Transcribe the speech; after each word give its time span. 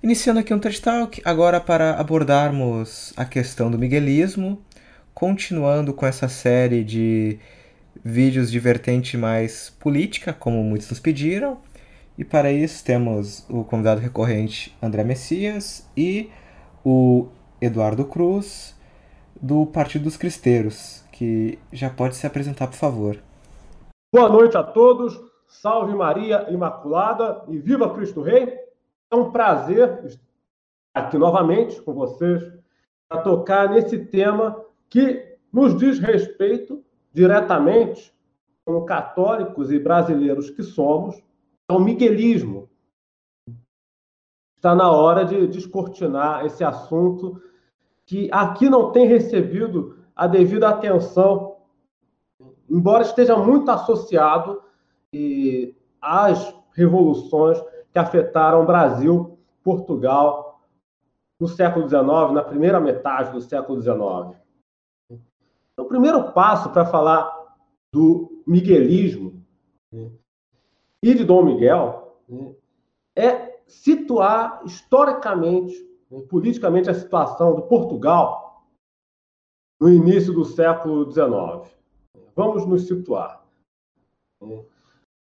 Iniciando 0.00 0.38
aqui 0.38 0.54
um 0.54 0.60
TED 0.60 0.80
Talk, 0.80 1.20
agora 1.24 1.60
para 1.60 1.98
abordarmos 1.98 3.12
a 3.16 3.24
questão 3.24 3.68
do 3.68 3.76
miguelismo, 3.76 4.62
continuando 5.12 5.92
com 5.92 6.06
essa 6.06 6.28
série 6.28 6.84
de 6.84 7.40
vídeos 8.04 8.48
de 8.48 8.60
vertente 8.60 9.16
mais 9.16 9.70
política, 9.70 10.32
como 10.32 10.62
muitos 10.62 10.88
nos 10.88 11.00
pediram. 11.00 11.58
E 12.16 12.24
para 12.24 12.52
isso 12.52 12.84
temos 12.84 13.44
o 13.50 13.64
convidado 13.64 14.00
recorrente 14.00 14.72
André 14.80 15.02
Messias 15.02 15.84
e 15.96 16.30
o 16.84 17.26
Eduardo 17.60 18.04
Cruz, 18.04 18.76
do 19.34 19.66
Partido 19.66 20.04
dos 20.04 20.16
Cristeiros, 20.16 21.02
que 21.10 21.58
já 21.72 21.90
pode 21.90 22.14
se 22.14 22.24
apresentar, 22.24 22.68
por 22.68 22.76
favor. 22.76 23.18
Boa 24.14 24.28
noite 24.28 24.56
a 24.56 24.62
todos, 24.62 25.20
salve 25.48 25.92
Maria 25.92 26.46
Imaculada 26.50 27.42
e 27.48 27.58
viva 27.58 27.92
Cristo 27.92 28.22
Rei! 28.22 28.67
É 29.10 29.16
um 29.16 29.30
prazer 29.30 30.04
estar 30.04 30.20
aqui 30.94 31.16
novamente 31.16 31.80
com 31.80 31.94
vocês 31.94 32.42
para 33.08 33.22
tocar 33.22 33.70
nesse 33.70 34.04
tema 34.06 34.62
que 34.90 35.38
nos 35.50 35.76
diz 35.76 35.98
respeito 35.98 36.84
diretamente, 37.12 38.14
como 38.66 38.84
católicos 38.84 39.72
e 39.72 39.78
brasileiros 39.78 40.50
que 40.50 40.62
somos, 40.62 41.16
é 41.70 41.72
o 41.72 41.80
miguelismo. 41.80 42.68
Está 44.56 44.74
na 44.74 44.90
hora 44.90 45.24
de 45.24 45.46
descortinar 45.46 46.44
esse 46.44 46.62
assunto 46.62 47.40
que 48.04 48.28
aqui 48.30 48.68
não 48.68 48.92
tem 48.92 49.06
recebido 49.06 49.98
a 50.14 50.26
devida 50.26 50.68
atenção, 50.68 51.56
embora 52.68 53.04
esteja 53.04 53.36
muito 53.36 53.70
associado 53.70 54.62
às 56.00 56.54
revoluções 56.72 57.58
que 57.92 57.98
afetaram 57.98 58.66
Brasil, 58.66 59.38
Portugal, 59.62 60.60
no 61.40 61.46
século 61.46 61.88
XIX, 61.88 62.32
na 62.32 62.42
primeira 62.42 62.80
metade 62.80 63.32
do 63.32 63.40
século 63.40 63.80
XIX. 63.80 64.40
Então, 65.72 65.84
o 65.84 65.88
primeiro 65.88 66.32
passo 66.32 66.70
para 66.70 66.84
falar 66.84 67.32
do 67.92 68.42
miguelismo 68.46 69.44
né, 69.92 70.10
e 71.02 71.14
de 71.14 71.24
Dom 71.24 71.44
Miguel 71.44 72.18
né, 72.28 72.54
é 73.16 73.60
situar 73.66 74.62
historicamente, 74.64 75.76
né, 76.10 76.20
politicamente, 76.28 76.90
a 76.90 76.94
situação 76.94 77.54
do 77.54 77.62
Portugal 77.62 78.66
no 79.80 79.88
início 79.88 80.32
do 80.32 80.44
século 80.44 81.10
XIX. 81.10 81.72
Vamos 82.34 82.66
nos 82.66 82.86
situar. 82.86 83.44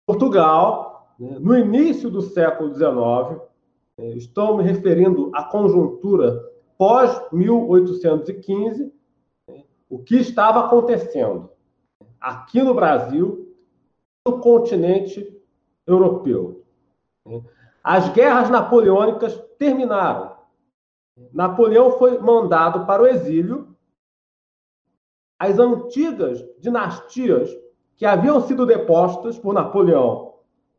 Portugal 0.06 0.95
né? 1.18 1.38
No 1.40 1.56
início 1.56 2.10
do 2.10 2.20
século 2.20 2.74
XIX, 2.74 3.40
é, 3.98 4.08
estou 4.16 4.54
me 4.56 4.62
referindo 4.62 5.30
à 5.34 5.42
conjuntura 5.44 6.52
pós-1815, 6.76 8.92
né? 9.48 9.64
o 9.88 9.98
que 9.98 10.16
estava 10.16 10.60
acontecendo 10.60 11.48
aqui 12.20 12.62
no 12.62 12.74
Brasil, 12.74 13.56
no 14.26 14.38
continente 14.40 15.34
europeu. 15.86 16.62
Né? 17.24 17.42
As 17.82 18.10
guerras 18.10 18.50
napoleônicas 18.50 19.42
terminaram. 19.58 20.36
Napoleão 21.32 21.92
foi 21.92 22.18
mandado 22.18 22.84
para 22.84 23.02
o 23.02 23.06
exílio. 23.06 23.74
As 25.38 25.58
antigas 25.58 26.44
dinastias 26.58 27.50
que 27.96 28.04
haviam 28.04 28.42
sido 28.42 28.66
depostas 28.66 29.38
por 29.38 29.54
Napoleão 29.54 30.25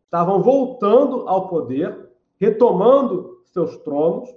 estavam 0.07 0.41
voltando 0.41 1.27
ao 1.27 1.49
poder, 1.49 2.09
retomando 2.37 3.41
seus 3.45 3.77
tronos. 3.77 4.33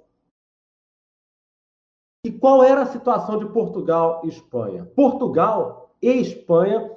E 2.27 2.33
qual 2.33 2.63
era 2.63 2.83
a 2.83 2.87
situação 2.87 3.39
de 3.39 3.47
Portugal 3.47 4.21
e 4.25 4.29
Espanha? 4.29 4.85
Portugal 4.95 5.95
e 6.03 6.11
Espanha 6.11 6.91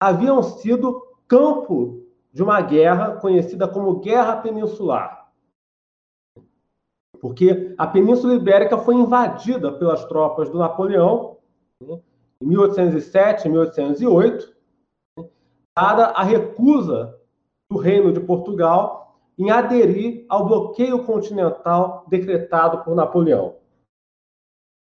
haviam 0.00 0.42
sido 0.42 1.06
campo 1.28 2.02
de 2.32 2.42
uma 2.42 2.60
guerra 2.60 3.16
conhecida 3.16 3.68
como 3.68 4.00
Guerra 4.00 4.38
Peninsular. 4.38 5.30
Porque 7.20 7.74
a 7.78 7.86
Península 7.86 8.34
Ibérica 8.34 8.76
foi 8.78 8.96
invadida 8.96 9.72
pelas 9.72 10.04
tropas 10.06 10.50
do 10.50 10.58
Napoleão 10.58 11.38
né, 11.80 12.00
em 12.40 12.46
1807, 12.46 13.48
1808, 13.48 14.54
dada 15.78 16.06
a 16.06 16.22
recusa 16.22 17.13
do 17.74 17.78
Reino 17.78 18.12
de 18.12 18.20
Portugal 18.20 19.18
em 19.36 19.50
aderir 19.50 20.24
ao 20.28 20.46
bloqueio 20.46 21.04
continental 21.04 22.06
decretado 22.08 22.84
por 22.84 22.94
Napoleão. 22.94 23.56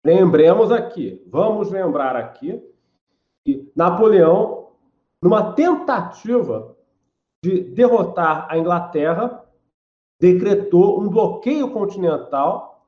Lembremos 0.06 0.72
aqui, 0.72 1.22
vamos 1.28 1.70
lembrar 1.70 2.16
aqui, 2.16 2.64
que 3.44 3.70
Napoleão, 3.76 4.70
numa 5.22 5.52
tentativa 5.52 6.74
de 7.44 7.62
derrotar 7.62 8.48
a 8.50 8.58
Inglaterra, 8.58 9.46
decretou 10.18 11.02
um 11.02 11.10
bloqueio 11.10 11.72
continental, 11.72 12.88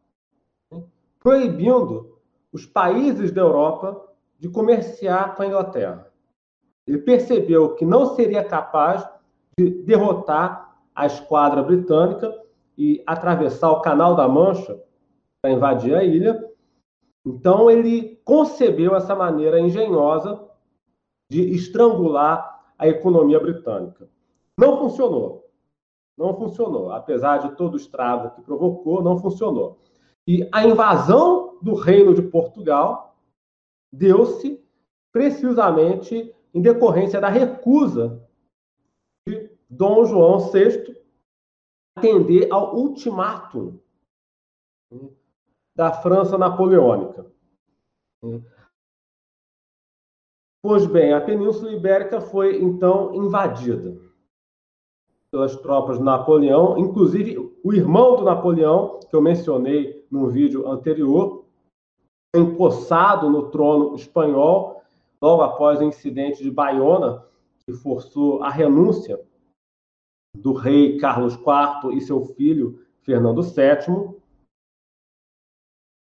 né, 0.72 0.82
proibindo 1.20 2.18
os 2.54 2.66
países 2.66 3.32
da 3.34 3.42
Europa 3.42 4.10
de 4.40 4.48
comerciar 4.48 5.36
com 5.36 5.44
a 5.44 5.48
Inglaterra. 5.48 6.10
Ele 6.88 7.00
percebeu 7.00 7.76
que 7.76 7.86
não 7.86 8.16
seria 8.16 8.44
capaz 8.44 9.06
de 9.58 9.70
derrotar 9.84 10.76
a 10.94 11.06
esquadra 11.06 11.64
britânica 11.64 12.34
e 12.78 13.04
atravessar 13.06 13.72
o 13.72 13.82
Canal 13.82 14.16
da 14.16 14.28
Mancha 14.28 14.82
para 15.42 15.52
invadir 15.52 15.96
a 15.96 16.04
ilha. 16.04 16.44
Então, 17.26 17.70
ele 17.70 18.20
concebeu 18.24 18.96
essa 18.96 19.16
maneira 19.16 19.60
engenhosa 19.60 20.42
de 21.30 21.54
estrangular 21.54 22.62
a 22.78 22.88
economia 22.88 23.40
britânica. 23.40 24.10
Não 24.58 24.78
funcionou. 24.78 25.50
Não 26.18 26.36
funcionou. 26.36 26.92
Apesar 26.92 27.38
de 27.38 27.56
todo 27.56 27.74
o 27.74 27.78
estrago 27.78 28.36
que 28.36 28.42
provocou, 28.42 29.04
não 29.04 29.18
funcionou. 29.18 29.80
E 30.28 30.48
a 30.52 30.66
invasão 30.66 31.58
do 31.62 31.74
Reino 31.74 32.14
de 32.14 32.22
Portugal 32.22 33.16
deu-se 33.92 34.64
precisamente 35.12 36.34
em 36.54 36.62
decorrência 36.62 37.20
da 37.20 37.30
recusa 37.30 38.22
Dom 39.70 40.06
João 40.06 40.40
VI 40.52 40.96
atender 41.96 42.52
ao 42.52 42.76
ultimátum 42.76 43.80
da 45.76 45.92
França 45.94 46.38
napoleônica. 46.38 47.32
Pois 50.62 50.86
bem, 50.86 51.14
a 51.14 51.22
Península 51.22 51.72
Ibérica 51.72 52.22
foi 52.22 52.62
então 52.62 53.16
invadida 53.16 54.00
pelas 55.32 55.56
tropas 55.56 55.98
de 55.98 56.04
Napoleão, 56.04 56.78
inclusive 56.78 57.38
o 57.64 57.74
irmão 57.74 58.18
do 58.18 58.24
Napoleão, 58.24 59.00
que 59.00 59.16
eu 59.16 59.22
mencionei 59.22 60.06
no 60.12 60.28
vídeo 60.28 60.68
anterior, 60.68 61.46
empossado 62.36 63.30
no 63.30 63.50
trono 63.50 63.96
espanhol 63.96 64.84
logo 65.22 65.42
após 65.42 65.80
o 65.80 65.84
incidente 65.84 66.44
de 66.44 66.52
Bayona, 66.52 67.26
que 67.72 67.78
forçou 67.78 68.44
a 68.44 68.50
renúncia 68.50 69.18
do 70.36 70.52
rei 70.54 70.98
Carlos 70.98 71.36
IV 71.36 71.96
e 71.96 72.02
seu 72.02 72.26
filho 72.36 72.86
Fernando 73.02 73.42
VII. 73.42 74.20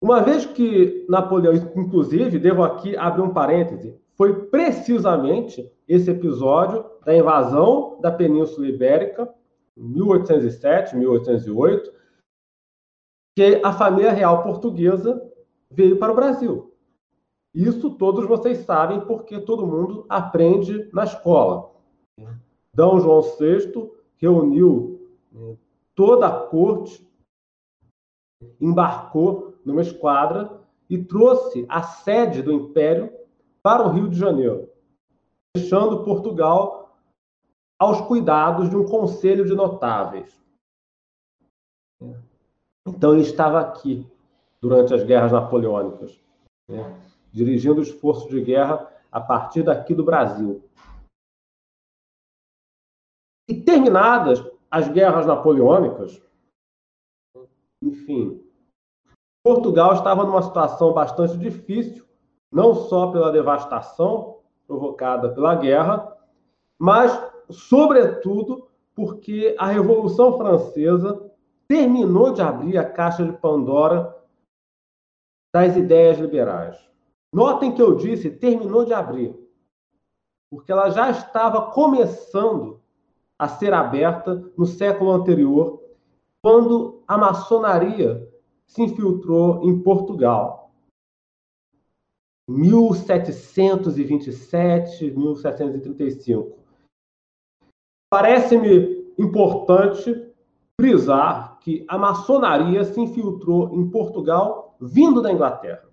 Uma 0.00 0.22
vez 0.22 0.46
que 0.46 1.06
Napoleão, 1.08 1.54
inclusive, 1.74 2.38
devo 2.38 2.62
aqui 2.62 2.96
abrir 2.96 3.22
um 3.22 3.32
parêntese, 3.32 3.98
foi 4.14 4.46
precisamente 4.46 5.70
esse 5.88 6.10
episódio 6.10 6.84
da 7.04 7.14
invasão 7.14 7.98
da 8.00 8.10
Península 8.10 8.66
Ibérica, 8.68 9.32
1807, 9.76 10.96
1808, 10.96 11.92
que 13.36 13.60
a 13.62 13.72
família 13.72 14.12
real 14.12 14.42
portuguesa 14.42 15.22
veio 15.70 15.98
para 15.98 16.12
o 16.12 16.16
Brasil. 16.16 16.75
Isso 17.56 17.90
todos 17.92 18.26
vocês 18.26 18.58
sabem 18.66 19.00
porque 19.06 19.40
todo 19.40 19.66
mundo 19.66 20.04
aprende 20.10 20.90
na 20.92 21.04
escola. 21.04 21.70
D. 22.18 22.82
João 23.00 23.22
VI 23.22 23.90
reuniu 24.18 25.00
né, 25.32 25.56
toda 25.94 26.26
a 26.26 26.46
corte 26.48 27.10
embarcou 28.60 29.54
numa 29.64 29.80
esquadra 29.80 30.60
e 30.90 31.02
trouxe 31.02 31.64
a 31.66 31.82
sede 31.82 32.42
do 32.42 32.52
Império 32.52 33.10
para 33.62 33.86
o 33.86 33.90
Rio 33.90 34.10
de 34.10 34.18
Janeiro, 34.18 34.68
deixando 35.56 36.04
Portugal 36.04 36.94
aos 37.78 38.02
cuidados 38.02 38.68
de 38.68 38.76
um 38.76 38.84
conselho 38.84 39.46
de 39.46 39.54
notáveis. 39.54 40.38
Então 42.86 43.14
ele 43.14 43.22
estava 43.22 43.60
aqui 43.60 44.06
durante 44.60 44.92
as 44.92 45.02
guerras 45.02 45.32
napoleônicas, 45.32 46.20
né? 46.68 47.15
Dirigindo 47.36 47.80
o 47.80 47.82
esforço 47.82 48.30
de 48.30 48.40
guerra 48.40 48.90
a 49.12 49.20
partir 49.20 49.62
daqui 49.62 49.94
do 49.94 50.02
Brasil. 50.02 50.64
E 53.46 53.54
terminadas 53.60 54.42
as 54.70 54.88
guerras 54.88 55.26
napoleônicas, 55.26 56.20
enfim, 57.82 58.42
Portugal 59.44 59.92
estava 59.92 60.24
numa 60.24 60.42
situação 60.42 60.94
bastante 60.94 61.36
difícil, 61.36 62.06
não 62.50 62.74
só 62.74 63.12
pela 63.12 63.30
devastação 63.30 64.38
provocada 64.66 65.28
pela 65.34 65.54
guerra, 65.54 66.16
mas, 66.78 67.12
sobretudo, 67.50 68.66
porque 68.94 69.54
a 69.58 69.66
Revolução 69.66 70.38
Francesa 70.38 71.30
terminou 71.68 72.32
de 72.32 72.40
abrir 72.40 72.78
a 72.78 72.90
caixa 72.90 73.22
de 73.24 73.32
Pandora 73.32 74.16
das 75.54 75.76
ideias 75.76 76.18
liberais. 76.18 76.86
Notem 77.32 77.74
que 77.74 77.82
eu 77.82 77.96
disse 77.96 78.30
terminou 78.30 78.84
de 78.84 78.94
abrir, 78.94 79.34
porque 80.50 80.70
ela 80.72 80.90
já 80.90 81.10
estava 81.10 81.72
começando 81.72 82.80
a 83.38 83.48
ser 83.48 83.74
aberta 83.74 84.50
no 84.56 84.64
século 84.64 85.10
anterior, 85.10 85.82
quando 86.42 87.02
a 87.06 87.18
maçonaria 87.18 88.26
se 88.66 88.82
infiltrou 88.82 89.68
em 89.68 89.78
Portugal. 89.82 90.72
1727, 92.48 95.10
1735. 95.10 96.56
Parece-me 98.08 99.12
importante 99.18 100.32
frisar 100.80 101.58
que 101.58 101.84
a 101.88 101.98
maçonaria 101.98 102.84
se 102.84 103.00
infiltrou 103.00 103.74
em 103.74 103.90
Portugal 103.90 104.76
vindo 104.80 105.20
da 105.20 105.32
Inglaterra. 105.32 105.85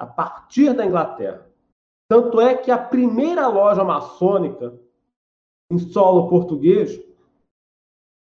A 0.00 0.06
partir 0.06 0.72
da 0.72 0.86
Inglaterra. 0.86 1.46
Tanto 2.08 2.40
é 2.40 2.56
que 2.56 2.70
a 2.70 2.78
primeira 2.78 3.46
loja 3.48 3.84
maçônica 3.84 4.80
em 5.70 5.78
solo 5.78 6.30
português 6.30 6.98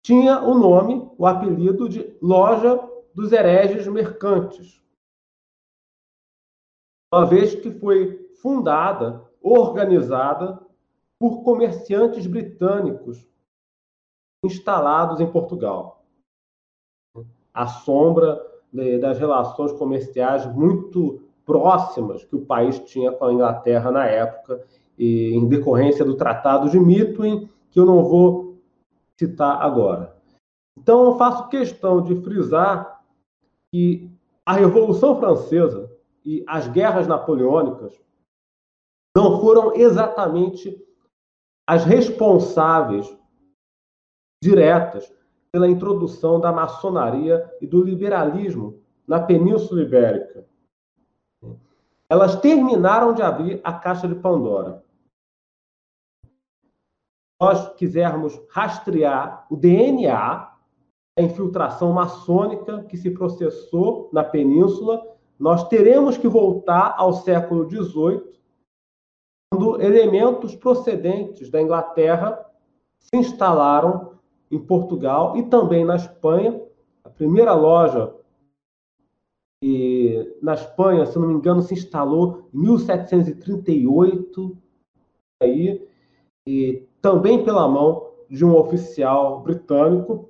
tinha 0.04 0.40
o 0.42 0.54
nome, 0.54 1.10
o 1.18 1.26
apelido 1.26 1.88
de 1.88 2.16
Loja 2.22 2.76
dos 3.12 3.32
Hereges 3.32 3.88
Mercantes. 3.88 4.80
Uma 7.12 7.26
vez 7.26 7.56
que 7.56 7.72
foi 7.72 8.32
fundada, 8.40 9.28
organizada 9.42 10.64
por 11.18 11.42
comerciantes 11.42 12.28
britânicos 12.28 13.28
instalados 14.44 15.18
em 15.18 15.28
Portugal. 15.28 16.06
À 17.52 17.66
sombra 17.66 18.40
das 19.00 19.18
relações 19.18 19.72
comerciais 19.72 20.46
muito 20.54 21.25
próximas 21.46 22.24
que 22.24 22.36
o 22.36 22.44
país 22.44 22.78
tinha 22.80 23.12
com 23.12 23.24
a 23.24 23.32
Inglaterra 23.32 23.90
na 23.90 24.04
época, 24.04 24.62
em 24.98 25.46
decorrência 25.48 26.04
do 26.04 26.16
Tratado 26.16 26.68
de 26.68 26.78
Mitwin, 26.78 27.48
que 27.70 27.78
eu 27.78 27.86
não 27.86 28.04
vou 28.04 28.58
citar 29.16 29.62
agora. 29.62 30.14
Então, 30.76 31.04
eu 31.04 31.16
faço 31.16 31.48
questão 31.48 32.02
de 32.02 32.16
frisar 32.16 33.00
que 33.72 34.10
a 34.44 34.52
Revolução 34.52 35.18
Francesa 35.18 35.90
e 36.24 36.44
as 36.46 36.68
guerras 36.68 37.06
napoleônicas 37.06 37.98
não 39.16 39.40
foram 39.40 39.74
exatamente 39.74 40.76
as 41.66 41.84
responsáveis 41.84 43.16
diretas 44.42 45.10
pela 45.50 45.68
introdução 45.68 46.38
da 46.38 46.52
maçonaria 46.52 47.50
e 47.60 47.66
do 47.66 47.82
liberalismo 47.82 48.82
na 49.06 49.20
Península 49.20 49.82
Ibérica. 49.82 50.44
Elas 52.08 52.36
terminaram 52.36 53.12
de 53.12 53.22
abrir 53.22 53.60
a 53.64 53.72
caixa 53.72 54.06
de 54.06 54.14
Pandora 54.14 54.86
nós 57.40 57.74
quisermos 57.74 58.40
rastrear 58.50 59.46
o 59.50 59.56
DNA, 59.56 60.52
a 61.18 61.22
infiltração 61.22 61.92
maçônica 61.92 62.82
que 62.84 62.96
se 62.96 63.10
processou 63.10 64.08
na 64.12 64.24
península, 64.24 65.02
nós 65.38 65.68
teremos 65.68 66.16
que 66.16 66.28
voltar 66.28 66.94
ao 66.96 67.12
século 67.12 67.68
XVIII, 67.68 68.22
quando 69.50 69.80
elementos 69.80 70.54
procedentes 70.54 71.50
da 71.50 71.60
Inglaterra 71.60 72.42
se 72.98 73.16
instalaram 73.16 74.14
em 74.50 74.58
Portugal 74.58 75.36
e 75.36 75.42
também 75.44 75.84
na 75.84 75.96
Espanha. 75.96 76.60
A 77.04 77.10
primeira 77.10 77.54
loja 77.54 78.14
e 79.62 80.36
na 80.42 80.54
Espanha, 80.54 81.06
se 81.06 81.18
não 81.18 81.28
me 81.28 81.34
engano, 81.34 81.62
se 81.62 81.74
instalou 81.74 82.48
em 82.52 82.58
1738 82.58 84.56
aí 85.42 85.88
e 86.46 86.86
também 87.00 87.44
pela 87.44 87.66
mão 87.68 88.12
de 88.28 88.44
um 88.44 88.54
oficial 88.56 89.40
britânico, 89.42 90.28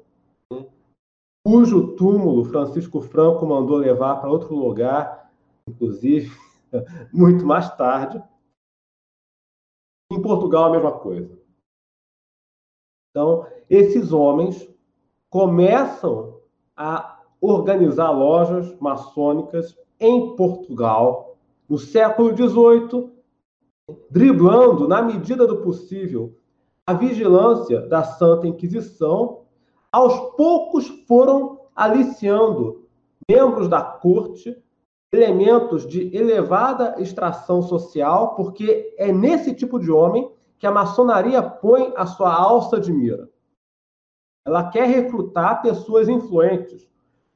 cujo 1.44 1.96
túmulo 1.96 2.44
Francisco 2.44 3.00
Franco 3.00 3.46
mandou 3.46 3.76
levar 3.76 4.16
para 4.16 4.30
outro 4.30 4.54
lugar, 4.54 5.32
inclusive, 5.68 6.30
muito 7.12 7.44
mais 7.44 7.74
tarde. 7.76 8.22
Em 10.12 10.22
Portugal, 10.22 10.66
a 10.66 10.70
mesma 10.70 10.98
coisa. 10.98 11.36
Então, 13.10 13.46
esses 13.68 14.12
homens 14.12 14.68
começam 15.30 16.40
a 16.76 17.15
organizar 17.40 18.10
lojas 18.10 18.74
maçônicas 18.80 19.76
em 20.00 20.34
Portugal 20.36 21.36
no 21.68 21.78
século 21.78 22.36
XVIII, 22.36 23.10
driblando, 24.10 24.88
na 24.88 25.02
medida 25.02 25.46
do 25.46 25.58
possível, 25.58 26.36
a 26.86 26.92
vigilância 26.94 27.80
da 27.82 28.04
Santa 28.04 28.46
Inquisição, 28.46 29.42
aos 29.90 30.36
poucos 30.36 30.88
foram 31.06 31.60
aliciando 31.74 32.86
membros 33.28 33.68
da 33.68 33.82
corte, 33.82 34.56
elementos 35.12 35.86
de 35.86 36.14
elevada 36.16 36.94
extração 36.98 37.62
social, 37.62 38.34
porque 38.34 38.94
é 38.98 39.12
nesse 39.12 39.54
tipo 39.54 39.78
de 39.78 39.90
homem 39.90 40.30
que 40.58 40.66
a 40.66 40.72
maçonaria 40.72 41.42
põe 41.42 41.92
a 41.96 42.06
sua 42.06 42.32
alça 42.32 42.78
de 42.80 42.92
mira. 42.92 43.28
Ela 44.46 44.70
quer 44.70 44.86
recrutar 44.86 45.60
pessoas 45.60 46.08
influentes, 46.08 46.88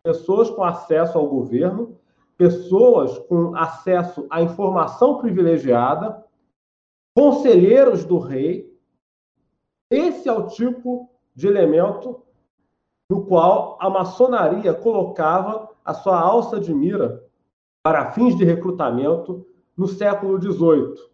pessoas 0.03 0.51
com 0.51 0.63
acesso 0.63 1.19
ao 1.19 1.29
governo, 1.29 1.99
pessoas 2.37 3.19
com 3.19 3.55
acesso 3.55 4.27
à 4.31 4.43
informação 4.43 5.19
privilegiada, 5.19 6.25
conselheiros 7.15 8.05
do 8.05 8.19
rei, 8.19 8.71
esse 9.91 10.29
é 10.29 10.33
o 10.33 10.47
tipo 10.47 11.11
de 11.35 11.47
elemento 11.47 12.23
no 13.11 13.27
qual 13.27 13.77
a 13.81 13.91
maçonaria 13.91 14.73
colocava 14.73 15.69
a 15.85 15.93
sua 15.93 16.21
alça 16.21 16.61
de 16.61 16.73
mira 16.73 17.29
para 17.83 18.13
fins 18.13 18.37
de 18.37 18.45
recrutamento 18.45 19.47
no 19.77 19.89
século 19.89 20.41
XVIII. 20.41 21.11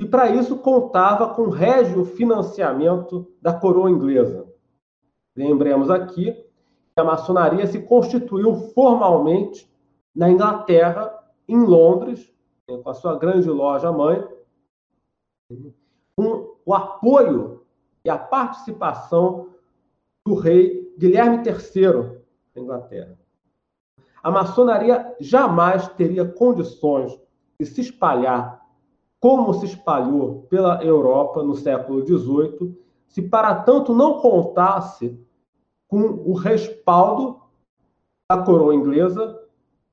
E 0.00 0.06
para 0.06 0.30
isso 0.30 0.58
contava 0.58 1.34
com 1.34 1.50
régio 1.50 2.04
financiamento 2.04 3.32
da 3.40 3.52
coroa 3.52 3.90
inglesa. 3.90 4.49
Lembremos 5.40 5.88
aqui 5.88 6.32
que 6.34 7.00
a 7.00 7.04
maçonaria 7.04 7.66
se 7.66 7.80
constituiu 7.80 8.54
formalmente 8.74 9.66
na 10.14 10.28
Inglaterra, 10.28 11.10
em 11.48 11.64
Londres, 11.64 12.30
com 12.66 12.88
a 12.88 12.92
sua 12.92 13.18
grande 13.18 13.48
loja 13.48 13.90
mãe, 13.90 14.22
com 16.14 16.56
o 16.64 16.74
apoio 16.74 17.64
e 18.04 18.10
a 18.10 18.18
participação 18.18 19.48
do 20.26 20.34
rei 20.34 20.94
Guilherme 20.98 21.38
III 21.38 22.20
da 22.54 22.60
Inglaterra. 22.60 23.18
A 24.22 24.30
maçonaria 24.30 25.16
jamais 25.18 25.88
teria 25.88 26.26
condições 26.26 27.18
de 27.58 27.64
se 27.64 27.80
espalhar 27.80 28.60
como 29.18 29.54
se 29.54 29.64
espalhou 29.64 30.42
pela 30.50 30.84
Europa 30.84 31.42
no 31.42 31.54
século 31.54 32.06
XVIII, 32.06 32.78
se 33.08 33.22
para 33.22 33.54
tanto 33.54 33.94
não 33.94 34.20
contasse 34.20 35.18
com 35.90 35.98
o 36.00 36.32
respaldo 36.34 37.40
da 38.30 38.40
coroa 38.40 38.72
inglesa, 38.72 39.36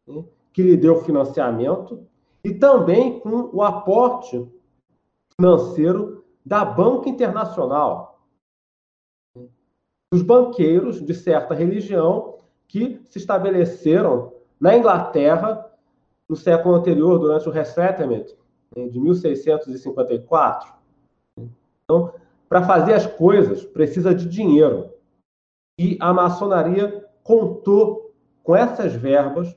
né, 0.08 0.24
que 0.54 0.62
lhe 0.62 0.77
deu 0.77 1.04
financiamento, 1.04 2.06
e 2.44 2.54
também 2.54 3.20
com 3.20 3.50
o 3.51 3.63
aporte 3.63 4.48
financeiro 5.36 6.24
da 6.46 6.63
Banca 6.63 7.10
Internacional. 7.10 8.16
dos 10.10 10.22
banqueiros 10.22 11.06
de 11.06 11.13
certa 11.13 11.54
religião 11.54 12.38
que 12.66 13.01
se 13.10 13.18
estabeleceram 13.18 14.32
na 14.58 14.77
Inglaterra 14.77 15.70
no 16.30 16.36
século 16.36 16.75
anterior, 16.75 17.20
durante 17.20 17.50
o 17.50 17.51
Resettlement, 17.51 18.25
né, 18.74 18.88
de 18.88 18.98
1654. 19.00 20.74
Então, 21.84 22.13
para 22.48 22.63
fazer 22.63 22.94
as 22.94 23.06
coisas, 23.06 23.66
precisa 23.66 24.16
de 24.16 24.27
dinheiro. 24.30 24.89
E 25.79 25.98
a 26.00 26.13
maçonaria 26.13 27.05
contou 27.24 28.13
com 28.43 28.55
essas 28.55 28.93
verbas, 28.93 29.55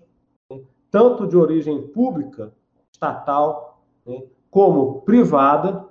né, 0.51 0.61
tanto 0.91 1.27
de 1.27 1.37
origem 1.37 1.89
pública, 1.89 2.53
estatal, 2.93 3.83
né, 4.05 4.23
como 4.51 5.03
privada, 5.03 5.89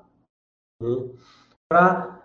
para 1.68 2.22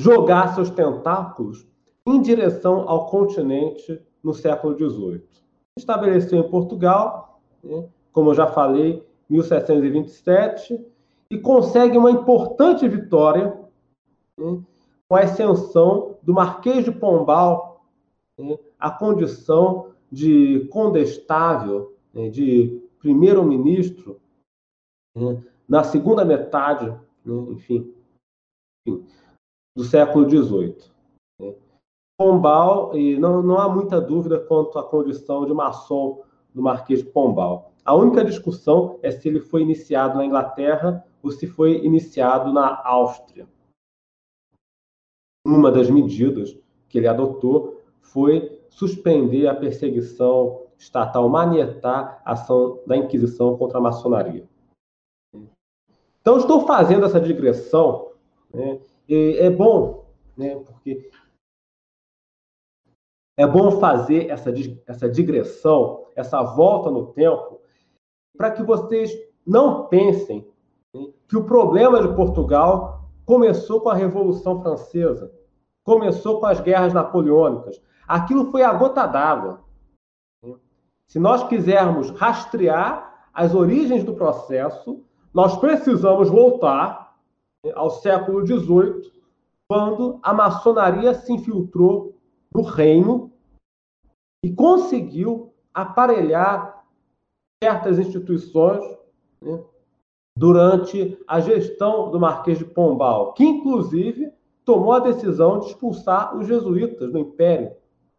jogar 0.00 0.54
seus 0.54 0.70
tentáculos 0.70 1.66
em 2.06 2.20
direção 2.20 2.88
ao 2.88 3.06
continente 3.06 4.00
no 4.22 4.34
século 4.34 4.76
XVIII. 4.76 5.22
Estabeleceu 5.78 6.38
em 6.38 6.50
Portugal, 6.50 7.40
como 8.12 8.30
eu 8.30 8.34
já 8.34 8.46
falei, 8.46 9.06
1727, 9.28 10.84
e 11.30 11.38
consegue 11.38 11.98
uma 11.98 12.10
importante 12.10 12.88
vitória 12.88 13.58
né, 14.38 14.60
com 15.08 15.16
a 15.16 15.20
ascensão 15.20 16.18
do 16.22 16.34
Marquês 16.34 16.84
de 16.84 16.92
Pombal 16.92 17.84
né, 18.38 18.58
à 18.78 18.90
condição 18.90 19.94
de 20.10 20.66
condestável, 20.68 21.96
né, 22.12 22.28
de 22.28 22.82
primeiro-ministro, 22.98 24.20
né, 25.14 25.42
na 25.68 25.84
segunda 25.84 26.24
metade, 26.24 26.88
né, 27.24 27.34
enfim, 27.50 27.94
enfim, 28.86 29.06
do 29.76 29.84
século 29.84 30.28
XVIII. 30.28 30.76
Né. 31.40 31.54
Pombal, 32.18 32.96
e 32.96 33.18
não, 33.18 33.42
não 33.42 33.58
há 33.58 33.68
muita 33.68 34.00
dúvida 34.00 34.38
quanto 34.40 34.78
à 34.78 34.84
condição 34.84 35.46
de 35.46 35.52
maçom 35.52 36.22
do 36.54 36.62
Marquês 36.62 37.02
de 37.02 37.10
Pombal. 37.10 37.72
A 37.84 37.94
única 37.94 38.24
discussão 38.24 38.98
é 39.02 39.10
se 39.10 39.28
ele 39.28 39.40
foi 39.40 39.62
iniciado 39.62 40.16
na 40.16 40.24
Inglaterra 40.24 41.04
ou 41.22 41.30
se 41.30 41.46
foi 41.46 41.84
iniciado 41.84 42.52
na 42.52 42.82
Áustria. 42.84 43.46
Uma 45.46 45.70
das 45.70 45.88
medidas 45.88 46.58
que 46.88 46.98
ele 46.98 47.06
adotou 47.06 47.80
foi 48.02 48.60
suspender 48.68 49.46
a 49.46 49.54
perseguição 49.54 50.66
estatal, 50.76 51.28
manietar 51.28 52.20
a 52.24 52.32
ação 52.32 52.80
da 52.84 52.96
Inquisição 52.96 53.56
contra 53.56 53.78
a 53.78 53.80
maçonaria. 53.80 54.44
Então, 56.20 56.38
estou 56.38 56.66
fazendo 56.66 57.06
essa 57.06 57.20
digressão, 57.20 58.10
né, 58.52 58.80
é 59.08 59.48
bom, 59.48 60.04
né, 60.36 60.56
porque 60.56 61.08
é 63.38 63.46
bom 63.46 63.78
fazer 63.78 64.28
essa, 64.28 64.52
essa 64.84 65.08
digressão, 65.08 66.06
essa 66.16 66.42
volta 66.42 66.90
no 66.90 67.12
tempo, 67.12 67.60
para 68.36 68.50
que 68.50 68.64
vocês 68.64 69.12
não 69.46 69.86
pensem 69.86 70.44
né, 70.92 71.12
que 71.28 71.36
o 71.36 71.44
problema 71.44 72.02
de 72.02 72.14
Portugal 72.16 72.95
começou 73.26 73.80
com 73.80 73.90
a 73.90 73.94
Revolução 73.94 74.62
Francesa, 74.62 75.32
começou 75.84 76.40
com 76.40 76.46
as 76.46 76.60
guerras 76.60 76.94
napoleônicas. 76.94 77.82
Aquilo 78.06 78.50
foi 78.52 78.62
a 78.62 78.72
gota 78.72 79.04
d'água. 79.04 79.64
Se 81.08 81.18
nós 81.18 81.46
quisermos 81.48 82.10
rastrear 82.10 83.28
as 83.34 83.54
origens 83.54 84.04
do 84.04 84.14
processo, 84.14 85.04
nós 85.34 85.56
precisamos 85.58 86.30
voltar 86.30 87.16
né, 87.64 87.72
ao 87.74 87.90
século 87.90 88.46
XVIII, 88.46 89.12
quando 89.68 90.20
a 90.22 90.32
maçonaria 90.32 91.12
se 91.12 91.32
infiltrou 91.32 92.16
no 92.54 92.62
reino 92.62 93.32
e 94.44 94.52
conseguiu 94.52 95.52
aparelhar 95.74 96.84
certas 97.62 97.98
instituições 97.98 98.84
né, 99.42 99.62
durante 100.36 101.18
a 101.26 101.40
gestão 101.40 102.10
do 102.10 102.20
Marquês 102.20 102.58
de 102.58 102.64
Pombal, 102.64 103.32
que 103.32 103.42
inclusive 103.42 104.30
tomou 104.64 104.92
a 104.92 104.98
decisão 104.98 105.60
de 105.60 105.66
expulsar 105.66 106.36
os 106.36 106.46
jesuítas 106.46 107.10
do 107.10 107.18
Império. 107.18 107.72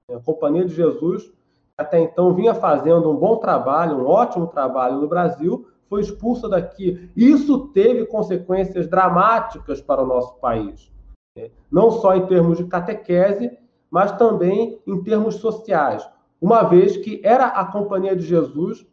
A 0.09 0.19
Companhia 0.19 0.65
de 0.65 0.73
Jesus, 0.73 1.31
até 1.77 1.99
então 1.99 2.33
vinha 2.33 2.55
fazendo 2.55 3.11
um 3.11 3.15
bom 3.15 3.37
trabalho, 3.37 3.97
um 3.97 4.07
ótimo 4.07 4.47
trabalho 4.47 4.99
no 4.99 5.07
Brasil, 5.07 5.67
foi 5.87 6.01
expulsa 6.01 6.49
daqui. 6.49 7.11
Isso 7.15 7.67
teve 7.67 8.05
consequências 8.07 8.87
dramáticas 8.87 9.79
para 9.79 10.01
o 10.01 10.07
nosso 10.07 10.35
país, 10.39 10.91
né? 11.37 11.51
não 11.71 11.91
só 11.91 12.15
em 12.15 12.25
termos 12.25 12.57
de 12.57 12.65
catequese, 12.65 13.55
mas 13.91 14.11
também 14.17 14.81
em 14.87 15.03
termos 15.03 15.35
sociais, 15.35 16.07
uma 16.41 16.63
vez 16.63 16.97
que 16.97 17.21
era 17.23 17.45
a 17.47 17.65
Companhia 17.65 18.15
de 18.15 18.25
Jesus 18.25 18.85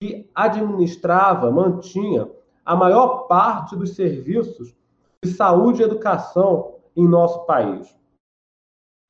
que 0.00 0.28
administrava, 0.34 1.50
mantinha 1.50 2.28
a 2.70 2.76
maior 2.76 3.26
parte 3.26 3.74
dos 3.74 3.96
serviços 3.96 4.72
de 5.20 5.32
saúde 5.32 5.82
e 5.82 5.84
educação 5.84 6.76
em 6.94 7.04
nosso 7.04 7.44
país. 7.44 7.92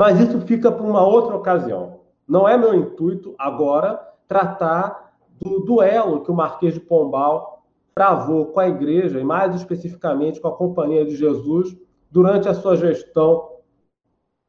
Mas 0.01 0.19
isso 0.19 0.41
fica 0.47 0.73
para 0.73 0.83
uma 0.83 1.07
outra 1.07 1.37
ocasião. 1.37 2.01
Não 2.27 2.49
é 2.49 2.57
meu 2.57 2.75
intuito 2.75 3.35
agora 3.39 4.01
tratar 4.27 5.13
do 5.39 5.61
duelo 5.61 6.23
que 6.23 6.31
o 6.31 6.35
Marquês 6.35 6.73
de 6.73 6.81
Pombal 6.81 7.63
travou 7.95 8.47
com 8.47 8.61
a 8.61 8.67
igreja, 8.67 9.21
e 9.21 9.25
mais 9.25 9.55
especificamente 9.55 10.41
com 10.41 10.49
a 10.49 10.57
Companhia 10.57 11.05
de 11.05 11.15
Jesus, 11.15 11.77
durante 12.11 12.49
a 12.49 12.55
sua 12.55 12.79
gestão 12.79 13.57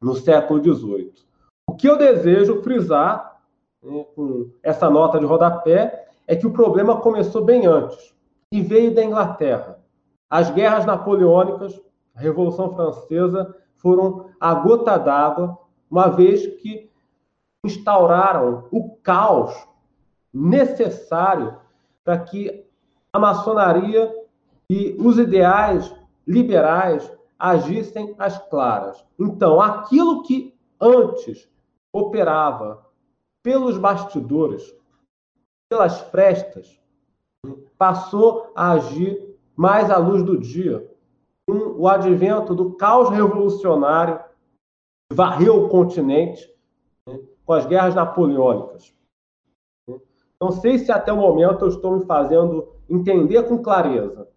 no 0.02 0.16
século 0.16 0.64
XVIII. 0.64 1.12
O 1.70 1.76
que 1.76 1.90
eu 1.90 1.98
desejo 1.98 2.64
frisar 2.64 3.42
né, 3.84 4.06
com 4.16 4.50
essa 4.64 4.90
nota 4.90 5.20
de 5.20 5.26
rodapé 5.26 6.08
é 6.26 6.34
que 6.34 6.48
o 6.48 6.54
problema 6.54 7.02
começou 7.02 7.44
bem 7.44 7.66
antes 7.66 8.16
e 8.52 8.62
veio 8.62 8.94
da 8.94 9.04
Inglaterra. 9.04 9.80
As 10.30 10.50
guerras 10.50 10.86
napoleônicas, 10.86 11.80
a 12.16 12.20
Revolução 12.20 12.76
Francesa, 12.76 13.56
foram 13.78 14.30
a 14.40 14.54
gota 14.54 14.98
d'água, 14.98 15.58
uma 15.90 16.08
vez 16.10 16.46
que 16.62 16.90
instauraram 17.64 18.68
o 18.72 18.96
caos 18.98 19.56
necessário 20.34 21.58
para 22.04 22.20
que 22.20 22.66
a 23.14 23.20
maçonaria 23.20 24.14
e 24.70 24.96
os 25.00 25.18
ideais 25.18 25.94
liberais 26.26 27.12
agissem 27.38 28.16
às 28.18 28.38
claras. 28.50 29.04
Então, 29.20 29.60
aquilo 29.60 30.24
que 30.24 30.58
antes 30.80 31.50
operava 31.92 32.86
pelos 33.44 33.78
bastidores, 33.78 34.64
pelas 35.70 36.00
frestas, 36.02 36.81
passou 37.78 38.52
a 38.56 38.74
agir 38.74 39.36
mais 39.56 39.90
à 39.90 39.98
luz 39.98 40.24
do 40.24 40.38
dia. 40.38 40.88
Com 41.48 41.82
o 41.82 41.88
advento 41.88 42.54
do 42.54 42.74
caos 42.74 43.10
revolucionário 43.10 44.20
varreu 45.12 45.66
o 45.66 45.70
continente 45.70 46.48
né, 47.08 47.20
com 47.46 47.54
as 47.54 47.66
guerras 47.66 47.96
napoleônicas. 47.96 48.96
Não 50.40 50.52
sei 50.52 50.80
se 50.80 50.92
até 50.92 51.12
o 51.12 51.18
momento 51.18 51.66
eu 51.66 51.70
estou 51.70 51.98
me 51.98 52.06
fazendo 52.06 52.74
entender 52.90 53.44
com 53.48 53.62
clareza. 53.62 54.28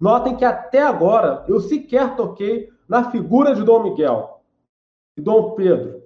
Notem 0.00 0.36
que 0.36 0.44
até 0.44 0.82
agora 0.82 1.44
eu 1.48 1.60
sequer 1.60 2.16
toquei 2.16 2.72
na 2.88 3.10
figura 3.10 3.54
de 3.54 3.62
Dom 3.62 3.82
Miguel 3.82 4.40
e 5.16 5.20
Dom 5.20 5.54
Pedro. 5.54 6.02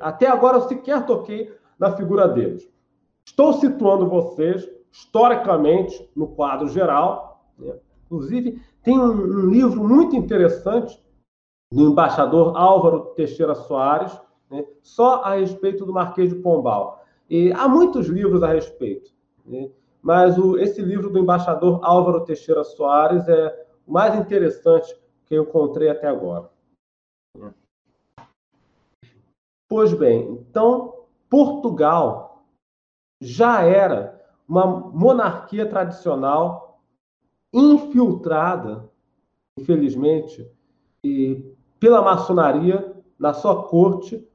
Até 0.00 0.26
agora 0.26 0.58
eu 0.58 0.62
sequer 0.62 1.04
toquei 1.06 1.54
na 1.78 1.96
figura 1.96 2.28
deles. 2.28 2.70
Estou 3.28 3.52
situando 3.52 4.08
vocês 4.08 4.66
historicamente 4.90 6.10
no 6.16 6.28
quadro 6.28 6.66
geral. 6.66 7.44
Né? 7.58 7.78
Inclusive, 8.06 8.60
tem 8.82 8.98
um, 8.98 9.12
um, 9.12 9.50
livro 9.50 9.86
muito 9.86 10.16
interessante 10.16 10.98
do 11.70 11.90
embaixador 11.90 12.56
Álvaro 12.56 13.12
Teixeira 13.14 13.54
Soares, 13.54 14.18
né? 14.50 14.66
só 14.82 15.22
a 15.22 15.34
respeito 15.34 15.84
do 15.84 15.92
Marquês 15.92 16.30
de 16.30 16.36
Pombal. 16.36 17.04
E 17.28 17.52
há 17.52 17.68
muitos 17.68 18.06
livros 18.06 18.42
a 18.42 18.48
respeito, 18.48 19.12
né? 19.44 19.70
mas 20.00 20.38
o, 20.38 20.56
esse 20.56 20.80
livro 20.80 21.10
do 21.10 21.18
embaixador 21.18 21.80
Álvaro 21.82 22.24
Teixeira 22.24 22.64
Soares 22.64 23.28
é 23.28 23.66
o 23.86 23.92
mais 23.92 24.18
interessante 24.18 24.98
que 25.26 25.34
eu 25.34 25.42
encontrei 25.42 25.90
até 25.90 26.08
agora. 26.08 26.48
Pois 29.68 29.92
bem, 29.92 30.30
então, 30.48 31.04
Portugal 31.28 32.27
já 33.20 33.62
era 33.62 34.20
uma 34.48 34.66
monarquia 34.66 35.66
tradicional 35.66 36.80
infiltrada, 37.52 38.88
infelizmente, 39.58 40.50
pela 41.78 42.02
maçonaria 42.02 42.94
na 43.18 43.32
sua 43.32 43.64
corte 43.64 44.26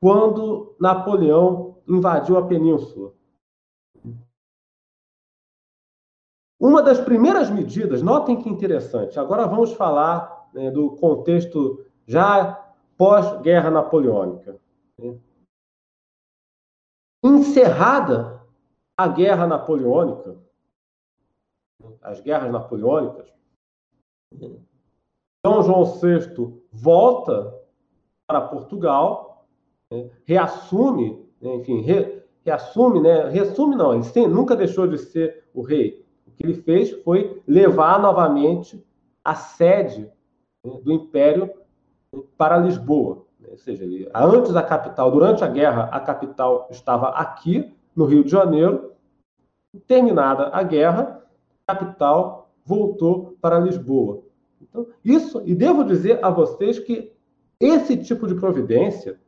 quando 0.00 0.74
Napoleão 0.78 1.76
invadiu 1.88 2.36
a 2.36 2.46
península. 2.46 3.12
Uma 6.60 6.82
das 6.82 7.00
primeiras 7.00 7.50
medidas, 7.50 8.00
notem 8.00 8.40
que 8.40 8.48
interessante, 8.48 9.18
agora 9.18 9.46
vamos 9.46 9.72
falar 9.72 10.48
né, 10.54 10.70
do 10.70 10.92
contexto 10.92 11.84
já 12.06 12.72
pós-guerra 12.96 13.70
napoleônica. 13.70 14.58
Encerrada 17.24 18.44
a 18.96 19.08
guerra 19.08 19.46
napoleônica, 19.46 20.36
as 22.02 22.20
guerras 22.20 22.52
napoleônicas, 22.52 23.32
Dom 25.44 25.62
João 25.62 25.84
VI 25.84 26.62
volta 26.70 27.54
para 28.26 28.40
Portugal, 28.40 29.46
né, 29.90 30.10
reassume, 30.26 31.26
né, 31.40 31.56
enfim, 31.56 31.80
re, 31.80 32.22
reassume, 32.44 33.00
né, 33.00 33.28
reassume 33.30 33.74
não, 33.74 33.94
ele 33.94 34.04
sem, 34.04 34.28
nunca 34.28 34.54
deixou 34.54 34.86
de 34.86 34.98
ser 34.98 35.44
o 35.54 35.62
rei. 35.62 36.04
O 36.26 36.30
que 36.30 36.44
ele 36.44 36.54
fez 36.54 36.90
foi 37.02 37.42
levar 37.46 38.00
novamente 38.00 38.84
a 39.24 39.34
sede 39.34 40.10
né, 40.64 40.80
do 40.82 40.92
Império 40.92 41.50
para 42.36 42.58
Lisboa. 42.58 43.23
Né, 43.44 43.50
ou 43.50 43.58
seja, 43.58 43.84
ele, 43.84 44.08
antes 44.14 44.52
da 44.52 44.62
capital, 44.62 45.10
durante 45.10 45.44
a 45.44 45.48
guerra, 45.48 45.84
a 45.92 46.00
capital 46.00 46.66
estava 46.70 47.10
aqui, 47.10 47.72
no 47.94 48.06
Rio 48.06 48.24
de 48.24 48.30
Janeiro. 48.30 48.92
Terminada 49.86 50.48
a 50.52 50.62
guerra, 50.62 51.22
a 51.66 51.74
capital 51.74 52.50
voltou 52.64 53.36
para 53.40 53.58
Lisboa. 53.58 54.22
Então, 54.60 54.86
isso, 55.04 55.42
e 55.44 55.54
devo 55.54 55.84
dizer 55.84 56.24
a 56.24 56.30
vocês 56.30 56.78
que 56.78 57.12
esse 57.60 57.96
tipo 57.96 58.26
de 58.26 58.34
providência 58.34 59.20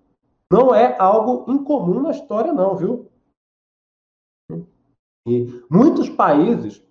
não 0.50 0.74
é 0.74 0.96
algo 0.98 1.50
incomum 1.50 2.00
na 2.00 2.10
história, 2.10 2.52
não, 2.52 2.76
viu? 2.76 3.10
E 5.26 5.64
muitos 5.68 6.08
países, 6.08 6.82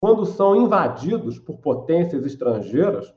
quando 0.00 0.26
são 0.26 0.54
invadidos 0.54 1.38
por 1.38 1.56
potências 1.58 2.24
estrangeiras, 2.26 3.14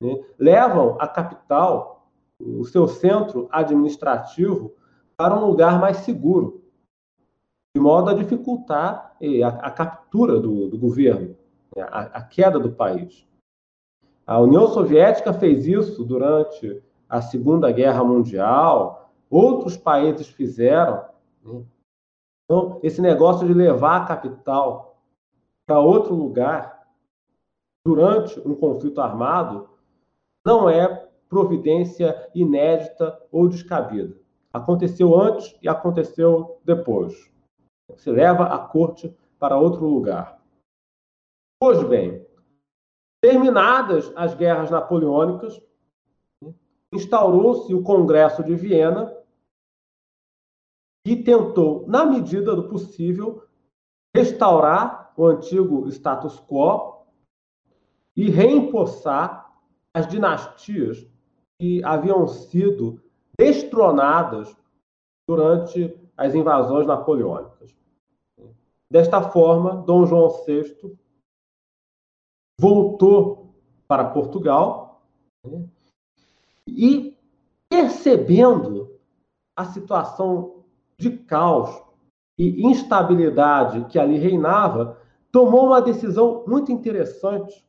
né, 0.00 0.24
levam 0.36 0.96
a 1.00 1.06
capital, 1.06 2.01
o 2.44 2.64
seu 2.64 2.88
centro 2.88 3.48
administrativo, 3.50 4.74
para 5.16 5.36
um 5.36 5.46
lugar 5.46 5.80
mais 5.80 5.98
seguro, 5.98 6.62
de 7.74 7.80
modo 7.80 8.10
a 8.10 8.14
dificultar 8.14 9.16
a, 9.44 9.48
a 9.66 9.70
captura 9.70 10.38
do, 10.40 10.68
do 10.68 10.78
governo, 10.78 11.36
né, 11.74 11.82
a, 11.82 12.00
a 12.00 12.22
queda 12.22 12.58
do 12.58 12.72
país. 12.72 13.26
A 14.26 14.40
União 14.40 14.68
Soviética 14.68 15.32
fez 15.32 15.66
isso 15.66 16.04
durante 16.04 16.82
a 17.08 17.20
Segunda 17.20 17.70
Guerra 17.70 18.04
Mundial, 18.04 19.12
outros 19.30 19.76
países 19.76 20.28
fizeram. 20.28 21.04
Né? 21.44 21.64
Então, 22.44 22.80
esse 22.82 23.00
negócio 23.00 23.46
de 23.46 23.54
levar 23.54 24.02
a 24.02 24.04
capital 24.04 25.00
para 25.66 25.78
outro 25.78 26.14
lugar 26.14 26.86
durante 27.84 28.38
um 28.40 28.54
conflito 28.54 29.00
armado 29.00 29.68
não 30.44 30.68
é 30.68 31.01
providência 31.32 32.28
inédita 32.34 33.18
ou 33.32 33.48
descabida. 33.48 34.14
Aconteceu 34.52 35.18
antes 35.18 35.58
e 35.62 35.66
aconteceu 35.66 36.60
depois. 36.62 37.32
Se 37.96 38.10
leva 38.10 38.44
a 38.44 38.58
corte 38.58 39.16
para 39.38 39.58
outro 39.58 39.86
lugar. 39.86 40.38
Pois 41.58 41.82
bem, 41.88 42.26
terminadas 43.22 44.12
as 44.14 44.34
guerras 44.34 44.70
napoleônicas, 44.70 45.58
instaurou-se 46.92 47.72
o 47.74 47.82
Congresso 47.82 48.44
de 48.44 48.54
Viena 48.54 49.16
e 51.06 51.16
tentou, 51.16 51.86
na 51.88 52.04
medida 52.04 52.54
do 52.54 52.68
possível, 52.68 53.42
restaurar 54.14 55.14
o 55.16 55.24
antigo 55.24 55.88
status 55.88 56.38
quo 56.40 57.06
e 58.14 58.28
reempossar 58.28 59.50
as 59.94 60.06
dinastias 60.06 61.10
que 61.62 61.80
haviam 61.84 62.26
sido 62.26 63.00
destronadas 63.38 64.52
durante 65.28 65.96
as 66.16 66.34
invasões 66.34 66.88
napoleônicas. 66.88 67.72
Desta 68.90 69.22
forma, 69.30 69.76
Dom 69.82 70.04
João 70.04 70.28
VI 70.44 70.98
voltou 72.60 73.54
para 73.86 74.10
Portugal 74.10 75.06
né, 75.46 75.64
e 76.66 77.16
percebendo 77.70 78.98
a 79.56 79.64
situação 79.66 80.64
de 80.98 81.16
caos 81.16 81.80
e 82.36 82.66
instabilidade 82.66 83.84
que 83.84 84.00
ali 84.00 84.18
reinava, 84.18 85.00
tomou 85.30 85.66
uma 85.66 85.80
decisão 85.80 86.44
muito 86.44 86.72
interessante 86.72 87.64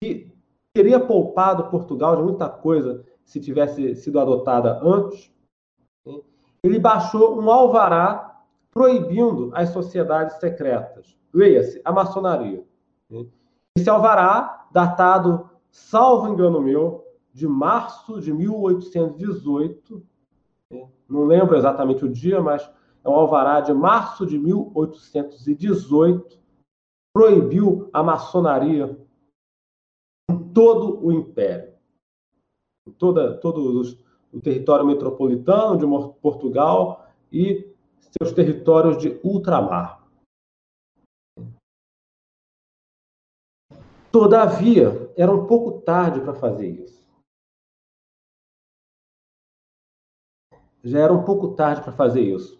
que 0.00 0.35
teria 0.76 1.00
poupado 1.00 1.70
Portugal 1.70 2.16
de 2.16 2.22
muita 2.22 2.50
coisa 2.50 3.02
se 3.24 3.40
tivesse 3.40 3.96
sido 3.96 4.20
adotada 4.20 4.78
antes. 4.84 5.32
Ele 6.62 6.78
baixou 6.78 7.40
um 7.40 7.50
alvará 7.50 8.42
proibindo 8.70 9.50
as 9.54 9.70
sociedades 9.70 10.36
secretas. 10.36 11.16
Leia-se, 11.32 11.80
a 11.82 11.90
maçonaria. 11.90 12.62
Esse 13.74 13.88
alvará, 13.88 14.66
datado 14.70 15.48
salvo 15.70 16.28
engano 16.28 16.60
meu, 16.60 17.06
de 17.32 17.48
março 17.48 18.20
de 18.20 18.34
1818. 18.34 20.02
Né? 20.70 20.86
Não 21.08 21.24
lembro 21.24 21.56
exatamente 21.56 22.04
o 22.04 22.12
dia, 22.12 22.42
mas 22.42 22.70
é 23.02 23.08
um 23.08 23.14
alvará 23.14 23.62
de 23.62 23.72
março 23.72 24.26
de 24.26 24.38
1818. 24.38 26.38
Proibiu 27.14 27.88
a 27.94 28.02
maçonaria 28.02 29.05
todo 30.56 31.04
o 31.04 31.12
império, 31.12 31.76
em 32.88 32.92
toda, 32.92 33.38
todo 33.38 33.78
os, 33.78 33.92
o 34.32 34.40
território 34.40 34.86
metropolitano 34.86 35.76
de 35.76 35.84
Portugal 36.18 37.10
e 37.30 37.76
seus 38.18 38.32
territórios 38.32 38.96
de 38.96 39.20
ultramar. 39.22 40.02
Todavia, 44.10 45.12
era 45.14 45.30
um 45.30 45.46
pouco 45.46 45.82
tarde 45.82 46.22
para 46.22 46.32
fazer 46.32 46.68
isso. 46.68 47.06
Já 50.82 51.00
era 51.00 51.12
um 51.12 51.22
pouco 51.22 51.54
tarde 51.54 51.82
para 51.82 51.92
fazer 51.92 52.22
isso. 52.22 52.58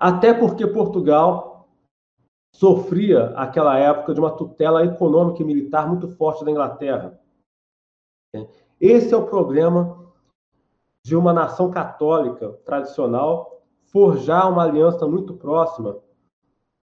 Até 0.00 0.34
porque 0.34 0.66
Portugal 0.66 1.57
sofria, 2.54 3.30
aquela 3.36 3.78
época, 3.78 4.14
de 4.14 4.20
uma 4.20 4.30
tutela 4.30 4.84
econômica 4.84 5.42
e 5.42 5.44
militar 5.44 5.86
muito 5.88 6.08
forte 6.08 6.44
da 6.44 6.50
Inglaterra. 6.50 7.18
Esse 8.80 9.14
é 9.14 9.16
o 9.16 9.26
problema 9.26 10.06
de 11.04 11.16
uma 11.16 11.32
nação 11.32 11.70
católica 11.70 12.52
tradicional 12.64 13.62
forjar 13.84 14.50
uma 14.50 14.64
aliança 14.64 15.06
muito 15.06 15.34
próxima, 15.34 15.98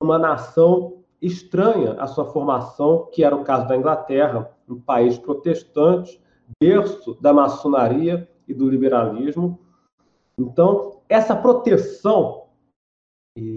uma 0.00 0.18
nação 0.18 1.02
estranha 1.20 1.94
a 1.94 2.06
sua 2.06 2.24
formação, 2.26 3.08
que 3.12 3.24
era 3.24 3.34
o 3.34 3.44
caso 3.44 3.66
da 3.66 3.76
Inglaterra, 3.76 4.56
um 4.68 4.80
país 4.80 5.18
protestante, 5.18 6.20
berço 6.60 7.14
da 7.20 7.32
maçonaria 7.32 8.28
e 8.46 8.54
do 8.54 8.68
liberalismo. 8.68 9.58
Então, 10.38 11.00
essa 11.08 11.34
proteção 11.34 12.42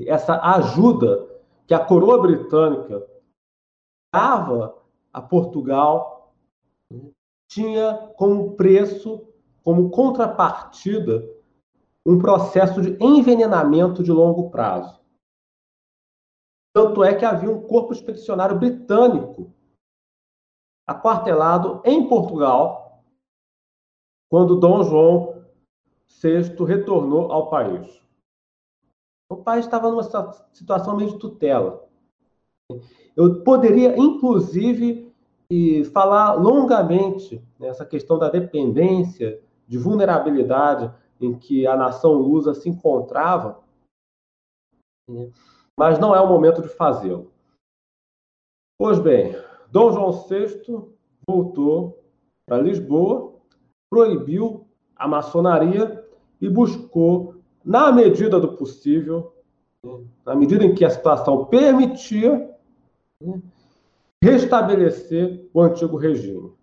essa 0.07 0.39
ajuda 0.55 1.27
que 1.67 1.73
a 1.73 1.83
coroa 1.83 2.21
britânica 2.21 3.05
dava 4.13 4.81
a 5.11 5.21
Portugal 5.21 6.33
tinha 7.49 8.13
como 8.17 8.55
preço, 8.55 9.27
como 9.63 9.89
contrapartida, 9.89 11.27
um 12.05 12.19
processo 12.19 12.81
de 12.81 12.97
envenenamento 13.03 14.03
de 14.03 14.11
longo 14.11 14.49
prazo. 14.49 15.03
Tanto 16.73 17.03
é 17.03 17.15
que 17.15 17.25
havia 17.25 17.49
um 17.49 17.65
corpo 17.65 17.93
expedicionário 17.93 18.59
britânico 18.59 19.53
aquartelado 20.87 21.81
em 21.85 22.07
Portugal 22.07 23.03
quando 24.29 24.59
Dom 24.59 24.83
João 24.83 25.45
VI 26.21 26.63
retornou 26.65 27.31
ao 27.31 27.49
país. 27.49 28.04
O 29.29 29.37
país 29.37 29.65
estava 29.65 29.89
numa 29.89 30.03
situação 30.53 30.95
meio 30.95 31.11
de 31.11 31.19
tutela. 31.19 31.87
Eu 33.15 33.43
poderia, 33.43 33.97
inclusive, 33.97 35.13
falar 35.93 36.33
longamente 36.33 37.43
nessa 37.59 37.85
questão 37.85 38.17
da 38.17 38.29
dependência, 38.29 39.41
de 39.67 39.77
vulnerabilidade 39.77 40.93
em 41.19 41.37
que 41.37 41.65
a 41.65 41.75
nação 41.75 42.13
lusa 42.13 42.53
se 42.53 42.69
encontrava 42.69 43.63
mas 45.77 45.99
não 45.99 46.15
é 46.15 46.19
o 46.19 46.27
momento 46.27 46.61
de 46.61 46.69
fazê-lo. 46.69 47.31
Pois 48.77 48.99
bem, 48.99 49.35
Dom 49.71 49.91
João 49.91 50.11
VI 50.11 50.63
voltou 51.27 52.03
para 52.45 52.61
Lisboa, 52.61 53.35
proibiu 53.89 54.67
a 54.95 55.07
maçonaria 55.07 56.03
e 56.41 56.49
buscou, 56.49 57.34
na 57.65 57.91
medida 57.91 58.39
do 58.39 58.55
possível, 58.55 59.33
na 60.23 60.35
medida 60.35 60.63
em 60.63 60.75
que 60.75 60.85
a 60.85 60.89
situação 60.89 61.45
permitia, 61.45 62.55
restabelecer 64.21 65.49
o 65.53 65.61
antigo 65.61 65.97
regime. 65.97 66.53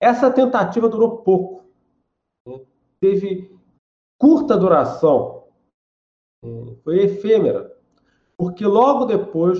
Essa 0.00 0.30
tentativa 0.30 0.88
durou 0.88 1.18
pouco, 1.18 1.64
teve 3.00 3.54
curta 4.18 4.56
duração, 4.56 5.44
foi 6.82 7.00
efêmera, 7.00 7.76
porque 8.36 8.64
logo 8.64 9.04
depois, 9.04 9.58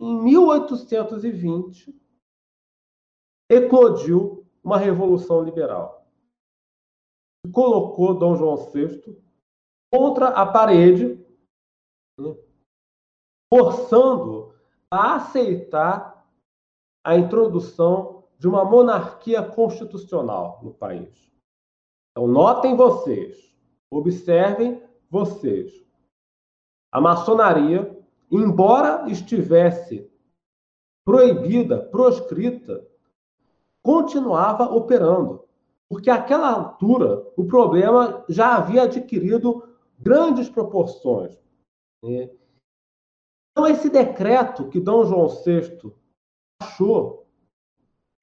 em 0.00 0.22
1820, 0.22 1.94
eclodiu 3.50 4.44
uma 4.62 4.78
revolução 4.78 5.42
liberal. 5.42 6.03
Colocou 7.52 8.14
Dom 8.14 8.36
João 8.36 8.56
VI 8.56 9.16
contra 9.92 10.28
a 10.28 10.46
parede, 10.46 11.24
né? 12.18 12.36
forçando 13.52 14.54
a 14.90 15.16
aceitar 15.16 16.26
a 17.04 17.16
introdução 17.16 18.24
de 18.38 18.48
uma 18.48 18.64
monarquia 18.64 19.42
constitucional 19.42 20.60
no 20.62 20.72
país. 20.72 21.32
Então, 22.10 22.26
notem 22.26 22.76
vocês, 22.76 23.54
observem 23.90 24.82
vocês. 25.10 25.84
A 26.92 27.00
maçonaria, 27.00 27.96
embora 28.30 29.10
estivesse 29.10 30.10
proibida, 31.04 31.82
proscrita, 31.86 32.86
continuava 33.82 34.64
operando, 34.64 35.44
porque 35.90 36.10
àquela 36.10 36.50
altura 36.50 37.30
o 37.36 37.46
problema 37.46 38.24
já 38.28 38.56
havia 38.56 38.82
adquirido 38.82 39.76
grandes 39.98 40.48
proporções. 40.48 41.38
Né? 42.02 42.30
Então, 43.52 43.66
esse 43.68 43.88
decreto 43.88 44.68
que 44.68 44.80
Dom 44.80 45.04
João 45.04 45.28
VI 45.28 45.94
achou 46.60 47.26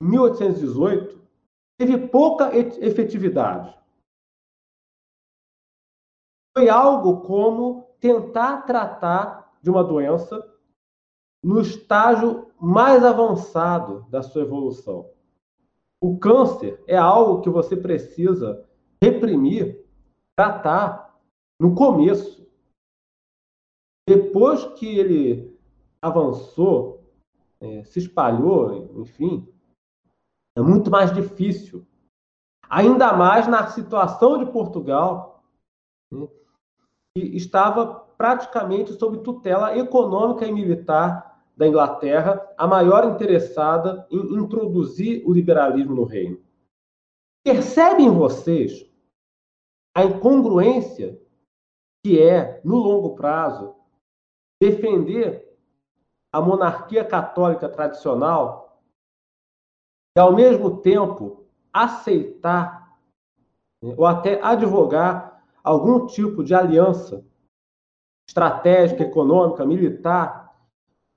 em 0.01 0.09
1818 0.09 1.21
teve 1.79 2.07
pouca 2.07 2.55
efetividade. 2.55 3.79
Foi 6.55 6.67
algo 6.69 7.21
como 7.21 7.83
tentar 7.99 8.63
tratar 8.63 9.57
de 9.61 9.69
uma 9.69 9.83
doença 9.83 10.51
no 11.43 11.61
estágio 11.61 12.51
mais 12.59 13.03
avançado 13.03 14.05
da 14.09 14.21
sua 14.21 14.41
evolução. 14.41 15.09
O 16.01 16.17
câncer 16.17 16.83
é 16.87 16.97
algo 16.97 17.41
que 17.41 17.49
você 17.49 17.77
precisa 17.77 18.67
reprimir, 19.01 19.85
tratar 20.35 21.15
no 21.59 21.75
começo. 21.75 22.43
Depois 24.09 24.65
que 24.79 24.97
ele 24.97 25.55
avançou, 26.01 27.03
é, 27.59 27.83
se 27.83 27.99
espalhou, 27.99 28.99
enfim, 28.99 29.47
é 30.57 30.61
muito 30.61 30.89
mais 30.89 31.13
difícil. 31.13 31.85
Ainda 32.67 33.13
mais 33.13 33.47
na 33.47 33.67
situação 33.67 34.43
de 34.43 34.51
Portugal, 34.51 35.43
né, 36.11 36.27
que 37.15 37.23
estava 37.35 37.85
praticamente 38.17 38.93
sob 38.93 39.19
tutela 39.19 39.77
econômica 39.77 40.47
e 40.47 40.51
militar 40.51 41.30
da 41.61 41.67
Inglaterra, 41.67 42.51
a 42.57 42.65
maior 42.65 43.05
interessada 43.05 44.07
em 44.09 44.17
introduzir 44.33 45.21
o 45.27 45.31
liberalismo 45.31 45.93
no 45.93 46.05
reino. 46.05 46.43
Percebem 47.45 48.09
vocês 48.09 48.91
a 49.95 50.03
incongruência 50.03 51.21
que 52.03 52.19
é, 52.19 52.59
no 52.65 52.77
longo 52.77 53.15
prazo, 53.15 53.75
defender 54.59 55.55
a 56.33 56.41
monarquia 56.41 57.05
católica 57.05 57.69
tradicional 57.69 58.81
e, 60.17 60.19
ao 60.19 60.33
mesmo 60.33 60.81
tempo, 60.81 61.45
aceitar 61.71 62.97
né, 63.83 63.93
ou 63.95 64.07
até 64.07 64.41
advogar 64.41 65.45
algum 65.63 66.07
tipo 66.07 66.43
de 66.43 66.55
aliança 66.55 67.23
estratégica, 68.27 69.03
econômica, 69.03 69.63
militar 69.63 70.40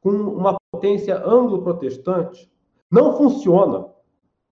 com 0.05 0.11
uma 0.11 0.55
potência 0.71 1.17
anglo-protestante, 1.17 2.53
não 2.93 3.17
funciona. 3.17 3.91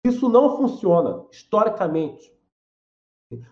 Isso 0.03 0.27
não 0.31 0.57
funciona 0.57 1.27
historicamente. 1.31 2.35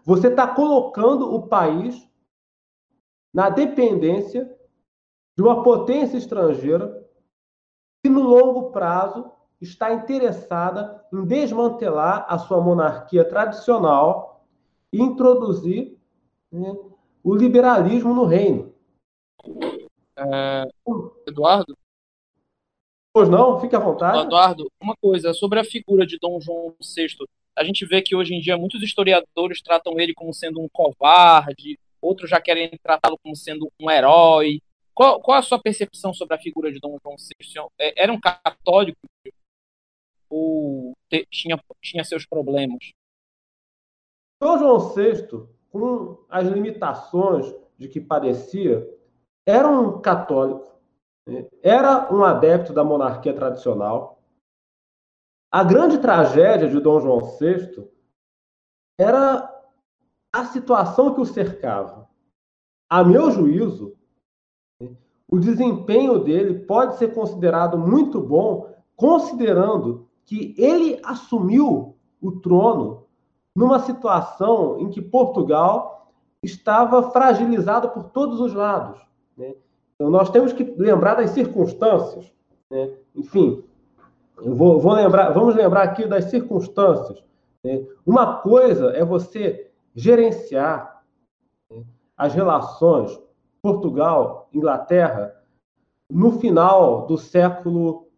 Você 0.02 0.28
está 0.28 0.48
colocando 0.48 1.34
o 1.34 1.46
país 1.46 2.08
na 3.34 3.50
dependência 3.50 4.50
de 5.36 5.42
uma 5.42 5.62
potência 5.62 6.16
estrangeira 6.16 7.06
que, 8.02 8.08
no 8.08 8.22
longo 8.22 8.70
prazo, 8.70 9.30
está 9.60 9.92
interessada 9.92 11.04
em 11.12 11.22
desmantelar 11.26 12.24
a 12.30 12.38
sua 12.38 12.62
monarquia 12.62 13.28
tradicional 13.28 14.46
e 14.90 15.02
introduzir 15.02 15.98
né, 16.50 16.74
o 17.22 17.34
liberalismo 17.34 18.14
no 18.14 18.24
reino. 18.24 18.72
É, 20.16 20.64
Eduardo, 21.26 21.76
Pois 23.12 23.28
não, 23.28 23.60
fique 23.60 23.74
à 23.74 23.78
vontade. 23.78 24.18
Eduardo, 24.20 24.70
uma 24.80 24.94
coisa 24.96 25.34
sobre 25.34 25.58
a 25.58 25.64
figura 25.64 26.06
de 26.06 26.16
Dom 26.18 26.40
João 26.40 26.74
VI. 26.80 27.08
A 27.56 27.64
gente 27.64 27.84
vê 27.84 28.00
que 28.00 28.14
hoje 28.14 28.34
em 28.34 28.40
dia 28.40 28.56
muitos 28.56 28.82
historiadores 28.82 29.60
tratam 29.60 29.98
ele 29.98 30.14
como 30.14 30.32
sendo 30.32 30.60
um 30.60 30.68
covarde, 30.72 31.78
outros 32.00 32.30
já 32.30 32.40
querem 32.40 32.70
tratá-lo 32.82 33.18
como 33.22 33.34
sendo 33.34 33.70
um 33.80 33.90
herói. 33.90 34.60
Qual, 34.94 35.20
qual, 35.20 35.38
a 35.38 35.42
sua 35.42 35.58
percepção 35.58 36.14
sobre 36.14 36.36
a 36.36 36.38
figura 36.38 36.70
de 36.70 36.78
Dom 36.78 36.96
João 37.02 37.16
VI? 37.16 37.68
É, 37.78 38.02
era 38.04 38.12
um 38.12 38.20
católico 38.20 38.98
ou 40.28 40.96
te, 41.08 41.26
tinha, 41.30 41.60
tinha 41.82 42.04
seus 42.04 42.24
problemas? 42.24 42.92
Dom 44.40 44.56
João 44.56 44.94
VI, 44.94 45.48
com 45.70 46.24
as 46.28 46.46
limitações 46.46 47.52
de 47.76 47.88
que 47.88 48.00
parecia, 48.00 48.88
era 49.44 49.68
um 49.68 50.00
católico 50.00 50.79
era 51.62 52.12
um 52.12 52.24
adepto 52.24 52.72
da 52.72 52.84
monarquia 52.84 53.34
tradicional. 53.34 54.22
A 55.50 55.64
grande 55.64 55.98
tragédia 55.98 56.68
de 56.68 56.80
Dom 56.80 57.00
João 57.00 57.20
VI 57.38 57.88
era 58.98 59.50
a 60.32 60.44
situação 60.44 61.14
que 61.14 61.20
o 61.20 61.26
cercava. 61.26 62.08
A 62.88 63.02
meu 63.04 63.30
juízo, 63.30 63.96
o 65.30 65.38
desempenho 65.38 66.18
dele 66.18 66.60
pode 66.66 66.96
ser 66.96 67.14
considerado 67.14 67.78
muito 67.78 68.20
bom, 68.20 68.74
considerando 68.96 70.08
que 70.24 70.54
ele 70.58 71.00
assumiu 71.04 71.96
o 72.20 72.32
trono 72.40 73.06
numa 73.54 73.80
situação 73.80 74.78
em 74.78 74.90
que 74.90 75.00
Portugal 75.00 76.12
estava 76.42 77.10
fragilizado 77.10 77.90
por 77.90 78.04
todos 78.10 78.40
os 78.40 78.54
lados. 78.54 79.00
Né? 79.36 79.54
Então, 80.00 80.08
nós 80.08 80.30
temos 80.30 80.54
que 80.54 80.64
lembrar 80.78 81.16
das 81.16 81.28
circunstâncias. 81.32 82.32
Né? 82.70 82.90
Enfim, 83.14 83.62
vou, 84.34 84.80
vou, 84.80 84.94
lembrar, 84.94 85.28
vamos 85.32 85.54
lembrar 85.54 85.82
aqui 85.82 86.06
das 86.06 86.24
circunstâncias. 86.24 87.22
Né? 87.62 87.86
Uma 88.06 88.38
coisa 88.38 88.92
é 88.96 89.04
você 89.04 89.70
gerenciar 89.94 91.04
né, 91.70 91.84
as 92.16 92.32
relações 92.32 93.20
Portugal-Inglaterra 93.60 95.36
no 96.10 96.32
final 96.40 97.06
do 97.06 97.18
século 97.18 98.08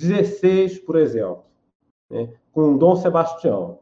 XVI, 0.00 0.78
por 0.86 0.94
exemplo, 0.94 1.42
né? 2.08 2.32
com 2.52 2.78
Dom 2.78 2.94
Sebastião. 2.94 3.80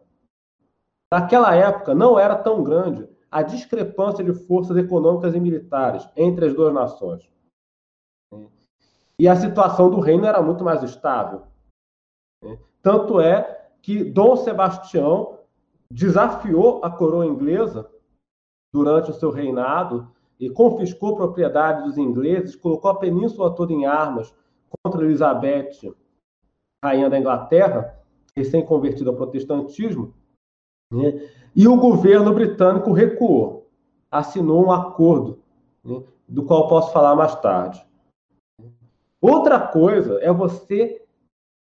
Naquela 1.12 1.55
época, 1.55 1.94
não 1.94 2.18
era 2.18 2.37
tão 2.37 2.64
grande 2.64 3.07
a 3.31 3.42
discrepância 3.42 4.25
de 4.25 4.33
forças 4.33 4.79
econômicas 4.79 5.35
e 5.35 5.40
militares 5.40 6.09
entre 6.16 6.46
as 6.46 6.55
duas 6.55 6.73
nações. 6.73 7.29
E 9.21 9.29
a 9.29 9.37
situação 9.37 9.91
do 9.91 10.01
reino 10.01 10.25
era 10.25 10.41
muito 10.41 10.65
mais 10.65 10.83
estável. 10.83 11.43
Né? 12.43 12.59
Tanto 12.81 13.21
é 13.21 13.69
que 13.83 14.03
Dom 14.03 14.35
Sebastião 14.35 15.41
desafiou 15.93 16.83
a 16.83 16.91
coroa 16.91 17.27
inglesa 17.27 17.87
durante 18.73 19.11
o 19.11 19.13
seu 19.13 19.31
reinado 19.31 20.11
e 20.39 20.49
confiscou 20.49 21.17
propriedade 21.17 21.83
dos 21.83 21.99
ingleses, 21.99 22.57
colocou 22.57 22.91
a 22.91 22.99
península 22.99 23.55
toda 23.55 23.75
em 23.75 23.85
armas 23.85 24.35
contra 24.83 25.05
Elizabeth, 25.05 25.95
rainha 26.83 27.11
da 27.11 27.19
Inglaterra, 27.19 28.01
recém-convertida 28.35 29.11
ao 29.11 29.17
protestantismo, 29.17 30.15
né? 30.91 31.31
e 31.55 31.69
o 31.69 31.77
governo 31.77 32.33
britânico 32.33 32.91
recuou, 32.91 33.69
assinou 34.11 34.65
um 34.65 34.73
acordo, 34.73 35.43
né? 35.85 36.03
do 36.27 36.43
qual 36.47 36.69
posso 36.69 36.91
falar 36.91 37.15
mais 37.15 37.35
tarde. 37.35 37.89
Outra 39.21 39.69
coisa 39.69 40.19
é 40.21 40.33
você 40.33 41.07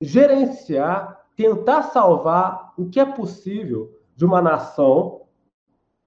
gerenciar, 0.01 1.27
tentar 1.37 1.85
salvar 1.85 2.75
o 2.77 2.89
que 2.89 3.01
é 3.01 3.05
possível 3.05 3.99
de 4.15 4.25
uma 4.25 4.43
nação 4.43 5.27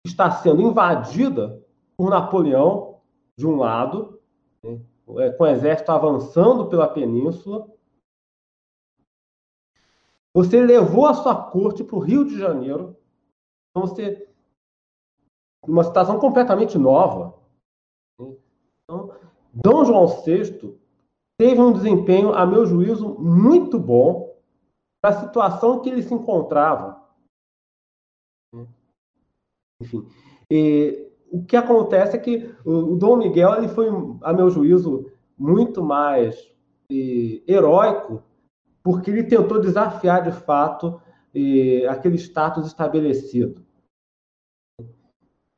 que 0.04 0.12
está 0.12 0.30
sendo 0.32 0.62
invadida 0.62 1.64
por 1.98 2.10
Napoleão, 2.10 3.02
de 3.38 3.48
um 3.48 3.56
lado, 3.56 4.20
né, 4.64 4.80
é, 5.18 5.32
com 5.32 5.44
o 5.44 5.48
exército 5.48 5.92
avançando 5.92 6.68
pela 6.70 6.88
península, 6.88 7.68
Você 10.36 10.60
levou 10.60 11.06
a 11.06 11.14
sua 11.14 11.36
corte 11.52 11.84
para 11.84 11.96
o 11.96 12.00
Rio 12.00 12.26
de 12.26 12.38
Janeiro. 12.38 12.98
Então 13.70 13.88
você 13.88 14.28
uma 15.66 15.84
situação 15.84 16.20
completamente 16.20 16.78
nova. 16.78 17.40
Então, 18.20 19.16
Dom 19.54 19.86
João 19.86 20.08
VI 20.08 20.78
teve 21.38 21.60
um 21.60 21.74
desempenho, 21.74 22.34
a 22.34 22.46
meu 22.46 22.66
juízo, 22.66 23.16
muito 23.20 23.80
bom 23.80 24.34
para 25.02 25.16
a 25.16 25.20
situação 25.20 25.82
que 25.82 25.90
ele 25.90 26.02
se 26.02 26.14
encontrava. 26.14 27.02
Enfim, 29.82 30.08
e, 30.50 31.12
o 31.32 31.44
que 31.44 31.58
acontece 31.58 32.16
é 32.16 32.20
que 32.20 32.56
o, 32.64 32.94
o 32.94 32.96
Dom 32.96 33.18
Miguel 33.18 33.56
ele 33.56 33.68
foi, 33.68 33.88
a 34.22 34.32
meu 34.32 34.50
juízo, 34.50 35.12
muito 35.38 35.84
mais 35.84 36.54
e, 36.90 37.44
heróico, 37.48 38.24
porque 38.84 39.10
ele 39.10 39.24
tentou 39.24 39.60
desafiar 39.60 40.24
de 40.24 40.32
fato 40.32 41.02
e, 41.34 41.86
aquele 41.88 42.18
status 42.18 42.68
estabelecido. 42.68 43.66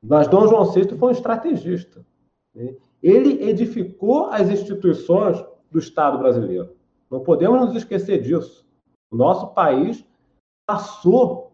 Mas 0.02 0.28
Dom 0.28 0.48
João 0.48 0.72
VI 0.72 0.98
foi 0.98 1.10
um 1.10 1.12
estrategista. 1.12 2.06
Né? 2.54 2.76
Ele 3.02 3.44
edificou 3.44 4.28
as 4.28 4.50
instituições 4.50 5.44
do 5.76 5.80
Estado 5.80 6.18
brasileiro. 6.18 6.74
Não 7.12 7.22
podemos 7.22 7.60
nos 7.60 7.76
esquecer 7.76 8.22
disso. 8.22 8.66
O 9.12 9.18
nosso 9.18 9.54
país 9.54 10.08
passou 10.66 11.52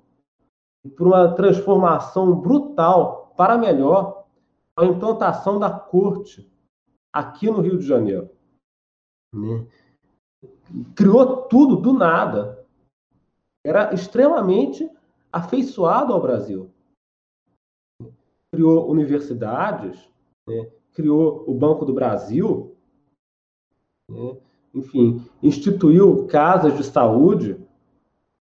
por 0.96 1.08
uma 1.08 1.34
transformação 1.34 2.40
brutal 2.40 3.34
para 3.36 3.58
melhor 3.58 4.28
a 4.78 4.86
implantação 4.86 5.58
da 5.60 5.72
corte 5.72 6.48
aqui 7.12 7.50
no 7.50 7.62
Rio 7.62 7.80
de 7.80 7.86
Janeiro. 7.86 8.30
Né? 9.34 9.68
Criou 10.96 11.44
tudo 11.48 11.78
do 11.78 11.92
nada. 11.94 12.64
Era 13.66 13.92
extremamente 13.94 14.88
afeiçoado 15.32 16.14
ao 16.14 16.22
Brasil 16.22 16.72
criou 18.52 18.90
universidades, 18.90 20.12
né? 20.46 20.70
criou 20.94 21.46
o 21.48 21.54
Banco 21.54 21.86
do 21.86 21.94
Brasil, 21.94 22.71
né? 24.12 24.38
enfim, 24.74 25.26
instituiu 25.42 26.28
casas 26.28 26.78
de 26.78 26.84
saúde, 26.84 27.60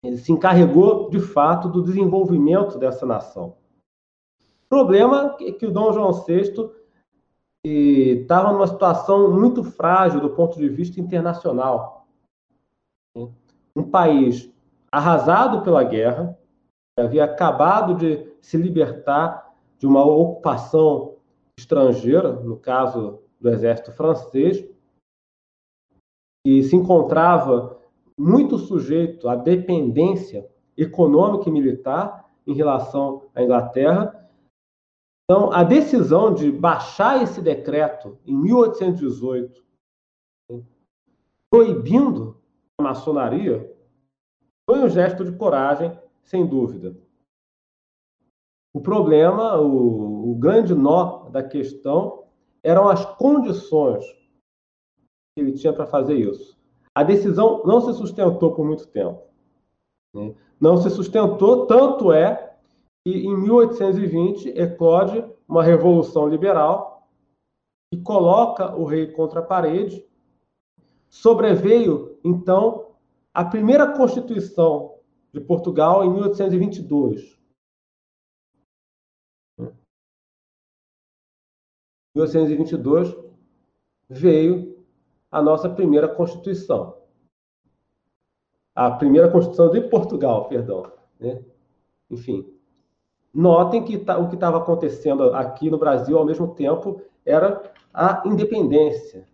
ele 0.02 0.16
se 0.16 0.32
encarregou, 0.32 1.08
de 1.10 1.20
fato, 1.20 1.68
do 1.68 1.82
desenvolvimento 1.82 2.78
dessa 2.78 3.06
nação. 3.06 3.54
Problema 4.68 5.36
é 5.40 5.52
que 5.52 5.66
o 5.66 5.70
Dom 5.70 5.92
João 5.92 6.12
VI 6.12 6.70
estava 7.64 8.52
numa 8.52 8.66
situação 8.66 9.30
muito 9.30 9.62
frágil 9.62 10.20
do 10.20 10.30
ponto 10.30 10.58
de 10.58 10.68
vista 10.68 11.00
internacional. 11.00 12.06
Né? 13.14 13.28
Um 13.76 13.84
país 13.84 14.50
arrasado 14.90 15.62
pela 15.62 15.84
guerra, 15.84 16.36
havia 16.98 17.24
acabado 17.24 17.94
de 17.94 18.26
se 18.40 18.56
libertar 18.56 19.54
de 19.78 19.86
uma 19.86 20.04
ocupação 20.04 21.16
estrangeira, 21.56 22.32
no 22.32 22.56
caso 22.56 23.20
do 23.40 23.48
exército 23.48 23.92
francês, 23.92 24.64
e 26.44 26.62
se 26.62 26.74
encontrava 26.76 27.80
muito 28.18 28.58
sujeito 28.58 29.28
à 29.28 29.36
dependência 29.36 30.48
econômica 30.76 31.48
e 31.48 31.52
militar 31.52 32.30
em 32.46 32.54
relação 32.54 33.28
à 33.34 33.42
Inglaterra. 33.42 34.28
Então, 35.24 35.52
a 35.52 35.62
decisão 35.62 36.34
de 36.34 36.50
baixar 36.50 37.22
esse 37.22 37.40
decreto 37.40 38.18
em 38.26 38.36
1818, 38.36 39.62
proibindo 41.50 42.36
a 42.78 42.82
maçonaria, 42.82 43.72
foi 44.68 44.80
um 44.80 44.88
gesto 44.88 45.24
de 45.24 45.32
coragem, 45.36 45.96
sem 46.22 46.46
dúvida. 46.46 46.96
O 48.74 48.80
problema, 48.80 49.60
o, 49.60 50.32
o 50.32 50.34
grande 50.34 50.74
nó 50.74 51.28
da 51.28 51.42
questão 51.42 52.24
eram 52.62 52.88
as 52.88 53.04
condições 53.16 54.04
ele 55.36 55.52
tinha 55.52 55.72
para 55.72 55.86
fazer 55.86 56.14
isso. 56.14 56.56
A 56.94 57.02
decisão 57.02 57.62
não 57.64 57.80
se 57.80 57.92
sustentou 57.94 58.54
por 58.54 58.66
muito 58.66 58.86
tempo. 58.88 59.22
Né? 60.14 60.34
Não 60.60 60.76
se 60.76 60.90
sustentou, 60.90 61.66
tanto 61.66 62.12
é 62.12 62.56
que 63.04 63.10
em 63.10 63.36
1820 63.36 64.50
eclode 64.50 65.24
uma 65.48 65.62
revolução 65.62 66.28
liberal 66.28 67.08
que 67.92 68.00
coloca 68.00 68.76
o 68.76 68.84
rei 68.84 69.10
contra 69.10 69.40
a 69.40 69.44
parede. 69.44 70.06
Sobreveio, 71.08 72.18
então, 72.24 72.94
a 73.34 73.44
primeira 73.44 73.92
Constituição 73.96 74.98
de 75.32 75.40
Portugal 75.40 76.04
em 76.04 76.10
1822. 76.12 77.40
1822 82.14 83.16
veio 84.08 84.71
a 85.32 85.40
nossa 85.42 85.68
primeira 85.68 86.06
Constituição. 86.06 86.94
A 88.74 88.90
primeira 88.90 89.30
Constituição 89.30 89.70
de 89.70 89.80
Portugal, 89.80 90.44
perdão. 90.48 90.92
Né? 91.18 91.42
Enfim, 92.10 92.54
notem 93.32 93.82
que 93.82 93.98
tá, 93.98 94.18
o 94.18 94.28
que 94.28 94.34
estava 94.34 94.58
acontecendo 94.58 95.34
aqui 95.34 95.70
no 95.70 95.78
Brasil 95.78 96.16
ao 96.16 96.24
mesmo 96.24 96.54
tempo 96.54 97.02
era 97.24 97.72
a 97.92 98.22
independência. 98.26 99.26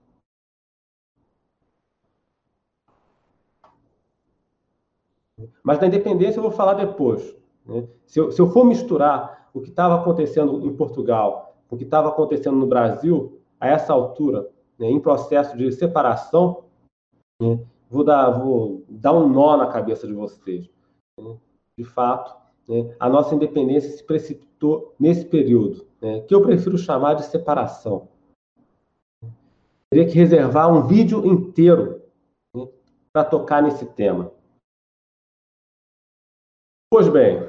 Mas 5.62 5.78
da 5.78 5.86
independência 5.86 6.38
eu 6.38 6.42
vou 6.42 6.52
falar 6.52 6.74
depois. 6.74 7.36
Né? 7.66 7.86
Se, 8.06 8.18
eu, 8.18 8.30
se 8.30 8.40
eu 8.40 8.48
for 8.48 8.64
misturar 8.64 9.50
o 9.52 9.60
que 9.60 9.70
estava 9.70 9.96
acontecendo 9.96 10.64
em 10.64 10.74
Portugal 10.74 11.48
o 11.70 11.76
que 11.76 11.84
estava 11.84 12.08
acontecendo 12.08 12.56
no 12.56 12.66
Brasil 12.66 13.40
a 13.60 13.68
essa 13.68 13.92
altura, 13.92 14.48
né, 14.78 14.88
em 14.88 15.00
processo 15.00 15.56
de 15.56 15.70
separação, 15.72 16.64
né, 17.40 17.58
vou, 17.90 18.04
dar, 18.04 18.30
vou 18.30 18.84
dar 18.88 19.12
um 19.12 19.28
nó 19.28 19.56
na 19.56 19.66
cabeça 19.66 20.06
de 20.06 20.12
vocês. 20.12 20.70
Né? 21.18 21.36
De 21.76 21.84
fato, 21.84 22.36
né, 22.68 22.94
a 23.00 23.08
nossa 23.08 23.34
independência 23.34 23.90
se 23.90 24.04
precipitou 24.04 24.94
nesse 24.98 25.24
período, 25.24 25.86
né, 26.00 26.20
que 26.20 26.34
eu 26.34 26.42
prefiro 26.42 26.78
chamar 26.78 27.14
de 27.14 27.24
separação. 27.24 28.08
Teria 29.90 30.06
que 30.06 30.14
reservar 30.14 30.72
um 30.72 30.86
vídeo 30.86 31.26
inteiro 31.26 32.02
né, 32.54 32.68
para 33.12 33.24
tocar 33.24 33.62
nesse 33.62 33.86
tema. 33.86 34.32
Pois 36.90 37.08
bem, 37.08 37.47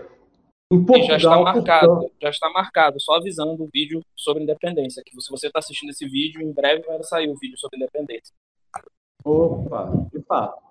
em 0.72 0.86
Portugal, 0.86 1.20
já 1.20 1.30
está 1.30 1.42
marcado, 1.42 2.12
já 2.22 2.30
está 2.30 2.50
marcado, 2.52 3.00
só 3.00 3.16
avisando 3.16 3.64
o 3.64 3.70
vídeo 3.74 4.04
sobre 4.16 4.44
independência, 4.44 5.02
que 5.04 5.20
se 5.20 5.32
você 5.32 5.48
está 5.48 5.60
assistindo 5.60 5.90
esse 5.90 6.08
vídeo, 6.08 6.42
em 6.42 6.52
breve 6.52 6.84
vai 6.86 7.02
sair 7.04 7.30
o 7.30 7.36
vídeo 7.36 7.58
sobre 7.58 7.78
independência. 7.78 8.34
Opa, 9.26 9.88
de 10.14 10.22
fato. 10.22 10.62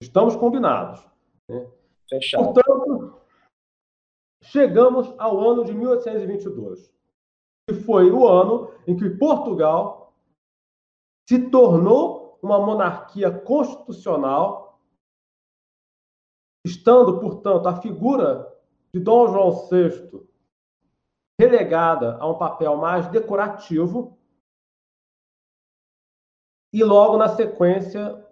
Estamos 0.00 0.36
combinados. 0.36 1.04
Né? 1.48 1.66
Fechado. 2.08 2.54
Portanto, 2.54 3.20
chegamos 4.44 5.12
ao 5.18 5.40
ano 5.50 5.64
de 5.64 5.74
1822, 5.74 6.92
que 7.68 7.74
foi 7.74 8.10
o 8.12 8.26
ano 8.26 8.72
em 8.86 8.96
que 8.96 9.10
Portugal 9.10 10.14
se 11.28 11.50
tornou 11.50 12.38
uma 12.40 12.64
monarquia 12.64 13.30
constitucional, 13.30 14.80
estando, 16.64 17.18
portanto, 17.18 17.66
a 17.68 17.80
figura 17.82 18.56
de 18.92 19.00
Dom 19.00 19.28
João 19.28 19.68
VI 19.68 20.26
relegada 21.38 22.16
a 22.18 22.28
um 22.28 22.36
papel 22.36 22.76
mais 22.76 23.06
decorativo 23.08 24.18
e 26.72 26.82
logo 26.82 27.16
na 27.16 27.28
sequência 27.28 28.24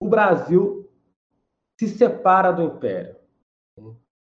o 0.00 0.08
Brasil 0.08 0.90
se 1.78 1.88
separa 1.88 2.52
do 2.52 2.62
Império 2.62 3.16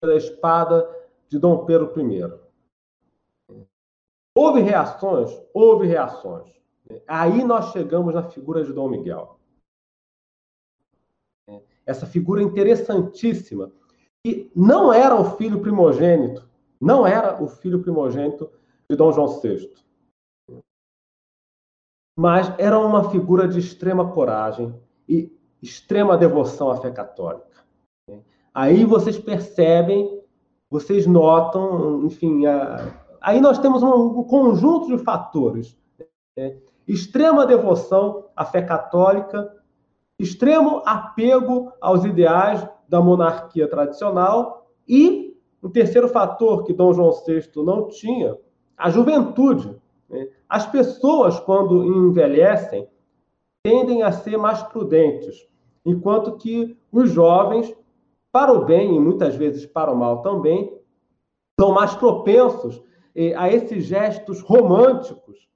pela 0.02 0.16
espada 0.16 0.88
de 1.28 1.38
Dom 1.40 1.66
Pedro 1.66 1.94
I. 2.00 2.50
Houve 4.36 4.62
reações? 4.62 5.30
Houve 5.54 5.88
reações. 5.88 6.50
Aí 7.08 7.44
nós 7.44 7.72
chegamos 7.72 8.14
na 8.14 8.30
figura 8.30 8.64
de 8.64 8.74
Dom 8.74 8.90
Miguel. 8.90 9.40
Essa 11.86 12.06
figura 12.06 12.42
interessantíssima 12.42 13.72
que 14.24 14.52
não 14.56 14.92
era 14.92 15.16
o 15.16 15.38
filho 15.38 15.62
primogênito, 15.62 16.48
não 16.80 17.06
era 17.06 17.42
o 17.42 17.48
filho 17.48 17.82
primogênito 17.82 18.50
de 18.90 18.96
Dom 18.96 19.12
João 19.12 19.40
VI. 19.40 19.74
Mas 22.18 22.54
era 22.58 22.78
uma 22.78 23.10
figura 23.10 23.48
de 23.48 23.60
extrema 23.60 24.12
coragem 24.12 24.76
e 25.08 25.32
extrema 25.62 26.18
devoção 26.18 26.70
à 26.70 26.78
fé 26.78 26.92
católica. 26.92 27.48
Aí 28.54 28.84
vocês 28.84 29.18
percebem, 29.18 30.22
vocês 30.70 31.08
notam, 31.08 32.04
enfim, 32.06 32.44
aí 33.22 33.40
nós 33.40 33.58
temos 33.60 33.82
um 33.84 34.24
conjunto 34.24 34.88
de 34.88 35.04
fatores. 35.04 35.78
Né? 36.38 36.58
Extrema 36.88 37.46
devoção 37.46 38.26
à 38.36 38.44
fé 38.44 38.62
católica, 38.62 39.56
extremo 40.20 40.82
apego 40.86 41.72
aos 41.80 42.04
ideais 42.04 42.68
da 42.90 43.00
monarquia 43.00 43.68
tradicional 43.68 44.68
e 44.88 45.38
um 45.62 45.70
terceiro 45.70 46.10
fator 46.10 46.64
que 46.64 46.74
Dom 46.74 46.92
João 46.94 47.12
VI 47.12 47.48
não 47.58 47.88
tinha, 47.88 48.36
a 48.76 48.90
juventude. 48.90 49.76
Né? 50.10 50.30
As 50.48 50.66
pessoas, 50.66 51.40
quando 51.40 51.86
envelhecem, 51.86 52.88
tendem 53.64 54.02
a 54.02 54.12
ser 54.12 54.38
mais 54.38 54.64
prudentes, 54.64 55.48
enquanto 55.86 56.38
que 56.38 56.78
os 56.92 57.12
jovens, 57.12 57.76
para 58.32 58.54
o 58.54 58.66
bem 58.66 58.96
e 58.96 59.00
muitas 59.00 59.36
vezes 59.36 59.66
para 59.66 59.92
o 59.92 59.96
mal 59.96 60.22
também, 60.22 60.80
são 61.60 61.74
mais 61.74 61.94
propensos 61.96 62.82
eh, 63.16 63.36
a 63.36 63.52
esses 63.52 63.84
gestos 63.84 64.40
românticos 64.42 65.50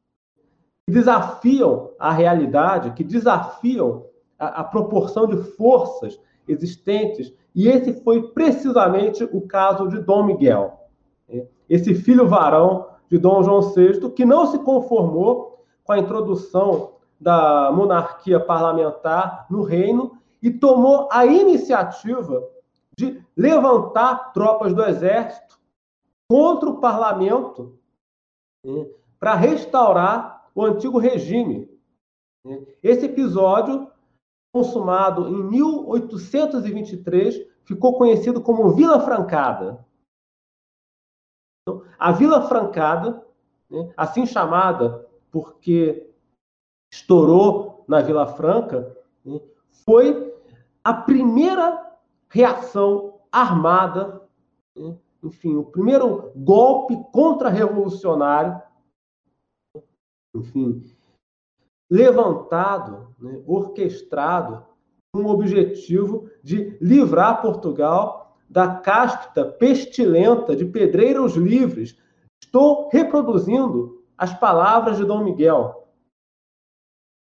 que 0.86 0.94
desafiam 0.94 1.92
a 1.98 2.12
realidade, 2.12 2.92
que 2.92 3.04
desafiam 3.04 4.06
a, 4.38 4.62
a 4.62 4.64
proporção 4.66 5.26
de 5.26 5.38
forças 5.38 6.20
existentes. 6.48 7.34
E 7.56 7.68
esse 7.68 7.94
foi 8.04 8.30
precisamente 8.30 9.24
o 9.24 9.42
caso 9.42 9.88
de 9.88 10.00
Dom 10.00 10.24
Miguel, 10.24 10.80
né? 11.28 11.46
esse 11.70 11.94
filho 11.94 12.28
varão 12.28 12.88
de 13.10 13.18
Dom 13.18 13.44
João 13.44 13.62
VI, 13.62 14.10
que 14.12 14.26
não 14.26 14.48
se 14.48 14.60
conformou 14.60 15.64
com 15.84 15.94
a 15.94 16.00
introdução 16.00 16.94
da 17.20 17.72
monarquia 17.72 18.40
parlamentar 18.40 19.46
no 19.50 19.64
reino 19.64 20.18
e 20.42 20.52
tomou 20.52 21.08
a 21.12 21.26
iniciativa 21.26 22.44
de 22.98 23.22
levantar 23.36 24.34
tropas 24.34 24.74
do 24.74 24.84
exército 24.84 25.60
contra 26.28 26.70
o 26.70 26.80
parlamento 26.80 27.80
né, 28.66 28.88
para 29.20 29.36
restaurar 29.36 30.50
o 30.54 30.64
antigo 30.64 30.98
regime. 30.98 31.70
Né. 32.44 32.62
Esse 32.82 33.06
episódio, 33.06 33.88
consumado 34.54 35.28
em 35.28 35.44
1823, 35.50 37.48
ficou 37.64 37.98
conhecido 37.98 38.40
como 38.40 38.72
Vila 38.74 39.00
Francada. 39.00 39.84
Então, 41.62 41.84
a 41.98 42.12
Vila 42.12 42.48
Francada, 42.48 43.26
né, 43.68 43.92
assim 43.98 44.28
chamada 44.28 45.10
porque 45.32 46.08
estourou 46.94 47.84
na 47.88 48.02
Vila 48.02 48.28
Franca, 48.28 48.96
né, 49.26 49.42
foi 49.84 50.32
a 50.84 50.94
primeira 50.94 51.98
reação 52.30 53.20
armada, 53.32 54.22
né, 54.76 54.96
enfim, 55.24 55.56
o 55.56 55.64
primeiro 55.64 56.32
golpe 56.36 56.96
contra-revolucionário, 57.12 58.62
enfim, 60.36 60.84
levantado, 61.90 63.14
né, 63.20 63.42
orquestrado, 63.46 64.66
o 65.16 65.28
objetivo 65.28 66.30
de 66.42 66.78
livrar 66.82 67.42
Portugal 67.42 68.36
da 68.50 68.76
casca 68.76 69.46
pestilenta 69.46 70.56
de 70.56 70.66
pedreiros 70.66 71.36
livres. 71.36 71.98
Estou 72.42 72.90
reproduzindo 72.92 74.04
as 74.18 74.34
palavras 74.34 74.98
de 74.98 75.06
Dom 75.06 75.24
Miguel. 75.24 75.88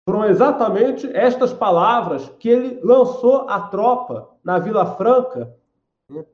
Foram 0.09 0.25
exatamente 0.25 1.07
estas 1.17 1.53
palavras 1.53 2.29
que 2.39 2.49
ele 2.49 2.81
lançou 2.83 3.49
à 3.49 3.69
tropa 3.69 4.31
na 4.43 4.59
Vila 4.59 4.97
Franca, 4.97 5.55
né, 6.11 6.27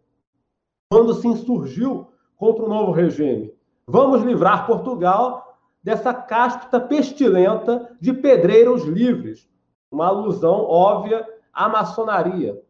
quando 0.91 1.14
se 1.14 1.29
insurgiu 1.29 2.09
contra 2.37 2.64
o 2.64 2.69
novo 2.69 2.93
regime. 2.93 3.53
Vamos 3.87 4.23
livrar 4.23 4.67
Portugal 4.67 5.48
dessa 5.88 6.12
casca 6.12 6.79
pestilenta 6.79 7.96
de 7.98 8.12
pedreiros 8.12 8.85
livres. 8.85 9.48
Uma 9.90 10.09
alusão 10.09 10.66
óbvia 10.66 11.27
à 11.51 11.66
maçonaria, 11.66 12.62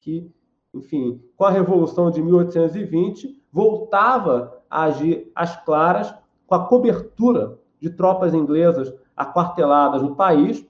que, 0.00 0.32
enfim, 0.72 1.20
com 1.36 1.44
a 1.44 1.50
Revolução 1.50 2.08
de 2.08 2.22
1820, 2.22 3.44
voltava 3.50 4.62
a 4.70 4.84
agir 4.84 5.28
às 5.34 5.56
claras 5.64 6.14
com 6.46 6.54
a 6.54 6.68
cobertura 6.68 7.58
de 7.80 7.90
tropas 7.90 8.32
inglesas 8.32 8.94
aquarteladas 9.16 10.00
no 10.02 10.14
país. 10.14 10.64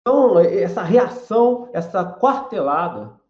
Então, 0.00 0.38
essa 0.38 0.82
reação, 0.82 1.68
essa 1.74 2.02
quartelada, 2.10 3.20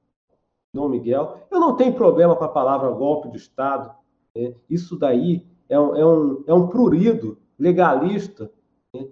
Dom 0.73 0.88
Miguel, 0.88 1.49
eu 1.51 1.59
não 1.59 1.75
tenho 1.75 1.96
problema 1.96 2.37
com 2.37 2.44
a 2.44 2.49
palavra 2.49 2.88
golpe 2.90 3.29
de 3.29 3.38
Estado. 3.38 3.99
Né? 4.37 4.55
Isso 4.69 4.97
daí 4.97 5.47
é 5.69 5.79
um, 5.79 5.97
é, 5.97 6.07
um, 6.07 6.45
é 6.47 6.55
um 6.55 6.69
prurido 6.69 7.38
legalista 7.59 8.53
né? 8.95 9.09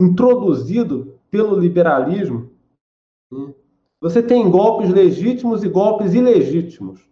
introduzido 0.00 1.18
pelo 1.30 1.58
liberalismo. 1.58 2.50
Né? 3.30 3.54
Você 4.00 4.22
tem 4.22 4.50
golpes 4.50 4.90
legítimos 4.90 5.64
e 5.64 5.68
golpes 5.68 6.14
ilegítimos. 6.14 7.08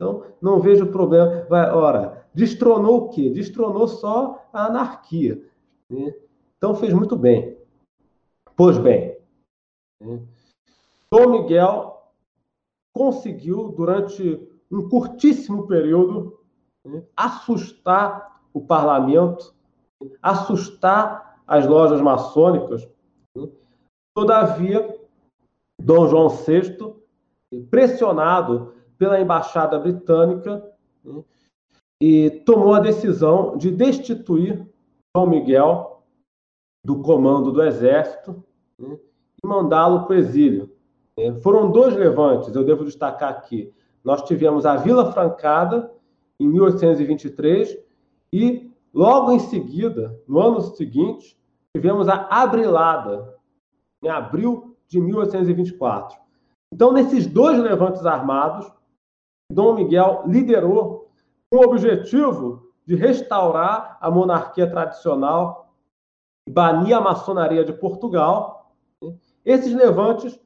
Então, 0.00 0.24
não 0.40 0.60
vejo 0.60 0.92
problema. 0.92 1.44
Vai, 1.46 1.68
ora, 1.72 2.24
destronou 2.32 3.06
o 3.06 3.08
quê? 3.08 3.28
Destronou 3.30 3.88
só 3.88 4.48
a 4.52 4.66
anarquia. 4.66 5.44
Né? 5.90 6.14
Então, 6.56 6.74
fez 6.76 6.92
muito 6.92 7.16
bem. 7.16 7.58
Pois 8.56 8.78
bem, 8.78 9.16
né? 10.00 10.20
Dom 11.10 11.30
Miguel 11.30 12.10
conseguiu, 12.92 13.68
durante 13.68 14.48
um 14.70 14.88
curtíssimo 14.88 15.66
período, 15.66 16.38
né, 16.84 17.02
assustar 17.16 18.42
o 18.52 18.60
parlamento, 18.60 19.54
assustar 20.22 21.42
as 21.46 21.66
lojas 21.66 22.00
maçônicas. 22.00 22.88
Né? 23.34 23.48
Todavia, 24.14 24.98
Dom 25.80 26.08
João 26.08 26.28
VI, 26.28 26.76
pressionado 27.70 28.74
pela 28.98 29.20
embaixada 29.20 29.78
britânica 29.78 30.70
né, 31.04 31.24
e 32.00 32.30
tomou 32.44 32.74
a 32.74 32.80
decisão 32.80 33.56
de 33.56 33.70
destituir 33.70 34.66
Dom 35.16 35.26
Miguel 35.26 36.02
do 36.84 37.02
comando 37.02 37.50
do 37.52 37.62
exército 37.62 38.44
e 38.78 39.46
mandá-lo 39.46 40.04
para 40.04 40.16
o 40.16 40.18
exílio. 40.18 40.70
É, 41.16 41.32
foram 41.40 41.70
dois 41.70 41.96
levantes, 41.96 42.54
eu 42.54 42.64
devo 42.64 42.84
destacar 42.84 43.30
aqui. 43.30 43.74
Nós 44.04 44.22
tivemos 44.22 44.64
a 44.64 44.76
Vila 44.76 45.12
Francada, 45.12 45.92
em 46.40 46.46
1823, 46.48 47.78
e 48.32 48.70
logo 48.92 49.32
em 49.32 49.38
seguida, 49.38 50.20
no 50.26 50.40
ano 50.40 50.60
seguinte, 50.60 51.38
tivemos 51.74 52.08
a 52.08 52.28
Abrilada, 52.30 53.36
em 54.02 54.08
abril 54.08 54.76
de 54.86 55.00
1824. 55.00 56.18
Então, 56.72 56.92
nesses 56.92 57.26
dois 57.26 57.58
levantes 57.58 58.04
armados, 58.06 58.70
Dom 59.50 59.74
Miguel 59.74 60.24
liderou 60.26 61.10
com 61.50 61.58
o 61.58 61.64
objetivo 61.64 62.68
de 62.86 62.94
restaurar 62.94 63.98
a 64.00 64.10
monarquia 64.10 64.70
tradicional, 64.70 65.74
banir 66.48 66.96
a 66.96 67.00
maçonaria 67.00 67.64
de 67.64 67.72
Portugal. 67.72 68.74
Esses 69.44 69.74
levantes 69.74 70.38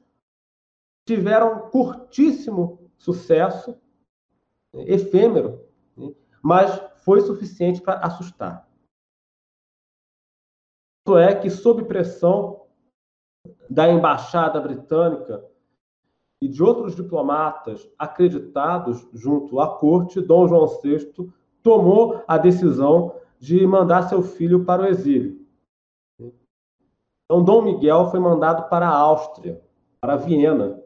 tiveram 1.05 1.69
curtíssimo 1.69 2.82
sucesso, 3.03 3.77
efêmero, 4.73 5.61
mas 6.41 6.81
foi 7.03 7.19
suficiente 7.19 7.81
para 7.81 7.99
assustar. 7.99 8.65
Tanto 11.05 11.17
é 11.17 11.35
que, 11.35 11.49
sob 11.49 11.83
pressão 11.83 12.65
da 13.69 13.89
embaixada 13.89 14.59
britânica 14.61 15.45
e 16.41 16.47
de 16.47 16.63
outros 16.63 16.95
diplomatas 16.95 17.89
acreditados 17.99 19.05
junto 19.13 19.59
à 19.59 19.77
corte, 19.77 20.21
Dom 20.21 20.47
João 20.47 20.65
VI 20.81 21.11
tomou 21.61 22.23
a 22.25 22.37
decisão 22.37 23.19
de 23.37 23.67
mandar 23.67 24.03
seu 24.03 24.23
filho 24.23 24.63
para 24.63 24.83
o 24.83 24.87
exílio. 24.87 25.45
Então, 27.25 27.43
Dom 27.43 27.63
Miguel 27.63 28.09
foi 28.09 28.19
mandado 28.21 28.69
para 28.69 28.87
a 28.87 28.97
Áustria, 28.97 29.61
para 29.99 30.15
Viena. 30.15 30.81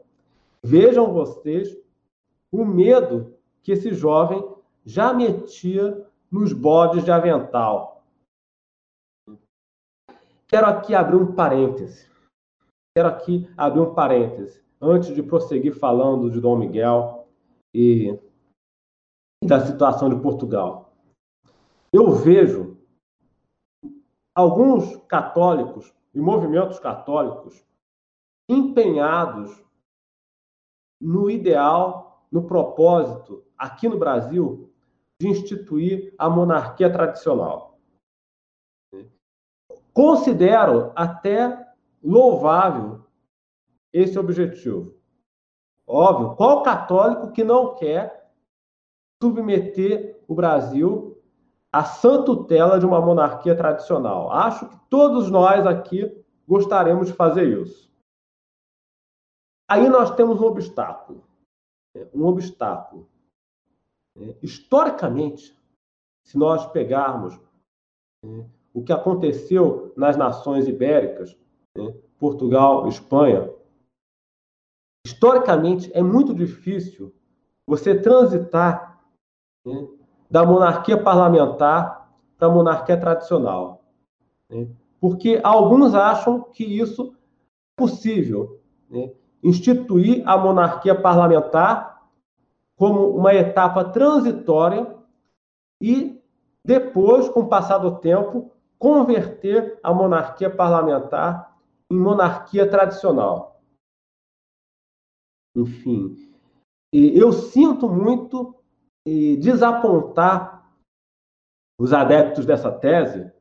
Vejam 0.64 1.14
vocês 1.14 1.78
o 2.58 2.66
medo 2.66 3.38
que 3.62 3.72
esse 3.72 3.93
jovem 3.93 4.43
já 4.84 5.14
metia 5.14 6.10
nos 6.32 6.51
bodes 6.53 7.05
de 7.05 7.12
avental. 7.12 8.03
Quero 10.47 10.66
aqui 10.66 10.95
abrir 10.95 11.18
um 11.18 11.36
parêntese. 11.36 12.10
Quero 12.95 13.10
aqui 13.10 13.47
abrir 13.55 13.82
um 13.82 13.93
parêntese 13.93 14.66
antes 14.82 15.14
de 15.14 15.22
prosseguir 15.22 15.78
falando 15.78 16.32
de 16.32 16.41
Dom 16.41 16.58
Miguel 16.58 17.28
e 17.76 18.20
da 19.43 19.64
situação 19.64 20.10
de 20.10 20.20
Portugal. 20.20 20.93
Eu 21.93 22.12
vejo 22.12 22.76
alguns 24.36 24.97
católicos 25.05 25.93
e 26.14 26.20
movimentos 26.20 26.80
católicos 26.80 27.64
empenhados 28.49 29.64
no 30.99 31.30
ideal, 31.30 32.07
no 32.32 32.44
propósito, 32.44 33.44
aqui 33.58 33.88
no 33.88 33.98
Brasil, 33.98 34.72
de 35.20 35.28
instituir 35.28 36.14
a 36.18 36.30
monarquia 36.30 36.92
tradicional. 36.92 37.80
Considero 39.94 40.92
até 40.96 41.68
louvável 42.04 43.02
esse 43.92 44.20
objetivo. 44.20 44.96
Óbvio, 45.88 46.36
qual 46.36 46.62
católico 46.62 47.32
que 47.32 47.44
não 47.44 47.74
quer 47.76 48.32
submeter 49.22 50.22
o 50.28 50.36
Brasil 50.36 51.20
à 51.72 51.84
sã 51.84 52.24
tutela 52.24 52.78
de 52.78 52.86
uma 52.86 53.02
monarquia 53.02 53.56
tradicional? 53.56 54.32
Acho 54.32 54.70
que 54.70 54.78
todos 54.90 55.32
nós 55.32 55.66
aqui 55.66 56.24
gostaríamos 56.48 57.08
de 57.08 57.14
fazer 57.14 57.46
isso. 57.60 57.92
Aí 59.70 59.90
nós 59.90 60.12
temos 60.16 60.40
um 60.40 60.46
obstáculo. 60.46 61.27
Um 62.14 62.26
obstáculo. 62.26 63.08
Historicamente, 64.41 65.56
se 66.24 66.38
nós 66.38 66.66
pegarmos 66.72 67.39
o 68.74 68.84
que 68.84 68.91
aconteceu 68.91 69.93
nas 69.95 70.18
nações 70.18 70.68
ibéricas, 70.68 71.38
né, 71.76 71.95
Portugal, 72.20 72.88
Espanha, 72.88 73.52
historicamente 75.06 75.91
é 75.93 76.02
muito 76.02 76.34
difícil 76.34 77.14
você 77.66 78.00
transitar 78.00 79.02
né, 79.66 79.88
da 80.30 80.45
monarquia 80.45 81.02
parlamentar 81.02 82.12
para 82.38 82.48
a 82.48 82.52
monarquia 82.52 83.00
tradicional. 83.00 83.84
Né, 84.50 84.68
porque 85.00 85.39
alguns 85.43 85.93
acham 85.93 86.41
que 86.41 86.64
isso 86.64 87.14
é 87.14 87.82
possível, 87.82 88.62
né, 88.89 89.14
instituir 89.44 90.28
a 90.28 90.38
monarquia 90.38 91.00
parlamentar 91.00 92.08
como 92.76 93.10
uma 93.10 93.34
etapa 93.34 93.86
transitória 93.86 94.96
e 95.82 96.22
depois, 96.64 97.30
com 97.30 97.42
o 97.42 97.48
passar 97.48 97.78
do 97.78 97.98
tempo, 98.00 98.52
converter 98.78 99.80
a 99.82 99.94
monarquia 99.94 100.54
parlamentar 100.54 101.58
em 101.90 101.98
monarquia 101.98 102.70
tradicional. 102.70 103.62
Enfim, 105.56 106.16
eu 106.92 107.32
sinto 107.32 107.90
muito 107.90 108.54
desapontar 109.40 110.70
os 111.80 111.94
adeptos 111.94 112.46
dessa 112.46 112.72
tese, 112.72 113.32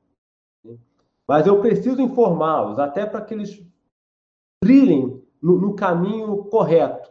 mas 1.29 1.47
eu 1.47 1.61
preciso 1.61 2.01
informá-los, 2.01 2.79
até 2.79 3.05
para 3.05 3.21
que 3.23 3.35
eles 3.35 3.67
trilhem 4.63 5.26
no, 5.43 5.59
no 5.59 5.75
caminho 5.75 6.45
correto. 6.45 7.11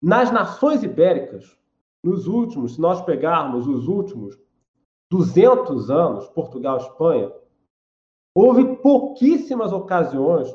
Nas 0.00 0.30
nações 0.30 0.82
ibéricas, 0.82 1.56
nos 2.02 2.26
últimos, 2.26 2.74
se 2.74 2.80
nós 2.80 3.00
pegarmos 3.02 3.66
os 3.66 3.86
últimos 3.86 4.38
200 5.10 5.90
anos, 5.90 6.28
Portugal 6.28 6.78
e 6.78 6.82
Espanha, 6.82 7.32
houve 8.34 8.76
pouquíssimas 8.76 9.72
ocasiões 9.72 10.48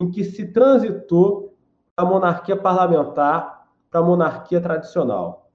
em 0.00 0.10
que 0.10 0.22
se 0.22 0.52
transitou 0.52 1.56
da 1.98 2.04
monarquia 2.04 2.56
parlamentar 2.56 3.68
para 3.90 4.00
a 4.00 4.04
monarquia 4.04 4.60
tradicional. 4.60 5.50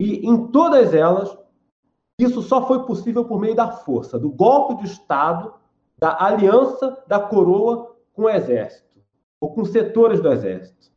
E 0.00 0.26
em 0.28 0.48
todas 0.48 0.92
elas, 0.94 1.36
isso 2.20 2.42
só 2.42 2.66
foi 2.66 2.84
possível 2.84 3.24
por 3.24 3.40
meio 3.40 3.54
da 3.54 3.70
força, 3.70 4.18
do 4.18 4.30
golpe 4.30 4.82
de 4.82 4.92
Estado, 4.92 5.54
da 6.02 6.20
aliança 6.20 7.00
da 7.06 7.20
coroa 7.20 7.94
com 8.12 8.22
o 8.22 8.28
exército, 8.28 9.00
ou 9.40 9.54
com 9.54 9.64
setores 9.64 10.20
do 10.20 10.32
exército. 10.32 10.90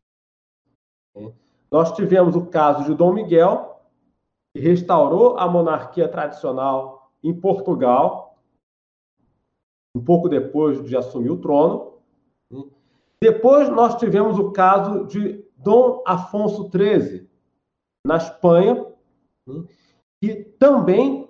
Nós 1.69 1.91
tivemos 1.91 2.35
o 2.35 2.47
caso 2.47 2.85
de 2.85 2.95
Dom 2.95 3.13
Miguel, 3.13 3.83
que 4.51 4.59
restaurou 4.59 5.37
a 5.37 5.47
monarquia 5.47 6.09
tradicional 6.09 7.11
em 7.21 7.39
Portugal, 7.39 8.39
um 9.95 10.03
pouco 10.03 10.27
depois 10.27 10.83
de 10.83 10.97
assumir 10.97 11.29
o 11.29 11.39
trono. 11.39 11.99
Depois 13.21 13.69
nós 13.69 13.97
tivemos 13.97 14.39
o 14.39 14.51
caso 14.53 15.05
de 15.05 15.45
Dom 15.55 16.01
Afonso 16.07 16.67
XIII, 16.67 17.29
na 18.03 18.17
Espanha, 18.17 18.83
que 20.19 20.45
também 20.57 21.29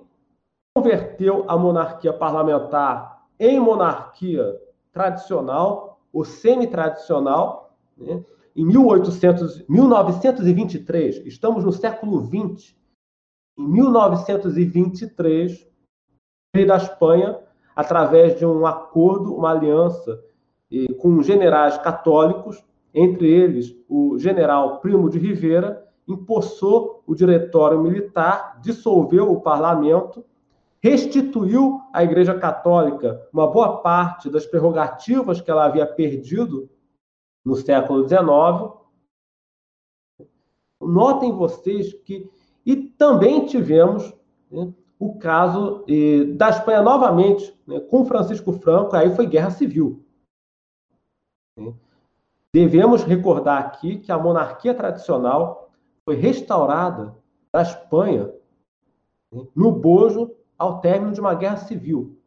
converteu 0.73 1.43
a 1.49 1.57
monarquia 1.57 2.13
parlamentar 2.13 3.14
em 3.39 3.59
monarquia 3.59 4.59
tradicional 4.91 5.99
ou 6.11 6.23
semi-tradicional, 6.23 7.75
né? 7.97 8.23
em 8.55 8.65
1800, 8.65 9.67
1923, 9.67 11.25
estamos 11.25 11.63
no 11.65 11.73
século 11.73 12.25
XX, 12.25 12.75
em 13.57 13.67
1923, 13.67 15.61
o 15.61 15.67
rei 16.55 16.65
da 16.65 16.77
Espanha, 16.77 17.37
através 17.75 18.37
de 18.39 18.45
um 18.45 18.65
acordo, 18.65 19.35
uma 19.35 19.51
aliança 19.51 20.23
com 20.99 21.21
generais 21.21 21.77
católicos, 21.77 22.63
entre 22.93 23.29
eles 23.29 23.75
o 23.89 24.17
general 24.17 24.79
Primo 24.79 25.09
de 25.09 25.19
Rivera, 25.19 25.85
empossou 26.07 27.03
o 27.05 27.13
diretório 27.13 27.81
militar, 27.81 28.59
dissolveu 28.61 29.31
o 29.31 29.41
parlamento, 29.41 30.23
restituiu 30.85 31.81
à 31.91 32.03
Igreja 32.03 32.37
Católica 32.37 33.27
uma 33.33 33.47
boa 33.47 33.81
parte 33.81 34.29
das 34.29 34.45
prerrogativas 34.45 35.41
que 35.41 35.49
ela 35.49 35.65
havia 35.65 35.87
perdido 35.87 36.69
no 37.43 37.55
século 37.55 38.07
XIX. 38.07 38.71
Notem 40.79 41.31
vocês 41.31 41.91
que 41.91 42.29
e 42.63 42.75
também 42.75 43.47
tivemos 43.47 44.13
né, 44.51 44.71
o 44.99 45.17
caso 45.17 45.83
da 46.35 46.49
Espanha 46.49 46.83
novamente, 46.83 47.59
né, 47.65 47.79
com 47.79 48.05
Francisco 48.05 48.53
Franco, 48.53 48.95
aí 48.95 49.15
foi 49.15 49.25
guerra 49.25 49.49
civil. 49.49 50.05
Né. 51.57 51.73
Devemos 52.53 53.03
recordar 53.03 53.57
aqui 53.59 53.97
que 53.97 54.11
a 54.11 54.19
monarquia 54.19 54.75
tradicional 54.75 55.71
foi 56.03 56.15
restaurada 56.15 57.15
da 57.51 57.63
Espanha 57.63 58.31
né, 59.31 59.47
no 59.55 59.71
bojo 59.71 60.44
ao 60.57 60.79
término 60.81 61.13
de 61.13 61.19
uma 61.19 61.35
guerra 61.35 61.57
civil. 61.57 62.19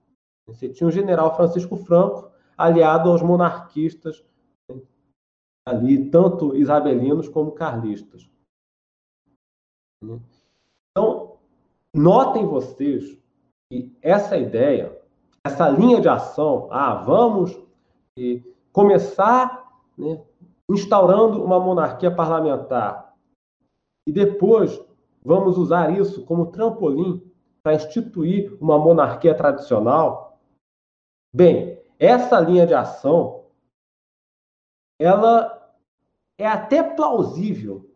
Você 0.47 0.68
tinha 0.68 0.87
o 0.87 0.93
general 0.93 1.37
Francisco 1.37 1.76
Franco 1.76 2.31
aliado 2.57 3.11
aos 3.11 3.22
monarquistas 3.22 4.24
né, 4.68 4.81
ali, 5.66 6.11
tanto 6.11 6.57
isabelinos 6.57 7.29
como 7.29 7.53
carlistas. 7.53 8.29
Então, 10.03 11.39
notem 11.95 12.47
vocês 12.47 13.18
que 13.70 13.97
essa 14.01 14.37
ideia, 14.37 15.01
essa 15.45 15.68
linha 15.68 16.01
de 16.01 16.09
ação, 16.09 16.68
ah, 16.70 16.95
vamos 16.95 17.59
começar 18.72 19.83
né, 19.97 20.24
instaurando 20.70 21.43
uma 21.43 21.61
monarquia 21.61 22.14
parlamentar 22.14 23.14
e 24.09 24.12
depois 24.12 24.81
vamos 25.24 25.59
usar 25.59 25.99
isso 25.99 26.24
como 26.24 26.51
trampolim 26.51 27.28
para 27.69 27.75
instituir 27.75 28.57
uma 28.62 28.79
monarquia 28.79 29.35
tradicional. 29.35 30.41
Bem, 31.35 31.79
essa 31.99 32.41
linha 32.41 32.66
de 32.66 32.73
ação 32.73 33.45
ela 34.99 35.77
é 36.39 36.47
até 36.47 36.83
plausível 36.83 37.87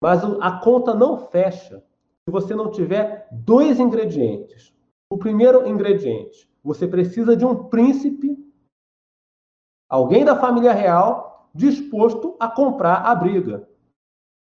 mas 0.00 0.24
a 0.40 0.58
conta 0.60 0.94
não 0.94 1.28
fecha 1.28 1.84
se 2.24 2.30
você 2.30 2.56
não 2.56 2.72
tiver 2.72 3.28
dois 3.30 3.78
ingredientes. 3.78 4.74
O 5.08 5.16
primeiro 5.16 5.64
ingrediente, 5.68 6.50
você 6.62 6.88
precisa 6.88 7.36
de 7.36 7.44
um 7.44 7.68
príncipe, 7.68 8.36
alguém 9.88 10.24
da 10.24 10.40
família 10.40 10.72
real, 10.72 11.48
disposto 11.54 12.36
a 12.40 12.48
comprar 12.48 13.02
a 13.02 13.14
briga 13.14 13.68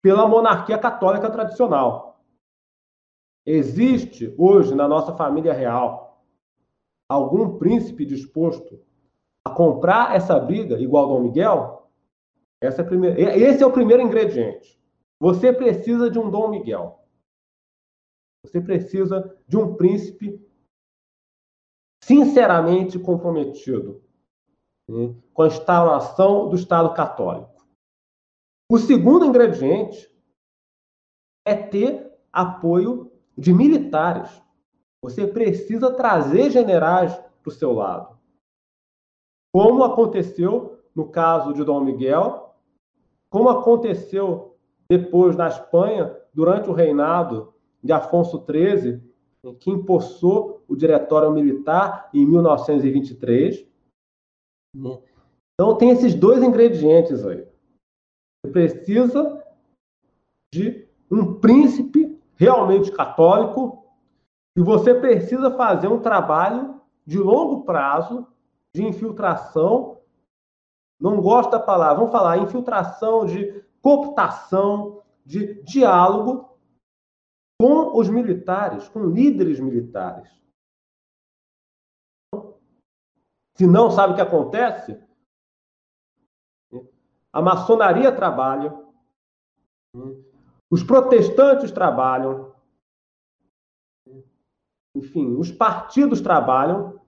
pela 0.03 0.27
monarquia 0.27 0.79
católica 0.79 1.31
tradicional. 1.31 2.12
Existe 3.45 4.35
hoje 4.39 4.75
na 4.75 4.87
nossa 4.87 5.15
família 5.17 5.53
real 5.53 6.23
algum 7.09 7.59
príncipe 7.59 8.07
disposto 8.07 8.81
a 9.45 9.51
comprar 9.51 10.15
essa 10.15 10.39
briga 10.39 10.79
igual 10.81 11.09
Dom 11.09 11.21
Miguel? 11.21 11.91
É 12.61 12.71
primeira, 12.85 13.21
esse 13.37 13.63
é 13.63 13.67
o 13.67 13.73
primeiro 13.73 14.03
ingrediente. 14.03 14.81
Você 15.21 15.53
precisa 15.53 16.09
de 16.09 16.19
um 16.19 16.31
Dom 16.31 16.49
Miguel. 16.49 17.01
Você 18.45 18.61
precisa 18.61 19.37
de 19.47 19.57
um 19.57 19.75
príncipe 19.75 20.41
sinceramente 22.03 22.99
comprometido 22.99 24.03
né, 24.89 25.15
com 25.33 25.43
a 25.43 25.47
instauração 25.47 26.49
do 26.49 26.57
Estado 26.57 26.93
católico. 26.95 27.67
O 28.71 28.79
segundo 28.79 29.25
ingrediente 29.25 30.11
é 31.45 31.55
ter 31.55 32.13
apoio 32.33 33.12
de 33.43 33.53
militares. 33.53 34.31
Você 35.03 35.27
precisa 35.27 35.93
trazer 35.93 36.51
generais 36.51 37.13
para 37.43 37.49
o 37.49 37.51
seu 37.51 37.73
lado. 37.73 38.17
Como 39.53 39.83
aconteceu 39.83 40.79
no 40.95 41.11
caso 41.11 41.53
de 41.53 41.65
Dom 41.65 41.81
Miguel, 41.81 42.55
como 43.29 43.49
aconteceu 43.49 44.57
depois, 44.89 45.35
na 45.37 45.49
Espanha, 45.49 46.17
durante 46.33 46.71
o 46.71 46.73
reinado 46.73 47.53
de 47.83 47.93
Afonso 47.93 48.45
XIII, 48.49 49.03
que 49.59 49.71
impulsou 49.71 50.63
o 50.69 50.77
Diretório 50.77 51.33
Militar 51.33 52.11
em 52.15 52.25
1923. 52.25 53.67
Então, 54.75 55.77
tem 55.79 55.91
esses 55.91 56.15
dois 56.15 56.43
ingredientes 56.43 57.25
aí. 57.27 57.45
Você 58.45 58.53
precisa 58.53 59.45
de 60.55 60.87
um 61.11 61.41
príncipe 61.41 62.12
realmente 62.43 62.91
católico 62.91 63.87
e 64.57 64.61
você 64.61 64.93
precisa 64.93 65.57
fazer 65.57 65.87
um 65.87 66.03
trabalho 66.03 66.81
de 67.07 67.17
longo 67.17 67.65
prazo 67.65 68.27
de 68.75 68.85
infiltração. 68.85 70.01
Não 71.01 71.21
gosto 71.21 71.53
da 71.53 71.61
palavra, 71.61 71.99
vamos 71.99 72.11
falar 72.11 72.39
infiltração, 72.39 73.25
de 73.25 73.63
cooptação, 73.81 75.03
de 75.25 75.63
diálogo 75.63 76.59
com 77.61 77.97
os 77.97 78.09
militares, 78.09 78.89
com 78.89 79.07
líderes 79.07 79.61
militares. 79.61 80.29
Se 83.57 83.69
não 83.69 83.89
sabe 83.89 84.15
o 84.15 84.17
que 84.17 84.23
acontece, 84.23 85.01
a 87.33 87.41
maçonaria 87.41 88.11
trabalha, 88.11 88.77
os 90.73 90.83
protestantes 90.83 91.71
trabalham, 91.71 92.51
enfim, 94.97 95.37
os 95.37 95.53
partidos 95.53 96.23
trabalham, 96.23 96.99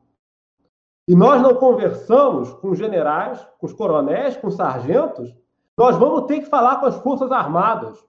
e 1.08 1.16
nós 1.16 1.40
não 1.40 1.54
conversamos 1.54 2.52
com 2.52 2.74
generais, 2.74 3.42
com 3.58 3.64
os 3.64 3.72
coronéis, 3.72 4.36
com 4.36 4.48
os 4.48 4.56
sargentos, 4.56 5.34
nós 5.78 5.96
vamos 5.96 6.26
ter 6.26 6.40
que 6.40 6.46
falar 6.50 6.78
com 6.78 6.84
as 6.84 6.96
Forças 6.96 7.32
Armadas 7.32 8.06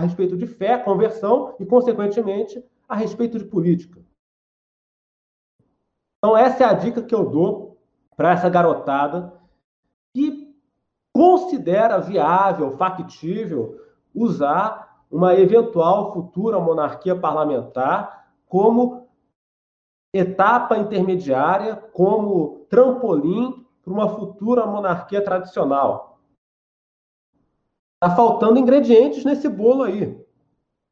a 0.00 0.04
respeito 0.04 0.36
de 0.36 0.48
fé, 0.48 0.76
conversão 0.78 1.54
e, 1.60 1.64
consequentemente, 1.64 2.60
a 2.88 2.96
respeito 2.96 3.38
de 3.38 3.44
política. 3.44 4.04
Então, 6.18 6.36
essa 6.36 6.64
é 6.64 6.66
a 6.66 6.74
dica 6.74 7.04
que 7.04 7.14
eu 7.14 7.30
dou 7.30 7.80
para 8.16 8.32
essa 8.32 8.48
garotada 8.48 9.32
que 10.12 10.52
considera 11.14 12.00
viável, 12.00 12.76
factível, 12.76 13.87
usar 14.14 15.04
uma 15.10 15.34
eventual 15.34 16.12
futura 16.12 16.58
monarquia 16.60 17.16
parlamentar 17.16 18.32
como 18.46 19.08
etapa 20.12 20.76
intermediária, 20.76 21.76
como 21.76 22.66
trampolim 22.70 23.66
para 23.82 23.92
uma 23.92 24.08
futura 24.08 24.66
monarquia 24.66 25.22
tradicional. 25.22 26.20
Está 28.02 28.14
faltando 28.14 28.58
ingredientes 28.58 29.24
nesse 29.24 29.48
bolo 29.48 29.82
aí. 29.82 30.24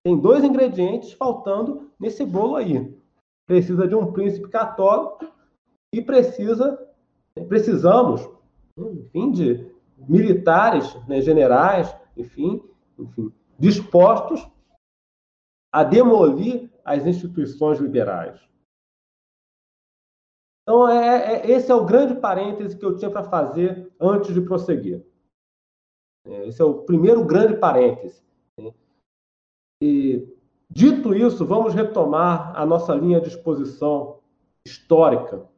Tem 0.04 0.18
dois 0.18 0.44
ingredientes 0.44 1.12
faltando 1.12 1.90
nesse 1.98 2.24
bolo 2.24 2.56
aí. 2.56 2.96
Precisa 3.46 3.86
de 3.86 3.94
um 3.94 4.12
príncipe 4.12 4.48
católico 4.48 5.26
e 5.92 6.02
precisa, 6.02 6.78
precisamos, 7.48 8.28
enfim, 8.76 9.30
de 9.30 9.70
militares, 9.96 10.94
né, 11.06 11.20
generais, 11.20 11.94
enfim, 12.16 12.62
enfim, 12.98 13.32
dispostos 13.58 14.46
a 15.72 15.84
demolir 15.84 16.70
as 16.84 17.06
instituições 17.06 17.78
liberais. 17.78 18.40
Então, 20.62 20.88
é, 20.88 21.34
é, 21.34 21.50
esse 21.50 21.70
é 21.70 21.74
o 21.74 21.84
grande 21.84 22.14
parêntese 22.20 22.76
que 22.76 22.84
eu 22.84 22.96
tinha 22.96 23.10
para 23.10 23.28
fazer 23.28 23.92
antes 24.00 24.34
de 24.34 24.40
prosseguir. 24.40 25.06
É, 26.26 26.48
esse 26.48 26.60
é 26.60 26.64
o 26.64 26.82
primeiro 26.82 27.24
grande 27.24 27.56
parêntese. 27.56 28.24
Né? 28.58 28.74
E, 29.82 30.36
dito 30.68 31.14
isso, 31.14 31.46
vamos 31.46 31.72
retomar 31.72 32.56
a 32.58 32.66
nossa 32.66 32.94
linha 32.94 33.20
de 33.20 33.28
exposição 33.28 34.20
histórica 34.64 35.48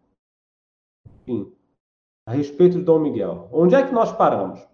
enfim, 1.28 1.55
a 2.26 2.32
respeito 2.32 2.78
de 2.78 2.84
Dom 2.84 2.99
Miguel. 2.99 3.49
Onde 3.53 3.74
é 3.74 3.86
que 3.86 3.93
nós 3.93 4.12
paramos? 4.12 4.66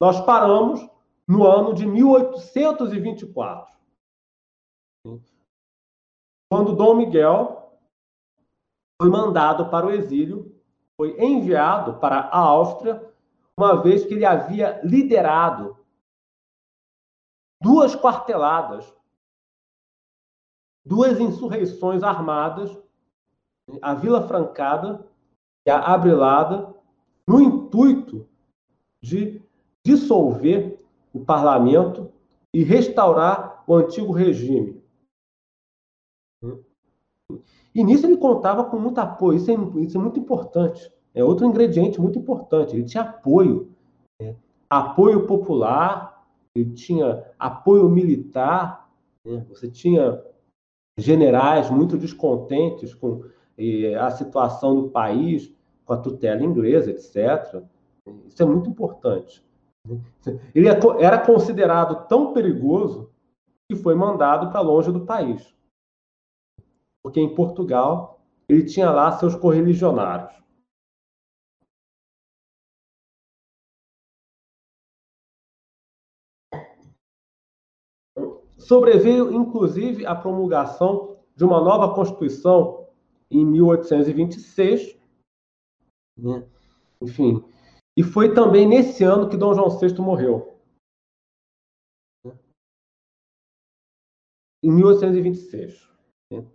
Nós 0.00 0.20
paramos 0.24 0.88
no 1.28 1.46
ano 1.46 1.74
de 1.74 1.86
1824, 1.86 3.72
quando 6.50 6.76
Dom 6.76 6.96
Miguel 6.96 7.78
foi 9.00 9.10
mandado 9.10 9.70
para 9.70 9.86
o 9.86 9.90
exílio, 9.90 10.54
foi 10.96 11.20
enviado 11.20 11.98
para 11.98 12.20
a 12.20 12.38
Áustria 12.38 13.10
uma 13.56 13.82
vez 13.82 14.04
que 14.04 14.14
ele 14.14 14.24
havia 14.24 14.80
liderado 14.84 15.76
duas 17.62 17.94
quarteladas, 17.94 18.92
duas 20.84 21.18
insurreições 21.20 22.02
armadas, 22.02 22.76
a 23.80 23.94
Vila 23.94 24.26
Francada 24.26 25.08
e 25.64 25.70
a 25.70 25.78
Abrilada, 25.78 26.74
no 27.26 27.40
intuito 27.40 28.28
de 29.00 29.40
dissolver 29.84 30.81
o 31.12 31.20
parlamento 31.20 32.10
e 32.54 32.62
restaurar 32.62 33.62
o 33.66 33.74
antigo 33.74 34.12
regime. 34.12 34.82
E 37.74 37.82
nisso 37.82 38.06
ele 38.06 38.16
contava 38.16 38.64
com 38.64 38.78
muito 38.78 38.98
apoio, 38.98 39.36
isso 39.36 39.50
é, 39.50 39.54
isso 39.82 39.96
é 39.96 40.00
muito 40.00 40.18
importante. 40.18 40.92
É 41.14 41.24
outro 41.24 41.46
ingrediente 41.46 42.00
muito 42.00 42.18
importante. 42.18 42.74
Ele 42.74 42.84
tinha 42.84 43.02
apoio, 43.02 43.70
né? 44.20 44.36
apoio 44.68 45.26
popular, 45.26 46.26
ele 46.54 46.72
tinha 46.72 47.24
apoio 47.38 47.88
militar. 47.88 48.90
Né? 49.24 49.44
Você 49.48 49.70
tinha 49.70 50.22
generais 50.98 51.70
muito 51.70 51.96
descontentes 51.96 52.94
com 52.94 53.24
eh, 53.56 53.94
a 53.94 54.10
situação 54.10 54.74
do 54.74 54.90
país, 54.90 55.52
com 55.84 55.92
a 55.94 55.96
tutela 55.96 56.44
inglesa, 56.44 56.90
etc. 56.90 57.62
Isso 58.26 58.42
é 58.42 58.46
muito 58.46 58.68
importante. 58.68 59.42
Ele 60.54 60.68
é 60.68 61.04
era 61.04 61.24
considerado 61.24 62.06
tão 62.06 62.32
perigoso 62.32 63.12
que 63.68 63.76
foi 63.76 63.94
mandado 63.94 64.50
para 64.50 64.60
longe 64.60 64.92
do 64.92 65.04
país. 65.04 65.54
Porque 67.02 67.20
em 67.20 67.34
Portugal 67.34 68.20
ele 68.48 68.64
tinha 68.64 68.90
lá 68.90 69.10
seus 69.12 69.34
correligionários. 69.34 70.40
Sobreveio, 78.58 79.32
inclusive, 79.32 80.06
a 80.06 80.14
promulgação 80.14 81.18
de 81.34 81.44
uma 81.44 81.60
nova 81.60 81.92
Constituição 81.94 82.86
em 83.28 83.44
1826. 83.44 84.96
Né? 86.16 86.48
Enfim, 87.00 87.44
e 87.96 88.02
foi 88.02 88.34
também 88.34 88.66
nesse 88.66 89.04
ano 89.04 89.28
que 89.28 89.36
Dom 89.36 89.54
João 89.54 89.68
VI 89.78 90.00
morreu. 90.00 90.58
Em 94.64 94.70
1826. 94.70 95.88
Né? 96.30 96.46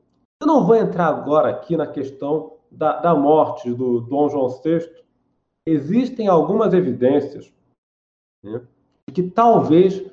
Eu 0.41 0.47
não 0.47 0.65
vou 0.65 0.75
entrar 0.75 1.07
agora 1.07 1.49
aqui 1.49 1.77
na 1.77 1.85
questão 1.85 2.57
da, 2.71 2.99
da 2.99 3.13
morte 3.13 3.71
do 3.73 4.01
Dom 4.01 4.29
João 4.29 4.49
VI. 4.49 5.03
Existem 5.67 6.27
algumas 6.27 6.73
evidências 6.73 7.53
né, 8.43 8.65
de 9.07 9.13
que 9.13 9.29
talvez 9.29 10.09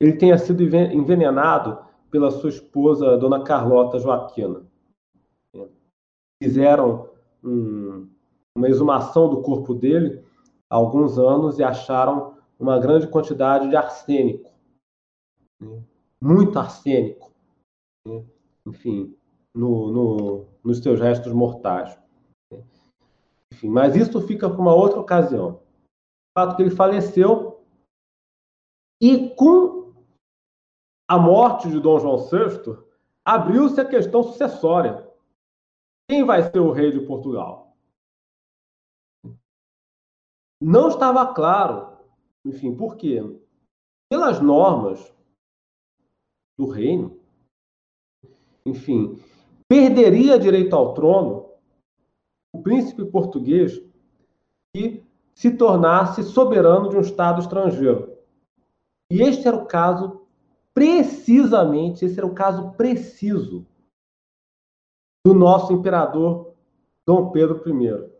ele 0.00 0.16
tenha 0.16 0.38
sido 0.38 0.62
envenenado 0.62 1.84
pela 2.10 2.30
sua 2.30 2.50
esposa, 2.50 3.16
Dona 3.18 3.42
Carlota 3.42 3.98
Joaquina. 3.98 4.64
Fizeram 6.42 7.10
um, 7.42 8.08
uma 8.56 8.68
exumação 8.68 9.28
do 9.28 9.42
corpo 9.42 9.74
dele 9.74 10.24
há 10.70 10.76
alguns 10.76 11.18
anos 11.18 11.58
e 11.58 11.64
acharam 11.64 12.36
uma 12.58 12.78
grande 12.78 13.06
quantidade 13.06 13.68
de 13.68 13.76
arsênico. 13.76 14.50
Muito 16.20 16.58
arsênico. 16.58 17.32
Enfim, 18.66 19.16
no, 19.54 19.92
no, 19.92 20.46
nos 20.64 20.78
seus 20.78 21.00
restos 21.00 21.32
mortais. 21.32 21.98
Enfim, 23.52 23.68
mas 23.68 23.96
isso 23.96 24.20
fica 24.20 24.48
para 24.48 24.60
uma 24.60 24.74
outra 24.74 25.00
ocasião. 25.00 25.60
O 25.60 26.38
fato 26.38 26.56
que 26.56 26.62
ele 26.62 26.74
faleceu 26.74 27.64
e 29.00 29.30
com 29.30 29.78
a 31.08 31.18
morte 31.18 31.70
de 31.70 31.80
Dom 31.80 31.98
João 31.98 32.18
VI, 32.18 32.76
abriu-se 33.24 33.80
a 33.80 33.88
questão 33.88 34.22
sucessória. 34.22 35.08
Quem 36.08 36.24
vai 36.24 36.42
ser 36.42 36.58
o 36.58 36.70
rei 36.70 36.90
de 36.90 37.00
Portugal? 37.00 37.67
Não 40.60 40.88
estava 40.88 41.32
claro, 41.32 41.98
enfim, 42.44 42.74
por 42.74 42.96
quê? 42.96 43.20
Pelas 44.10 44.40
normas 44.40 45.14
do 46.58 46.66
reino, 46.66 47.20
enfim, 48.66 49.22
perderia 49.68 50.38
direito 50.38 50.74
ao 50.74 50.94
trono 50.94 51.52
o 52.52 52.62
príncipe 52.62 53.04
português 53.04 53.80
que 54.74 55.04
se 55.34 55.56
tornasse 55.56 56.24
soberano 56.24 56.88
de 56.88 56.96
um 56.96 57.00
Estado 57.00 57.40
estrangeiro. 57.40 58.18
E 59.10 59.22
este 59.22 59.46
era 59.46 59.56
o 59.56 59.66
caso 59.66 60.26
precisamente, 60.74 62.04
esse 62.04 62.18
era 62.18 62.26
o 62.26 62.34
caso 62.34 62.72
preciso 62.72 63.64
do 65.24 65.34
nosso 65.34 65.72
imperador 65.72 66.54
Dom 67.06 67.30
Pedro 67.30 67.62
I. 67.68 68.17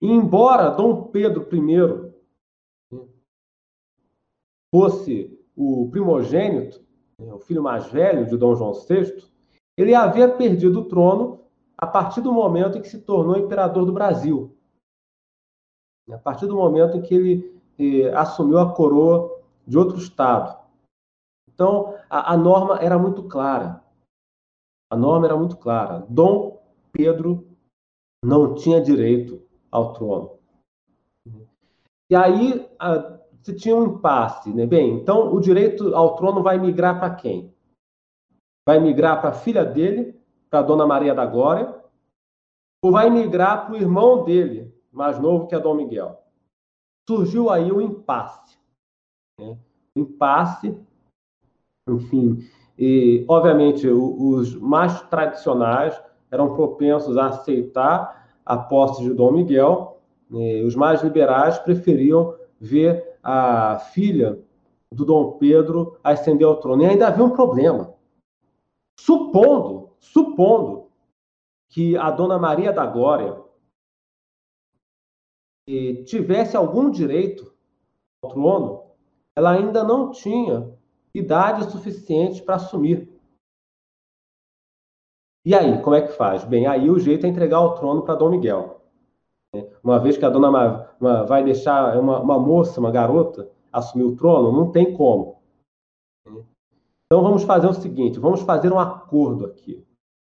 Embora 0.00 0.70
Dom 0.70 1.04
Pedro 1.04 1.48
I 1.52 2.08
fosse 4.72 5.36
o 5.56 5.90
primogênito, 5.90 6.80
né, 7.18 7.32
o 7.32 7.40
filho 7.40 7.62
mais 7.62 7.90
velho 7.90 8.26
de 8.26 8.36
Dom 8.36 8.54
João 8.54 8.72
VI, 8.72 9.28
ele 9.76 9.94
havia 9.94 10.32
perdido 10.32 10.80
o 10.80 10.84
trono 10.84 11.44
a 11.76 11.86
partir 11.86 12.20
do 12.20 12.32
momento 12.32 12.78
em 12.78 12.82
que 12.82 12.88
se 12.88 13.00
tornou 13.00 13.36
imperador 13.36 13.84
do 13.84 13.92
Brasil. 13.92 14.56
A 16.10 16.18
partir 16.18 16.46
do 16.46 16.56
momento 16.56 16.96
em 16.96 17.02
que 17.02 17.14
ele 17.14 17.60
eh, 17.78 18.08
assumiu 18.14 18.58
a 18.58 18.74
coroa 18.74 19.42
de 19.66 19.76
outro 19.76 19.98
estado. 19.98 20.58
Então, 21.52 21.94
a, 22.08 22.32
a 22.32 22.36
norma 22.36 22.78
era 22.78 22.98
muito 22.98 23.24
clara. 23.24 23.84
A 24.90 24.96
norma 24.96 25.26
era 25.26 25.36
muito 25.36 25.56
clara. 25.56 26.06
Dom 26.08 26.62
Pedro 26.92 27.46
não 28.24 28.54
tinha 28.54 28.80
direito 28.80 29.47
ao 29.70 29.92
trono. 29.92 30.38
E 32.10 32.16
aí 32.16 32.68
se 33.42 33.54
tinha 33.54 33.76
um 33.76 33.84
impasse, 33.84 34.52
né? 34.52 34.66
Bem, 34.66 34.94
então 34.94 35.32
o 35.32 35.40
direito 35.40 35.94
ao 35.94 36.16
trono 36.16 36.42
vai 36.42 36.58
migrar 36.58 36.98
para 36.98 37.14
quem? 37.14 37.54
Vai 38.66 38.78
migrar 38.78 39.20
para 39.20 39.30
a 39.30 39.34
filha 39.34 39.64
dele, 39.64 40.18
para 40.50 40.62
Dona 40.62 40.86
Maria 40.86 41.14
da 41.14 41.24
Glória, 41.24 41.74
ou 42.82 42.92
vai 42.92 43.10
migrar 43.10 43.66
para 43.66 43.74
o 43.74 43.76
irmão 43.76 44.24
dele, 44.24 44.74
mais 44.92 45.18
novo 45.18 45.46
que 45.46 45.54
é 45.54 45.58
Dom 45.58 45.74
Miguel? 45.74 46.22
Surgiu 47.08 47.50
aí 47.50 47.72
um 47.72 47.80
impasse. 47.80 48.58
Né? 49.40 49.58
Um 49.96 50.02
impasse, 50.02 50.78
enfim, 51.88 52.46
e 52.78 53.24
obviamente 53.26 53.88
os 53.88 54.54
mais 54.54 55.00
tradicionais 55.08 56.00
eram 56.30 56.54
propensos 56.54 57.16
a 57.16 57.28
aceitar 57.28 58.17
a 58.48 58.56
posse 58.56 59.02
de 59.02 59.12
Dom 59.12 59.32
Miguel, 59.32 60.00
né? 60.30 60.62
os 60.62 60.74
mais 60.74 61.02
liberais 61.02 61.58
preferiam 61.58 62.34
ver 62.58 63.18
a 63.22 63.78
filha 63.78 64.42
do 64.90 65.04
Dom 65.04 65.32
Pedro 65.32 65.98
ascender 66.02 66.46
ao 66.46 66.56
trono. 66.56 66.82
E 66.82 66.86
ainda 66.86 67.08
havia 67.08 67.22
um 67.22 67.30
problema. 67.30 67.94
Supondo, 68.98 69.90
supondo 70.00 70.88
que 71.68 71.94
a 71.98 72.10
Dona 72.10 72.38
Maria 72.38 72.72
da 72.72 72.86
Glória 72.86 73.36
tivesse 76.06 76.56
algum 76.56 76.90
direito 76.90 77.52
ao 78.24 78.30
trono, 78.30 78.84
ela 79.36 79.50
ainda 79.50 79.84
não 79.84 80.10
tinha 80.10 80.74
idade 81.14 81.70
suficiente 81.70 82.42
para 82.42 82.54
assumir. 82.54 83.17
E 85.44 85.54
aí, 85.54 85.80
como 85.82 85.96
é 85.96 86.02
que 86.02 86.12
faz? 86.12 86.44
Bem, 86.44 86.66
aí 86.66 86.90
o 86.90 86.98
jeito 86.98 87.24
é 87.24 87.28
entregar 87.28 87.60
o 87.60 87.74
trono 87.74 88.02
para 88.02 88.14
Dom 88.14 88.30
Miguel. 88.30 88.80
Uma 89.82 89.98
vez 89.98 90.16
que 90.16 90.24
a 90.24 90.30
dona 90.30 90.48
uma, 91.00 91.24
vai 91.24 91.42
deixar 91.42 91.98
uma, 91.98 92.20
uma 92.20 92.38
moça, 92.38 92.80
uma 92.80 92.90
garota, 92.90 93.50
assumir 93.72 94.04
o 94.04 94.16
trono, 94.16 94.52
não 94.52 94.70
tem 94.70 94.94
como. 94.94 95.38
Então 97.06 97.22
vamos 97.22 97.44
fazer 97.44 97.66
o 97.66 97.72
seguinte: 97.72 98.18
vamos 98.18 98.42
fazer 98.42 98.72
um 98.72 98.78
acordo 98.78 99.46
aqui. 99.46 99.86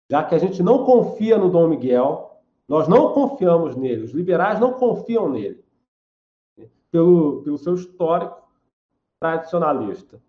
Já 0.09 0.23
que 0.23 0.35
a 0.35 0.37
gente 0.37 0.63
não 0.63 0.85
confia 0.85 1.37
no 1.37 1.49
Dom 1.49 1.67
Miguel, 1.67 2.41
nós 2.67 2.87
não 2.87 3.13
confiamos 3.13 3.75
nele, 3.75 4.03
os 4.03 4.11
liberais 4.11 4.59
não 4.59 4.73
confiam 4.73 5.29
nele, 5.29 5.63
pelo, 6.89 7.43
pelo 7.43 7.57
seu 7.57 7.75
histórico 7.75 8.41
tradicionalista. 9.21 10.21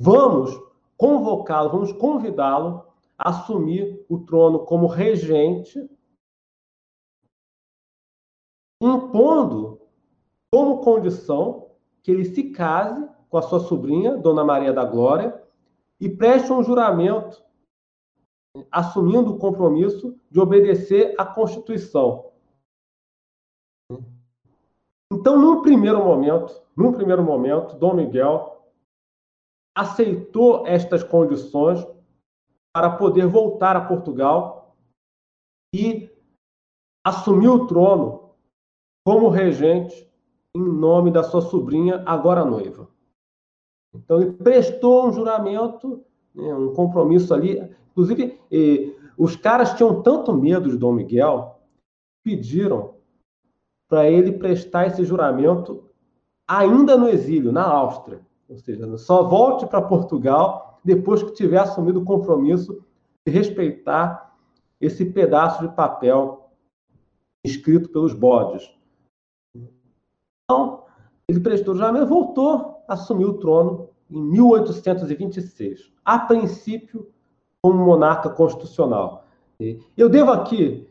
Vamos 0.00 0.60
convocá-lo, 0.96 1.70
vamos 1.70 1.92
convidá-lo 1.92 2.93
assumir 3.16 4.04
o 4.08 4.18
trono 4.18 4.60
como 4.60 4.86
regente 4.86 5.88
impondo 8.82 9.80
como 10.52 10.80
condição 10.82 11.70
que 12.02 12.10
ele 12.10 12.24
se 12.24 12.50
case 12.50 13.08
com 13.28 13.38
a 13.38 13.42
sua 13.42 13.60
sobrinha, 13.60 14.16
Dona 14.16 14.44
Maria 14.44 14.72
da 14.72 14.84
Glória, 14.84 15.42
e 16.00 16.08
preste 16.08 16.52
um 16.52 16.62
juramento, 16.62 17.42
assumindo 18.70 19.34
o 19.34 19.38
compromisso 19.38 20.16
de 20.30 20.38
obedecer 20.38 21.14
à 21.18 21.24
Constituição. 21.24 22.30
Então, 25.12 25.38
num 25.38 25.62
primeiro 25.62 26.04
momento, 26.04 26.62
num 26.76 26.92
primeiro 26.92 27.22
momento, 27.22 27.76
Dom 27.76 27.94
Miguel 27.94 28.62
aceitou 29.74 30.66
estas 30.66 31.02
condições 31.02 31.84
para 32.74 32.90
poder 32.90 33.26
voltar 33.26 33.76
a 33.76 33.84
Portugal 33.84 34.74
e 35.72 36.10
assumir 37.06 37.48
o 37.48 37.66
trono 37.66 38.30
como 39.06 39.28
regente 39.28 40.10
em 40.56 40.60
nome 40.60 41.10
da 41.10 41.22
sua 41.22 41.40
sobrinha, 41.42 42.02
agora 42.04 42.44
noiva. 42.44 42.88
Então, 43.94 44.20
ele 44.20 44.32
prestou 44.32 45.06
um 45.06 45.12
juramento, 45.12 46.04
né, 46.34 46.52
um 46.54 46.72
compromisso 46.74 47.32
ali. 47.32 47.60
Inclusive, 47.90 48.40
eh, 48.50 48.92
os 49.16 49.36
caras 49.36 49.74
tinham 49.74 50.02
tanto 50.02 50.32
medo 50.32 50.70
de 50.70 50.76
Dom 50.76 50.92
Miguel, 50.92 51.60
pediram 52.24 52.94
para 53.88 54.08
ele 54.10 54.32
prestar 54.32 54.86
esse 54.86 55.04
juramento 55.04 55.84
ainda 56.48 56.96
no 56.96 57.08
exílio, 57.08 57.52
na 57.52 57.64
Áustria. 57.64 58.20
Ou 58.48 58.56
seja, 58.58 58.96
só 58.98 59.22
volte 59.22 59.66
para 59.66 59.82
Portugal 59.82 60.73
depois 60.84 61.22
que 61.22 61.32
tiver 61.32 61.58
assumido 61.58 62.00
o 62.00 62.04
compromisso 62.04 62.84
de 63.26 63.32
respeitar 63.32 64.34
esse 64.80 65.04
pedaço 65.04 65.66
de 65.66 65.74
papel 65.74 66.50
escrito 67.42 67.88
pelos 67.88 68.12
bodes. 68.12 68.70
Então, 70.44 70.84
ele 71.26 71.40
prestou 71.40 71.74
juramento, 71.74 72.06
voltou, 72.06 72.82
assumiu 72.86 73.28
o 73.28 73.38
trono 73.38 73.88
em 74.10 74.20
1826, 74.20 75.90
a 76.04 76.18
princípio 76.18 77.08
como 77.62 77.82
monarca 77.82 78.28
constitucional. 78.28 79.24
Eu 79.96 80.08
devo 80.08 80.30
aqui 80.32 80.86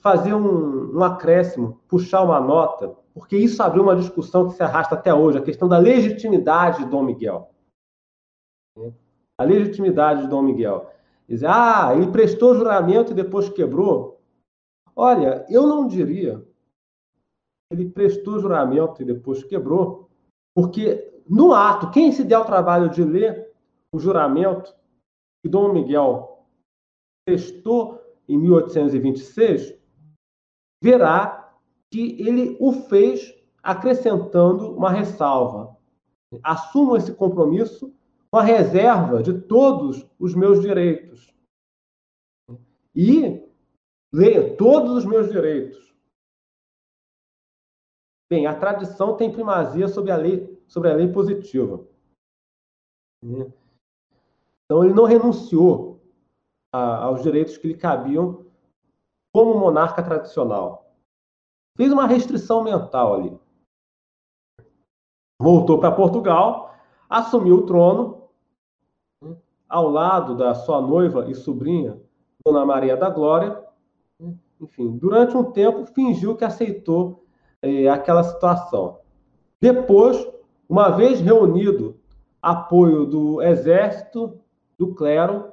fazer 0.00 0.32
um, 0.32 0.96
um 0.96 1.02
acréscimo, 1.02 1.78
puxar 1.88 2.22
uma 2.22 2.40
nota, 2.40 2.96
porque 3.12 3.36
isso 3.36 3.62
abriu 3.62 3.82
uma 3.82 3.96
discussão 3.96 4.48
que 4.48 4.54
se 4.54 4.62
arrasta 4.62 4.94
até 4.94 5.12
hoje, 5.12 5.38
a 5.38 5.42
questão 5.42 5.68
da 5.68 5.76
legitimidade 5.76 6.78
de 6.78 6.90
Dom 6.90 7.02
Miguel. 7.02 7.50
A 9.38 9.44
legitimidade 9.44 10.22
de 10.22 10.28
Dom 10.28 10.42
Miguel. 10.42 10.90
Dizer, 11.28 11.46
ah, 11.48 11.92
ele 11.94 12.10
prestou 12.10 12.54
juramento 12.54 13.12
e 13.12 13.14
depois 13.14 13.48
quebrou. 13.48 14.20
Olha, 14.96 15.44
eu 15.48 15.66
não 15.66 15.86
diria 15.86 16.42
ele 17.70 17.90
prestou 17.90 18.38
juramento 18.38 19.02
e 19.02 19.04
depois 19.04 19.44
quebrou, 19.44 20.08
porque 20.54 21.20
no 21.28 21.52
ato, 21.52 21.90
quem 21.90 22.10
se 22.10 22.24
der 22.24 22.38
o 22.38 22.44
trabalho 22.44 22.88
de 22.88 23.04
ler 23.04 23.52
o 23.92 23.98
juramento 23.98 24.74
que 25.42 25.48
Dom 25.48 25.72
Miguel 25.72 26.46
prestou 27.26 28.00
em 28.26 28.38
1826, 28.38 29.78
verá 30.82 31.54
que 31.90 32.20
ele 32.20 32.56
o 32.58 32.72
fez 32.72 33.34
acrescentando 33.62 34.74
uma 34.74 34.90
ressalva. 34.90 35.76
Assumo 36.42 36.96
esse 36.96 37.14
compromisso 37.14 37.94
com 38.30 38.38
a 38.38 38.42
reserva 38.42 39.22
de 39.22 39.40
todos 39.40 40.06
os 40.18 40.34
meus 40.34 40.60
direitos. 40.60 41.32
E 42.94 43.46
leia 44.12 44.56
todos 44.56 44.92
os 44.92 45.04
meus 45.04 45.30
direitos 45.30 45.88
Bem, 48.30 48.46
a 48.46 48.54
tradição 48.54 49.16
tem 49.16 49.32
primazia 49.32 49.88
sobre 49.88 50.12
a 50.12 50.16
lei, 50.16 50.62
sobre 50.68 50.90
a 50.90 50.94
lei 50.94 51.10
positiva. 51.10 51.86
Então, 53.24 54.84
ele 54.84 54.92
não 54.92 55.04
renunciou 55.04 55.98
a, 56.72 57.04
aos 57.04 57.22
direitos 57.22 57.56
que 57.56 57.68
lhe 57.68 57.76
cabiam 57.76 58.46
como 59.34 59.58
monarca 59.58 60.02
tradicional. 60.02 60.94
Fez 61.74 61.90
uma 61.90 62.06
restrição 62.06 62.62
mental 62.62 63.14
ali. 63.14 63.40
Voltou 65.40 65.80
para 65.80 65.94
Portugal, 65.94 66.74
assumiu 67.08 67.58
o 67.58 67.66
trono, 67.66 68.17
ao 69.68 69.88
lado 69.88 70.34
da 70.36 70.54
sua 70.54 70.80
noiva 70.80 71.30
e 71.30 71.34
sobrinha, 71.34 72.00
Dona 72.44 72.64
Maria 72.64 72.96
da 72.96 73.10
Glória. 73.10 73.62
Enfim, 74.60 74.96
durante 74.96 75.36
um 75.36 75.52
tempo 75.52 75.84
fingiu 75.86 76.36
que 76.36 76.44
aceitou 76.44 77.24
é, 77.60 77.88
aquela 77.88 78.24
situação. 78.24 79.00
Depois, 79.60 80.26
uma 80.68 80.88
vez 80.90 81.20
reunido 81.20 82.00
apoio 82.40 83.04
do 83.04 83.42
exército, 83.42 84.40
do 84.78 84.94
clero, 84.94 85.52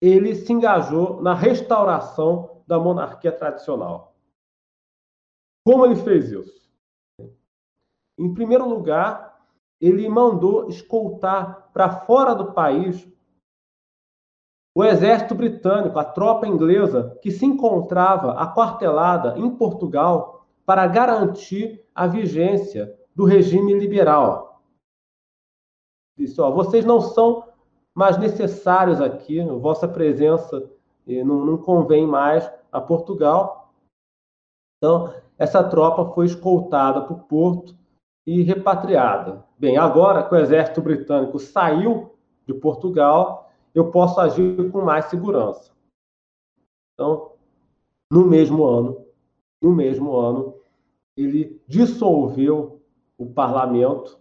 ele 0.00 0.34
se 0.34 0.52
engajou 0.52 1.22
na 1.22 1.34
restauração 1.34 2.62
da 2.66 2.78
monarquia 2.78 3.32
tradicional. 3.32 4.14
Como 5.64 5.84
ele 5.84 5.96
fez 5.96 6.30
isso? 6.30 6.64
Em 8.18 8.32
primeiro 8.32 8.68
lugar, 8.68 9.33
ele 9.86 10.08
mandou 10.08 10.68
escoltar 10.68 11.70
para 11.72 11.90
fora 11.90 12.34
do 12.34 12.52
país 12.52 13.06
o 14.74 14.82
exército 14.82 15.34
britânico, 15.34 15.98
a 15.98 16.04
tropa 16.04 16.46
inglesa, 16.46 17.16
que 17.22 17.30
se 17.30 17.44
encontrava 17.44 18.32
aquartelada 18.32 19.38
em 19.38 19.48
Portugal 19.50 20.46
para 20.66 20.86
garantir 20.86 21.84
a 21.94 22.06
vigência 22.06 22.98
do 23.14 23.24
regime 23.24 23.72
liberal. 23.74 24.62
Disse: 26.16 26.40
ó, 26.40 26.50
vocês 26.50 26.84
não 26.84 27.00
são 27.00 27.44
mais 27.94 28.18
necessários 28.18 29.00
aqui, 29.00 29.40
vossa 29.44 29.86
presença 29.86 30.68
não, 31.06 31.44
não 31.44 31.58
convém 31.58 32.06
mais 32.06 32.50
a 32.72 32.80
Portugal. 32.80 33.72
Então, 34.78 35.14
essa 35.38 35.62
tropa 35.62 36.12
foi 36.14 36.26
escoltada 36.26 37.02
para 37.02 37.12
o 37.12 37.22
porto 37.24 37.76
e 38.26 38.42
repatriada. 38.42 39.44
Bem, 39.64 39.78
agora 39.78 40.22
que 40.22 40.34
o 40.34 40.36
exército 40.36 40.82
britânico 40.82 41.38
saiu 41.38 42.14
de 42.46 42.52
Portugal, 42.52 43.50
eu 43.74 43.90
posso 43.90 44.20
agir 44.20 44.70
com 44.70 44.82
mais 44.82 45.06
segurança. 45.06 45.72
Então, 46.92 47.32
no 48.10 48.26
mesmo 48.26 48.62
ano, 48.62 49.06
no 49.62 49.72
mesmo 49.72 50.14
ano, 50.18 50.54
ele 51.16 51.62
dissolveu 51.66 52.82
o 53.16 53.24
parlamento, 53.24 54.20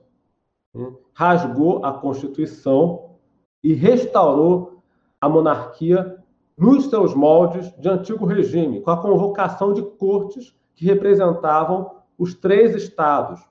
né, 0.74 0.96
rasgou 1.14 1.84
a 1.84 1.92
Constituição 1.92 3.18
e 3.62 3.74
restaurou 3.74 4.82
a 5.20 5.28
monarquia 5.28 6.24
nos 6.58 6.90
seus 6.90 7.14
moldes 7.14 7.70
de 7.82 7.90
antigo 7.90 8.26
regime, 8.26 8.80
com 8.80 8.92
a 8.92 9.02
convocação 9.02 9.74
de 9.74 9.82
cortes 9.82 10.56
que 10.74 10.86
representavam 10.86 11.98
os 12.18 12.34
três 12.34 12.74
estados: 12.74 13.46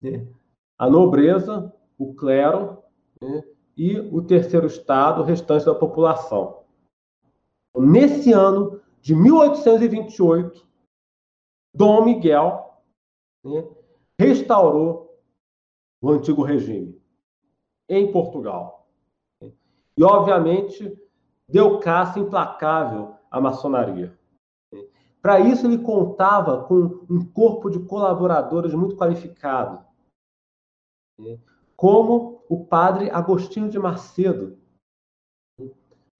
né? 0.00 0.26
A 0.78 0.88
nobreza, 0.88 1.72
o 1.98 2.14
clero 2.14 2.82
né? 3.20 3.42
e 3.76 3.98
o 3.98 4.22
terceiro 4.22 4.66
estado, 4.66 5.22
o 5.22 5.24
restante 5.24 5.64
da 5.66 5.74
população. 5.74 6.64
Nesse 7.76 8.32
ano 8.32 8.80
de 9.00 9.14
1828, 9.14 10.66
Dom 11.74 12.04
Miguel 12.04 12.80
né? 13.44 13.68
restaurou 14.18 15.20
o 16.00 16.10
antigo 16.10 16.42
regime 16.42 17.00
em 17.88 18.10
Portugal. 18.12 18.86
E, 19.96 20.02
obviamente, 20.02 20.96
deu 21.48 21.78
caça 21.78 22.18
implacável 22.18 23.14
à 23.30 23.40
maçonaria. 23.40 24.16
Para 25.22 25.40
isso, 25.40 25.66
ele 25.66 25.78
contava 25.78 26.64
com 26.64 27.04
um 27.08 27.24
corpo 27.32 27.70
de 27.70 27.78
colaboradores 27.80 28.74
muito 28.74 28.96
qualificado, 28.96 29.84
como 31.76 32.42
o 32.48 32.64
padre 32.64 33.10
Agostinho 33.10 33.68
de 33.68 33.78
Macedo, 33.78 34.56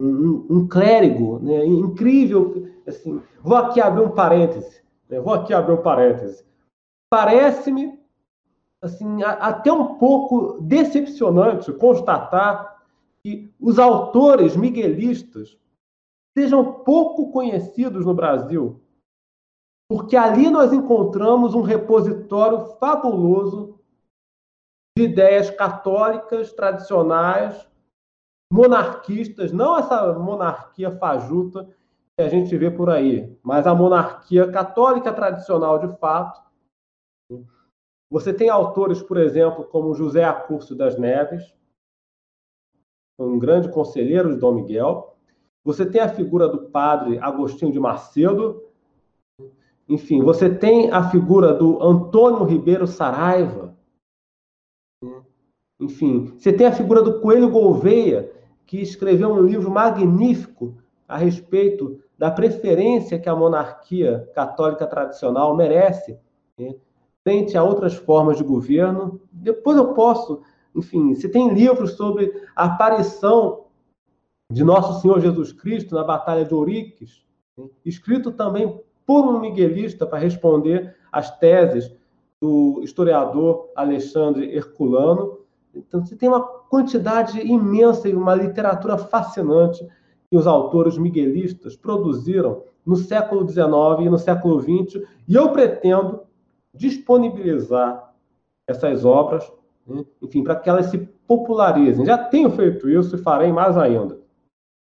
um, 0.00 0.46
um 0.50 0.68
clérigo 0.68 1.38
né, 1.38 1.64
incrível. 1.64 2.68
Assim, 2.86 3.22
vou 3.40 3.56
aqui 3.56 3.80
abrir 3.80 4.02
um 4.02 4.10
parêntese. 4.10 4.82
Né, 5.08 5.20
vou 5.20 5.34
aqui 5.34 5.54
abrir 5.54 5.74
um 5.74 5.82
parêntese. 5.82 6.44
Parece-me 7.10 7.98
assim, 8.82 9.22
até 9.22 9.72
um 9.72 9.94
pouco 9.94 10.60
decepcionante 10.60 11.72
constatar 11.72 12.82
que 13.24 13.50
os 13.58 13.78
autores 13.78 14.54
miguelistas 14.56 15.56
sejam 16.36 16.80
pouco 16.84 17.30
conhecidos 17.30 18.04
no 18.04 18.12
Brasil, 18.12 18.80
porque 19.88 20.16
ali 20.16 20.50
nós 20.50 20.72
encontramos 20.72 21.54
um 21.54 21.62
repositório 21.62 22.76
fabuloso 22.78 23.73
de 24.96 25.04
ideias 25.04 25.50
católicas 25.50 26.52
tradicionais, 26.52 27.68
monarquistas, 28.52 29.50
não 29.52 29.76
essa 29.76 30.12
monarquia 30.12 30.90
fajuta 30.92 31.68
que 32.16 32.22
a 32.22 32.28
gente 32.28 32.56
vê 32.56 32.70
por 32.70 32.88
aí, 32.88 33.36
mas 33.42 33.66
a 33.66 33.74
monarquia 33.74 34.50
católica 34.50 35.12
tradicional 35.12 35.80
de 35.80 35.98
fato. 35.98 36.40
Você 38.08 38.32
tem 38.32 38.48
autores, 38.48 39.02
por 39.02 39.16
exemplo, 39.16 39.64
como 39.64 39.94
José 39.94 40.22
Acurso 40.22 40.76
das 40.76 40.96
Neves, 40.96 41.52
um 43.18 43.38
grande 43.38 43.68
conselheiro 43.68 44.32
de 44.32 44.38
Dom 44.38 44.52
Miguel. 44.52 45.16
Você 45.64 45.84
tem 45.84 46.00
a 46.00 46.08
figura 46.08 46.48
do 46.48 46.70
padre 46.70 47.18
Agostinho 47.18 47.72
de 47.72 47.80
Macedo. 47.80 48.62
Enfim, 49.88 50.22
você 50.22 50.54
tem 50.54 50.90
a 50.92 51.10
figura 51.10 51.52
do 51.52 51.82
Antônio 51.82 52.44
Ribeiro 52.44 52.86
Saraiva. 52.86 53.73
Enfim, 55.80 56.34
você 56.38 56.52
tem 56.52 56.66
a 56.66 56.72
figura 56.72 57.02
do 57.02 57.20
Coelho 57.20 57.50
Gouveia, 57.50 58.30
que 58.66 58.80
escreveu 58.80 59.30
um 59.30 59.42
livro 59.42 59.70
magnífico 59.70 60.74
a 61.06 61.16
respeito 61.16 62.00
da 62.16 62.30
preferência 62.30 63.18
que 63.18 63.28
a 63.28 63.36
monarquia 63.36 64.28
católica 64.34 64.86
tradicional 64.86 65.56
merece 65.56 66.18
né, 66.58 66.74
frente 67.22 67.56
a 67.56 67.62
outras 67.62 67.94
formas 67.94 68.38
de 68.38 68.44
governo. 68.44 69.20
Depois 69.32 69.76
eu 69.76 69.92
posso 69.92 70.42
enfim, 70.74 71.14
se 71.14 71.28
tem 71.28 71.54
livros 71.54 71.92
sobre 71.92 72.32
a 72.56 72.64
aparição 72.64 73.66
de 74.50 74.64
Nosso 74.64 75.00
Senhor 75.00 75.20
Jesus 75.20 75.52
Cristo 75.52 75.94
na 75.94 76.02
Batalha 76.02 76.44
de 76.44 76.52
Ouriques, 76.52 77.24
escrito 77.84 78.32
também 78.32 78.80
por 79.06 79.24
um 79.24 79.38
miguelista 79.38 80.04
para 80.04 80.18
responder 80.18 80.96
às 81.12 81.38
teses 81.38 81.94
do 82.40 82.80
historiador 82.82 83.70
Alexandre 83.76 84.54
Herculano. 84.54 85.38
Então, 85.74 86.04
você 86.04 86.16
tem 86.16 86.28
uma 86.28 86.42
quantidade 86.42 87.40
imensa 87.40 88.08
e 88.08 88.14
uma 88.14 88.34
literatura 88.34 88.96
fascinante 88.96 89.86
que 90.30 90.36
os 90.36 90.46
autores 90.46 90.96
miguelistas 90.96 91.76
produziram 91.76 92.62
no 92.84 92.96
século 92.96 93.48
XIX 93.48 93.66
e 94.00 94.10
no 94.10 94.18
século 94.18 94.60
XX, 94.60 95.02
e 95.26 95.34
eu 95.34 95.50
pretendo 95.52 96.22
disponibilizar 96.74 98.12
essas 98.66 99.04
obras 99.04 99.50
né? 99.86 100.04
enfim, 100.22 100.42
para 100.42 100.56
que 100.56 100.68
elas 100.68 100.86
se 100.86 100.98
popularizem. 101.26 102.04
Já 102.04 102.18
tenho 102.18 102.50
feito 102.50 102.88
isso 102.88 103.16
e 103.16 103.18
farei 103.18 103.52
mais 103.52 103.76
ainda. 103.76 104.18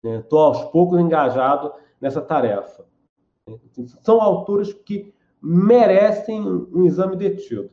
Estou 0.04 0.52
né? 0.52 0.58
aos 0.58 0.72
poucos 0.72 1.00
engajado 1.00 1.74
nessa 2.00 2.22
tarefa. 2.22 2.86
São 4.02 4.22
autores 4.22 4.74
que 4.74 5.14
merecem 5.42 6.42
um 6.42 6.86
exame 6.86 7.16
detido. 7.16 7.70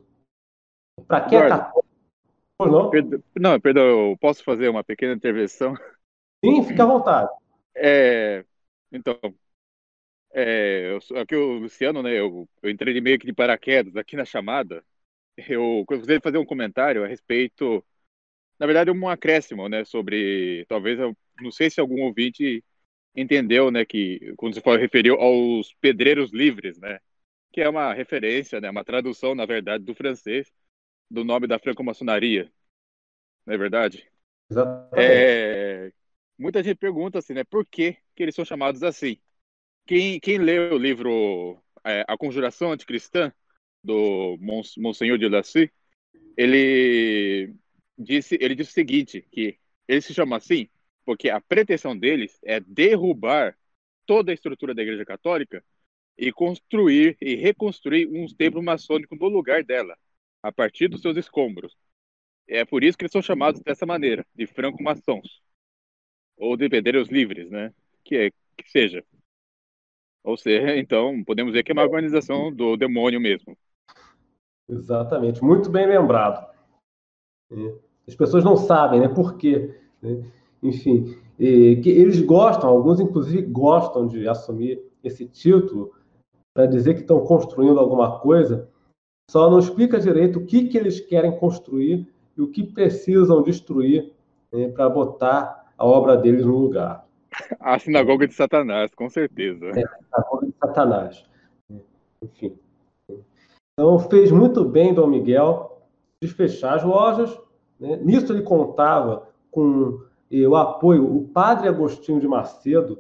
Para 1.06 1.22
quem 1.22 1.38
é 1.38 1.48
católico. 1.48 1.91
Não? 2.70 2.90
não, 3.36 3.60
perdão, 3.60 3.84
eu 3.84 4.16
posso 4.20 4.42
fazer 4.44 4.68
uma 4.68 4.84
pequena 4.84 5.12
intervenção? 5.12 5.74
Sim, 6.44 6.64
fique 6.64 6.80
à 6.80 6.84
vontade. 6.84 7.30
É, 7.74 8.44
então, 8.90 9.18
é, 10.32 10.92
eu, 10.92 11.18
aqui 11.18 11.36
o 11.36 11.58
Luciano, 11.58 12.02
né, 12.02 12.18
eu, 12.18 12.48
eu 12.62 12.70
entrei 12.70 13.00
meio 13.00 13.18
que 13.18 13.26
de 13.26 13.32
paraquedas 13.32 13.96
aqui 13.96 14.16
na 14.16 14.24
chamada, 14.24 14.84
eu 15.36 15.84
gostaria 15.86 16.18
de 16.18 16.22
fazer 16.22 16.38
um 16.38 16.44
comentário 16.44 17.04
a 17.04 17.06
respeito, 17.06 17.84
na 18.58 18.66
verdade, 18.66 18.90
um 18.90 19.08
acréscimo, 19.08 19.68
né, 19.68 19.84
sobre, 19.84 20.64
talvez, 20.68 20.98
eu 20.98 21.16
não 21.40 21.50
sei 21.50 21.70
se 21.70 21.80
algum 21.80 22.02
ouvinte 22.02 22.64
entendeu, 23.14 23.70
né, 23.70 23.84
que 23.84 24.32
quando 24.36 24.54
você 24.54 24.76
referiu 24.76 25.16
aos 25.20 25.74
pedreiros 25.80 26.32
livres, 26.32 26.78
né, 26.78 26.98
que 27.52 27.60
é 27.60 27.68
uma 27.68 27.92
referência, 27.92 28.60
né, 28.60 28.70
uma 28.70 28.84
tradução, 28.84 29.34
na 29.34 29.46
verdade, 29.46 29.84
do 29.84 29.94
francês 29.94 30.50
do 31.12 31.24
nome 31.24 31.46
da 31.46 31.58
franco-maçonaria, 31.58 32.50
não 33.44 33.54
é 33.54 33.58
verdade? 33.58 34.10
Exatamente. 34.50 34.94
É, 34.96 35.92
muita 36.38 36.62
gente 36.62 36.76
pergunta 36.76 37.18
assim, 37.18 37.34
né, 37.34 37.44
por 37.44 37.66
que, 37.66 37.96
que 38.14 38.22
eles 38.22 38.34
são 38.34 38.44
chamados 38.44 38.82
assim? 38.82 39.18
Quem, 39.86 40.18
quem 40.18 40.38
lê 40.38 40.58
o 40.70 40.78
livro 40.78 41.62
é, 41.84 42.04
A 42.08 42.16
Conjuração 42.16 42.72
Anticristã, 42.72 43.32
do 43.84 44.38
Monsenhor 44.78 45.18
de 45.18 45.28
Lacy, 45.28 45.70
ele 46.36 47.52
disse, 47.98 48.38
ele 48.40 48.54
disse 48.54 48.70
o 48.70 48.74
seguinte, 48.74 49.26
que 49.30 49.58
ele 49.88 50.00
se 50.00 50.14
chama 50.14 50.36
assim 50.36 50.68
porque 51.04 51.28
a 51.28 51.40
pretensão 51.40 51.96
deles 51.96 52.38
é 52.44 52.60
derrubar 52.60 53.56
toda 54.06 54.30
a 54.30 54.34
estrutura 54.34 54.74
da 54.74 54.82
Igreja 54.82 55.04
Católica 55.04 55.64
e 56.16 56.32
construir 56.32 57.16
e 57.20 57.34
reconstruir 57.34 58.06
um 58.06 58.26
templo 58.26 58.62
maçônico 58.62 59.16
no 59.16 59.28
lugar 59.28 59.64
dela, 59.64 59.96
a 60.42 60.50
partir 60.50 60.88
dos 60.88 61.00
seus 61.00 61.16
escombros. 61.16 61.76
É 62.48 62.64
por 62.64 62.82
isso 62.82 62.98
que 62.98 63.04
eles 63.04 63.12
são 63.12 63.22
chamados 63.22 63.60
dessa 63.60 63.86
maneira, 63.86 64.26
de 64.34 64.46
franco-maçons, 64.46 65.40
ou 66.36 66.56
de 66.56 66.68
pedreiros 66.68 67.08
livres, 67.08 67.50
né? 67.50 67.72
Que, 68.04 68.16
é, 68.16 68.30
que 68.30 68.68
seja. 68.68 69.04
Ou 70.24 70.36
seja, 70.36 70.76
então, 70.76 71.22
podemos 71.24 71.52
ver 71.52 71.62
que 71.62 71.72
é 71.72 71.74
uma 71.74 71.84
organização 71.84 72.52
do 72.52 72.76
demônio 72.76 73.20
mesmo. 73.20 73.56
Exatamente, 74.68 75.42
muito 75.42 75.70
bem 75.70 75.86
lembrado. 75.86 76.50
As 78.06 78.14
pessoas 78.14 78.44
não 78.44 78.56
sabem, 78.56 79.00
né? 79.00 79.08
Por 79.08 79.36
quê? 79.36 79.78
Né? 80.00 80.30
Enfim, 80.62 81.18
que 81.36 81.90
eles 81.90 82.20
gostam, 82.20 82.68
alguns 82.68 83.00
inclusive 83.00 83.42
gostam 83.42 84.06
de 84.06 84.28
assumir 84.28 84.82
esse 85.02 85.26
título 85.26 85.92
para 86.54 86.66
dizer 86.66 86.94
que 86.94 87.00
estão 87.00 87.24
construindo 87.24 87.78
alguma 87.80 88.20
coisa, 88.20 88.70
só 89.32 89.48
não 89.48 89.58
explica 89.58 89.98
direito 89.98 90.38
o 90.38 90.44
que, 90.44 90.68
que 90.68 90.76
eles 90.76 91.00
querem 91.00 91.38
construir 91.38 92.06
e 92.36 92.42
o 92.42 92.48
que 92.48 92.62
precisam 92.62 93.42
destruir 93.42 94.12
né, 94.52 94.68
para 94.68 94.90
botar 94.90 95.72
a 95.78 95.86
obra 95.86 96.18
deles 96.18 96.44
no 96.44 96.58
lugar. 96.58 97.06
A 97.58 97.78
sinagoga 97.78 98.28
de 98.28 98.34
Satanás, 98.34 98.94
com 98.94 99.08
certeza. 99.08 99.68
É, 99.68 99.84
a 99.84 99.96
sinagoga 99.96 100.46
de 100.48 100.54
Satanás. 100.58 101.24
Enfim. 102.22 102.58
Então, 103.72 103.98
fez 104.00 104.30
muito 104.30 104.66
bem 104.66 104.92
Dom 104.92 105.06
Miguel 105.06 105.80
desfechar 106.20 106.74
as 106.74 106.84
lojas. 106.84 107.34
Né? 107.80 107.96
Nisso 108.02 108.34
ele 108.34 108.42
contava 108.42 109.30
com 109.50 109.98
eh, 110.30 110.46
o 110.46 110.54
apoio. 110.56 111.10
O 111.10 111.26
padre 111.28 111.68
Agostinho 111.68 112.20
de 112.20 112.28
Macedo 112.28 112.98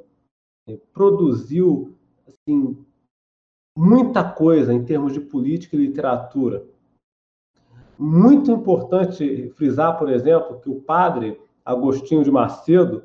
eh, 0.66 0.78
produziu 0.94 1.94
assim, 2.26 2.82
muita 3.76 4.22
coisa 4.24 4.72
em 4.72 4.84
termos 4.84 5.12
de 5.12 5.20
política 5.20 5.76
e 5.76 5.80
literatura. 5.80 6.64
Muito 7.98 8.50
importante 8.50 9.50
frisar, 9.50 9.98
por 9.98 10.08
exemplo, 10.08 10.60
que 10.60 10.68
o 10.68 10.80
padre 10.80 11.40
Agostinho 11.64 12.24
de 12.24 12.30
Macedo 12.30 13.04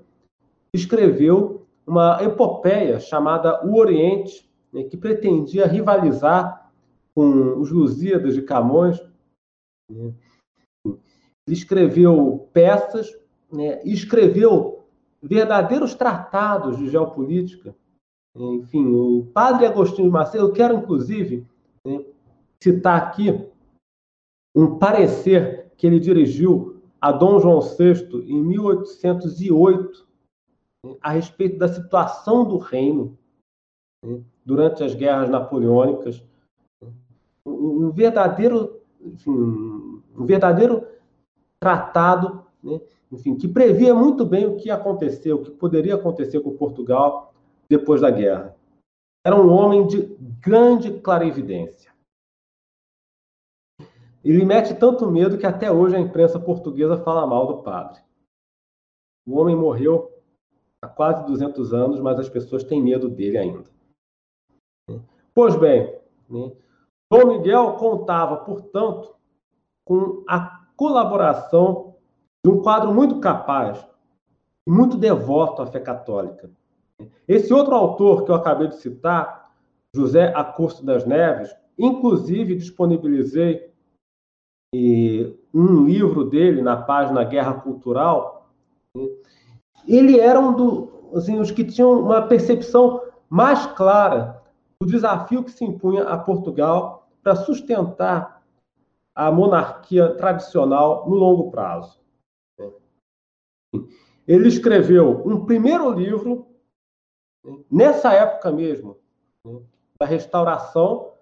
escreveu 0.73 1.65
uma 1.85 2.21
epopeia 2.23 2.99
chamada 2.99 3.65
O 3.65 3.77
Oriente, 3.77 4.49
né, 4.73 4.83
que 4.83 4.97
pretendia 4.97 5.67
rivalizar 5.67 6.71
com 7.13 7.59
os 7.59 7.71
Lusíadas 7.71 8.33
de 8.33 8.41
Camões. 8.41 8.99
Né. 9.89 10.13
Ele 10.85 11.55
escreveu 11.55 12.49
peças 12.51 13.15
né, 13.51 13.81
escreveu 13.83 14.85
verdadeiros 15.21 15.95
tratados 15.95 16.77
de 16.77 16.89
geopolítica. 16.89 17.75
Enfim, 18.39 18.85
o 18.85 19.25
padre 19.33 19.65
Agostinho 19.65 20.11
Macedo, 20.11 20.45
eu 20.45 20.53
quero 20.53 20.75
inclusive 20.75 21.45
né, 21.83 22.05
citar 22.61 23.01
aqui 23.01 23.49
um 24.55 24.77
parecer 24.77 25.71
que 25.75 25.87
ele 25.87 25.99
dirigiu 25.99 26.81
a 27.01 27.11
Dom 27.11 27.39
João 27.39 27.61
VI 27.61 28.07
em 28.27 28.43
1808 28.43 30.07
né, 30.85 30.95
a 31.01 31.11
respeito 31.11 31.57
da 31.57 31.67
situação 31.67 32.47
do 32.47 32.57
reino 32.57 33.17
né, 34.05 34.21
durante 34.45 34.83
as 34.83 34.93
guerras 34.93 35.29
napoleônicas. 35.29 36.23
Um 37.45 37.91
verdadeiro, 37.91 38.81
enfim, 39.01 39.31
um 39.31 40.25
verdadeiro 40.25 40.85
tratado, 41.59 42.45
né, 42.61 42.79
enfim, 43.11 43.35
que 43.35 43.47
previa 43.47 43.95
muito 43.95 44.25
bem 44.25 44.45
o 44.45 44.57
que 44.57 44.69
aconteceu, 44.69 45.37
o 45.37 45.43
que 45.43 45.51
poderia 45.51 45.95
acontecer 45.95 46.39
com 46.41 46.55
Portugal 46.55 47.26
depois 47.69 48.01
da 48.01 48.09
guerra. 48.09 48.55
Era 49.25 49.35
um 49.35 49.51
homem 49.51 49.87
de 49.87 50.03
grande 50.39 50.99
clarividência. 50.99 51.91
Ele 54.23 54.43
mete 54.43 54.73
tanto 54.73 55.09
medo 55.09 55.37
que 55.37 55.45
até 55.45 55.71
hoje 55.71 55.95
a 55.95 55.99
imprensa 55.99 56.39
portuguesa 56.39 56.97
fala 57.03 57.25
mal 57.25 57.47
do 57.47 57.63
padre. 57.63 58.01
O 59.25 59.37
homem 59.37 59.55
morreu 59.55 60.11
há 60.81 60.87
quase 60.87 61.25
200 61.25 61.73
anos, 61.73 61.99
mas 61.99 62.19
as 62.19 62.29
pessoas 62.29 62.63
têm 62.63 62.81
medo 62.81 63.09
dele 63.09 63.37
ainda. 63.37 63.69
Pois 65.33 65.55
bem, 65.55 65.99
né, 66.29 66.51
Dom 67.09 67.25
Miguel 67.27 67.73
contava, 67.77 68.37
portanto, 68.37 69.15
com 69.85 70.23
a 70.27 70.67
colaboração 70.75 71.95
de 72.45 72.51
um 72.51 72.61
quadro 72.61 72.93
muito 72.93 73.19
capaz, 73.19 73.85
muito 74.67 74.97
devoto 74.97 75.61
à 75.61 75.67
fé 75.67 75.79
católica. 75.79 76.49
Esse 77.27 77.53
outro 77.53 77.75
autor 77.75 78.25
que 78.25 78.31
eu 78.31 78.35
acabei 78.35 78.67
de 78.67 78.77
citar, 78.77 79.51
José 79.93 80.33
Acosto 80.35 80.85
das 80.85 81.05
Neves, 81.05 81.53
inclusive 81.77 82.55
disponibilizei 82.55 83.71
um 85.53 85.85
livro 85.85 86.25
dele 86.25 86.61
na 86.61 86.77
página 86.77 87.23
Guerra 87.23 87.53
Cultural. 87.55 88.51
Ele 89.87 90.19
era 90.19 90.39
um 90.39 90.53
dos 90.53 90.97
assim, 91.15 91.39
os 91.39 91.51
que 91.51 91.63
tinham 91.63 92.01
uma 92.01 92.21
percepção 92.21 93.01
mais 93.29 93.65
clara 93.67 94.43
do 94.81 94.87
desafio 94.87 95.43
que 95.43 95.51
se 95.51 95.63
impunha 95.63 96.03
a 96.03 96.17
Portugal 96.17 97.09
para 97.23 97.35
sustentar 97.35 98.43
a 99.15 99.31
monarquia 99.31 100.13
tradicional 100.15 101.09
no 101.09 101.15
longo 101.15 101.49
prazo. 101.49 101.99
Ele 104.27 104.47
escreveu 104.47 105.23
um 105.25 105.45
primeiro 105.45 105.89
livro 105.91 106.46
nessa 107.71 108.13
época 108.13 108.51
mesmo, 108.51 108.97
da 109.99 110.05
restauração, 110.05 111.13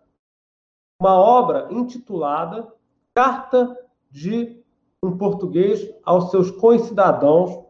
uma 1.00 1.16
obra 1.16 1.68
intitulada 1.72 2.74
Carta 3.14 3.78
de 4.12 4.62
um 5.02 5.18
Português 5.18 5.94
aos 6.04 6.32
seus 6.32 6.52
concidadãos 6.52 7.66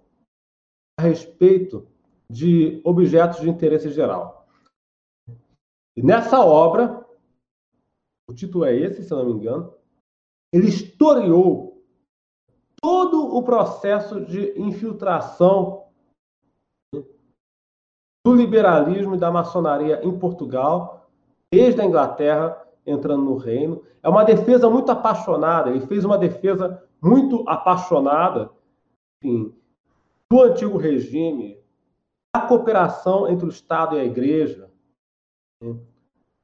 a 0.97 1.03
respeito 1.03 1.87
de 2.29 2.81
objetos 2.83 3.41
de 3.41 3.49
interesse 3.49 3.91
geral. 3.91 4.47
E 5.95 6.01
nessa 6.01 6.43
obra, 6.43 7.05
o 8.27 8.33
título 8.33 8.65
é 8.65 8.75
esse, 8.75 9.03
se 9.03 9.11
não 9.11 9.25
me 9.25 9.33
engano, 9.33 9.73
ele 10.51 10.67
historiou 10.67 11.83
todo 12.81 13.35
o 13.35 13.43
processo 13.43 14.25
de 14.25 14.59
infiltração 14.59 15.84
do 18.25 18.33
liberalismo 18.33 19.13
e 19.13 19.19
da 19.19 19.29
maçonaria 19.29 20.03
em 20.03 20.17
Portugal, 20.17 21.07
desde 21.53 21.79
a 21.79 21.85
Inglaterra 21.85 22.59
entrando 22.83 23.23
no 23.23 23.37
reino. 23.37 23.83
É 24.01 24.09
uma 24.09 24.25
defesa 24.25 24.67
muito 24.67 24.91
apaixonada, 24.91 25.69
ele 25.69 25.85
fez 25.85 26.03
uma 26.03 26.17
defesa 26.17 26.83
muito 26.99 27.47
apaixonada 27.47 28.49
enfim, 29.23 29.55
do 30.27 30.41
antigo 30.41 30.75
regime, 30.75 31.63
da 32.35 32.41
cooperação 32.41 33.29
entre 33.29 33.45
o 33.45 33.49
Estado 33.49 33.95
e 33.95 33.99
a 33.99 34.05
Igreja, 34.05 34.71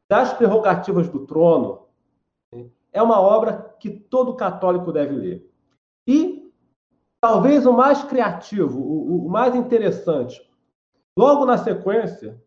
das 0.07 0.33
prerrogativas 0.33 1.09
do 1.09 1.25
trono. 1.25 1.87
É 2.93 3.01
uma 3.01 3.19
obra 3.19 3.75
que 3.79 3.89
todo 3.89 4.35
católico 4.35 4.91
deve 4.91 5.15
ler. 5.15 5.51
E 6.07 6.53
talvez 7.19 7.65
o 7.65 7.73
mais 7.73 8.03
criativo, 8.03 8.79
o, 8.79 9.27
mais 9.27 9.55
interessante, 9.55 10.47
Logo 11.17 11.45
na 11.45 11.57
sequência, 11.57 12.41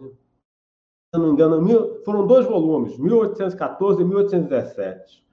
se 0.00 1.18
não 1.20 1.26
me 1.26 1.32
engano, 1.32 2.04
foram 2.04 2.26
dois 2.26 2.46
volumes, 2.46 2.98
1814 2.98 4.00
e 4.00 4.04
1817. 4.04 5.26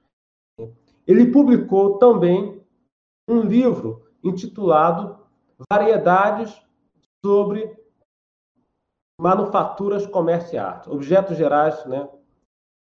Ele 1.07 1.31
publicou 1.31 1.97
também 1.97 2.65
um 3.27 3.41
livro 3.41 4.07
intitulado 4.23 5.23
Variedades 5.71 6.61
sobre 7.23 7.77
Manufaturas, 9.19 10.05
Comércio 10.05 10.55
e 10.55 10.57
Arte, 10.57 10.89
objetos 10.89 11.37
gerais 11.37 11.85
né, 11.85 12.09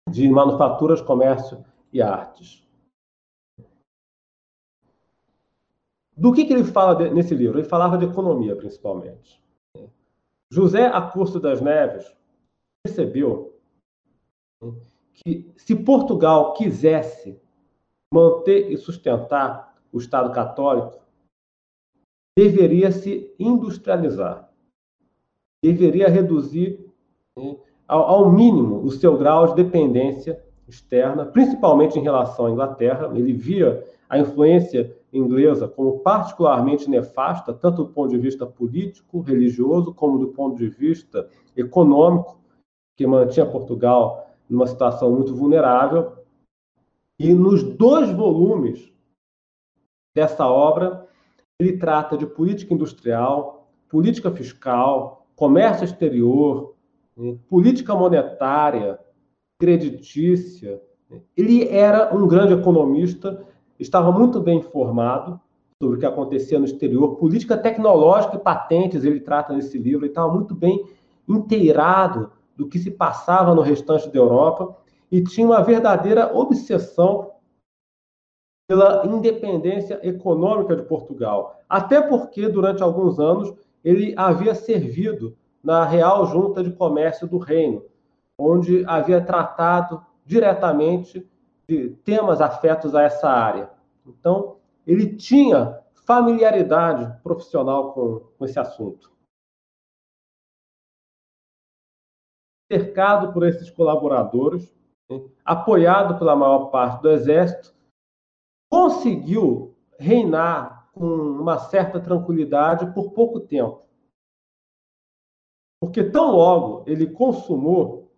de 0.08 0.28
manufaturas, 0.28 1.00
comércio 1.00 1.64
e 1.92 2.00
artes. 2.00 2.66
Do 6.16 6.32
que, 6.32 6.44
que 6.44 6.52
ele 6.52 6.64
fala 6.64 7.10
nesse 7.10 7.34
livro? 7.34 7.58
Ele 7.58 7.68
falava 7.68 7.96
de 7.96 8.04
economia, 8.04 8.54
principalmente. 8.54 9.42
José 10.50 10.86
Acosto 10.86 11.38
das 11.38 11.60
Neves 11.60 12.12
percebeu 12.82 13.54
que 15.14 15.52
se 15.56 15.76
Portugal 15.76 16.54
quisesse 16.54 17.40
manter 18.12 18.70
e 18.70 18.76
sustentar 18.76 19.76
o 19.92 19.98
Estado 19.98 20.32
católico, 20.32 21.00
deveria 22.36 22.90
se 22.90 23.32
industrializar, 23.38 24.50
deveria 25.62 26.08
reduzir 26.08 26.84
né, 27.38 27.56
ao, 27.86 28.30
mínimo 28.30 28.82
o 28.82 28.90
seu 28.90 29.16
grau 29.16 29.48
de 29.48 29.62
dependência 29.62 30.42
externa, 30.66 31.26
principalmente 31.26 31.98
em 31.98 32.02
relação 32.02 32.46
à 32.46 32.50
Inglaterra. 32.50 33.10
Ele 33.14 33.32
via 33.32 33.84
a 34.08 34.18
influência 34.18 34.96
inglesa 35.12 35.66
como 35.66 36.00
particularmente 36.00 36.88
nefasta, 36.88 37.52
tanto 37.52 37.84
do 37.84 37.90
ponto 37.90 38.10
de 38.10 38.18
vista 38.18 38.46
político, 38.46 39.20
religioso, 39.20 39.92
como 39.92 40.18
do 40.18 40.28
ponto 40.28 40.56
de 40.56 40.68
vista 40.68 41.28
econômico, 41.56 42.40
que 42.96 43.06
mantinha 43.06 43.46
Portugal 43.46 44.30
numa 44.48 44.66
situação 44.66 45.10
muito 45.12 45.34
vulnerável. 45.34 46.12
E 47.18 47.32
nos 47.34 47.62
dois 47.62 48.10
volumes 48.10 48.92
dessa 50.14 50.46
obra, 50.46 51.08
ele 51.58 51.76
trata 51.76 52.16
de 52.16 52.26
política 52.26 52.74
industrial, 52.74 53.70
política 53.88 54.30
fiscal, 54.30 55.26
comércio 55.36 55.84
exterior, 55.84 56.74
né, 57.16 57.36
política 57.48 57.94
monetária, 57.94 58.98
creditícia. 59.58 60.82
Ele 61.36 61.68
era 61.68 62.14
um 62.16 62.26
grande 62.26 62.54
economista 62.54 63.46
estava 63.80 64.12
muito 64.12 64.40
bem 64.40 64.58
informado 64.58 65.40
sobre 65.82 65.96
o 65.96 65.98
que 65.98 66.06
acontecia 66.06 66.58
no 66.58 66.66
exterior, 66.66 67.16
política 67.16 67.56
tecnológica 67.56 68.36
e 68.36 68.38
patentes, 68.38 69.02
ele 69.02 69.20
trata 69.20 69.54
nesse 69.54 69.78
livro, 69.78 70.04
ele 70.04 70.10
estava 70.10 70.32
muito 70.32 70.54
bem 70.54 70.84
inteirado 71.26 72.30
do 72.54 72.68
que 72.68 72.78
se 72.78 72.90
passava 72.90 73.54
no 73.54 73.62
restante 73.62 74.08
da 74.10 74.18
Europa 74.18 74.76
e 75.10 75.22
tinha 75.24 75.46
uma 75.46 75.62
verdadeira 75.62 76.30
obsessão 76.36 77.30
pela 78.68 79.04
independência 79.06 79.98
econômica 80.06 80.76
de 80.76 80.82
Portugal. 80.82 81.58
Até 81.68 82.00
porque, 82.00 82.48
durante 82.48 82.82
alguns 82.82 83.18
anos, 83.18 83.52
ele 83.82 84.14
havia 84.16 84.54
servido 84.54 85.36
na 85.64 85.84
Real 85.84 86.26
Junta 86.26 86.62
de 86.62 86.70
Comércio 86.70 87.26
do 87.26 87.38
Reino, 87.38 87.82
onde 88.38 88.84
havia 88.86 89.20
tratado 89.20 90.04
diretamente 90.24 91.26
de 91.70 91.90
temas 91.98 92.40
afetos 92.40 92.96
a 92.96 93.02
essa 93.02 93.30
área. 93.30 93.70
Então, 94.04 94.58
ele 94.84 95.16
tinha 95.16 95.80
familiaridade 96.04 97.22
profissional 97.22 97.92
com, 97.92 98.18
com 98.36 98.44
esse 98.44 98.58
assunto. 98.58 99.12
Cercado 102.72 103.32
por 103.32 103.46
esses 103.46 103.70
colaboradores, 103.70 104.74
né, 105.08 105.24
apoiado 105.44 106.18
pela 106.18 106.34
maior 106.34 106.70
parte 106.70 107.02
do 107.02 107.10
exército, 107.10 107.72
conseguiu 108.68 109.76
reinar 109.96 110.90
com 110.92 111.06
uma 111.06 111.56
certa 111.58 112.00
tranquilidade 112.00 112.92
por 112.92 113.12
pouco 113.12 113.38
tempo. 113.38 113.86
Porque 115.80 116.02
tão 116.02 116.32
logo 116.32 116.82
ele 116.90 117.12
consumou 117.12 118.12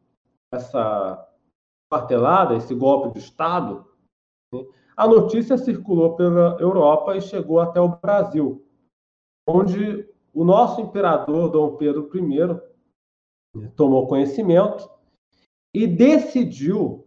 essa 0.51 1.32
martelada, 1.93 2.57
esse 2.57 2.75
golpe 2.75 3.13
de 3.13 3.19
Estado, 3.19 3.87
né, 4.51 4.65
a 4.97 5.07
notícia 5.07 5.59
circulou 5.59 6.17
pela 6.17 6.59
Europa 6.59 7.15
e 7.15 7.21
chegou 7.21 7.61
até 7.61 7.81
o 7.81 7.89
Brasil, 7.89 8.67
onde 9.47 10.09
o 10.33 10.45
nosso 10.45 10.81
imperador 10.81 11.51
Dom 11.51 11.77
Pedro 11.77 12.11
I 12.15 13.59
né, 13.59 13.73
tomou 13.77 14.07
conhecimento 14.07 14.89
e 15.75 15.87
decidiu 15.87 17.07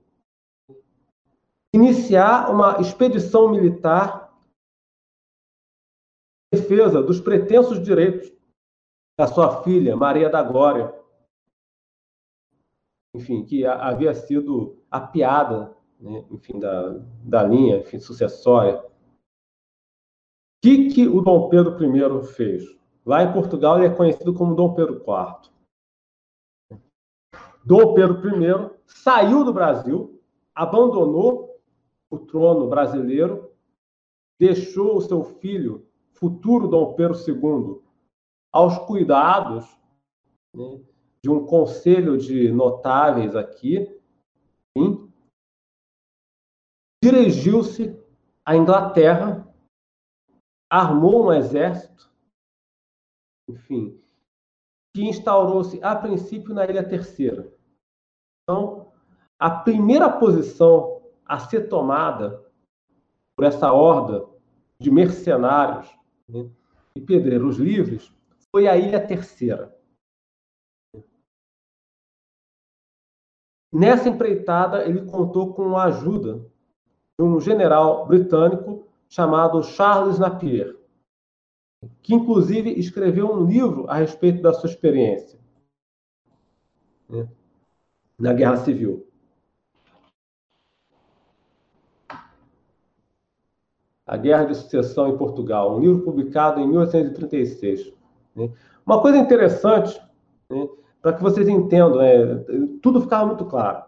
iniciar 1.73 2.51
uma 2.51 2.79
expedição 2.79 3.49
militar 3.49 4.33
em 6.53 6.57
defesa 6.57 7.01
dos 7.01 7.19
pretensos 7.19 7.81
direitos 7.81 8.31
da 9.19 9.27
sua 9.27 9.63
filha, 9.63 9.95
Maria 9.95 10.29
da 10.29 10.43
Glória, 10.43 10.93
enfim, 13.15 13.43
que 13.45 13.65
havia 13.65 14.13
sido 14.13 14.77
apiada, 14.89 15.75
né, 15.99 16.25
enfim, 16.29 16.59
da, 16.59 16.99
da 17.23 17.43
linha 17.43 17.77
enfim, 17.77 17.99
sucessória. 17.99 18.79
O 18.79 18.91
que, 20.61 20.89
que 20.89 21.07
o 21.07 21.21
Dom 21.21 21.49
Pedro 21.49 21.77
I 21.83 22.23
fez? 22.27 22.63
Lá 23.05 23.23
em 23.23 23.31
Portugal 23.31 23.77
ele 23.77 23.87
é 23.87 23.95
conhecido 23.95 24.33
como 24.33 24.55
Dom 24.55 24.73
Pedro 24.73 24.95
IV. 24.95 25.51
Dom 27.63 27.93
Pedro 27.93 28.27
I 28.27 28.79
saiu 28.85 29.43
do 29.43 29.53
Brasil, 29.53 30.21
abandonou 30.53 31.59
o 32.09 32.17
trono 32.19 32.67
brasileiro, 32.67 33.51
deixou 34.39 34.97
o 34.97 35.01
seu 35.01 35.23
filho, 35.23 35.87
futuro 36.13 36.67
Dom 36.67 36.93
Pedro 36.93 37.17
II, 37.17 37.81
aos 38.51 38.77
cuidados 38.79 39.65
né, 40.53 40.79
de 41.25 41.31
um 41.31 41.43
conselho 41.43 42.19
de 42.19 42.51
notáveis 42.51 43.35
aqui, 43.35 43.99
dirigiu-se 47.03 47.99
à 48.45 48.55
Inglaterra, 48.55 49.51
armou 50.71 51.25
um 51.25 51.33
exército, 51.33 52.13
enfim, 53.49 53.99
que 54.95 55.01
instaurou-se 55.01 55.83
a 55.83 55.95
princípio 55.95 56.53
na 56.53 56.63
Ilha 56.63 56.87
Terceira. 56.87 57.51
Então, 58.43 58.93
a 59.39 59.49
primeira 59.49 60.19
posição 60.19 61.01
a 61.25 61.39
ser 61.39 61.69
tomada 61.69 62.39
por 63.35 63.45
essa 63.45 63.73
horda 63.73 64.29
de 64.79 64.91
mercenários 64.91 65.89
né, 66.29 66.47
e 66.95 67.01
pedreiros 67.01 67.57
livres 67.57 68.13
foi 68.51 68.67
a 68.67 68.77
Ilha 68.77 69.03
Terceira. 69.03 69.74
Nessa 73.75 74.07
empreitada, 74.07 74.87
ele 74.87 75.01
contou 75.01 75.53
com 75.53 75.75
a 75.75 75.83
ajuda 75.83 76.49
de 77.19 77.25
um 77.25 77.41
general 77.41 78.07
britânico 78.07 78.87
chamado 79.09 79.61
Charles 79.63 80.17
Napier, 80.17 80.77
que 82.01 82.15
inclusive 82.15 82.69
escreveu 82.79 83.29
um 83.29 83.43
livro 83.45 83.85
a 83.89 83.95
respeito 83.95 84.41
da 84.41 84.53
sua 84.53 84.69
experiência 84.69 85.37
né, 87.09 87.27
na 88.17 88.31
Guerra 88.31 88.55
Civil. 88.63 89.05
A 94.07 94.15
Guerra 94.15 94.45
de 94.45 94.55
Sucessão 94.55 95.09
em 95.09 95.17
Portugal, 95.17 95.75
um 95.75 95.81
livro 95.81 96.01
publicado 96.01 96.61
em 96.61 96.67
1836. 96.69 97.91
Né. 98.37 98.49
Uma 98.85 99.01
coisa 99.01 99.17
interessante, 99.17 100.01
né, 100.49 100.65
para 101.05 101.13
que 101.13 101.21
vocês 101.21 101.47
entendam, 101.47 101.97
né, 101.99 102.43
tudo 102.81 102.99
ficava 102.99 103.27
muito 103.27 103.45
claro. 103.45 103.85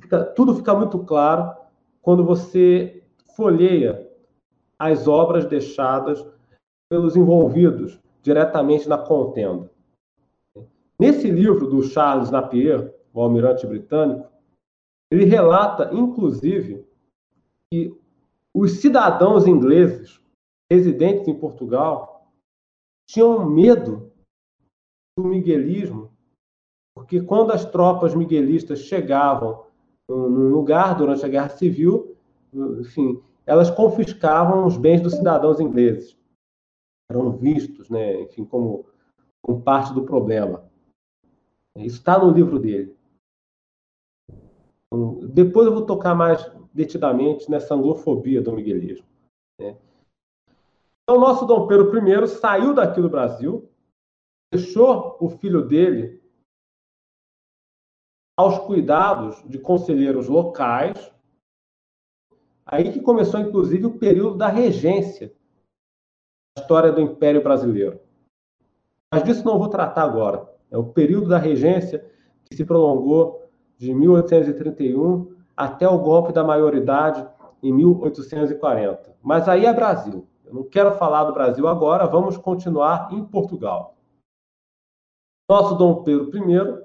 Fica, 0.00 0.24
tudo 0.24 0.54
fica 0.54 0.74
muito 0.74 0.98
claro 1.00 1.54
quando 2.00 2.24
você 2.24 3.04
folheia 3.36 4.10
as 4.78 5.06
obras 5.06 5.44
deixadas 5.44 6.26
pelos 6.88 7.14
envolvidos 7.14 8.00
diretamente 8.22 8.88
na 8.88 8.96
contenda. 8.96 9.70
Nesse 10.98 11.30
livro 11.30 11.66
do 11.66 11.82
Charles 11.82 12.30
Napier, 12.30 12.98
o 13.12 13.20
almirante 13.20 13.66
britânico, 13.66 14.26
ele 15.10 15.26
relata, 15.26 15.90
inclusive, 15.92 16.86
que 17.70 17.94
os 18.54 18.80
cidadãos 18.80 19.46
ingleses 19.46 20.18
residentes 20.70 21.28
em 21.28 21.38
Portugal 21.38 22.32
tinham 23.06 23.44
medo 23.44 24.10
do 25.16 25.24
miguelismo, 25.24 26.10
porque 26.94 27.20
quando 27.22 27.52
as 27.52 27.64
tropas 27.64 28.14
miguelistas 28.14 28.80
chegavam 28.80 29.66
num 30.08 30.50
lugar 30.50 30.96
durante 30.96 31.24
a 31.24 31.28
Guerra 31.28 31.48
Civil, 31.50 32.16
enfim, 32.80 33.22
elas 33.46 33.70
confiscavam 33.70 34.66
os 34.66 34.76
bens 34.76 35.00
dos 35.00 35.14
cidadãos 35.14 35.60
ingleses. 35.60 36.16
Eram 37.10 37.32
vistos, 37.32 37.88
né, 37.90 38.22
enfim, 38.22 38.44
como, 38.44 38.86
como 39.42 39.62
parte 39.62 39.92
do 39.92 40.04
problema. 40.04 40.64
Isso 41.76 41.96
está 41.96 42.18
no 42.18 42.30
livro 42.30 42.58
dele. 42.58 42.96
Então, 44.86 45.20
depois 45.28 45.66
eu 45.66 45.72
vou 45.72 45.86
tocar 45.86 46.14
mais 46.14 46.50
detidamente 46.72 47.50
nessa 47.50 47.74
anglofobia 47.74 48.42
do 48.42 48.52
miguelismo. 48.52 49.06
Né? 49.58 49.76
Então, 51.02 51.20
nosso 51.20 51.46
Dom 51.46 51.66
Pedro 51.66 51.90
I 51.96 52.28
saiu 52.28 52.74
daqui 52.74 53.00
do 53.00 53.08
Brasil, 53.08 53.68
deixou 54.52 55.16
o 55.18 55.30
filho 55.30 55.66
dele 55.66 56.22
aos 58.38 58.58
cuidados 58.58 59.42
de 59.48 59.58
conselheiros 59.58 60.28
locais. 60.28 61.10
Aí 62.66 62.92
que 62.92 63.00
começou, 63.00 63.40
inclusive, 63.40 63.86
o 63.86 63.98
período 63.98 64.36
da 64.36 64.48
regência 64.48 65.34
da 66.54 66.62
história 66.62 66.92
do 66.92 67.00
Império 67.00 67.42
Brasileiro. 67.42 67.98
Mas 69.12 69.24
disso 69.24 69.44
não 69.44 69.58
vou 69.58 69.68
tratar 69.68 70.02
agora. 70.02 70.48
É 70.70 70.76
o 70.76 70.84
período 70.84 71.28
da 71.28 71.38
regência 71.38 72.06
que 72.44 72.56
se 72.56 72.64
prolongou 72.64 73.50
de 73.78 73.92
1831 73.94 75.34
até 75.56 75.88
o 75.88 75.98
golpe 75.98 76.32
da 76.32 76.44
maioridade 76.44 77.26
em 77.62 77.72
1840. 77.72 79.16
Mas 79.22 79.48
aí 79.48 79.64
é 79.64 79.72
Brasil. 79.72 80.26
Eu 80.44 80.54
não 80.54 80.64
quero 80.64 80.92
falar 80.92 81.24
do 81.24 81.32
Brasil 81.32 81.66
agora, 81.66 82.06
vamos 82.06 82.36
continuar 82.36 83.08
em 83.12 83.24
Portugal. 83.24 83.96
Nosso 85.52 85.74
Dom 85.74 86.02
Pedro 86.02 86.30
I 86.34 86.82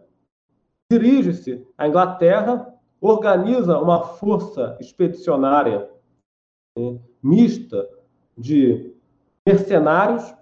dirige-se 0.91 1.65
à 1.77 1.87
Inglaterra, 1.87 2.77
organiza 2.99 3.79
uma 3.79 4.01
força 4.03 4.77
expedicionária 4.81 5.89
né, 6.77 6.99
mista 7.23 7.89
de 8.37 8.93
mercenários 9.47 10.35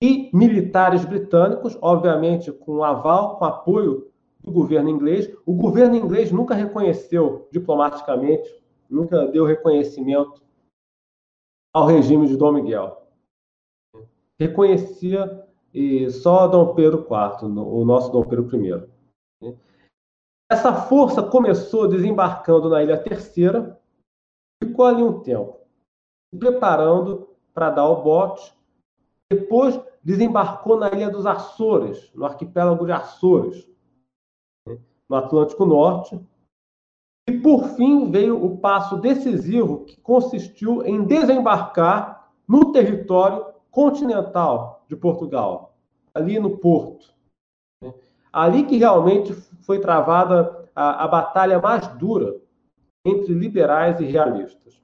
e 0.00 0.30
militares 0.32 1.04
britânicos, 1.04 1.76
obviamente 1.80 2.52
com 2.52 2.84
aval, 2.84 3.38
com 3.38 3.44
apoio 3.44 4.08
do 4.40 4.52
governo 4.52 4.88
inglês. 4.88 5.28
O 5.44 5.52
governo 5.52 5.96
inglês 5.96 6.30
nunca 6.30 6.54
reconheceu 6.54 7.48
diplomaticamente, 7.50 8.48
nunca 8.88 9.26
deu 9.26 9.44
reconhecimento 9.44 10.44
ao 11.74 11.86
regime 11.88 12.28
de 12.28 12.36
Dom 12.36 12.52
Miguel. 12.52 13.02
Reconhecia 14.38 15.44
e 15.72 16.10
só 16.10 16.46
Dom 16.46 16.74
Pedro 16.74 17.00
IV, 17.00 17.46
o 17.46 17.84
nosso 17.84 18.10
Dom 18.10 18.24
Pedro 18.24 18.48
I. 18.56 18.88
Essa 20.50 20.72
força 20.72 21.22
começou 21.22 21.88
desembarcando 21.88 22.68
na 22.68 22.82
Ilha 22.82 23.02
Terceira, 23.02 23.80
ficou 24.62 24.84
ali 24.84 25.02
um 25.02 25.20
tempo, 25.20 25.58
se 26.32 26.38
preparando 26.38 27.28
para 27.52 27.70
dar 27.70 27.88
o 27.88 28.02
bote. 28.02 28.54
Depois 29.30 29.80
desembarcou 30.04 30.78
na 30.78 30.88
Ilha 30.90 31.10
dos 31.10 31.26
Açores, 31.26 32.12
no 32.14 32.24
arquipélago 32.24 32.86
de 32.86 32.92
Açores, 32.92 33.68
no 35.08 35.16
Atlântico 35.16 35.66
Norte. 35.66 36.20
E, 37.28 37.32
por 37.40 37.70
fim, 37.70 38.08
veio 38.08 38.42
o 38.42 38.56
passo 38.58 38.96
decisivo 38.98 39.84
que 39.84 40.00
consistiu 40.00 40.84
em 40.86 41.04
desembarcar 41.04 42.30
no 42.46 42.70
território 42.70 43.52
continental 43.68 44.75
de 44.88 44.96
Portugal, 44.96 45.76
ali 46.14 46.38
no 46.38 46.58
Porto. 46.58 47.14
Né? 47.82 47.92
Ali 48.32 48.64
que 48.64 48.76
realmente 48.76 49.32
foi 49.62 49.80
travada 49.80 50.70
a, 50.74 51.04
a 51.04 51.08
batalha 51.08 51.58
mais 51.60 51.88
dura 51.96 52.38
entre 53.04 53.32
liberais 53.32 53.98
e 54.00 54.04
realistas. 54.04 54.82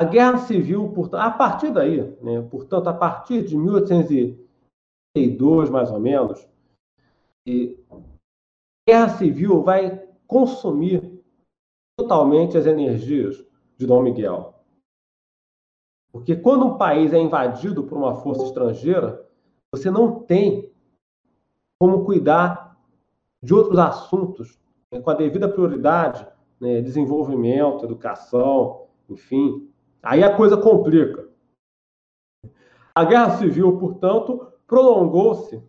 A 0.00 0.04
Guerra 0.04 0.38
Civil, 0.38 0.92
a 1.12 1.30
partir 1.30 1.72
daí, 1.72 2.00
né, 2.22 2.40
portanto, 2.42 2.88
a 2.88 2.94
partir 2.94 3.44
de 3.44 3.56
1832, 3.56 5.70
mais 5.70 5.90
ou 5.90 5.98
menos, 5.98 6.48
a 7.46 7.50
Guerra 8.88 9.08
Civil 9.18 9.62
vai 9.62 10.08
consumir 10.26 11.18
totalmente 11.98 12.56
as 12.56 12.66
energias 12.66 13.44
de 13.76 13.86
Dom 13.86 14.02
Miguel. 14.02 14.57
Porque 16.12 16.36
quando 16.36 16.66
um 16.66 16.78
país 16.78 17.12
é 17.12 17.18
invadido 17.18 17.84
por 17.84 17.98
uma 17.98 18.16
força 18.16 18.44
estrangeira, 18.44 19.26
você 19.72 19.90
não 19.90 20.20
tem 20.20 20.72
como 21.78 22.04
cuidar 22.04 22.76
de 23.42 23.54
outros 23.54 23.78
assuntos 23.78 24.58
né, 24.90 25.00
com 25.00 25.10
a 25.10 25.14
devida 25.14 25.48
prioridade, 25.48 26.26
né, 26.58 26.80
desenvolvimento, 26.80 27.84
educação, 27.84 28.86
enfim. 29.08 29.70
Aí 30.02 30.22
a 30.24 30.36
coisa 30.36 30.56
complica. 30.56 31.28
A 32.94 33.04
Guerra 33.04 33.36
Civil, 33.36 33.78
portanto, 33.78 34.52
prolongou-se 34.66 35.62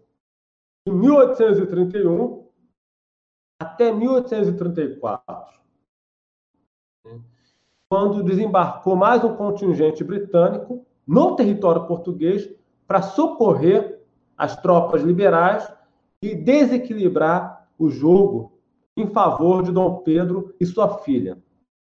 de 0.88 0.94
1831 0.94 2.48
até 3.62 3.92
1834 3.92 5.60
quando 7.90 8.24
desembarcou 8.24 8.96
mais 8.96 9.24
um 9.24 9.36
contingente 9.36 10.04
britânico 10.04 10.86
no 11.08 11.36
território 11.36 11.88
português 11.88 12.48
para 12.88 13.02
socorrer 13.02 14.00
as 14.38 14.56
tropas 14.62 15.02
liberais 15.02 15.74
e 16.22 16.36
desequilibrar 16.36 17.68
o 17.80 17.90
jogo 17.90 18.60
em 18.96 19.08
favor 19.08 19.64
de 19.64 19.72
Dom 19.72 20.04
Pedro 20.04 20.54
e 20.60 20.66
sua 20.66 21.00
filha. 21.00 21.42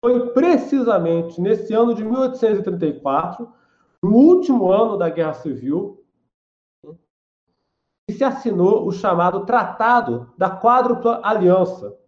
Foi 0.04 0.30
precisamente 0.30 1.40
nesse 1.40 1.74
ano 1.74 1.94
de 1.94 2.04
1834, 2.04 3.52
no 4.02 4.14
último 4.14 4.70
ano 4.70 4.96
da 4.96 5.08
Guerra 5.08 5.34
Civil, 5.34 6.04
que 8.06 8.14
se 8.14 8.22
assinou 8.22 8.86
o 8.86 8.92
chamado 8.92 9.44
Tratado 9.44 10.32
da 10.38 10.48
Quádrupla 10.60 11.20
Aliança. 11.24 11.98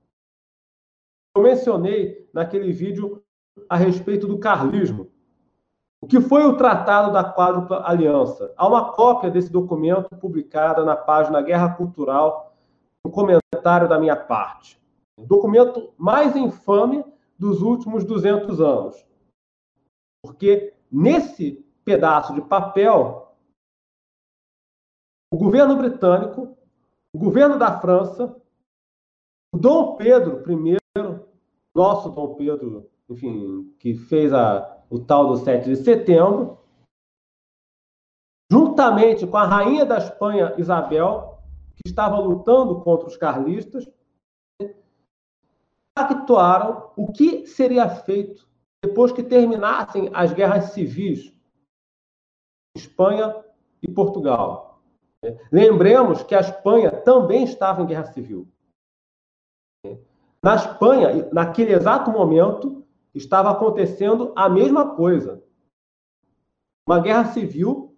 Eu 1.36 1.42
mencionei 1.42 2.28
naquele 2.32 2.70
vídeo 2.70 3.22
a 3.68 3.76
respeito 3.76 4.26
do 4.26 4.38
carlismo. 4.38 5.10
O 6.00 6.06
que 6.06 6.20
foi 6.20 6.44
o 6.44 6.56
Tratado 6.56 7.12
da 7.12 7.22
Quádrupla 7.22 7.82
Aliança? 7.86 8.52
Há 8.56 8.66
uma 8.66 8.92
cópia 8.92 9.30
desse 9.30 9.52
documento 9.52 10.16
publicada 10.16 10.84
na 10.84 10.96
página 10.96 11.42
Guerra 11.42 11.74
Cultural, 11.74 12.56
um 13.04 13.10
comentário 13.10 13.88
da 13.88 13.98
minha 13.98 14.16
parte. 14.16 14.80
O 15.16 15.26
documento 15.26 15.92
mais 15.98 16.34
infame 16.34 17.04
dos 17.38 17.60
últimos 17.60 18.04
200 18.04 18.60
anos. 18.60 19.06
Porque 20.22 20.74
nesse 20.90 21.64
pedaço 21.84 22.34
de 22.34 22.40
papel, 22.40 23.36
o 25.30 25.36
governo 25.36 25.76
britânico, 25.76 26.56
o 27.12 27.18
governo 27.18 27.58
da 27.58 27.78
França, 27.78 28.34
o 29.52 29.58
Dom 29.58 29.96
Pedro 29.96 30.42
I, 30.50 30.78
nosso 31.74 32.08
Dom 32.10 32.34
Pedro 32.34 32.90
enfim, 33.10 33.74
que 33.78 33.94
fez 33.94 34.32
a, 34.32 34.84
o 34.88 35.00
tal 35.00 35.28
do 35.28 35.36
7 35.36 35.64
de 35.68 35.76
setembro, 35.76 36.58
juntamente 38.50 39.26
com 39.26 39.36
a 39.36 39.46
rainha 39.46 39.84
da 39.84 39.98
Espanha, 39.98 40.54
Isabel, 40.56 41.42
que 41.76 41.88
estava 41.88 42.18
lutando 42.18 42.80
contra 42.82 43.08
os 43.08 43.16
carlistas, 43.16 43.90
pactuaram 45.94 46.92
o 46.96 47.12
que 47.12 47.46
seria 47.46 47.88
feito 47.88 48.48
depois 48.82 49.12
que 49.12 49.22
terminassem 49.22 50.08
as 50.14 50.32
guerras 50.32 50.72
civis 50.72 51.34
Espanha 52.76 53.44
e 53.82 53.90
Portugal. 53.90 54.80
Lembremos 55.52 56.22
que 56.22 56.34
a 56.34 56.40
Espanha 56.40 56.90
também 56.90 57.44
estava 57.44 57.82
em 57.82 57.86
guerra 57.86 58.04
civil. 58.04 58.48
Na 60.42 60.54
Espanha, 60.54 61.28
naquele 61.32 61.72
exato 61.72 62.10
momento, 62.10 62.79
estava 63.14 63.50
acontecendo 63.50 64.32
a 64.36 64.48
mesma 64.48 64.94
coisa. 64.94 65.42
Uma 66.88 67.00
guerra 67.00 67.32
civil, 67.32 67.96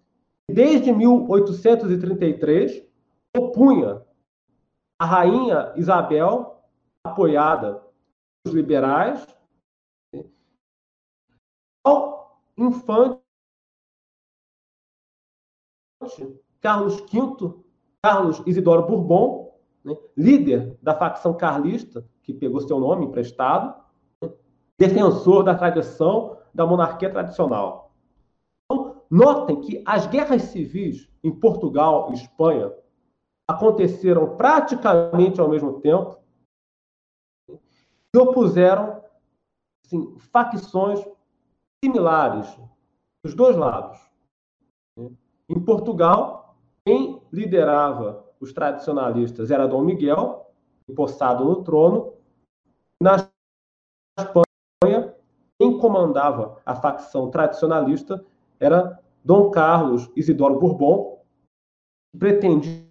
desde 0.50 0.92
1833, 0.92 2.86
opunha 3.36 4.04
a 4.98 5.06
rainha 5.06 5.72
Isabel, 5.76 6.62
apoiada 7.04 7.82
pelos 8.42 8.56
liberais, 8.56 9.26
ao 11.84 12.40
infante 12.56 13.20
Carlos 16.60 17.00
V, 17.00 17.62
Carlos 18.02 18.42
Isidoro 18.46 18.86
Bourbon, 18.86 19.58
né, 19.84 19.96
líder 20.16 20.78
da 20.80 20.94
facção 20.94 21.36
carlista, 21.36 22.08
que 22.22 22.32
pegou 22.32 22.60
seu 22.60 22.78
nome 22.78 23.06
emprestado, 23.06 23.81
defensor 24.78 25.42
da 25.44 25.54
tradição 25.54 26.38
da 26.54 26.66
monarquia 26.66 27.10
tradicional. 27.10 27.92
Então, 28.64 29.02
notem 29.10 29.60
que 29.60 29.82
as 29.86 30.06
guerras 30.06 30.42
civis 30.42 31.08
em 31.22 31.30
Portugal 31.30 32.10
e 32.10 32.14
Espanha 32.14 32.72
aconteceram 33.48 34.36
praticamente 34.36 35.40
ao 35.40 35.48
mesmo 35.48 35.80
tempo 35.80 36.18
e 38.14 38.18
opuseram 38.18 39.02
assim, 39.84 40.18
facções 40.18 41.04
similares 41.84 42.46
dos 43.24 43.34
dois 43.34 43.56
lados. 43.56 43.98
Em 45.48 45.60
Portugal, 45.64 46.56
quem 46.84 47.22
liderava 47.32 48.24
os 48.40 48.52
tradicionalistas 48.52 49.50
era 49.50 49.68
Dom 49.68 49.82
Miguel, 49.82 50.52
empossado 50.88 51.44
no 51.44 51.62
trono. 51.62 52.14
Na 53.00 53.16
Espanha, 54.18 54.44
comandava 55.82 56.58
a 56.64 56.76
facção 56.76 57.28
tradicionalista 57.28 58.24
era 58.60 59.00
Dom 59.24 59.50
Carlos 59.50 60.08
Isidoro 60.14 60.60
Bourbon, 60.60 61.18
que 62.12 62.18
pretendia 62.20 62.86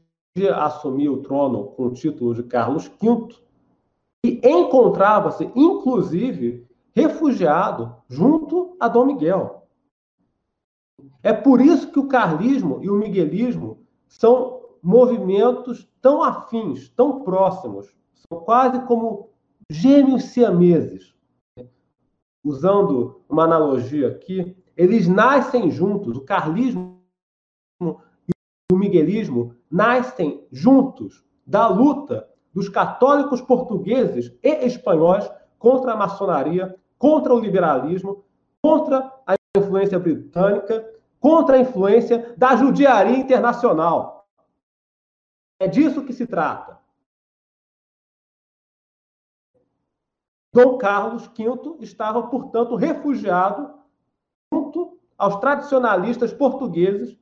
assumir 0.58 1.08
o 1.08 1.22
trono 1.22 1.68
com 1.68 1.86
o 1.86 1.94
título 1.94 2.36
de 2.36 2.44
Carlos 2.44 2.92
V, 3.02 3.34
e 4.26 4.42
encontrava-se, 4.44 5.50
inclusive, 5.56 6.68
refugiado 6.94 7.96
junto 8.10 8.76
a 8.78 8.90
Dom 8.90 9.06
Miguel. 9.06 9.66
É 11.24 11.32
por 11.32 11.62
isso 11.62 11.94
que 11.94 12.00
o 12.00 12.10
carlismo 12.10 12.80
e 12.84 12.90
o 12.90 12.96
miguelismo 12.96 13.80
são 14.10 14.60
movimentos 14.84 15.88
tão 16.02 16.22
afins, 16.22 16.90
tão 16.90 17.22
próximos, 17.22 17.96
são 18.14 18.42
quase 18.42 18.82
como 18.86 19.30
gêmeos 19.70 20.26
siameses 20.26 21.12
usando 22.44 23.22
uma 23.30 23.44
analogia 23.44 24.08
aqui, 24.08 24.56
eles 24.76 25.08
nascem 25.08 25.70
juntos, 25.70 26.18
o 26.18 26.22
carlismo 26.22 27.00
e 27.82 28.74
o 28.74 28.78
miguelismo 28.78 29.56
nascem 29.70 30.46
juntos 30.52 31.24
da 31.46 31.68
luta 31.68 32.28
dos 32.54 32.68
católicos 32.68 33.42
portugueses 33.42 34.34
e 34.44 34.66
espanhóis 34.66 35.30
contra 35.58 35.94
a 35.94 35.96
maçonaria, 35.96 36.76
contra 36.98 37.34
o 37.34 37.40
liberalismo, 37.40 38.24
contra 38.62 39.12
a 39.26 39.36
influência 39.58 40.00
britânica, 40.00 40.86
contra 41.20 41.56
a 41.56 41.60
influência 41.60 42.34
da 42.38 42.56
judiaria 42.56 43.18
internacional. 43.18 44.28
É 45.60 45.68
disso 45.68 46.04
que 46.04 46.14
se 46.14 46.26
trata. 46.26 46.81
Dom 50.54 50.78
Carlos 50.78 51.28
V 51.28 51.78
estava, 51.80 52.28
portanto, 52.28 52.76
refugiado 52.76 53.74
junto 54.54 55.00
aos 55.18 55.38
tradicionalistas 55.38 56.34
portugueses, 56.34 57.18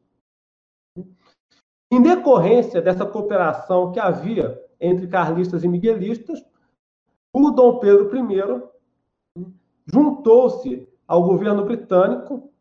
em 1.91 2.01
decorrência 2.01 2.81
dessa 2.81 3.05
cooperação 3.05 3.91
que 3.91 3.99
havia 3.99 4.59
entre 4.79 5.07
carlistas 5.07 5.63
e 5.63 5.67
miguelistas, 5.67 6.43
o 7.33 7.51
Dom 7.51 7.79
Pedro 7.79 8.09
I 8.15 9.43
juntou-se 9.85 10.87
ao 11.07 11.23
governo 11.23 11.65
britânico, 11.65 12.51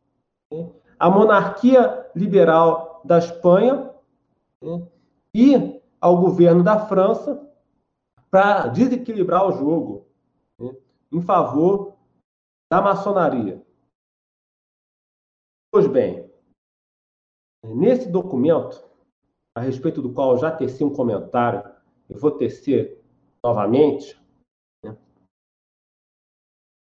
à 0.99 1.09
monarquia 1.09 2.11
liberal 2.15 3.01
da 3.05 3.19
Espanha 3.19 3.90
e 5.35 5.81
ao 6.01 6.19
governo 6.19 6.62
da 6.62 6.86
França 6.86 7.47
para 8.31 8.66
desequilibrar 8.66 9.47
o 9.47 9.53
jogo 9.53 10.08
em 11.13 11.21
favor 11.23 11.97
da 12.71 12.83
maçonaria. 12.83 13.65
Pois 15.71 15.87
bem, 15.87 16.29
Nesse 17.65 18.09
documento, 18.09 18.85
a 19.57 19.61
respeito 19.61 20.01
do 20.01 20.13
qual 20.13 20.33
eu 20.33 20.39
já 20.39 20.51
teci 20.51 20.85
um 20.85 20.95
comentário, 20.95 21.69
eu 22.09 22.19
vou 22.19 22.31
tecer 22.31 23.03
novamente, 23.45 24.19
né? 24.85 24.97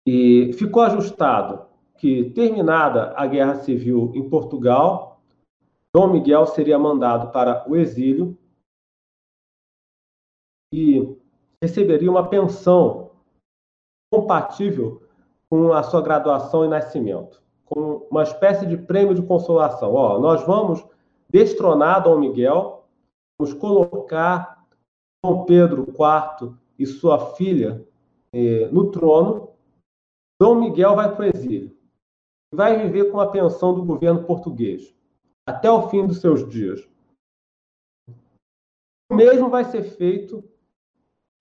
e 0.06 0.52
ficou 0.54 0.82
ajustado 0.82 1.68
que, 1.98 2.30
terminada 2.30 3.14
a 3.16 3.26
guerra 3.26 3.56
civil 3.62 4.12
em 4.14 4.28
Portugal, 4.28 5.22
Dom 5.94 6.12
Miguel 6.12 6.46
seria 6.46 6.78
mandado 6.78 7.30
para 7.32 7.68
o 7.70 7.76
exílio 7.76 8.36
e 10.74 11.16
receberia 11.62 12.10
uma 12.10 12.28
pensão 12.28 13.05
compatível 14.10 15.02
com 15.48 15.72
a 15.72 15.82
sua 15.82 16.02
graduação 16.02 16.64
e 16.64 16.68
nascimento, 16.68 17.42
com 17.64 18.06
uma 18.10 18.22
espécie 18.22 18.66
de 18.66 18.76
prêmio 18.76 19.14
de 19.14 19.22
consolação. 19.22 19.94
Ó, 19.94 20.18
nós 20.18 20.44
vamos 20.44 20.84
destronar 21.28 22.02
Dom 22.02 22.18
Miguel, 22.18 22.84
vamos 23.38 23.54
colocar 23.54 24.64
Dom 25.24 25.44
Pedro 25.44 25.86
IV 25.88 26.54
e 26.78 26.86
sua 26.86 27.34
filha 27.34 27.86
eh, 28.32 28.68
no 28.72 28.90
trono. 28.90 29.50
Dom 30.40 30.56
Miguel 30.56 30.94
vai 30.94 31.14
para 31.14 31.26
o 31.26 31.28
exílio. 31.28 31.76
Vai 32.52 32.78
viver 32.78 33.10
com 33.10 33.20
a 33.20 33.30
pensão 33.30 33.74
do 33.74 33.84
governo 33.84 34.24
português 34.24 34.94
até 35.46 35.70
o 35.70 35.88
fim 35.88 36.06
dos 36.06 36.20
seus 36.20 36.48
dias. 36.48 36.86
O 39.10 39.14
mesmo 39.14 39.48
vai 39.48 39.64
ser 39.64 39.84
feito 39.84 40.42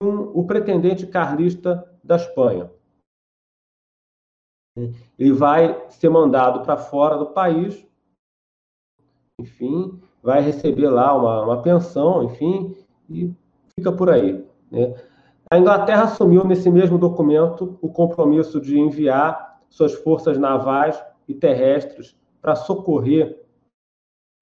com 0.00 0.08
o 0.08 0.46
pretendente 0.46 1.06
carlista 1.06 1.95
da 2.06 2.16
Espanha. 2.16 2.70
Ele 5.18 5.32
vai 5.32 5.88
ser 5.90 6.08
mandado 6.08 6.62
para 6.62 6.76
fora 6.76 7.16
do 7.16 7.26
país, 7.26 7.86
enfim, 9.40 10.00
vai 10.22 10.40
receber 10.40 10.88
lá 10.88 11.14
uma, 11.14 11.42
uma 11.42 11.62
pensão, 11.62 12.24
enfim, 12.24 12.76
e 13.08 13.32
fica 13.74 13.90
por 13.90 14.10
aí. 14.10 14.46
Né? 14.70 14.94
A 15.50 15.58
Inglaterra 15.58 16.04
assumiu 16.04 16.44
nesse 16.44 16.70
mesmo 16.70 16.98
documento 16.98 17.78
o 17.80 17.88
compromisso 17.88 18.60
de 18.60 18.78
enviar 18.78 19.62
suas 19.68 19.94
forças 19.94 20.36
navais 20.38 21.02
e 21.28 21.34
terrestres 21.34 22.16
para 22.40 22.54
socorrer 22.54 23.44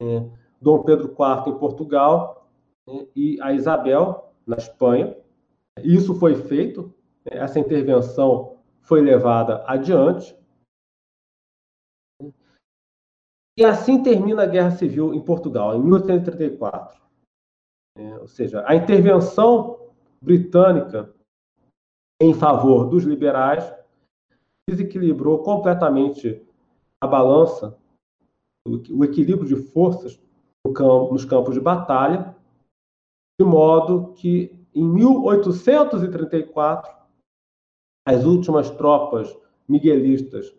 né, 0.03 0.31
Dom 0.61 0.83
Pedro 0.83 1.09
IV 1.09 1.53
em 1.53 1.59
Portugal 1.59 2.49
né, 2.87 3.07
e 3.15 3.41
a 3.41 3.53
Isabel 3.53 4.33
na 4.47 4.57
Espanha. 4.57 5.17
Isso 5.83 6.15
foi 6.15 6.35
feito, 6.35 6.93
essa 7.27 7.59
intervenção 7.59 8.59
foi 8.83 9.01
levada 9.01 9.65
adiante. 9.67 10.37
E 13.57 13.65
assim 13.65 14.03
termina 14.03 14.43
a 14.43 14.47
Guerra 14.47 14.73
Civil 14.73 15.15
em 15.15 15.25
Portugal, 15.25 15.77
em 15.77 15.83
1834. 15.83 17.01
É, 17.97 18.19
ou 18.19 18.27
seja, 18.27 18.65
a 18.67 18.75
intervenção 18.75 19.93
britânica 20.21 21.15
em 22.21 22.35
favor 22.35 22.89
dos 22.89 23.05
liberais 23.05 23.73
desequilibrou 24.69 25.41
completamente 25.43 26.45
a 27.01 27.07
balança, 27.07 27.79
o 28.67 29.05
equilíbrio 29.05 29.47
de 29.47 29.55
forças 29.71 30.21
nos 30.67 31.25
campos 31.25 31.55
de 31.55 31.61
batalha, 31.61 32.35
de 33.39 33.47
modo 33.47 34.13
que 34.15 34.59
em 34.75 34.83
1834 34.83 37.04
as 38.07 38.25
últimas 38.25 38.71
tropas 38.71 39.37
miguelistas 39.69 40.55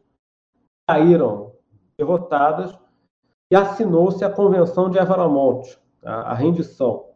caíram 0.88 1.54
derrotadas 1.98 2.78
e 3.52 3.56
assinou-se 3.56 4.24
a 4.26 4.30
Convenção 4.30 4.90
de 4.90 4.98
Evaramonte, 4.98 5.80
a, 6.04 6.32
a 6.32 6.34
rendição 6.34 7.10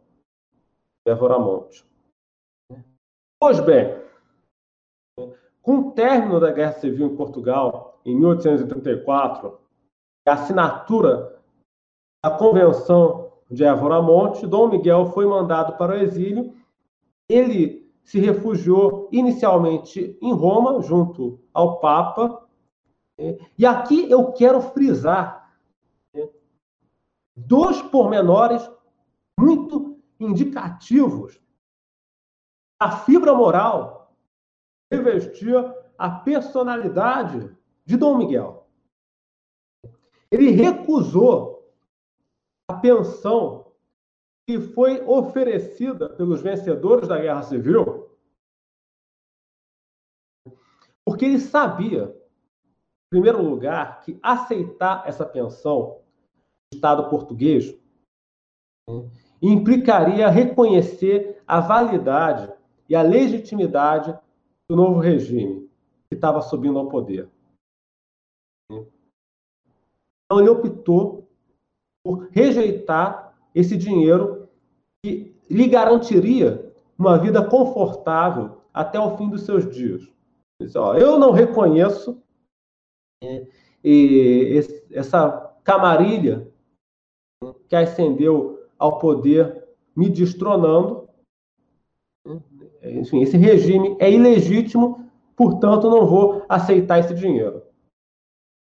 de 1.04 1.12
Evaramonte. 1.12 1.84
Pois 3.40 3.58
bem, 3.60 4.00
com 5.62 5.78
o 5.78 5.92
término 5.92 6.38
da 6.38 6.52
Guerra 6.52 6.72
Civil 6.72 7.06
em 7.06 7.16
Portugal, 7.16 8.00
em 8.04 8.14
1834, 8.14 9.58
a 10.26 10.32
assinatura 10.32 11.40
da 12.24 12.30
Convenção 12.30 13.32
de 13.50 13.64
Evaramonte, 13.64 14.46
Dom 14.46 14.68
Miguel 14.68 15.06
foi 15.06 15.26
mandado 15.26 15.76
para 15.76 15.92
o 15.92 15.98
exílio. 15.98 16.54
Ele 17.28 17.79
se 18.02 18.18
refugiou 18.18 19.08
inicialmente 19.12 20.18
em 20.20 20.32
Roma, 20.32 20.82
junto 20.82 21.40
ao 21.52 21.78
Papa. 21.80 22.46
Né? 23.18 23.38
E 23.56 23.64
aqui 23.64 24.10
eu 24.10 24.32
quero 24.32 24.60
frisar 24.60 25.54
né, 26.12 26.28
dois 27.36 27.80
pormenores 27.82 28.68
muito 29.38 29.98
indicativos 30.18 31.40
da 32.80 32.90
fibra 32.90 33.34
moral 33.34 34.14
que 34.90 34.96
revestia 34.96 35.74
a 35.96 36.10
personalidade 36.10 37.54
de 37.84 37.96
Dom 37.96 38.16
Miguel. 38.16 38.66
Ele 40.30 40.50
recusou 40.50 41.70
a 42.68 42.74
pensão 42.74 43.69
que 44.50 44.58
foi 44.58 45.00
oferecida 45.06 46.08
pelos 46.08 46.42
vencedores 46.42 47.06
da 47.06 47.20
Guerra 47.20 47.44
Civil, 47.44 48.10
porque 51.06 51.24
ele 51.24 51.38
sabia, 51.38 52.06
em 52.66 53.10
primeiro 53.10 53.40
lugar, 53.40 54.00
que 54.00 54.18
aceitar 54.20 55.06
essa 55.06 55.24
pensão 55.24 56.02
do 56.68 56.74
Estado 56.74 57.08
português 57.08 57.72
né, 58.88 59.08
implicaria 59.40 60.28
reconhecer 60.28 61.40
a 61.46 61.60
validade 61.60 62.52
e 62.88 62.96
a 62.96 63.02
legitimidade 63.02 64.18
do 64.68 64.74
novo 64.74 64.98
regime 64.98 65.70
que 66.08 66.16
estava 66.16 66.42
subindo 66.42 66.76
ao 66.76 66.88
poder. 66.88 67.30
Então, 68.68 70.40
ele 70.40 70.48
optou 70.48 71.30
por 72.04 72.28
rejeitar 72.32 73.38
esse 73.54 73.76
dinheiro 73.76 74.39
lhe 75.50 75.66
garantiria 75.66 76.72
uma 76.96 77.18
vida 77.18 77.44
confortável 77.44 78.60
até 78.72 79.00
o 79.00 79.16
fim 79.16 79.28
dos 79.28 79.42
seus 79.42 79.68
dias. 79.68 80.08
Eu 80.98 81.18
não 81.18 81.32
reconheço 81.32 82.22
é, 83.22 83.46
essa 84.92 85.56
camarilha 85.64 86.48
que 87.68 87.74
ascendeu 87.74 88.68
ao 88.78 88.98
poder 88.98 89.68
me 89.96 90.08
destronando. 90.08 91.08
Enfim, 92.82 93.22
esse 93.22 93.36
regime 93.36 93.96
é 93.98 94.10
ilegítimo, 94.10 95.10
portanto, 95.36 95.90
não 95.90 96.06
vou 96.06 96.44
aceitar 96.48 96.98
esse 96.98 97.14
dinheiro. 97.14 97.62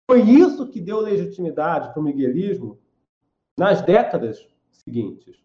Foi 0.09 0.21
isso 0.21 0.69
que 0.69 0.81
deu 0.81 0.99
legitimidade 0.99 1.91
para 1.91 1.99
o 1.99 2.03
miguelismo 2.03 2.79
nas 3.57 3.81
décadas 3.81 4.47
seguintes. 4.71 5.43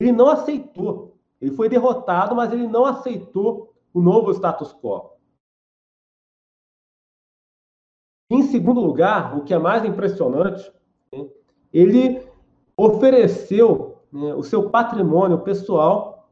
Ele 0.00 0.12
não 0.12 0.28
aceitou. 0.28 1.18
Ele 1.40 1.54
foi 1.54 1.68
derrotado, 1.68 2.34
mas 2.34 2.50
ele 2.52 2.66
não 2.66 2.86
aceitou 2.86 3.74
o 3.92 4.00
novo 4.00 4.32
status 4.32 4.72
quo. 4.72 5.10
Em 8.30 8.42
segundo 8.42 8.80
lugar, 8.80 9.36
o 9.36 9.44
que 9.44 9.52
é 9.52 9.58
mais 9.58 9.84
impressionante, 9.84 10.72
né, 11.12 11.28
ele 11.72 12.26
ofereceu 12.76 13.98
né, 14.10 14.34
o 14.34 14.42
seu 14.42 14.70
patrimônio 14.70 15.40
pessoal 15.40 16.30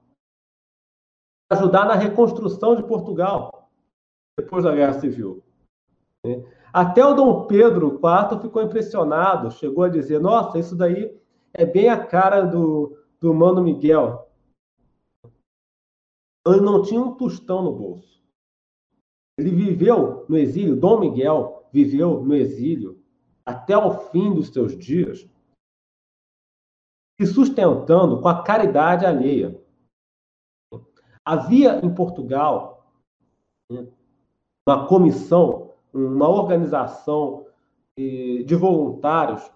para 1.48 1.58
ajudar 1.58 1.86
na 1.86 1.94
reconstrução 1.94 2.76
de 2.76 2.84
Portugal 2.84 3.68
depois 4.38 4.64
da 4.64 4.74
Guerra 4.74 5.00
Civil. 5.00 5.42
Né. 6.24 6.44
Até 6.72 7.04
o 7.04 7.14
Dom 7.14 7.46
Pedro 7.46 7.98
IV 7.98 8.40
ficou 8.40 8.62
impressionado, 8.62 9.50
chegou 9.50 9.84
a 9.84 9.88
dizer: 9.88 10.20
Nossa, 10.20 10.58
isso 10.58 10.76
daí 10.76 11.18
é 11.52 11.64
bem 11.66 11.88
a 11.88 12.04
cara 12.04 12.42
do, 12.42 12.97
do 13.20 13.34
Mano 13.34 13.62
Miguel, 13.62 14.28
ele 16.46 16.60
não 16.60 16.82
tinha 16.82 17.00
um 17.00 17.14
tostão 17.14 17.62
no 17.62 17.72
bolso. 17.72 18.22
Ele 19.38 19.50
viveu 19.50 20.24
no 20.28 20.36
exílio, 20.36 20.76
Dom 20.76 21.00
Miguel 21.00 21.68
viveu 21.72 22.22
no 22.24 22.34
exílio 22.34 23.02
até 23.44 23.76
o 23.76 24.10
fim 24.10 24.34
dos 24.34 24.48
seus 24.48 24.76
dias, 24.76 25.28
se 27.20 27.26
sustentando 27.26 28.20
com 28.20 28.28
a 28.28 28.42
caridade 28.42 29.04
alheia. 29.04 29.60
Havia 31.24 31.84
em 31.84 31.94
Portugal 31.94 32.92
uma 34.66 34.86
comissão, 34.86 35.74
uma 35.92 36.28
organização 36.28 37.46
eh, 37.98 38.42
de 38.44 38.54
voluntários 38.54 39.50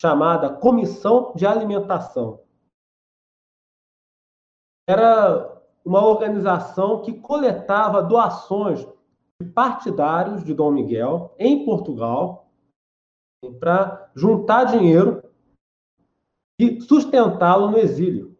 chamada 0.00 0.54
Comissão 0.54 1.34
de 1.36 1.46
Alimentação 1.46 2.40
era 4.90 5.62
uma 5.84 6.04
organização 6.04 7.02
que 7.02 7.12
coletava 7.20 8.02
doações 8.02 8.86
de 9.40 9.48
partidários 9.48 10.44
de 10.44 10.52
Dom 10.52 10.72
Miguel 10.72 11.34
em 11.38 11.64
Portugal 11.64 12.50
para 13.58 14.10
juntar 14.14 14.64
dinheiro 14.64 15.22
e 16.58 16.80
sustentá-lo 16.82 17.70
no 17.70 17.78
exílio. 17.78 18.36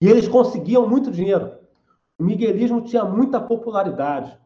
E 0.00 0.06
eles 0.06 0.28
conseguiam 0.28 0.88
muito 0.88 1.10
dinheiro. 1.10 1.58
O 2.20 2.24
miguelismo 2.24 2.84
tinha 2.84 3.04
muita 3.04 3.40
popularidade. 3.40 4.38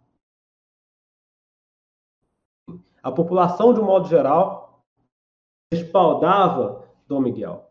A 3.03 3.13
população, 3.13 3.75
de 3.75 3.81
um 3.81 3.85
modo 3.85 4.09
geral, 4.09 4.83
respaldava 5.73 6.89
Dom 7.07 7.21
Miguel. 7.21 7.66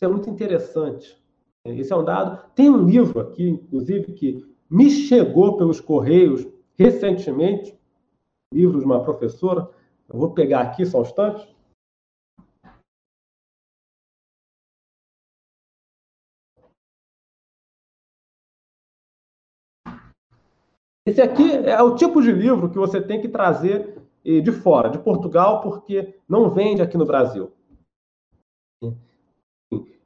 Isso 0.00 0.06
é 0.06 0.08
muito 0.08 0.30
interessante. 0.30 1.22
Esse 1.62 1.92
é 1.92 1.96
um 1.96 2.02
dado. 2.02 2.50
Tem 2.54 2.70
um 2.70 2.86
livro 2.86 3.20
aqui, 3.20 3.50
inclusive, 3.50 4.14
que 4.14 4.50
me 4.70 4.88
chegou 4.88 5.58
pelos 5.58 5.78
correios 5.78 6.48
recentemente, 6.78 7.78
livro 8.50 8.78
de 8.78 8.86
uma 8.86 9.04
professora. 9.04 9.70
Eu 10.08 10.18
vou 10.18 10.32
pegar 10.32 10.62
aqui 10.62 10.86
só 10.86 11.00
um 11.00 11.02
instante. 11.02 11.54
Esse 21.06 21.20
aqui 21.20 21.52
é 21.52 21.82
o 21.82 21.94
tipo 21.94 22.22
de 22.22 22.32
livro 22.32 22.70
que 22.70 22.78
você 22.78 23.02
tem 23.02 23.20
que 23.20 23.28
trazer 23.28 24.00
eh, 24.24 24.40
de 24.40 24.50
fora, 24.50 24.88
de 24.88 24.98
Portugal, 24.98 25.60
porque 25.60 26.18
não 26.26 26.48
vende 26.48 26.80
aqui 26.80 26.96
no 26.96 27.04
Brasil. 27.04 27.52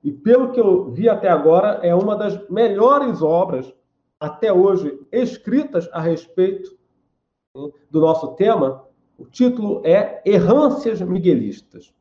E 0.05 0.13
pelo 0.13 0.53
que 0.53 0.61
eu 0.61 0.91
vi 0.91 1.09
até 1.09 1.29
agora, 1.29 1.81
é 1.83 1.95
uma 1.95 2.15
das 2.15 2.47
melhores 2.51 3.23
obras 3.23 3.75
até 4.21 4.53
hoje 4.53 5.01
escritas 5.11 5.89
a 5.93 6.01
respeito 6.01 6.77
do 7.91 8.01
nosso 8.01 8.35
tema. 8.35 8.87
O 9.17 9.25
título 9.25 9.81
é 9.83 10.23
Errâncias 10.27 11.01
Miguelistas. 11.01 11.95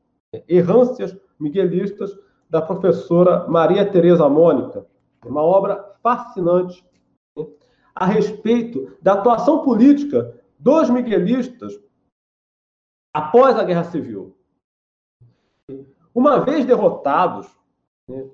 Errâncias 0.47 1.17
Miguelistas, 1.39 2.13
da 2.49 2.61
professora 2.61 3.47
Maria 3.47 3.89
Tereza 3.89 4.29
Mônica. 4.29 4.85
Uma 5.25 5.41
obra 5.41 5.95
fascinante 6.03 6.85
a 7.95 8.05
respeito 8.05 8.95
da 9.01 9.13
atuação 9.13 9.63
política 9.63 10.39
dos 10.59 10.87
miguelistas 10.89 11.79
após 13.11 13.57
a 13.57 13.63
Guerra 13.63 13.85
Civil. 13.85 14.37
Uma 16.13 16.39
vez 16.41 16.63
derrotados, 16.63 17.47
né, 18.07 18.29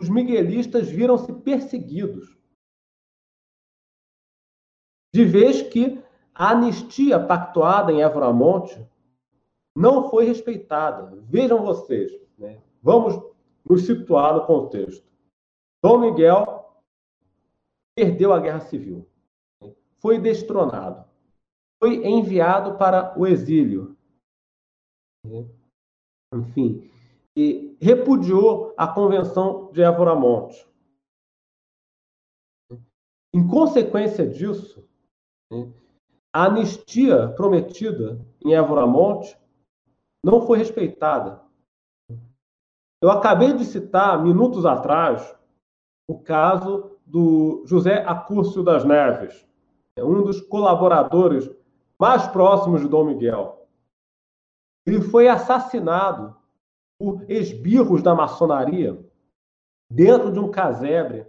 os 0.00 0.08
miguelistas 0.08 0.88
viram-se 0.88 1.32
perseguidos, 1.32 2.36
de 5.14 5.24
vez 5.24 5.62
que 5.62 6.02
a 6.34 6.50
anistia 6.50 7.18
pactuada 7.18 7.90
em 7.90 8.02
Évora 8.02 8.30
Monte 8.30 8.86
não 9.74 10.10
foi 10.10 10.26
respeitada. 10.26 11.16
Vejam 11.22 11.64
vocês, 11.64 12.12
né? 12.36 12.62
vamos 12.82 13.14
nos 13.68 13.86
situar 13.86 14.34
no 14.34 14.46
contexto. 14.46 15.06
Dom 15.82 16.00
Miguel 16.00 16.82
perdeu 17.96 18.34
a 18.34 18.40
guerra 18.40 18.60
civil, 18.60 19.08
foi 19.98 20.18
destronado, 20.18 21.08
foi 21.82 22.06
enviado 22.06 22.76
para 22.76 23.18
o 23.18 23.26
exílio. 23.26 23.96
Enfim, 26.34 26.90
e 27.34 27.65
repudiou 27.80 28.74
a 28.76 28.86
Convenção 28.86 29.70
de 29.72 29.82
Évora 29.82 30.14
Monte. 30.14 30.66
Em 33.34 33.46
consequência 33.46 34.26
disso, 34.26 34.88
a 36.32 36.44
anistia 36.44 37.28
prometida 37.28 38.24
em 38.44 38.54
Évora 38.54 38.86
Monte 38.86 39.38
não 40.24 40.46
foi 40.46 40.58
respeitada. 40.58 41.42
Eu 43.02 43.10
acabei 43.10 43.52
de 43.52 43.64
citar, 43.64 44.22
minutos 44.22 44.64
atrás, 44.64 45.36
o 46.08 46.18
caso 46.18 46.98
do 47.04 47.62
José 47.66 48.02
Acúrcio 48.04 48.62
das 48.62 48.84
Neves, 48.84 49.46
um 49.98 50.22
dos 50.22 50.40
colaboradores 50.40 51.48
mais 51.98 52.26
próximos 52.26 52.80
de 52.80 52.88
Dom 52.88 53.04
Miguel. 53.04 53.68
Ele 54.86 55.00
foi 55.00 55.28
assassinado 55.28 56.36
por 56.98 57.30
esbirros 57.30 58.02
da 58.02 58.14
maçonaria 58.14 58.98
dentro 59.90 60.32
de 60.32 60.38
um 60.38 60.50
casebre, 60.50 61.26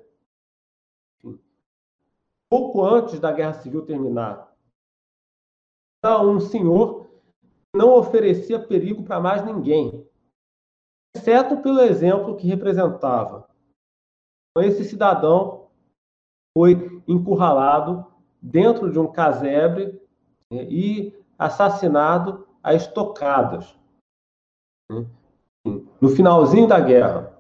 pouco 2.50 2.84
antes 2.84 3.20
da 3.20 3.32
Guerra 3.32 3.54
Civil 3.54 3.86
terminar. 3.86 4.56
Um 6.06 6.40
senhor 6.40 7.10
não 7.76 7.94
oferecia 7.94 8.66
perigo 8.66 9.04
para 9.04 9.20
mais 9.20 9.46
ninguém, 9.46 10.08
exceto 11.16 11.62
pelo 11.62 11.82
exemplo 11.82 12.38
que 12.38 12.48
representava. 12.48 13.50
Esse 14.60 14.86
cidadão 14.86 15.70
foi 16.58 17.04
encurralado 17.08 18.12
dentro 18.42 18.92
de 18.92 18.98
um 18.98 19.12
casebre 19.12 20.02
né, 20.52 20.64
e 20.64 21.14
assassinado 21.38 22.48
a 22.64 22.74
estocadas. 22.74 23.78
Né 25.98 26.08
no 26.08 26.10
finalzinho 26.10 26.68
da 26.68 26.80
guerra. 26.80 27.36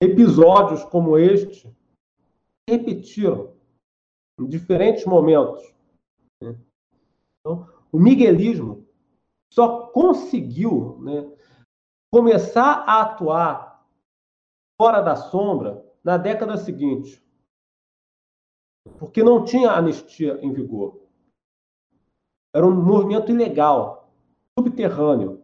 Episódios 0.00 0.84
como 0.84 1.16
este 1.16 1.72
repetiram 2.68 3.54
em 4.38 4.46
diferentes 4.46 5.04
momentos. 5.04 5.62
Então, 6.40 7.68
o 7.92 7.98
miguelismo 7.98 8.86
só 9.52 9.86
conseguiu 9.88 10.98
né, 11.00 11.30
começar 12.12 12.84
a 12.86 13.02
atuar 13.02 13.86
fora 14.80 15.00
da 15.00 15.14
sombra 15.14 15.84
na 16.02 16.16
década 16.16 16.56
seguinte, 16.56 17.22
porque 18.98 19.22
não 19.22 19.44
tinha 19.44 19.70
anistia 19.70 20.38
em 20.42 20.52
vigor. 20.52 21.00
Era 22.54 22.66
um 22.66 22.74
movimento 22.74 23.30
ilegal, 23.30 24.12
subterrâneo. 24.58 25.41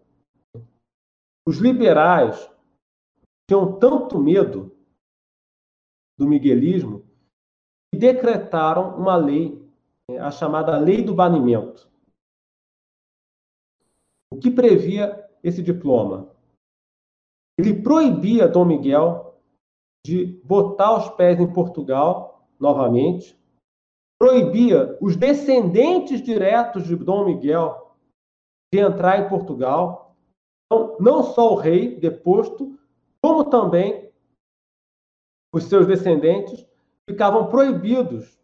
Os 1.48 1.56
liberais 1.56 2.46
tinham 3.48 3.78
tanto 3.78 4.18
medo 4.18 4.76
do 6.18 6.28
miguelismo 6.28 7.06
que 7.90 7.98
decretaram 7.98 8.98
uma 8.98 9.16
lei, 9.16 9.58
né, 10.10 10.18
a 10.18 10.30
chamada 10.30 10.78
Lei 10.78 11.02
do 11.02 11.14
Banimento. 11.14 11.90
O 14.30 14.36
que 14.38 14.50
previa 14.50 15.26
esse 15.42 15.62
diploma? 15.62 16.30
Ele 17.58 17.82
proibia 17.82 18.46
Dom 18.46 18.66
Miguel 18.66 19.40
de 20.06 20.26
botar 20.44 20.98
os 20.98 21.08
pés 21.16 21.40
em 21.40 21.50
Portugal 21.50 22.46
novamente, 22.60 23.34
proibia 24.20 24.98
os 25.00 25.16
descendentes 25.16 26.20
diretos 26.20 26.86
de 26.86 26.94
Dom 26.94 27.24
Miguel 27.24 27.96
de 28.70 28.80
entrar 28.80 29.24
em 29.24 29.30
Portugal, 29.30 30.07
não 31.00 31.22
só 31.22 31.52
o 31.52 31.56
rei 31.56 31.98
deposto, 31.98 32.78
como 33.22 33.48
também 33.48 34.12
os 35.52 35.64
seus 35.64 35.86
descendentes 35.86 36.66
ficavam 37.08 37.48
proibidos 37.48 38.38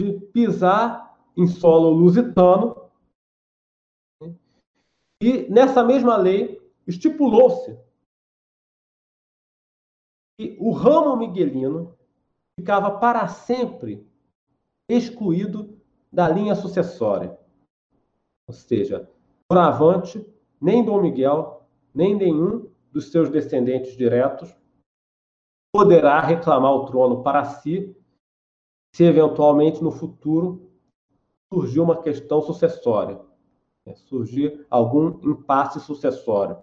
de 0.00 0.20
pisar 0.32 1.16
em 1.36 1.46
solo 1.46 1.90
lusitano. 1.90 2.90
E 5.22 5.48
nessa 5.48 5.82
mesma 5.82 6.16
lei 6.16 6.60
estipulou-se 6.86 7.78
que 10.38 10.56
o 10.60 10.72
ramo 10.72 11.16
miguelino 11.16 11.96
ficava 12.58 12.98
para 12.98 13.26
sempre 13.28 14.06
excluído 14.88 15.80
da 16.12 16.28
linha 16.28 16.54
sucessória. 16.54 17.38
Ou 18.46 18.54
seja, 18.54 19.10
doravante 19.48 20.24
nem 20.60 20.84
Dom 20.84 21.02
Miguel, 21.02 21.66
nem 21.94 22.14
nenhum 22.14 22.68
dos 22.92 23.10
seus 23.10 23.28
descendentes 23.28 23.96
diretos 23.96 24.54
poderá 25.72 26.20
reclamar 26.20 26.72
o 26.72 26.86
trono 26.86 27.22
para 27.22 27.44
si, 27.44 27.94
se 28.94 29.04
eventualmente 29.04 29.82
no 29.82 29.90
futuro 29.90 30.70
surgir 31.52 31.80
uma 31.80 32.00
questão 32.02 32.40
sucessória, 32.40 33.20
né? 33.84 33.94
surgir 33.94 34.66
algum 34.70 35.08
impasse 35.30 35.78
sucessório. 35.80 36.56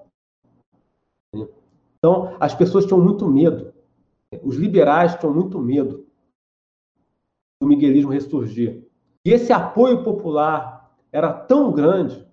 Então, 1.99 2.35
as 2.39 2.55
pessoas 2.55 2.85
tinham 2.85 2.99
muito 2.99 3.27
medo, 3.27 3.73
os 4.41 4.55
liberais 4.55 5.15
tinham 5.15 5.33
muito 5.33 5.59
medo 5.59 6.07
do 7.61 7.67
miguelismo 7.67 8.11
ressurgir. 8.11 8.87
E 9.23 9.31
esse 9.31 9.53
apoio 9.53 10.03
popular 10.03 10.91
era 11.11 11.31
tão 11.31 11.71
grande 11.71 12.27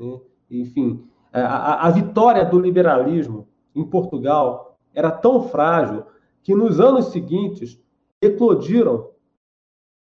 né, 0.00 0.20
enfim, 0.50 1.08
a, 1.32 1.86
a 1.86 1.90
vitória 1.90 2.44
do 2.44 2.58
liberalismo 2.58 3.48
em 3.74 3.88
Portugal 3.88 4.78
era 4.94 5.10
tão 5.10 5.48
frágil 5.48 6.06
que 6.42 6.54
nos 6.54 6.80
anos 6.80 7.06
seguintes 7.06 7.80
eclodiram 8.22 9.12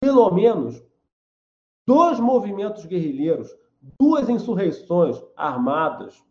pelo 0.00 0.30
menos 0.32 0.82
dois 1.86 2.18
movimentos 2.18 2.84
guerrilheiros, 2.86 3.54
duas 4.00 4.28
insurreições 4.28 5.22
armadas 5.36 6.24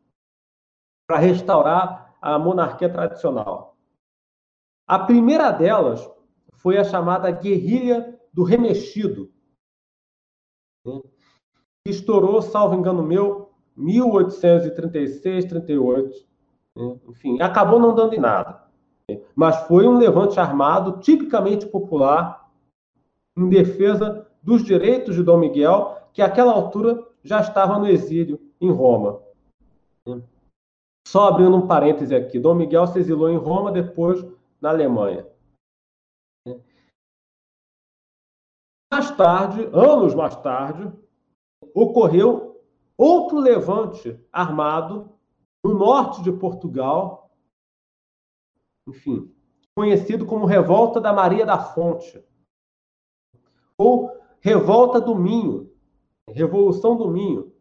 para 1.07 1.19
restaurar 1.19 2.17
a 2.21 2.37
monarquia 2.37 2.91
tradicional. 2.91 3.77
A 4.87 4.99
primeira 4.99 5.51
delas 5.51 6.09
foi 6.55 6.77
a 6.77 6.83
chamada 6.83 7.31
Guerrilha 7.31 8.19
do 8.33 8.43
Remexido, 8.43 9.31
né, 10.85 11.01
que 11.85 11.91
estourou, 11.91 12.41
salvo 12.41 12.75
engano 12.75 13.01
meu, 13.01 13.40
1836, 13.75 15.45
38. 15.45 16.25
Né, 16.75 16.99
enfim, 17.07 17.41
acabou 17.41 17.79
não 17.79 17.95
dando 17.95 18.13
em 18.13 18.19
nada. 18.19 18.63
Né, 19.09 19.21
mas 19.35 19.67
foi 19.67 19.87
um 19.87 19.97
levante 19.97 20.39
armado 20.39 20.99
tipicamente 20.99 21.65
popular 21.65 22.49
em 23.37 23.49
defesa 23.49 24.27
dos 24.41 24.63
direitos 24.63 25.15
de 25.15 25.23
Dom 25.23 25.37
Miguel, 25.37 25.97
que 26.13 26.21
àquela 26.21 26.51
altura 26.51 27.07
já 27.23 27.39
estava 27.39 27.77
no 27.77 27.87
exílio 27.87 28.39
em 28.59 28.71
Roma. 28.71 29.21
Só 31.07 31.27
abrindo 31.27 31.55
um 31.55 31.67
parêntese 31.67 32.15
aqui, 32.15 32.39
Dom 32.39 32.55
Miguel 32.55 32.87
se 32.87 32.99
exilou 32.99 33.29
em 33.29 33.37
Roma, 33.37 33.71
depois 33.71 34.25
na 34.59 34.69
Alemanha. 34.69 35.27
Mais 38.91 39.09
tarde, 39.11 39.69
anos 39.73 40.13
mais 40.13 40.35
tarde, 40.35 40.91
ocorreu 41.73 42.50
outro 42.97 43.39
levante 43.39 44.19
armado 44.31 45.11
no 45.63 45.73
norte 45.73 46.21
de 46.23 46.31
Portugal, 46.31 47.31
enfim, 48.87 49.31
conhecido 49.75 50.25
como 50.25 50.45
Revolta 50.45 50.99
da 50.99 51.13
Maria 51.13 51.45
da 51.45 51.59
Fonte, 51.59 52.23
ou 53.77 54.19
Revolta 54.39 54.99
do 54.99 55.15
Minho, 55.15 55.71
Revolução 56.27 56.97
do 56.97 57.07
Minho, 57.09 57.53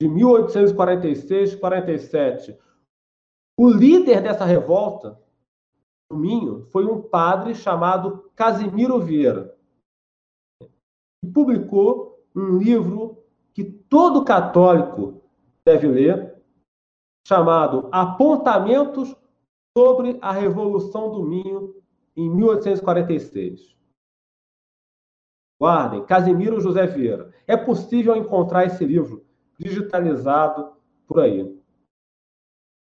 de 0.00 0.08
1846-47. 0.08 2.58
O 3.58 3.70
líder 3.70 4.20
dessa 4.22 4.44
revolta, 4.44 5.18
do 6.10 6.18
Minho, 6.18 6.66
foi 6.66 6.84
um 6.84 7.00
padre 7.00 7.54
chamado 7.54 8.30
Casimiro 8.34 9.00
Vieira, 9.00 9.56
que 10.60 10.68
publicou 11.32 12.22
um 12.34 12.58
livro 12.58 13.24
que 13.56 13.64
todo 13.64 14.22
católico 14.22 15.22
deve 15.64 15.88
ler, 15.88 16.44
chamado 17.26 17.88
Apontamentos 17.90 19.16
sobre 19.74 20.18
a 20.20 20.30
Revolução 20.30 21.10
do 21.10 21.22
Minho 21.22 21.74
em 22.14 22.28
1846. 22.28 23.74
Guardem, 25.58 26.04
Casimiro 26.04 26.60
José 26.60 26.86
Vieira. 26.86 27.32
É 27.46 27.56
possível 27.56 28.14
encontrar 28.14 28.66
esse 28.66 28.84
livro 28.84 29.24
digitalizado 29.58 30.74
por 31.06 31.20
aí. 31.20 31.58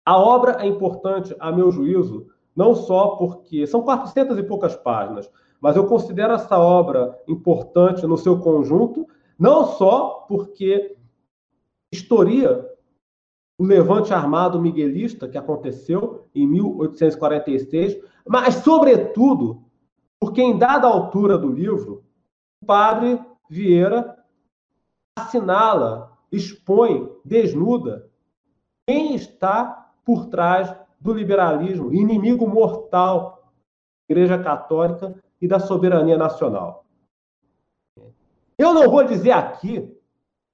A 0.05 0.19
obra 0.19 0.63
é 0.63 0.67
importante, 0.67 1.35
a 1.39 1.51
meu 1.51 1.71
juízo, 1.71 2.27
não 2.55 2.75
só 2.75 3.15
porque 3.15 3.65
são 3.65 3.81
400 3.81 4.37
e 4.37 4.43
poucas 4.43 4.75
páginas, 4.75 5.31
mas 5.59 5.75
eu 5.75 5.87
considero 5.87 6.33
essa 6.33 6.59
obra 6.59 7.19
importante 7.27 8.05
no 8.05 8.17
seu 8.19 8.39
conjunto, 8.39 9.07
não 9.39 9.65
só 9.65 10.25
porque 10.27 10.97
historia 11.91 12.69
o 13.57 13.63
levante 13.63 14.13
armado 14.13 14.61
miguelista 14.61 15.27
que 15.27 15.37
aconteceu 15.37 16.27
em 16.33 16.47
1846, 16.47 18.01
mas, 18.27 18.55
sobretudo, 18.55 19.63
porque 20.19 20.41
em 20.41 20.57
dada 20.57 20.87
altura 20.87 21.37
do 21.37 21.51
livro, 21.51 22.03
o 22.61 22.65
padre 22.65 23.19
Vieira 23.49 24.17
assinala, 25.17 26.17
expõe, 26.31 27.11
desnuda 27.25 28.09
quem 28.87 29.15
está 29.15 29.91
por 30.05 30.27
trás 30.27 30.73
do 30.99 31.13
liberalismo, 31.13 31.93
inimigo 31.93 32.47
mortal 32.47 33.51
da 34.07 34.13
Igreja 34.13 34.41
Católica 34.41 35.15
e 35.41 35.47
da 35.47 35.59
soberania 35.59 36.17
nacional. 36.17 36.85
Eu 38.59 38.73
não 38.73 38.91
vou 38.91 39.05
dizer 39.05 39.31
aqui, 39.31 39.89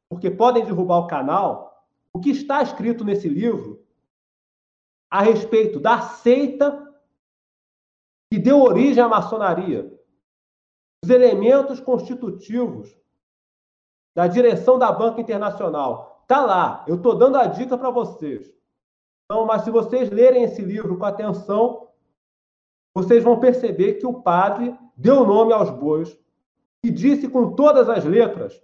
porque 0.07 0.30
podem 0.30 0.64
derrubar 0.64 0.99
o 0.99 1.07
canal, 1.07 1.84
o 2.14 2.19
que 2.19 2.30
está 2.30 2.61
escrito 2.61 3.03
nesse 3.03 3.27
livro 3.27 3.84
a 5.10 5.22
respeito 5.23 5.80
da 5.80 5.99
seita 6.02 6.94
que 8.32 8.38
deu 8.38 8.61
origem 8.61 9.03
à 9.03 9.07
maçonaria, 9.07 9.91
os 11.03 11.10
elementos 11.10 11.80
constitutivos 11.80 12.95
da 14.14 14.27
direção 14.27 14.77
da 14.77 14.91
Banca 14.91 15.19
Internacional. 15.19 16.23
Tá 16.27 16.45
lá, 16.45 16.86
eu 16.88 16.98
estou 16.98 17.15
dando 17.15 17.38
a 17.38 17.48
dica 17.48 17.76
para 17.76 17.90
vocês. 17.90 18.53
Então, 19.26 19.48
mas 19.48 19.64
se 19.64 19.72
vocês 19.72 20.11
lerem 20.11 20.44
esse 20.44 20.61
livro 20.61 20.95
com 20.95 21.06
atenção, 21.06 21.90
vocês 22.94 23.23
vão 23.23 23.40
perceber 23.40 23.95
que 23.95 24.06
o 24.06 24.22
padre 24.22 24.77
deu 24.95 25.26
nome 25.26 25.53
aos 25.53 25.72
bois 25.72 26.15
e 26.86 26.91
disse 26.91 27.28
com 27.28 27.56
todas 27.56 27.90
as 27.90 28.06
letras 28.06 28.62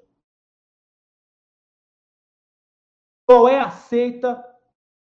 qual 3.25 3.49
é 3.49 3.59
a 3.59 3.71
seita 3.71 4.43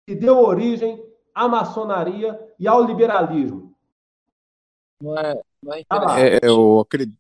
que 0.06 0.14
deu 0.14 0.38
origem 0.38 1.04
à 1.34 1.48
maçonaria 1.48 2.40
e 2.60 2.68
ao 2.68 2.84
liberalismo. 2.84 3.76
Não 5.02 5.18
é, 5.18 5.42
não 5.64 5.74
é 5.74 5.80
interessante. 5.80 6.22
É, 6.22 6.40
eu 6.44 6.80
acredito. 6.82 7.18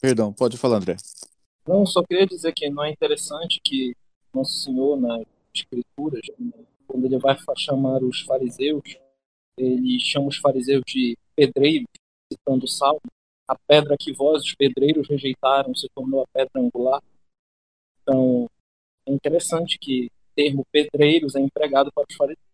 Perdão, 0.00 0.32
pode 0.32 0.56
falar, 0.56 0.78
André. 0.78 0.96
Não, 1.68 1.84
só 1.84 2.02
queria 2.02 2.26
dizer 2.26 2.54
que 2.54 2.70
não 2.70 2.82
é 2.82 2.90
interessante 2.90 3.60
que 3.62 3.94
Nosso 4.32 4.52
Senhor, 4.52 4.98
nas 4.98 5.22
Escrituras, 5.54 6.22
quando 6.86 7.04
ele 7.04 7.18
vai 7.18 7.36
chamar 7.58 8.02
os 8.02 8.22
fariseus, 8.22 8.82
ele 9.54 10.00
chama 10.00 10.28
os 10.28 10.38
fariseus 10.38 10.82
de 10.86 11.18
pedreiros, 11.36 11.88
citando 12.32 12.64
o 12.64 12.68
Salmo. 12.68 13.02
A 13.50 13.58
pedra 13.66 13.96
que 13.98 14.12
vós, 14.12 14.44
os 14.44 14.54
pedreiros, 14.54 15.08
rejeitaram 15.08 15.74
se 15.74 15.88
tornou 15.88 16.22
a 16.22 16.26
pedra 16.28 16.52
angular. 16.60 17.02
Então, 18.00 18.48
é 19.04 19.12
interessante 19.12 19.76
que 19.76 20.06
o 20.06 20.34
termo 20.36 20.64
pedreiros 20.70 21.34
é 21.34 21.40
empregado 21.40 21.90
para 21.92 22.06
os 22.08 22.14
fariseus. 22.14 22.46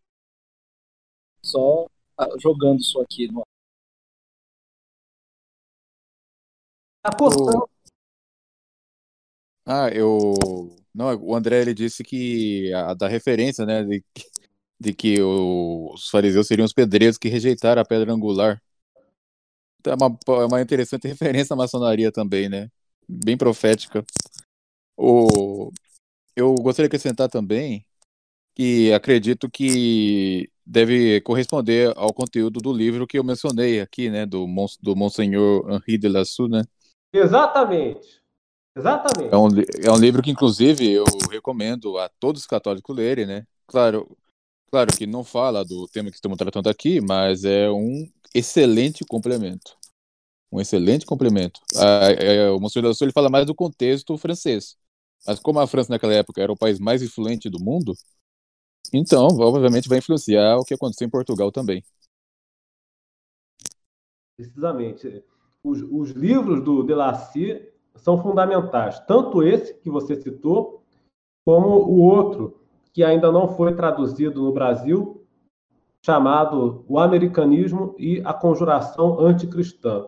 Só 1.44 1.86
ah, 2.16 2.28
jogando 2.38 2.80
isso 2.80 2.98
aqui 2.98 3.30
no 3.30 3.40
ar. 3.40 3.46
Apostando. 7.04 7.68
Ah, 9.66 9.90
eu. 9.92 10.32
Não, 10.94 11.14
o 11.22 11.34
André 11.34 11.60
ele 11.60 11.74
disse 11.74 12.02
que 12.02 12.72
a 12.72 12.94
da 12.94 13.06
referência, 13.06 13.66
né, 13.66 13.84
de, 13.84 14.02
de 14.80 14.94
que 14.94 15.20
os 15.20 16.08
fariseus 16.08 16.46
seriam 16.46 16.64
os 16.64 16.72
pedreiros 16.72 17.18
que 17.18 17.28
rejeitaram 17.28 17.82
a 17.82 17.84
pedra 17.84 18.14
angular. 18.14 18.62
É 19.86 19.94
uma, 19.94 20.18
é 20.42 20.44
uma 20.46 20.60
interessante 20.60 21.06
referência 21.08 21.54
à 21.54 21.56
maçonaria 21.56 22.10
também, 22.12 22.48
né? 22.48 22.68
Bem 23.08 23.36
profética. 23.36 24.04
O, 24.96 25.70
eu 26.34 26.54
gostaria 26.54 26.88
de 26.88 26.96
acrescentar 26.96 27.28
também 27.28 27.84
que 28.54 28.92
acredito 28.92 29.50
que 29.50 30.50
deve 30.64 31.20
corresponder 31.20 31.92
ao 31.96 32.12
conteúdo 32.12 32.58
do 32.58 32.72
livro 32.72 33.06
que 33.06 33.18
eu 33.18 33.22
mencionei 33.22 33.80
aqui, 33.80 34.08
né, 34.08 34.24
do, 34.24 34.46
do 34.82 34.96
Monsenhor 34.96 35.70
Henri 35.70 35.98
de 35.98 36.08
Lassou, 36.08 36.48
né? 36.48 36.64
Exatamente. 37.12 38.20
Exatamente. 38.74 39.32
É 39.32 39.36
um, 39.36 39.48
é 39.84 39.92
um 39.92 39.98
livro 39.98 40.22
que, 40.22 40.30
inclusive, 40.30 40.90
eu 40.90 41.04
recomendo 41.30 41.98
a 41.98 42.10
todos 42.20 42.42
os 42.42 42.46
católicos 42.46 42.94
lerem, 42.94 43.26
né? 43.26 43.46
Claro, 43.66 44.16
claro 44.70 44.96
que 44.96 45.06
não 45.06 45.24
fala 45.24 45.64
do 45.64 45.88
tema 45.88 46.10
que 46.10 46.16
estamos 46.16 46.36
tratando 46.38 46.68
aqui, 46.68 47.00
mas 47.00 47.44
é 47.44 47.70
um 47.70 48.08
excelente 48.34 49.04
complemento. 49.04 49.76
Um 50.52 50.60
excelente 50.60 51.04
complemento. 51.04 51.60
A, 51.74 52.52
o 52.52 52.60
Monsenhor 52.60 52.88
Lassou 52.88 53.06
ele 53.06 53.12
fala 53.12 53.28
mais 53.28 53.46
do 53.46 53.54
contexto 53.54 54.16
francês. 54.16 54.76
Mas 55.26 55.40
como 55.40 55.58
a 55.58 55.66
França 55.66 55.92
naquela 55.92 56.14
época 56.14 56.40
era 56.40 56.52
o 56.52 56.56
país 56.56 56.78
mais 56.78 57.02
influente 57.02 57.50
do 57.50 57.58
mundo, 57.58 57.94
então, 58.92 59.26
obviamente, 59.26 59.88
vai 59.88 59.98
influenciar 59.98 60.56
o 60.56 60.64
que 60.64 60.74
aconteceu 60.74 61.06
em 61.06 61.10
Portugal 61.10 61.50
também. 61.50 61.84
Precisamente 64.36 65.24
os, 65.64 65.82
os 65.82 66.10
livros 66.10 66.62
do 66.62 66.84
Delacy 66.84 67.68
são 67.96 68.22
fundamentais, 68.22 69.00
tanto 69.00 69.42
esse 69.42 69.74
que 69.74 69.90
você 69.90 70.20
citou, 70.20 70.84
como 71.44 71.68
o 71.68 71.98
outro, 72.00 72.60
que 72.96 73.04
ainda 73.04 73.30
não 73.30 73.46
foi 73.46 73.74
traduzido 73.74 74.40
no 74.40 74.50
Brasil, 74.50 75.22
chamado 76.00 76.82
O 76.88 76.98
Americanismo 76.98 77.94
e 77.98 78.22
a 78.24 78.32
Conjuração 78.32 79.20
Anticristã. 79.20 80.06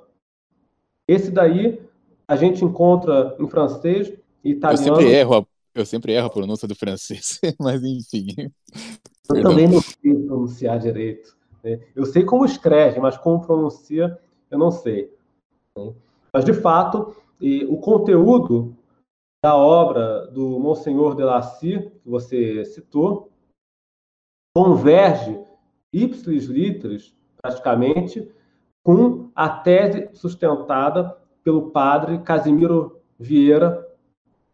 Esse 1.07 1.31
daí 1.31 1.83
a 2.27 2.35
gente 2.35 2.65
encontra 2.65 3.37
em 3.39 3.47
francês 3.47 4.11
e 4.43 4.53
italiano. 4.53 4.89
Eu 4.89 4.97
sempre 4.97 5.13
erro 5.13 5.37
a, 5.37 5.47
eu 5.75 5.85
sempre 5.85 6.13
erro 6.15 6.29
a 6.29 6.31
pronúncia 6.31 6.67
do 6.67 6.75
francês, 6.75 7.39
mas 7.61 7.85
enfim. 7.85 8.29
Eu 8.39 9.35
Perdão. 9.35 9.51
também 9.51 9.69
não 9.69 9.83
sei 9.83 10.15
pronunciar 10.15 10.79
direito. 10.79 11.37
Né? 11.63 11.81
Eu 11.95 12.07
sei 12.07 12.25
como 12.25 12.47
escreve, 12.47 13.01
mas 13.01 13.19
como 13.19 13.45
pronuncia, 13.45 14.19
eu 14.51 14.59
não 14.59 14.71
sei. 14.71 15.13
Mas, 16.33 16.43
de 16.43 16.55
fato, 16.55 17.15
o 17.69 17.77
conteúdo 17.77 18.78
da 19.43 19.57
obra 19.57 20.27
do 20.29 20.59
Monsenhor 20.59 21.15
de 21.15 21.23
Lacy, 21.23 21.91
que 22.03 22.09
você 22.09 22.65
citou, 22.65 23.31
converge 24.57 25.41
ipsis 25.93 26.47
literis, 26.47 27.17
praticamente, 27.41 28.31
com 28.85 29.31
a 29.35 29.49
tese 29.49 30.09
sustentada 30.15 31.17
pelo 31.45 31.71
padre 31.71 32.19
Casimiro 32.23 33.01
Vieira 33.19 33.87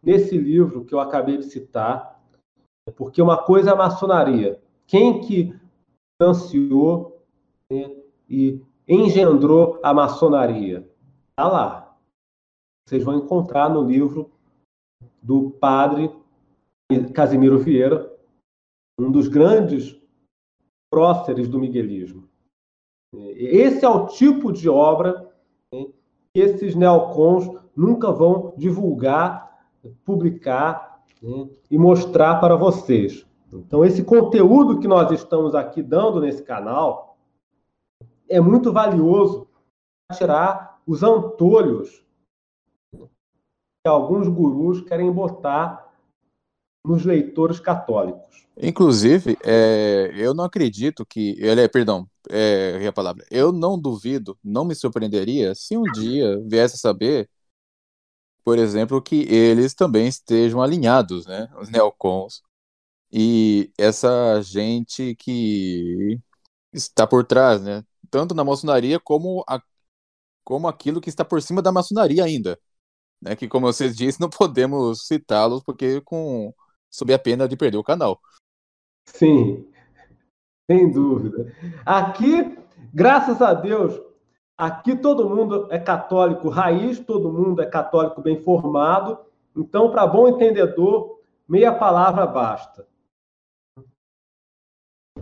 nesse 0.01 0.37
livro 0.37 0.85
que 0.85 0.93
eu 0.93 0.99
acabei 0.99 1.37
de 1.37 1.45
citar, 1.45 2.21
porque 2.95 3.21
uma 3.21 3.41
coisa 3.43 3.71
é 3.71 3.73
a 3.73 3.77
maçonaria. 3.77 4.61
Quem 4.85 5.21
que 5.21 5.59
financiou 6.21 7.25
né, 7.71 7.95
e 8.29 8.61
engendrou 8.87 9.79
a 9.83 9.93
maçonaria? 9.93 10.87
Está 11.31 11.47
lá. 11.47 11.97
Vocês 12.87 13.03
vão 13.03 13.17
encontrar 13.17 13.67
no 13.67 13.83
livro 13.83 14.31
do 15.25 15.49
padre 15.49 16.15
Casimiro 17.15 17.57
Vieira, 17.57 18.13
um 18.99 19.11
dos 19.11 19.27
grandes 19.27 19.99
próceres 20.87 21.47
do 21.49 21.57
miguelismo. 21.57 22.29
Esse 23.35 23.83
é 23.83 23.89
o 23.89 24.05
tipo 24.05 24.51
de 24.53 24.69
obra 24.69 25.33
que 25.71 26.39
esses 26.39 26.75
neocons 26.75 27.49
nunca 27.75 28.11
vão 28.11 28.53
divulgar, 28.55 29.67
publicar 30.05 31.03
e 31.71 31.77
mostrar 31.77 32.39
para 32.39 32.55
vocês. 32.55 33.25
Então, 33.51 33.83
esse 33.83 34.03
conteúdo 34.03 34.79
que 34.79 34.87
nós 34.87 35.09
estamos 35.11 35.55
aqui 35.55 35.81
dando 35.81 36.21
nesse 36.21 36.43
canal 36.43 37.17
é 38.29 38.39
muito 38.39 38.71
valioso 38.71 39.47
para 40.07 40.17
tirar 40.17 40.81
os 40.85 41.01
antolhos 41.01 42.04
que 43.85 43.89
alguns 43.89 44.27
gurus 44.27 44.81
querem 44.81 45.11
botar 45.11 45.93
nos 46.83 47.05
leitores 47.05 47.59
católicos. 47.59 48.47
Inclusive, 48.57 49.37
é, 49.43 50.11
eu 50.15 50.33
não 50.33 50.43
acredito 50.43 51.05
que. 51.05 51.35
Ele 51.37 51.61
é, 51.61 51.67
perdão, 51.67 52.09
é, 52.27 52.83
a 52.87 52.91
palavra. 52.91 53.23
Eu 53.29 53.51
não 53.51 53.79
duvido, 53.79 54.35
não 54.43 54.65
me 54.65 54.73
surpreenderia 54.73 55.53
se 55.53 55.77
um 55.77 55.83
dia 55.83 56.41
viesse 56.47 56.77
a 56.77 56.79
saber, 56.79 57.29
por 58.43 58.57
exemplo, 58.57 58.99
que 58.99 59.21
eles 59.31 59.75
também 59.75 60.07
estejam 60.07 60.63
alinhados, 60.63 61.27
né? 61.27 61.47
Os 61.61 61.69
neocons. 61.69 62.41
E 63.11 63.71
essa 63.77 64.41
gente 64.41 65.13
que 65.13 66.19
está 66.73 67.05
por 67.05 67.23
trás, 67.23 67.61
né? 67.61 67.83
Tanto 68.09 68.33
na 68.33 68.43
maçonaria 68.43 68.99
como, 68.99 69.43
a, 69.47 69.61
como 70.43 70.67
aquilo 70.67 70.99
que 70.99 71.09
está 71.09 71.23
por 71.23 71.39
cima 71.39 71.61
da 71.61 71.71
maçonaria 71.71 72.23
ainda 72.23 72.59
né? 73.25 73.35
Que 73.35 73.47
como 73.47 73.65
vocês 73.65 73.95
disseram, 73.95 74.27
não 74.27 74.29
podemos 74.29 75.07
citá-los 75.07 75.63
porque 75.63 75.99
com 76.01 76.53
sob 76.89 77.13
a 77.13 77.19
pena 77.19 77.47
de 77.47 77.57
perder 77.57 77.77
o 77.77 77.83
canal. 77.83 78.21
Sim, 79.07 79.67
sem 80.69 80.91
dúvida. 80.91 81.51
Aqui, 81.85 82.57
graças 82.93 83.41
a 83.41 83.53
Deus, 83.53 83.99
aqui 84.57 84.95
todo 84.95 85.29
mundo 85.29 85.67
é 85.71 85.79
católico 85.79 86.49
raiz, 86.49 86.99
todo 86.99 87.33
mundo 87.33 87.61
é 87.61 87.65
católico 87.65 88.21
bem 88.21 88.39
formado. 88.41 89.19
Então, 89.55 89.89
para 89.89 90.05
bom 90.05 90.27
entendedor, 90.27 91.19
meia 91.47 91.73
palavra 91.73 92.25
basta. 92.27 92.87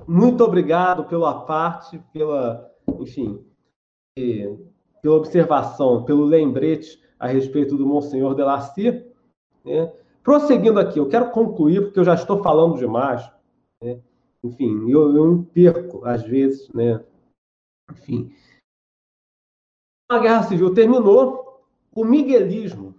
Muito 0.08 0.44
obrigado 0.44 1.06
pela 1.06 1.46
parte, 1.46 1.98
pela, 2.12 2.70
enfim, 3.00 3.46
pela 5.02 5.16
observação, 5.16 6.04
pelo 6.04 6.26
lembrete 6.26 7.03
a 7.24 7.28
respeito 7.28 7.78
do 7.78 7.86
Monsenhor 7.86 8.36
Delacy. 8.36 9.06
Né? 9.64 9.94
Prosseguindo 10.22 10.78
aqui, 10.78 11.00
eu 11.00 11.08
quero 11.08 11.32
concluir, 11.32 11.82
porque 11.84 11.98
eu 11.98 12.04
já 12.04 12.16
estou 12.16 12.44
falando 12.44 12.78
demais. 12.78 13.32
Né? 13.82 14.02
Enfim, 14.44 14.90
eu, 14.90 15.16
eu 15.16 15.32
me 15.32 15.46
perco, 15.46 16.04
às 16.04 16.22
vezes. 16.22 16.68
Né? 16.74 17.02
Enfim. 17.90 18.36
A 20.12 20.20
Guerra 20.20 20.44
Civil 20.44 20.74
terminou, 20.74 21.64
o 21.96 22.04
miguelismo, 22.04 22.94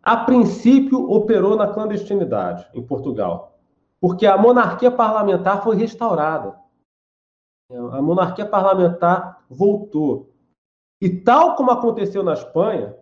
a 0.00 0.16
princípio, 0.18 1.10
operou 1.10 1.56
na 1.56 1.66
clandestinidade 1.66 2.70
em 2.72 2.82
Portugal, 2.86 3.58
porque 4.00 4.24
a 4.24 4.38
monarquia 4.38 4.90
parlamentar 4.90 5.64
foi 5.64 5.74
restaurada. 5.74 6.56
A 7.68 8.00
monarquia 8.00 8.46
parlamentar 8.46 9.44
voltou. 9.50 10.29
E 11.00 11.08
tal 11.08 11.56
como 11.56 11.70
aconteceu 11.70 12.22
na 12.22 12.34
Espanha, 12.34 12.94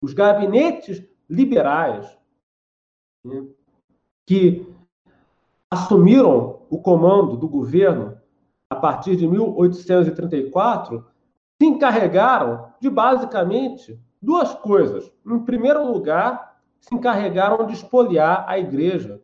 os 0.00 0.12
gabinetes 0.12 1.02
liberais 1.28 2.18
né, 3.24 3.46
que 4.26 4.66
assumiram 5.70 6.62
o 6.70 6.80
comando 6.80 7.36
do 7.36 7.48
governo 7.48 8.18
a 8.70 8.76
partir 8.76 9.16
de 9.16 9.26
1834 9.26 11.04
se 11.60 11.66
encarregaram 11.66 12.72
de 12.80 12.88
basicamente 12.90 13.98
duas 14.20 14.54
coisas. 14.54 15.10
Em 15.26 15.38
primeiro 15.40 15.90
lugar, 15.90 16.60
se 16.80 16.94
encarregaram 16.94 17.66
de 17.66 17.72
espoliar 17.72 18.44
a 18.46 18.58
Igreja 18.58 19.20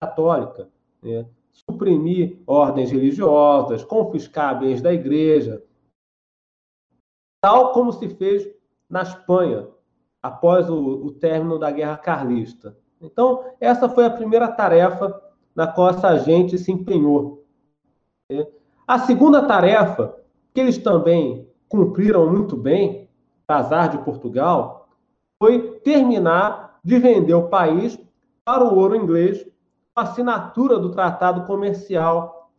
Católica, 0.00 0.68
né? 1.02 1.26
suprimir 1.52 2.40
ordens 2.46 2.90
religiosas, 2.90 3.84
confiscar 3.84 4.58
bens 4.58 4.80
da 4.80 4.92
Igreja, 4.92 5.62
tal 7.46 7.70
como 7.70 7.92
se 7.92 8.08
fez 8.08 8.44
na 8.90 9.02
Espanha, 9.02 9.68
após 10.20 10.68
o, 10.68 10.76
o 10.76 11.12
término 11.12 11.60
da 11.60 11.70
Guerra 11.70 11.96
Carlista. 11.96 12.76
Então, 13.00 13.44
essa 13.60 13.88
foi 13.88 14.04
a 14.04 14.10
primeira 14.10 14.48
tarefa 14.48 15.22
na 15.54 15.64
qual 15.64 15.90
essa 15.90 16.18
gente 16.18 16.58
se 16.58 16.72
empenhou. 16.72 17.44
A 18.84 18.98
segunda 18.98 19.46
tarefa, 19.46 20.16
que 20.52 20.60
eles 20.60 20.76
também 20.76 21.48
cumpriram 21.68 22.28
muito 22.28 22.56
bem, 22.56 23.08
azar 23.46 23.90
de 23.90 23.98
Portugal, 23.98 24.88
foi 25.38 25.78
terminar 25.84 26.80
de 26.82 26.98
vender 26.98 27.34
o 27.34 27.48
país 27.48 27.96
para 28.44 28.64
o 28.64 28.76
ouro 28.76 28.96
inglês 28.96 29.44
com 29.94 30.00
a 30.00 30.02
assinatura 30.02 30.80
do 30.80 30.90
Tratado 30.90 31.46
Comercial 31.46 32.50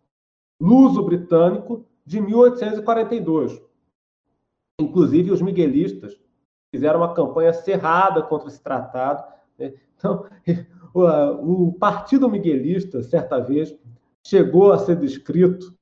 Luso-Britânico 0.61 1.83
de 2.05 2.21
1842. 2.21 3.67
Inclusive, 4.79 5.31
os 5.31 5.41
miguelistas 5.41 6.19
fizeram 6.73 6.99
uma 6.99 7.13
campanha 7.13 7.53
cerrada 7.53 8.21
contra 8.21 8.47
esse 8.47 8.61
tratado. 8.61 9.23
Né? 9.57 9.73
Então, 9.95 10.27
o, 10.93 11.73
Partido 11.73 12.29
Miguelista, 12.29 13.01
certa 13.01 13.39
vez, 13.39 13.75
chegou 14.25 14.71
a 14.71 14.77
ser 14.77 14.97
descrito 14.97 15.75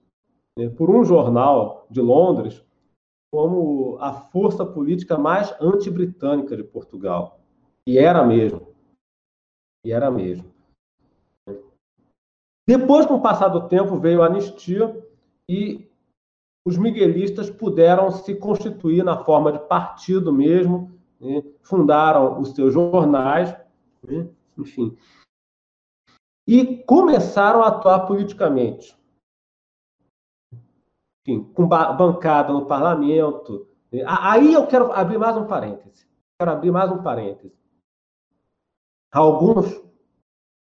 né, 0.57 0.69
por 0.69 0.89
um 0.89 1.03
jornal 1.03 1.85
de 1.89 2.01
Londres 2.01 2.63
como 3.33 3.97
a 3.99 4.13
força 4.13 4.65
política 4.65 5.17
mais 5.17 5.53
anti-britânica 5.59 6.55
de 6.55 6.63
Portugal. 6.63 7.41
E 7.85 7.97
era 7.97 8.23
mesmo. 8.23 8.73
E 9.85 9.91
era 9.91 10.09
mesmo. 10.09 10.53
Depois, 12.65 13.05
com 13.05 13.15
o 13.15 13.21
passar 13.21 13.49
do 13.49 13.67
tempo, 13.67 13.99
veio 13.99 14.23
a 14.23 14.27
anistia 14.27 15.05
e 15.49 15.87
os 16.65 16.77
miguelistas 16.77 17.49
puderam 17.49 18.09
se 18.09 18.33
constituir 18.35 19.03
na 19.03 19.23
forma 19.23 19.51
de 19.51 19.59
partido 19.59 20.33
mesmo, 20.33 20.91
né? 21.21 21.43
fundaram 21.61 22.39
os 22.39 22.55
seus 22.55 22.73
jornais, 22.73 23.55
né? 24.03 24.27
enfim, 24.57 24.97
e 26.47 26.83
começaram 26.83 27.61
a 27.61 27.67
atuar 27.67 28.07
politicamente. 28.07 28.97
Enfim, 31.21 31.43
com 31.53 31.67
bancada 31.67 32.53
no 32.53 32.67
parlamento. 32.67 33.67
Né? 33.91 34.03
Aí 34.05 34.53
eu 34.53 34.67
quero 34.67 34.91
abrir 34.91 35.17
mais 35.17 35.35
um 35.37 35.47
parêntese. 35.47 36.07
Quero 36.39 36.51
abrir 36.51 36.71
mais 36.71 36.91
um 36.91 37.01
parêntese. 37.01 37.55
Alguns 39.11 39.83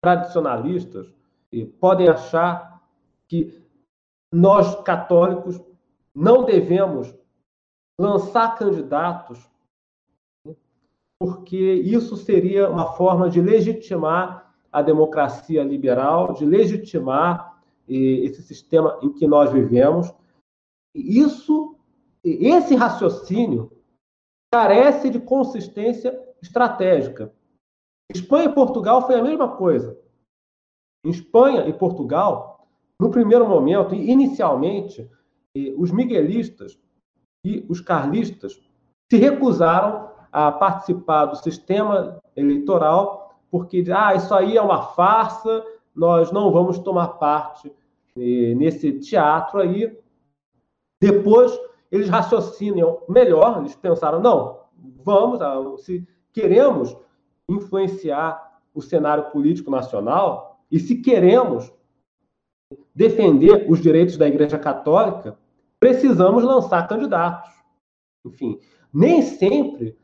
tradicionalistas 0.02 1.14
podem 1.80 2.08
achar 2.08 2.82
que 3.28 3.62
nós 4.32 4.82
católicos 4.84 5.60
não 6.16 6.46
devemos 6.46 7.14
lançar 8.00 8.58
candidatos, 8.58 9.46
porque 11.20 11.74
isso 11.74 12.16
seria 12.16 12.70
uma 12.70 12.94
forma 12.94 13.30
de 13.30 13.42
legitimar 13.42 14.56
a 14.72 14.82
democracia 14.82 15.64
liberal, 15.64 16.34
de 16.34 16.46
legitimar 16.46 17.62
esse 17.88 18.42
sistema 18.42 19.00
em 19.02 19.14
que 19.14 19.28
nós 19.28 19.52
vivemos. 19.52 20.14
Isso, 20.94 21.78
esse 22.24 22.76
raciocínio 22.76 23.72
carece 24.54 25.10
de 25.10 25.20
consistência 25.20 26.18
estratégica. 26.42 27.34
Espanha 28.14 28.46
e 28.46 28.54
Portugal 28.54 29.06
foi 29.06 29.16
a 29.16 29.24
mesma 29.24 29.56
coisa. 29.56 29.98
Em 31.06 31.10
Espanha 31.10 31.68
e 31.68 31.74
Portugal, 31.74 32.68
no 33.00 33.12
primeiro 33.12 33.48
momento, 33.48 33.94
inicialmente, 33.94 35.10
os 35.78 35.92
miguelistas 35.92 36.78
e 37.46 37.66
os 37.70 37.80
carlistas 37.80 38.60
se 39.10 39.18
recusaram 39.18 40.10
a 40.32 40.52
participar 40.52 41.26
do 41.26 41.38
sistema 41.38 42.20
eleitoral, 42.36 43.40
porque 43.50 43.84
ah, 43.96 44.14
isso 44.16 44.34
aí 44.34 44.58
é 44.58 44.62
uma 44.62 44.82
farsa, 44.82 45.64
nós 45.96 46.32
não 46.32 46.52
vamos 46.52 46.78
tomar 46.80 47.08
parte 47.20 47.72
eh, 48.18 48.54
nesse 48.56 49.00
teatro 49.00 49.62
aí. 49.62 49.98
Depois 51.02 51.58
eles 51.92 52.10
raciocinam 52.10 53.02
melhor, 53.08 53.60
eles 53.60 53.76
pensaram, 53.76 54.20
não, 54.20 54.60
vamos, 55.04 55.42
ah, 55.42 55.58
se 55.78 56.06
queremos 56.34 56.98
influenciar 57.50 58.60
o 58.74 58.82
cenário 58.82 59.32
político 59.32 59.72
nacional 59.72 60.60
e 60.70 60.80
se 60.80 60.98
queremos 60.98 61.72
defender 62.94 63.68
os 63.70 63.80
direitos 63.80 64.18
da 64.18 64.28
Igreja 64.28 64.58
Católica, 64.58 65.38
precisamos 65.86 66.44
lançar 66.44 66.88
candidatos. 66.88 67.52
Enfim, 68.26 68.60
nem 68.92 69.22
sempre 69.22 69.96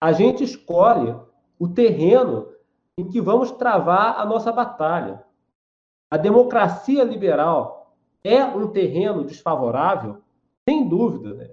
a 0.00 0.12
gente 0.12 0.42
escolhe 0.42 1.14
o 1.58 1.68
terreno 1.68 2.48
em 2.96 3.06
que 3.06 3.20
vamos 3.20 3.50
travar 3.50 4.18
a 4.18 4.24
nossa 4.24 4.50
batalha. 4.50 5.22
A 6.10 6.16
democracia 6.16 7.04
liberal 7.04 7.94
é 8.24 8.42
um 8.42 8.68
terreno 8.68 9.22
desfavorável, 9.22 10.22
sem 10.66 10.88
dúvida. 10.88 11.34
Né? 11.34 11.50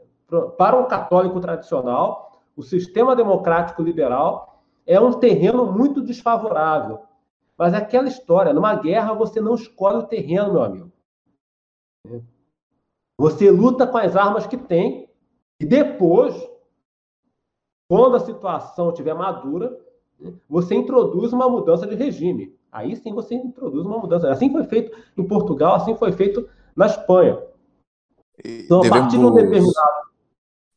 Para 0.57 0.80
um 0.80 0.88
católico 0.88 1.41
tradicional, 1.41 2.41
o 2.56 2.64
sistema 2.64 3.18
democrático 3.18 3.84
liberal 3.84 4.64
é 4.85 4.98
um 4.98 5.11
terreno 5.19 5.69
muito 5.69 6.02
desfavorável. 6.02 7.02
Mas 7.57 7.73
aquela 7.73 8.07
história, 8.07 8.53
numa 8.53 8.76
guerra 8.76 9.14
você 9.14 9.41
não 9.41 9.56
escolhe 9.56 9.98
o 9.98 10.07
terreno, 10.07 10.53
meu 10.53 10.64
amigo. 10.64 10.91
Você 13.18 13.49
luta 13.49 13.88
com 13.88 13.98
as 13.98 14.15
armas 14.15 14.45
que 14.45 14.57
tem 14.57 15.10
e 15.60 15.65
depois, 15.65 16.35
quando 17.89 18.15
a 18.15 18.19
situação 18.19 18.89
estiver 18.89 19.15
madura, 19.15 19.76
você 20.48 20.76
introduz 20.76 21.34
uma 21.34 21.49
mudança 21.49 21.88
de 21.88 21.95
regime. 21.95 22.56
Aí 22.72 22.95
sim 22.95 23.14
você 23.14 23.35
introduz 23.35 23.85
uma 23.85 23.98
mudança. 23.98 24.30
Assim 24.30 24.52
foi 24.52 24.64
feito 24.65 24.95
em 25.18 25.27
Portugal, 25.27 25.76
assim 25.76 25.95
foi 25.95 26.11
feito 26.11 26.48
na 26.76 26.85
Espanha. 26.85 27.41
Então, 28.44 28.81
devemos, 28.81 28.98
a 28.98 29.02
partir 29.02 29.18
de 29.18 29.26
um 29.26 29.34
determinado. 29.34 30.07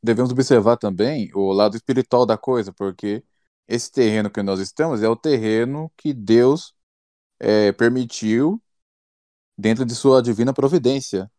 Devemos 0.02 0.32
observar 0.32 0.78
também 0.78 1.30
o 1.34 1.52
lado 1.52 1.76
espiritual 1.76 2.24
da 2.24 2.38
coisa, 2.38 2.72
porque 2.72 3.22
esse 3.68 3.92
terreno 3.92 4.30
que 4.30 4.42
nós 4.42 4.60
estamos 4.60 5.02
é 5.02 5.08
o 5.08 5.16
terreno 5.16 5.92
que 5.94 6.14
Deus 6.14 6.74
é, 7.38 7.70
permitiu 7.72 8.60
dentro 9.58 9.84
de 9.84 9.94
sua 9.94 10.22
divina 10.22 10.54
providência. 10.54 11.30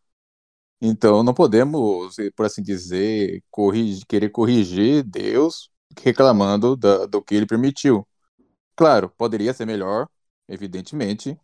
Então 0.82 1.24
não 1.24 1.34
podemos, 1.34 2.16
por 2.36 2.46
assim 2.46 2.62
dizer, 2.64 3.44
corrigir, 3.52 4.06
querer 4.08 4.30
corrigir 4.30 5.04
Deus 5.04 5.70
reclamando 6.00 6.76
da, 6.76 7.06
do 7.06 7.22
que 7.22 7.36
ele 7.36 7.46
permitiu. 7.46 8.08
Claro, 8.76 9.10
poderia 9.12 9.54
ser 9.54 9.66
melhor, 9.66 10.08
evidentemente, 10.48 11.40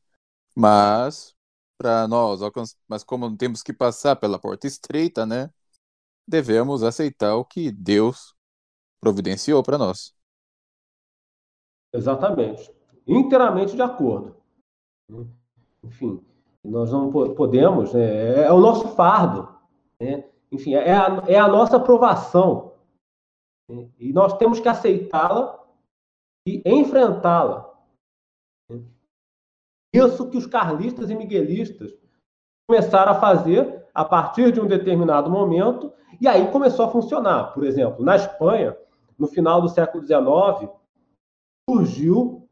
mas 0.55 1.35
para 1.77 2.07
nós, 2.07 2.39
mas 2.87 3.03
como 3.03 3.35
temos 3.37 3.61
que 3.63 3.73
passar 3.73 4.15
pela 4.15 4.39
porta 4.39 4.67
estreita, 4.67 5.25
né? 5.25 5.51
Devemos 6.27 6.83
aceitar 6.83 7.35
o 7.35 7.45
que 7.45 7.71
Deus 7.71 8.35
providenciou 8.99 9.63
para 9.63 9.77
nós. 9.77 10.13
Exatamente. 11.93 12.71
Inteiramente 13.05 13.75
de 13.75 13.81
acordo. 13.81 14.35
Enfim, 15.83 16.21
nós 16.63 16.91
não 16.91 17.11
podemos, 17.11 17.93
né? 17.93 18.03
É, 18.03 18.43
é 18.43 18.51
o 18.51 18.59
nosso 18.59 18.89
fardo. 18.89 19.47
Né? 19.99 20.25
Enfim, 20.51 20.73
é 20.73 20.93
a, 20.93 21.23
é 21.27 21.37
a 21.37 21.47
nossa 21.47 21.77
aprovação. 21.77 22.73
Né? 23.69 23.89
E 23.99 24.13
nós 24.13 24.37
temos 24.37 24.59
que 24.59 24.67
aceitá-la 24.67 25.65
e 26.47 26.61
enfrentá-la. 26.65 27.73
Isso 29.93 30.29
que 30.29 30.37
os 30.37 30.45
carlistas 30.45 31.09
e 31.09 31.15
miguelistas 31.15 31.97
começaram 32.67 33.13
a 33.13 33.19
fazer 33.19 33.87
a 33.93 34.05
partir 34.05 34.51
de 34.51 34.61
um 34.61 34.67
determinado 34.67 35.29
momento, 35.29 35.91
e 36.21 36.27
aí 36.27 36.51
começou 36.51 36.85
a 36.85 36.91
funcionar. 36.91 37.53
Por 37.53 37.63
exemplo, 37.63 38.05
na 38.05 38.15
Espanha, 38.15 38.77
no 39.17 39.27
final 39.27 39.59
do 39.59 39.69
século 39.69 40.05
XIX, 40.05 40.71
surgiu, 41.67 42.47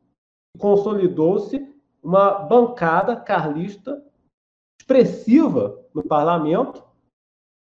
consolidou-se 0.58 1.75
uma 2.06 2.34
bancada 2.34 3.16
carlista 3.16 4.00
expressiva 4.80 5.84
no 5.92 6.04
parlamento. 6.04 6.84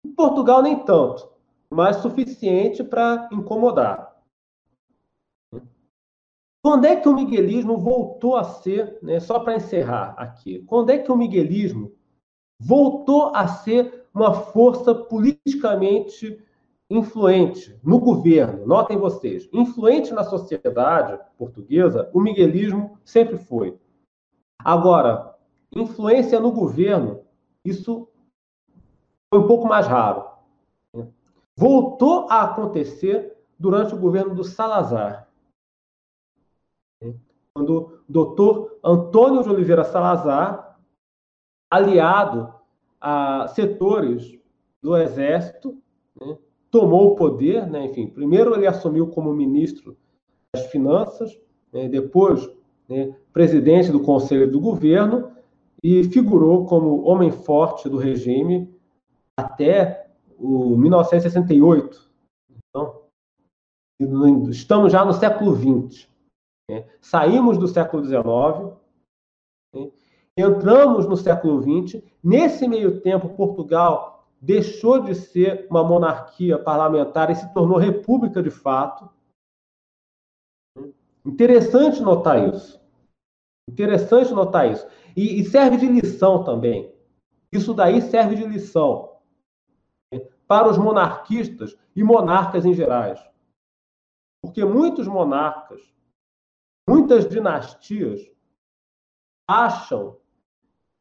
Em 0.05 0.11
Portugal, 0.11 0.61
nem 0.61 0.83
tanto, 0.83 1.29
mas 1.69 1.97
suficiente 1.97 2.83
para 2.83 3.29
incomodar. 3.31 4.13
Quando 6.61 6.85
é 6.85 6.97
que 6.97 7.07
o 7.07 7.15
miguelismo 7.15 7.77
voltou 7.77 8.35
a 8.35 8.43
ser, 8.43 8.99
né, 9.01 9.21
só 9.21 9.39
para 9.39 9.55
encerrar 9.55 10.15
aqui, 10.17 10.59
quando 10.63 10.89
é 10.89 10.97
que 10.97 11.11
o 11.11 11.15
miguelismo 11.15 11.93
voltou 12.59 13.33
a 13.33 13.47
ser 13.47 14.05
uma 14.13 14.33
força 14.33 14.93
politicamente 14.93 16.43
influente 16.89 17.79
no 17.83 17.99
governo, 17.99 18.65
notem 18.65 18.97
vocês, 18.97 19.47
influente 19.53 20.13
na 20.13 20.23
sociedade 20.23 21.19
portuguesa, 21.37 22.09
o 22.13 22.19
miguelismo 22.19 22.99
sempre 23.03 23.37
foi. 23.37 23.77
Agora, 24.63 25.35
influência 25.75 26.39
no 26.39 26.51
governo, 26.51 27.21
isso 27.63 28.07
foi 29.29 29.39
um 29.39 29.47
pouco 29.47 29.67
mais 29.67 29.87
raro. 29.87 30.25
Voltou 31.57 32.27
a 32.29 32.43
acontecer 32.43 33.35
durante 33.57 33.93
o 33.93 33.99
governo 33.99 34.35
do 34.35 34.43
Salazar. 34.43 35.29
Quando 37.53 37.77
o 37.77 37.99
doutor 38.07 38.77
Antônio 38.83 39.41
de 39.41 39.49
Oliveira 39.49 39.85
Salazar, 39.85 40.77
aliado 41.71 42.53
a 42.99 43.47
setores 43.47 44.37
do 44.81 44.95
Exército, 44.97 45.81
né, 46.19 46.37
tomou 46.69 47.13
o 47.13 47.15
poder, 47.15 47.65
né? 47.67 47.85
enfim, 47.85 48.07
primeiro 48.07 48.53
ele 48.53 48.67
assumiu 48.67 49.07
como 49.07 49.33
ministro 49.33 49.97
das 50.53 50.65
Finanças, 50.67 51.39
né? 51.71 51.87
depois 51.87 52.49
né, 52.87 53.15
presidente 53.33 53.91
do 53.91 53.99
Conselho 53.99 54.51
do 54.51 54.59
Governo 54.59 55.31
e 55.83 56.03
figurou 56.05 56.65
como 56.65 57.03
homem 57.03 57.31
forte 57.31 57.87
do 57.89 57.97
regime 57.97 58.73
até 59.37 60.07
o 60.37 60.75
1968. 60.77 62.09
Então, 62.49 63.01
estamos 64.49 64.91
já 64.91 65.05
no 65.05 65.13
século 65.13 65.55
XX. 65.55 66.07
Né? 66.69 66.85
Saímos 67.01 67.57
do 67.57 67.67
século 67.67 68.03
XIX, 68.03 68.73
né? 69.73 69.91
entramos 70.37 71.07
no 71.07 71.15
século 71.15 71.61
XX. 71.61 72.01
Nesse 72.23 72.67
meio 72.67 73.01
tempo, 73.01 73.29
Portugal 73.29 74.27
deixou 74.41 75.01
de 75.01 75.15
ser 75.15 75.67
uma 75.69 75.83
monarquia 75.83 76.57
parlamentar 76.57 77.31
e 77.31 77.35
se 77.35 77.51
tornou 77.53 77.77
república 77.77 78.43
de 78.43 78.49
fato. 78.49 79.09
Interessante 81.25 82.01
notar 82.01 82.53
isso. 82.53 82.79
Interessante 83.67 84.33
notar 84.33 84.71
isso. 84.71 84.87
E, 85.15 85.39
e 85.39 85.45
serve 85.45 85.77
de 85.77 85.87
lição 85.87 86.43
também. 86.43 86.93
Isso 87.51 87.73
daí 87.73 88.01
serve 88.01 88.35
de 88.35 88.45
lição 88.45 89.15
para 90.47 90.69
os 90.69 90.77
monarquistas 90.77 91.75
e 91.95 92.03
monarcas 92.03 92.65
em 92.65 92.73
gerais. 92.73 93.19
Porque 94.43 94.63
muitos 94.63 95.07
monarcas, 95.07 95.81
muitas 96.87 97.27
dinastias, 97.27 98.21
acham 99.47 100.17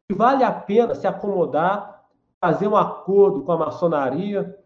que 0.09 0.17
vale 0.17 0.43
a 0.45 0.53
pena 0.53 0.95
se 0.95 1.07
acomodar 1.07 1.95
fazer 2.41 2.69
um 2.69 2.77
acordo 2.77 3.43
com 3.43 3.53
a 3.53 3.57
maçonaria, 3.57 4.63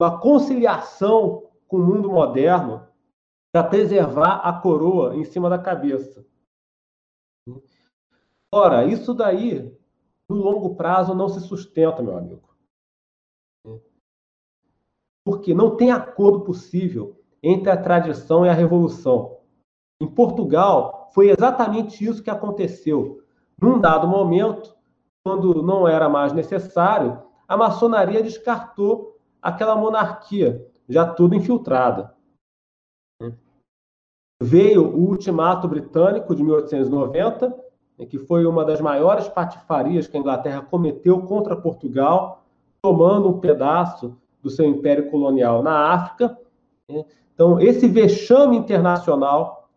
uma 0.00 0.18
conciliação 0.18 1.48
com 1.68 1.76
o 1.76 1.86
mundo 1.86 2.10
moderno 2.10 2.88
para 3.52 3.64
preservar 3.64 4.36
a 4.36 4.52
coroa 4.52 5.14
em 5.14 5.24
cima 5.24 5.50
da 5.50 5.58
cabeça. 5.58 6.24
Ora, 8.50 8.84
isso 8.86 9.12
daí, 9.12 9.76
no 10.28 10.36
longo 10.36 10.74
prazo, 10.74 11.14
não 11.14 11.28
se 11.28 11.40
sustenta, 11.40 12.02
meu 12.02 12.16
amigo. 12.16 12.48
Porque 15.24 15.54
não 15.54 15.76
tem 15.76 15.92
acordo 15.92 16.40
possível 16.40 17.22
entre 17.42 17.70
a 17.70 17.80
tradição 17.80 18.46
e 18.46 18.48
a 18.48 18.54
revolução. 18.54 19.38
Em 20.00 20.06
Portugal, 20.06 21.10
foi 21.12 21.30
exatamente 21.30 22.04
isso 22.04 22.22
que 22.22 22.30
aconteceu. 22.30 23.22
Num 23.60 23.78
dado 23.78 24.08
momento, 24.08 24.74
quando 25.22 25.62
não 25.62 25.86
era 25.86 26.08
mais 26.08 26.32
necessário, 26.32 27.22
a 27.46 27.56
maçonaria 27.56 28.22
descartou 28.22 29.20
aquela 29.40 29.76
monarquia, 29.76 30.66
já 30.88 31.06
tudo 31.06 31.34
infiltrada. 31.34 32.14
Veio 34.42 34.84
o 34.84 35.08
Ultimato 35.08 35.68
Britânico 35.68 36.34
de 36.34 36.42
1890, 36.42 37.54
que 38.10 38.18
foi 38.18 38.44
uma 38.44 38.64
das 38.64 38.80
maiores 38.80 39.28
patifarias 39.28 40.08
que 40.08 40.16
a 40.16 40.20
Inglaterra 40.20 40.66
cometeu 40.68 41.22
contra 41.22 41.54
Portugal, 41.54 42.44
tomando 42.82 43.28
um 43.28 43.38
pedaço 43.38 44.18
do 44.42 44.50
seu 44.50 44.66
império 44.66 45.08
colonial 45.12 45.62
na 45.62 45.92
África. 45.92 46.36
Né? 46.88 47.04
Então, 47.32 47.60
esse 47.60 47.86
vexame 47.86 48.56
internacional 48.56 49.68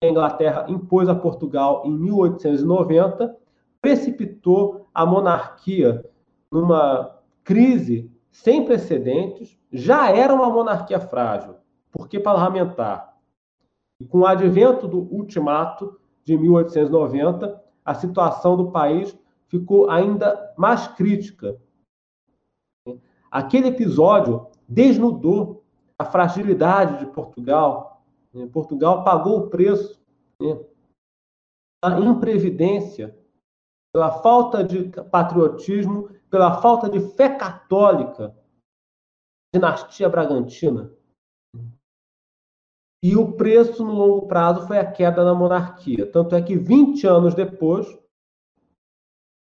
que 0.00 0.06
a 0.06 0.10
Inglaterra 0.10 0.66
impôs 0.68 1.08
a 1.08 1.16
Portugal 1.16 1.82
em 1.84 1.90
1890 1.90 3.36
precipitou 3.80 4.86
a 4.94 5.04
monarquia 5.04 6.08
numa 6.48 7.18
crise 7.42 8.08
sem 8.30 8.64
precedentes. 8.64 9.58
Já 9.72 10.10
era 10.10 10.32
uma 10.32 10.48
monarquia 10.48 11.00
frágil, 11.00 11.56
porque 11.90 12.20
parlamentar. 12.20 13.11
E 14.02 14.04
com 14.04 14.18
o 14.18 14.26
advento 14.26 14.88
do 14.88 14.98
ultimato 15.14 15.96
de 16.24 16.36
1890, 16.36 17.62
a 17.84 17.94
situação 17.94 18.56
do 18.56 18.72
país 18.72 19.16
ficou 19.46 19.88
ainda 19.88 20.52
mais 20.58 20.88
crítica. 20.88 21.56
Aquele 23.30 23.68
episódio 23.68 24.48
desnudou 24.68 25.62
a 25.96 26.04
fragilidade 26.04 26.98
de 26.98 27.12
Portugal. 27.12 28.02
Portugal 28.52 29.04
pagou 29.04 29.38
o 29.38 29.48
preço 29.48 30.02
da 31.80 32.00
imprevidência, 32.00 33.16
pela 33.94 34.10
falta 34.20 34.64
de 34.64 34.90
patriotismo, 35.12 36.10
pela 36.28 36.60
falta 36.60 36.90
de 36.90 36.98
fé 37.14 37.36
católica, 37.36 38.36
dinastia 39.54 40.08
Bragantina. 40.08 40.92
E 43.02 43.16
o 43.16 43.32
preço 43.32 43.84
no 43.84 43.92
longo 43.92 44.28
prazo 44.28 44.66
foi 44.66 44.78
a 44.78 44.90
queda 44.90 45.24
da 45.24 45.34
monarquia. 45.34 46.06
Tanto 46.06 46.36
é 46.36 46.42
que 46.42 46.56
20 46.56 47.04
anos 47.06 47.34
depois 47.34 47.86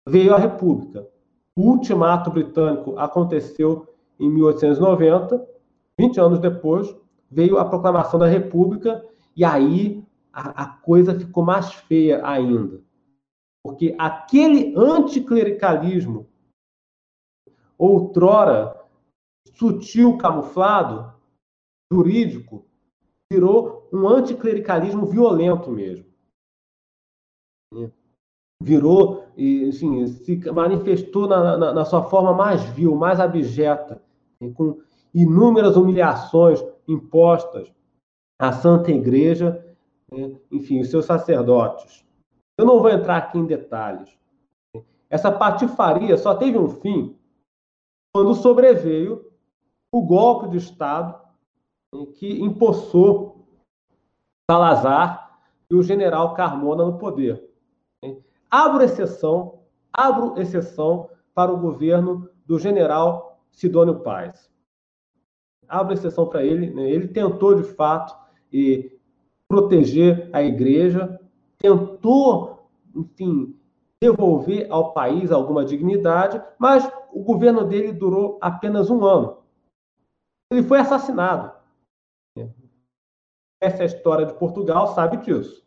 veio 0.08 0.34
a 0.34 0.38
República. 0.38 1.08
O 1.56 1.70
ultimato 1.70 2.30
britânico 2.32 2.98
aconteceu 2.98 3.86
em 4.18 4.28
1890. 4.28 5.48
20 5.98 6.20
anos 6.20 6.38
depois 6.40 6.94
veio 7.30 7.58
a 7.58 7.64
proclamação 7.64 8.18
da 8.18 8.26
República. 8.26 9.06
E 9.36 9.44
aí 9.44 10.04
a, 10.32 10.64
a 10.64 10.66
coisa 10.66 11.16
ficou 11.16 11.44
mais 11.44 11.72
feia 11.72 12.26
ainda. 12.26 12.82
Porque 13.64 13.94
aquele 13.96 14.74
anticlericalismo, 14.76 16.28
outrora 17.78 18.84
sutil, 19.54 20.18
camuflado, 20.18 21.14
jurídico, 21.90 22.63
virou 23.32 23.88
um 23.92 24.08
anticlericalismo 24.08 25.06
violento 25.06 25.70
mesmo. 25.70 26.04
Virou, 28.62 29.24
e, 29.36 29.68
assim, 29.68 30.06
se 30.06 30.36
manifestou 30.50 31.28
na, 31.28 31.56
na, 31.56 31.72
na 31.72 31.84
sua 31.84 32.04
forma 32.04 32.32
mais 32.32 32.62
vil, 32.62 32.94
mais 32.94 33.20
abjeta, 33.20 34.02
com 34.54 34.80
inúmeras 35.14 35.76
humilhações 35.76 36.64
impostas 36.88 37.72
à 38.38 38.52
Santa 38.52 38.90
Igreja, 38.90 39.64
enfim, 40.50 40.80
os 40.80 40.90
seus 40.90 41.04
sacerdotes. 41.04 42.04
Eu 42.58 42.64
não 42.64 42.80
vou 42.80 42.90
entrar 42.90 43.16
aqui 43.16 43.38
em 43.38 43.46
detalhes. 43.46 44.16
Essa 45.10 45.30
patifaria 45.30 46.16
só 46.16 46.34
teve 46.34 46.58
um 46.58 46.68
fim 46.68 47.16
quando 48.12 48.34
sobreveio 48.34 49.30
o 49.92 50.02
golpe 50.02 50.48
de 50.48 50.56
Estado 50.56 51.23
que 52.16 52.42
empossou 52.42 53.46
Salazar 54.50 55.38
e 55.70 55.74
o 55.74 55.82
general 55.82 56.34
Carmona 56.34 56.84
no 56.84 56.98
poder. 56.98 57.42
Abro 58.50 58.82
exceção, 58.82 59.60
abro 59.92 60.38
exceção 60.38 61.08
para 61.34 61.52
o 61.52 61.56
governo 61.56 62.28
do 62.44 62.58
general 62.58 63.40
Sidônio 63.50 64.00
Paz. 64.00 64.50
Abro 65.66 65.94
exceção 65.94 66.28
para 66.28 66.44
ele. 66.44 66.70
Né? 66.70 66.90
Ele 66.90 67.08
tentou, 67.08 67.54
de 67.54 67.62
fato, 67.62 68.14
e 68.52 68.92
proteger 69.48 70.28
a 70.32 70.42
igreja, 70.42 71.18
tentou, 71.58 72.68
enfim, 72.94 73.58
devolver 74.00 74.66
ao 74.70 74.92
país 74.92 75.32
alguma 75.32 75.64
dignidade, 75.64 76.42
mas 76.58 76.86
o 77.12 77.22
governo 77.22 77.64
dele 77.64 77.92
durou 77.92 78.38
apenas 78.40 78.90
um 78.90 79.04
ano. 79.04 79.38
Ele 80.52 80.62
foi 80.62 80.78
assassinado. 80.78 81.53
Essa 83.64 83.78
é 83.78 83.82
a 83.84 83.86
história 83.86 84.26
de 84.26 84.34
Portugal, 84.34 84.88
sabe 84.88 85.16
disso. 85.24 85.64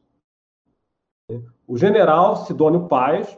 O 1.66 1.76
general 1.76 2.46
Sidônio 2.46 2.88
Paz 2.88 3.36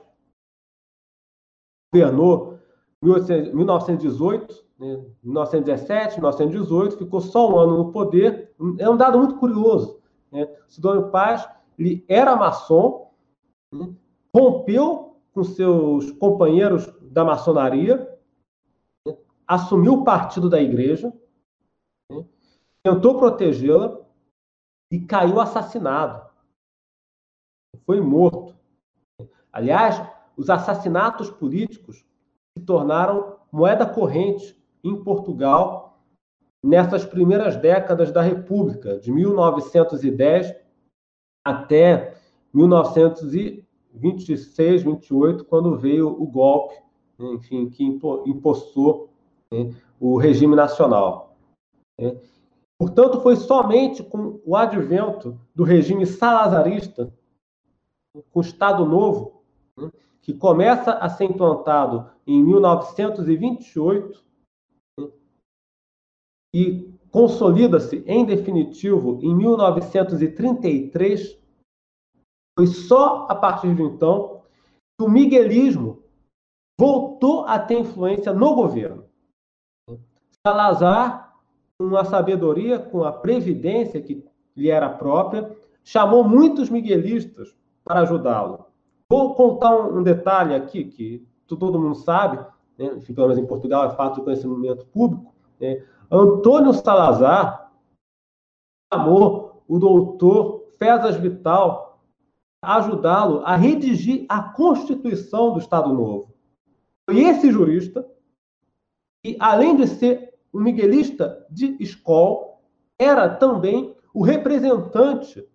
governou 1.93 2.59
1918, 3.01 4.65
1917, 5.23 6.15
1918, 6.15 6.97
ficou 6.97 7.21
só 7.21 7.49
um 7.49 7.57
ano 7.57 7.77
no 7.77 7.91
poder. 7.93 8.53
É 8.77 8.89
um 8.89 8.97
dado 8.97 9.17
muito 9.17 9.37
curioso. 9.37 10.01
Né? 10.29 10.45
Sidônio 10.67 11.09
Paz 11.09 11.47
ele 11.77 12.03
era 12.09 12.35
maçom, 12.35 13.13
né? 13.73 13.89
rompeu 14.35 15.15
com 15.33 15.41
seus 15.41 16.11
companheiros 16.11 16.85
da 17.01 17.23
maçonaria, 17.23 18.13
né? 19.07 19.17
assumiu 19.47 19.93
o 19.93 20.03
partido 20.03 20.49
da 20.49 20.61
igreja, 20.61 21.13
né? 22.11 22.25
tentou 22.83 23.17
protegê-la 23.17 24.08
e 24.91 24.99
caiu 24.99 25.39
assassinado. 25.39 26.27
Foi 27.85 28.01
morto. 28.01 28.57
Aliás, 29.51 30.01
os 30.35 30.49
assassinatos 30.49 31.29
políticos 31.29 32.03
se 32.57 32.65
tornaram 32.65 33.37
moeda 33.51 33.85
corrente 33.85 34.57
em 34.83 35.03
Portugal 35.03 36.01
nessas 36.63 37.05
primeiras 37.05 37.55
décadas 37.55 38.11
da 38.11 38.21
República, 38.21 38.99
de 38.99 39.11
1910 39.11 40.55
até 41.45 42.15
1926, 42.53 44.83
28, 44.83 45.45
quando 45.45 45.77
veio 45.77 46.09
o 46.09 46.27
golpe, 46.27 46.75
enfim, 47.19 47.69
que 47.69 47.83
impostou 47.83 49.09
né, 49.51 49.73
o 49.99 50.17
regime 50.17 50.55
nacional. 50.55 51.35
Portanto, 52.79 53.19
foi 53.19 53.35
somente 53.35 54.01
com 54.01 54.39
o 54.45 54.55
advento 54.55 55.37
do 55.53 55.65
regime 55.65 56.05
salazarista, 56.05 57.13
com 58.31 58.39
o 58.39 58.41
Estado 58.41 58.85
Novo, 58.85 59.43
né, 59.77 59.91
que 60.21 60.33
começa 60.33 60.93
a 60.93 61.09
ser 61.09 61.25
implantado 61.25 62.09
em 62.25 62.41
1928 62.41 64.23
né, 64.97 65.09
e 66.55 66.89
consolida-se 67.11 67.97
em 68.07 68.25
definitivo 68.25 69.19
em 69.21 69.35
1933, 69.35 71.37
foi 72.57 72.67
só 72.67 73.27
a 73.29 73.35
partir 73.35 73.75
de 73.75 73.83
então 73.83 74.41
que 74.97 75.05
o 75.05 75.09
miguelismo 75.09 76.01
voltou 76.79 77.45
a 77.45 77.59
ter 77.59 77.77
influência 77.77 78.31
no 78.31 78.55
governo. 78.55 79.03
Salazar 80.47 81.28
com 81.79 81.95
a 81.95 82.03
sabedoria, 82.03 82.77
com 82.77 83.05
a 83.05 83.11
previdência 83.11 84.01
que 84.01 84.25
lhe 84.55 84.69
era 84.69 84.89
própria, 84.89 85.55
chamou 85.81 86.25
muitos 86.25 86.69
miguelistas 86.69 87.55
para 87.85 88.01
ajudá-lo. 88.01 88.65
Vou 89.09 89.33
contar 89.33 89.75
um, 89.75 90.03
detalhe 90.03 90.53
aqui 90.53 90.83
que 90.83 91.25
todo 91.47 91.79
mundo 91.79 91.95
sabe, 91.95 92.37
né? 92.77 92.89
Pelo 93.13 93.27
menos 93.27 93.37
em 93.37 93.47
Portugal 93.47 93.85
é 93.85 93.95
fato 93.95 94.15
de 94.15 94.23
conhecimento 94.23 94.85
público. 94.87 95.33
Né? 95.59 95.83
Antônio 96.11 96.73
Salazar 96.73 97.71
chamou 98.93 99.63
o 99.67 99.79
doutor 99.79 100.65
Fezas 100.77 101.15
Vital 101.15 102.01
ajudá-lo 102.61 103.41
a 103.45 103.55
redigir 103.55 104.25
a 104.27 104.43
Constituição 104.43 105.53
do 105.53 105.59
Estado 105.59 105.93
Novo. 105.93 106.33
Foi 107.09 107.19
esse 107.19 107.51
jurista 107.51 108.05
que, 109.23 109.37
além 109.39 109.77
de 109.77 109.87
ser 109.87 110.28
o 110.51 110.59
miguelista 110.59 111.45
de 111.49 111.75
escola, 111.81 112.57
era 112.97 113.29
também 113.29 113.95
o 114.13 114.23
representante 114.23 115.47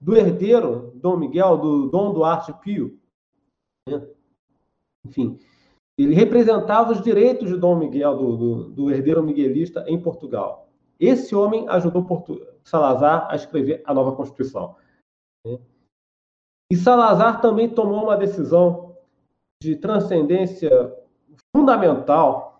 do 0.00 0.16
herdeiro 0.16 0.92
Dom 0.94 1.16
Miguel, 1.16 1.56
do 1.56 1.88
Dom 1.88 2.12
Duarte 2.12 2.52
Pio. 2.60 2.98
Né? 3.88 4.06
Enfim, 5.04 5.38
ele 5.98 6.14
representava 6.14 6.92
os 6.92 7.02
direitos 7.02 7.48
de 7.48 7.56
Dom 7.56 7.76
Miguel, 7.76 8.16
do, 8.16 8.36
do, 8.36 8.64
do 8.70 8.90
herdeiro 8.90 9.22
miguelista, 9.22 9.84
em 9.88 10.00
Portugal. 10.00 10.68
Esse 11.00 11.34
homem 11.34 11.68
ajudou 11.68 12.04
Salazar 12.64 13.28
a 13.30 13.36
escrever 13.36 13.82
a 13.84 13.94
nova 13.94 14.14
Constituição. 14.14 14.76
Né? 15.44 15.58
E 16.70 16.76
Salazar 16.76 17.40
também 17.40 17.68
tomou 17.68 18.04
uma 18.04 18.16
decisão 18.16 18.96
de 19.62 19.76
transcendência 19.76 20.94
fundamental 21.54 22.55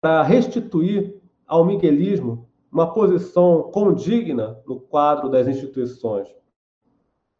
para 0.00 0.22
restituir 0.22 1.20
ao 1.46 1.64
miguelismo 1.64 2.48
uma 2.70 2.92
posição 2.92 3.70
condigna 3.72 4.62
no 4.66 4.78
quadro 4.78 5.28
das 5.28 5.46
instituições. 5.46 6.28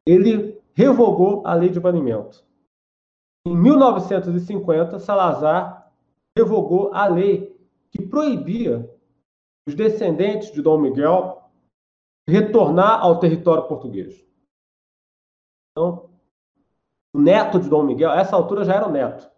Ele 0.06 0.60
revogou 0.74 1.46
a 1.46 1.54
lei 1.54 1.68
de 1.68 1.78
banimento. 1.78 2.44
Em 3.46 3.54
1950, 3.54 4.98
Salazar 4.98 5.92
revogou 6.36 6.92
a 6.92 7.06
lei 7.06 7.56
que 7.90 8.06
proibia 8.06 8.88
os 9.66 9.74
descendentes 9.74 10.50
de 10.50 10.62
Dom 10.62 10.78
Miguel 10.78 11.42
retornar 12.26 13.00
ao 13.00 13.18
território 13.18 13.66
português. 13.66 14.26
Então, 15.70 16.10
o 17.14 17.20
neto 17.20 17.58
de 17.58 17.68
Dom 17.68 17.82
Miguel, 17.82 18.10
essa 18.10 18.36
altura 18.36 18.64
já 18.64 18.74
era 18.74 18.86
o 18.86 18.92
neto, 18.92 19.30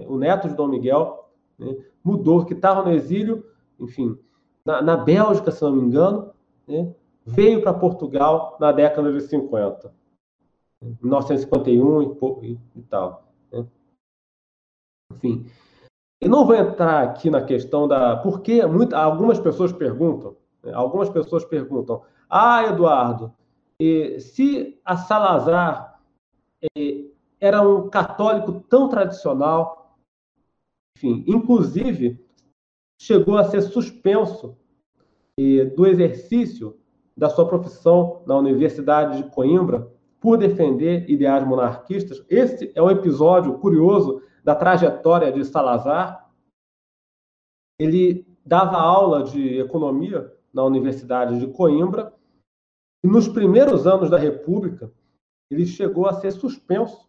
o 0.00 0.16
neto 0.16 0.48
de 0.48 0.54
Dom 0.54 0.68
Miguel 0.68 1.30
né, 1.58 1.84
mudou, 2.04 2.44
que 2.44 2.54
estava 2.54 2.82
no 2.82 2.92
exílio, 2.92 3.44
enfim, 3.78 4.18
na, 4.64 4.82
na, 4.82 4.96
Bélgica, 4.96 5.50
se 5.50 5.62
não 5.62 5.72
me 5.72 5.82
engano, 5.82 6.32
né, 6.66 6.92
veio 7.24 7.62
para 7.62 7.74
Portugal 7.74 8.56
na 8.60 8.72
década 8.72 9.12
de 9.12 9.20
50, 9.20 9.92
1951 10.80 12.02
e, 12.42 12.58
e, 12.76 12.82
tal. 12.82 13.32
Né. 13.52 13.66
Enfim, 15.12 15.46
eu 16.20 16.28
não 16.28 16.44
vou 16.44 16.54
entrar 16.54 17.02
aqui 17.02 17.30
na 17.30 17.42
questão 17.42 17.88
da. 17.88 18.16
Porque 18.16 18.64
muito, 18.66 18.94
algumas 18.94 19.38
pessoas 19.38 19.72
perguntam, 19.72 20.36
né, 20.62 20.72
algumas 20.72 21.08
pessoas 21.08 21.44
perguntam, 21.44 22.02
ah, 22.28 22.64
Eduardo, 22.64 23.32
se 24.20 24.80
a 24.84 24.96
Salazar 24.96 26.00
era 27.40 27.60
um 27.60 27.90
católico 27.90 28.52
tão 28.68 28.88
tradicional, 28.88 29.81
enfim, 30.96 31.24
inclusive 31.26 32.24
chegou 33.00 33.36
a 33.36 33.44
ser 33.44 33.62
suspenso 33.62 34.56
do 35.74 35.86
exercício 35.86 36.78
da 37.16 37.28
sua 37.28 37.46
profissão 37.46 38.22
na 38.26 38.36
Universidade 38.36 39.22
de 39.22 39.30
Coimbra 39.30 39.90
por 40.20 40.38
defender 40.38 41.10
ideais 41.10 41.46
monarquistas. 41.46 42.24
Esse 42.28 42.70
é 42.74 42.82
um 42.82 42.90
episódio 42.90 43.58
curioso 43.58 44.22
da 44.44 44.54
trajetória 44.54 45.32
de 45.32 45.44
Salazar. 45.44 46.30
Ele 47.78 48.26
dava 48.44 48.76
aula 48.76 49.24
de 49.24 49.58
economia 49.58 50.32
na 50.52 50.64
Universidade 50.64 51.40
de 51.40 51.48
Coimbra 51.48 52.14
e 53.04 53.08
nos 53.08 53.26
primeiros 53.26 53.86
anos 53.86 54.08
da 54.08 54.18
República 54.18 54.92
ele 55.50 55.66
chegou 55.66 56.06
a 56.06 56.14
ser 56.14 56.30
suspenso 56.30 57.08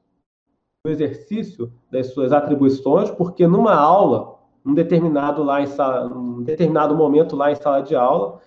do 0.85 0.91
exercício 0.91 1.71
das 1.89 2.07
suas 2.07 2.33
atribuições, 2.33 3.09
porque 3.09 3.47
numa 3.47 3.73
aula, 3.73 4.37
um 4.65 4.73
determinado, 4.73 5.41
lá 5.41 5.61
em 5.61 5.67
sala, 5.67 6.13
um 6.13 6.43
determinado 6.43 6.93
momento 6.93 7.37
lá 7.37 7.51
em 7.51 7.55
sala 7.55 7.81
de 7.81 7.95
aula, 7.95 8.41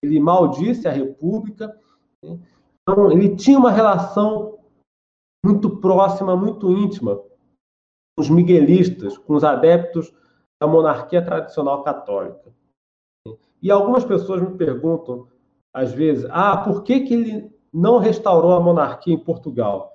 ele 0.00 0.20
maldisse 0.20 0.86
a 0.86 0.92
República. 0.92 1.76
Né? 2.22 2.38
Então, 2.82 3.10
ele 3.10 3.34
tinha 3.34 3.58
uma 3.58 3.72
relação 3.72 4.58
muito 5.44 5.78
próxima, 5.78 6.36
muito 6.36 6.70
íntima 6.70 7.16
com 7.16 8.20
os 8.20 8.30
miguelistas, 8.30 9.18
com 9.18 9.34
os 9.34 9.42
adeptos 9.42 10.12
da 10.62 10.68
monarquia 10.68 11.24
tradicional 11.24 11.82
católica. 11.82 12.52
E 13.60 13.70
algumas 13.70 14.04
pessoas 14.04 14.40
me 14.40 14.56
perguntam, 14.56 15.26
às 15.74 15.92
vezes, 15.92 16.26
ah, 16.30 16.56
por 16.58 16.84
que, 16.84 17.00
que 17.00 17.14
ele 17.14 17.52
não 17.72 17.98
restaurou 17.98 18.52
a 18.52 18.60
monarquia 18.60 19.14
em 19.14 19.18
Portugal? 19.18 19.92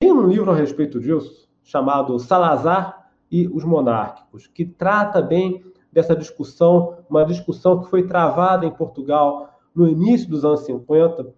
Tem 0.00 0.12
um 0.12 0.28
livro 0.28 0.50
a 0.50 0.54
respeito 0.54 1.00
disso, 1.00 1.48
chamado 1.62 2.18
Salazar 2.18 3.12
e 3.30 3.48
os 3.48 3.64
Monárquicos, 3.64 4.46
que 4.46 4.64
trata 4.64 5.20
bem 5.20 5.64
dessa 5.92 6.14
discussão, 6.14 7.04
uma 7.10 7.24
discussão 7.24 7.82
que 7.82 7.90
foi 7.90 8.06
travada 8.06 8.64
em 8.64 8.74
Portugal 8.74 9.58
no 9.74 9.88
início 9.88 10.28
dos 10.28 10.44
anos 10.44 10.60
50. 10.60 11.34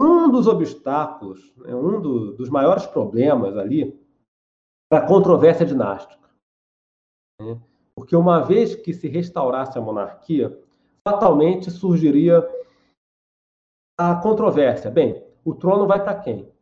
Um 0.00 0.30
dos 0.30 0.46
obstáculos, 0.46 1.52
né, 1.56 1.74
um 1.74 2.00
do, 2.00 2.32
dos 2.34 2.48
maiores 2.48 2.86
problemas 2.86 3.56
ali, 3.56 3.98
era 4.90 5.04
a 5.04 5.08
controvérsia 5.08 5.66
dinástica. 5.66 6.30
Né? 7.40 7.60
Porque 7.94 8.14
uma 8.14 8.40
vez 8.40 8.74
que 8.74 8.92
se 8.92 9.08
restaurasse 9.08 9.78
a 9.78 9.80
monarquia, 9.80 10.62
fatalmente 11.06 11.70
surgiria 11.70 12.46
a 13.98 14.14
controvérsia. 14.16 14.90
Bem, 14.90 15.24
o 15.44 15.54
trono 15.54 15.86
vai 15.86 16.02
para 16.02 16.20
quem? 16.20 16.52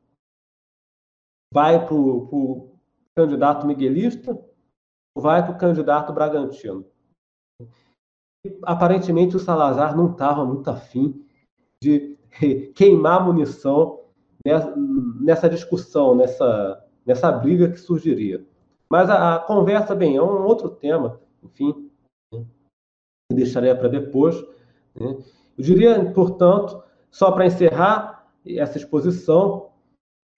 Vai 1.54 1.86
para 1.86 1.94
o 1.94 2.72
candidato 3.16 3.64
miguelista 3.64 4.36
ou 5.16 5.22
vai 5.22 5.40
para 5.40 5.54
o 5.54 5.58
candidato 5.58 6.12
bragantino? 6.12 6.84
Aparentemente, 8.64 9.36
o 9.36 9.38
Salazar 9.38 9.96
não 9.96 10.10
estava 10.10 10.44
muito 10.44 10.68
afim 10.68 11.24
de 11.80 12.18
queimar 12.74 13.24
munição 13.24 14.00
nessa 15.20 15.48
discussão, 15.48 16.16
nessa, 16.16 16.84
nessa 17.06 17.30
briga 17.30 17.70
que 17.70 17.78
surgiria. 17.78 18.44
Mas 18.90 19.08
a, 19.08 19.36
a 19.36 19.38
conversa, 19.38 19.94
bem, 19.94 20.16
é 20.16 20.22
um 20.22 20.44
outro 20.44 20.68
tema, 20.68 21.20
enfim, 21.42 21.90
né, 22.32 22.44
deixaria 23.32 23.76
para 23.76 23.88
depois. 23.88 24.36
Né? 24.94 25.16
Eu 25.56 25.64
diria, 25.64 26.12
portanto, 26.12 26.82
só 27.10 27.30
para 27.30 27.46
encerrar 27.46 28.28
essa 28.44 28.76
exposição, 28.76 29.70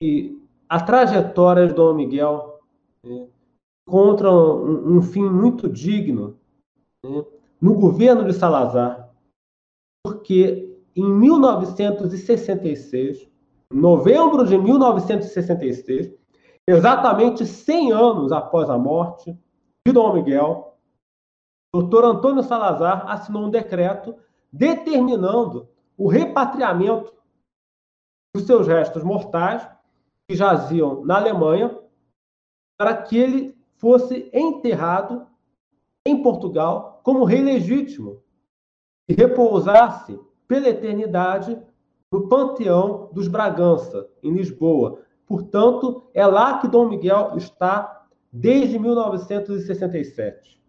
que 0.01 0.46
a 0.69 0.81
trajetória 0.81 1.67
de 1.67 1.75
Dom 1.75 1.95
Miguel 1.95 2.61
né, 3.05 3.27
encontra 3.87 4.31
um, 4.31 4.97
um, 4.97 5.03
fim 5.03 5.23
muito 5.23 5.69
digno 5.69 6.39
né, 7.05 7.25
no 7.61 7.75
governo 7.75 8.25
de 8.25 8.33
Salazar, 8.33 9.11
porque 10.05 10.75
em 10.95 11.05
1966, 11.05 13.29
novembro 13.73 14.47
de 14.47 14.57
1966, 14.59 16.15
exatamente 16.69 17.47
100 17.47 17.93
anos 17.93 18.33
após 18.33 18.69
a 18.69 18.77
morte 18.79 19.39
de 19.87 19.93
Dom 19.93 20.15
Miguel, 20.15 20.77
o 21.75 21.81
doutor 21.81 22.05
Antônio 22.05 22.43
Salazar 22.43 23.09
assinou 23.09 23.45
um 23.45 23.51
decreto 23.51 24.17
determinando 24.53 25.69
o 25.97 26.09
repatriamento 26.09 27.15
dos 28.35 28.45
seus 28.47 28.67
restos 28.67 29.05
mortais 29.05 29.76
que 30.29 30.35
jaziam 30.35 31.05
na 31.05 31.17
Alemanha, 31.17 31.79
para 32.77 33.03
que 33.03 33.17
ele 33.17 33.57
fosse 33.77 34.29
enterrado 34.33 35.27
em 36.05 36.23
Portugal 36.23 37.01
como 37.03 37.25
rei 37.25 37.43
legítimo 37.43 38.23
e 39.09 39.15
repousasse 39.15 40.19
pela 40.47 40.69
eternidade 40.69 41.61
no 42.11 42.29
panteão 42.29 43.11
dos 43.13 43.29
Bragança, 43.29 44.09
em 44.23 44.33
Lisboa. 44.33 45.03
Portanto, 45.27 46.09
é 46.15 46.27
lá 46.27 46.61
que 46.61 46.69
Dom 46.69 46.89
Miguel 46.89 47.37
está 47.37 48.07
desde 48.33 48.79
1967. 48.79 50.63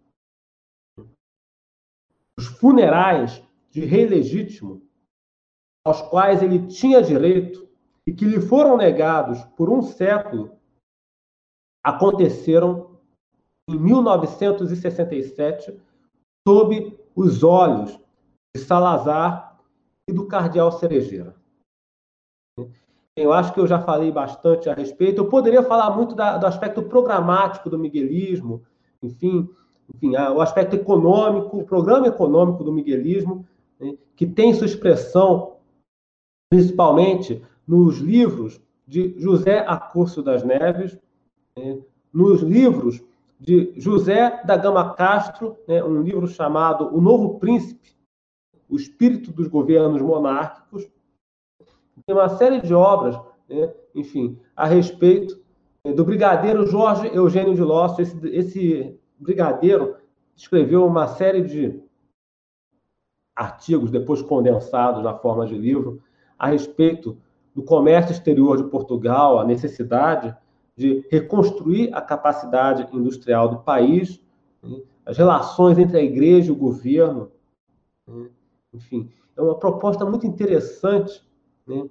Os 2.36 2.46
funerais 2.46 3.42
de 3.70 3.84
rei 3.84 4.06
legítimo, 4.06 4.82
aos 5.84 6.02
quais 6.02 6.42
ele 6.42 6.66
tinha 6.66 7.02
direito, 7.02 7.67
e 8.08 8.12
que 8.14 8.24
lhe 8.24 8.40
foram 8.40 8.74
negados 8.74 9.44
por 9.54 9.68
um 9.68 9.82
século 9.82 10.52
aconteceram 11.84 12.98
em 13.68 13.78
1967 13.78 15.78
sob 16.46 16.98
os 17.14 17.44
olhos 17.44 18.00
de 18.56 18.62
Salazar 18.62 19.60
e 20.08 20.12
do 20.14 20.26
cardeal 20.26 20.72
Cerejeira. 20.72 21.36
Eu 23.14 23.30
acho 23.30 23.52
que 23.52 23.60
eu 23.60 23.66
já 23.66 23.78
falei 23.78 24.10
bastante 24.10 24.70
a 24.70 24.74
respeito. 24.74 25.20
Eu 25.20 25.28
poderia 25.28 25.62
falar 25.62 25.94
muito 25.94 26.14
da, 26.14 26.38
do 26.38 26.46
aspecto 26.46 26.82
programático 26.84 27.68
do 27.68 27.78
miguelismo, 27.78 28.64
enfim, 29.02 29.50
enfim, 29.94 30.16
o 30.16 30.40
aspecto 30.40 30.76
econômico, 30.76 31.58
o 31.58 31.66
programa 31.66 32.06
econômico 32.06 32.64
do 32.64 32.72
miguelismo, 32.72 33.46
né, 33.78 33.98
que 34.16 34.26
tem 34.26 34.54
sua 34.54 34.66
expressão 34.66 35.58
principalmente 36.50 37.44
nos 37.68 37.98
livros 37.98 38.58
de 38.86 39.14
José 39.18 39.58
Acurso 39.68 40.22
das 40.22 40.42
Neves, 40.42 40.98
né, 41.54 41.78
nos 42.10 42.40
livros 42.40 43.04
de 43.38 43.74
José 43.76 44.42
da 44.44 44.56
Gama 44.56 44.94
Castro, 44.94 45.58
né, 45.68 45.84
um 45.84 46.00
livro 46.00 46.26
chamado 46.26 46.88
O 46.96 47.00
Novo 47.00 47.38
Príncipe, 47.38 47.94
o 48.66 48.76
Espírito 48.76 49.30
dos 49.30 49.46
Governos 49.46 50.00
Monárquicos. 50.00 50.88
Tem 52.06 52.16
uma 52.16 52.30
série 52.30 52.62
de 52.62 52.72
obras, 52.72 53.20
né, 53.46 53.72
enfim, 53.94 54.38
a 54.56 54.66
respeito 54.66 55.38
né, 55.84 55.92
do 55.92 56.04
brigadeiro 56.04 56.66
Jorge 56.66 57.14
Eugênio 57.14 57.54
de 57.54 57.62
Lócio. 57.62 58.00
Esse, 58.00 58.28
esse 58.28 58.98
brigadeiro 59.18 59.96
escreveu 60.34 60.86
uma 60.86 61.06
série 61.06 61.42
de 61.42 61.82
artigos, 63.36 63.90
depois 63.90 64.22
condensados 64.22 65.04
na 65.04 65.14
forma 65.14 65.46
de 65.46 65.56
livro, 65.56 66.02
a 66.38 66.48
respeito 66.48 67.16
do 67.58 67.64
comércio 67.64 68.12
exterior 68.12 68.56
de 68.56 68.70
Portugal, 68.70 69.40
a 69.40 69.44
necessidade 69.44 70.32
de 70.76 71.04
reconstruir 71.10 71.92
a 71.92 72.00
capacidade 72.00 72.86
industrial 72.96 73.48
do 73.48 73.58
país, 73.58 74.22
né? 74.62 74.80
as 75.04 75.18
relações 75.18 75.76
entre 75.76 75.98
a 75.98 76.00
igreja 76.00 76.50
e 76.50 76.52
o 76.52 76.56
governo. 76.56 77.32
Né? 78.06 78.28
Enfim, 78.72 79.10
é 79.36 79.42
uma 79.42 79.56
proposta 79.56 80.04
muito 80.04 80.24
interessante, 80.24 81.20
né? 81.66 81.84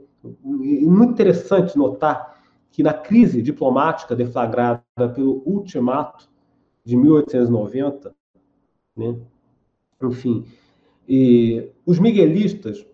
muito 0.53 1.11
interessante 1.11 1.77
notar 1.77 2.41
que 2.72 2.81
na 2.81 2.94
crise 2.94 3.41
diplomática 3.41 4.15
deflagrada 4.15 4.81
pelo 5.14 5.44
ultimato 5.45 6.30
de 6.85 6.95
1890, 6.95 8.15
né? 8.95 9.18
Enfim, 10.02 10.45
os 11.85 11.99
miguelistas, 11.99 12.85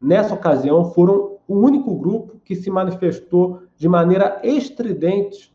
nessa 0.00 0.32
ocasião, 0.32 0.90
foram 0.92 1.33
o 1.46 1.56
único 1.56 1.94
grupo 1.96 2.40
que 2.44 2.54
se 2.54 2.70
manifestou 2.70 3.62
de 3.76 3.88
maneira 3.88 4.40
estridente 4.42 5.54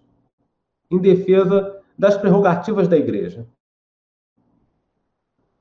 em 0.90 0.98
defesa 0.98 1.80
das 1.98 2.18
prerrogativas 2.18 2.88
da 2.88 2.98
Igreja. 2.98 3.48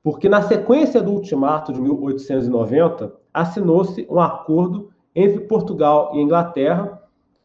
Porque, 0.02 0.28
na 0.28 0.42
sequência 0.42 1.02
do 1.02 1.12
ultimato 1.12 1.72
de 1.72 1.80
1890, 1.80 3.12
assinou-se 3.32 4.06
um 4.08 4.20
acordo 4.20 4.90
entre 5.14 5.40
Portugal 5.40 6.12
e 6.14 6.20
Inglaterra 6.20 7.02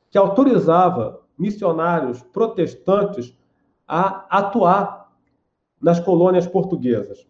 que 0.10 0.18
autorizava 0.18 1.22
missionários 1.38 2.22
protestantes 2.22 3.36
a 3.88 4.26
atuar 4.30 5.12
nas 5.82 6.00
colônias 6.00 6.48
portuguesas. 6.48 7.28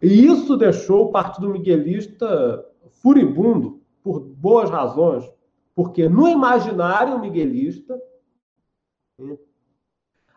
E 0.00 0.26
isso 0.26 0.56
deixou 0.56 1.06
o 1.06 1.12
Partido 1.12 1.48
Miguelista 1.48 2.64
furibundo 2.90 3.77
por 4.02 4.20
boas 4.20 4.70
razões, 4.70 5.30
porque 5.74 6.08
no 6.08 6.28
imaginário 6.28 7.18
miguelista, 7.18 8.00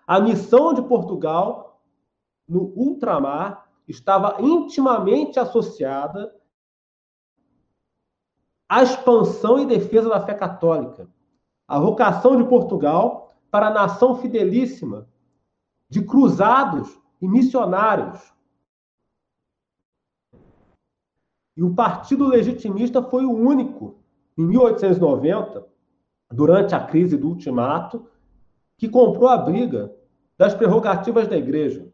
a 0.05 0.19
missão 0.19 0.73
de 0.73 0.81
Portugal 0.81 1.81
no 2.47 2.73
ultramar 2.75 3.69
estava 3.87 4.41
intimamente 4.41 5.39
associada 5.39 6.35
à 8.67 8.83
expansão 8.83 9.59
e 9.59 9.65
defesa 9.65 10.09
da 10.09 10.25
fé 10.25 10.33
católica. 10.33 11.09
A 11.67 11.79
vocação 11.79 12.37
de 12.37 12.43
Portugal 12.43 13.33
para 13.49 13.67
a 13.67 13.73
nação 13.73 14.15
fidelíssima 14.15 15.07
de 15.89 16.01
cruzados 16.03 16.97
e 17.21 17.27
missionários. 17.27 18.33
E 21.55 21.63
o 21.63 21.73
Partido 21.73 22.27
Legitimista 22.27 23.01
foi 23.01 23.25
o 23.25 23.31
único, 23.31 23.99
em 24.37 24.45
1890, 24.45 25.65
durante 26.31 26.73
a 26.73 26.79
crise 26.79 27.17
do 27.17 27.27
ultimato, 27.27 28.07
que 28.77 28.87
comprou 28.87 29.27
a 29.27 29.37
briga 29.37 29.93
das 30.37 30.55
prerrogativas 30.55 31.27
da 31.27 31.37
igreja. 31.37 31.91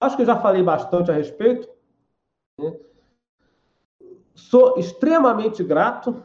Acho 0.00 0.16
que 0.16 0.22
eu 0.22 0.26
já 0.26 0.36
falei 0.38 0.62
bastante 0.62 1.10
a 1.10 1.14
respeito. 1.14 1.68
Né? 2.58 2.76
Sou 4.34 4.78
extremamente 4.78 5.62
grato 5.62 6.22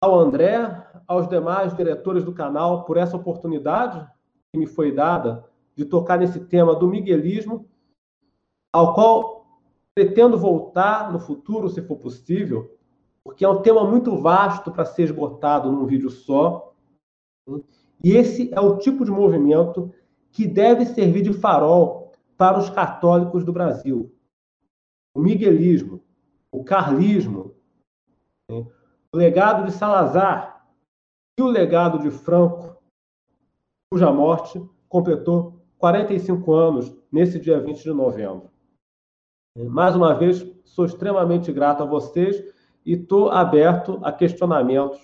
ao 0.00 0.18
André, 0.18 0.84
aos 1.06 1.28
demais 1.28 1.76
diretores 1.76 2.24
do 2.24 2.32
canal 2.32 2.84
por 2.84 2.96
essa 2.96 3.16
oportunidade 3.16 4.06
que 4.52 4.58
me 4.58 4.66
foi 4.66 4.90
dada 4.90 5.44
de 5.76 5.84
tocar 5.84 6.18
nesse 6.18 6.40
tema 6.40 6.74
do 6.74 6.88
miguelismo, 6.88 7.68
ao 8.72 8.94
qual 8.94 9.33
pretendo 9.94 10.36
voltar 10.36 11.12
no 11.12 11.20
futuro, 11.20 11.68
se 11.68 11.80
for 11.82 11.96
possível, 11.96 12.76
porque 13.22 13.44
é 13.44 13.48
um 13.48 13.62
tema 13.62 13.88
muito 13.88 14.16
vasto 14.20 14.70
para 14.72 14.84
ser 14.84 15.04
esgotado 15.04 15.70
num 15.70 15.86
vídeo 15.86 16.10
só. 16.10 16.74
E 18.02 18.12
esse 18.12 18.52
é 18.52 18.60
o 18.60 18.76
tipo 18.76 19.04
de 19.04 19.10
movimento 19.10 19.94
que 20.30 20.46
deve 20.46 20.84
servir 20.84 21.22
de 21.22 21.32
farol 21.32 22.12
para 22.36 22.58
os 22.58 22.68
católicos 22.68 23.44
do 23.44 23.52
Brasil. 23.52 24.12
O 25.14 25.20
miguelismo, 25.20 26.02
o 26.50 26.64
carlismo, 26.64 27.54
né? 28.50 28.66
o 29.12 29.16
legado 29.16 29.64
de 29.64 29.72
Salazar 29.72 30.66
e 31.38 31.42
o 31.42 31.46
legado 31.46 32.00
de 32.00 32.10
Franco, 32.10 32.76
cuja 33.90 34.12
morte 34.12 34.60
completou 34.88 35.64
45 35.78 36.52
anos 36.52 36.96
nesse 37.12 37.38
dia 37.38 37.60
20 37.60 37.82
de 37.82 37.92
novembro. 37.92 38.53
Mais 39.56 39.96
uma 39.96 40.14
vez, 40.14 40.46
sou 40.64 40.84
extremamente 40.84 41.52
grato 41.52 41.82
a 41.82 41.86
vocês 41.86 42.42
e 42.86 42.92
estou 42.94 43.30
aberto 43.30 44.00
a 44.04 44.12
questionamentos 44.12 44.98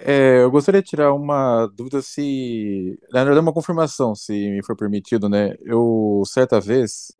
É, 0.00 0.42
eu 0.42 0.50
gostaria 0.50 0.80
de 0.82 0.88
tirar 0.88 1.12
uma 1.12 1.66
dúvida 1.66 2.00
se. 2.02 2.98
Na 3.12 3.24
verdade, 3.24 3.40
uma 3.40 3.52
confirmação, 3.52 4.14
se 4.14 4.32
me 4.32 4.64
for 4.64 4.76
permitido, 4.76 5.28
né? 5.28 5.54
Eu, 5.60 6.22
certa 6.26 6.60
vez, 6.60 7.12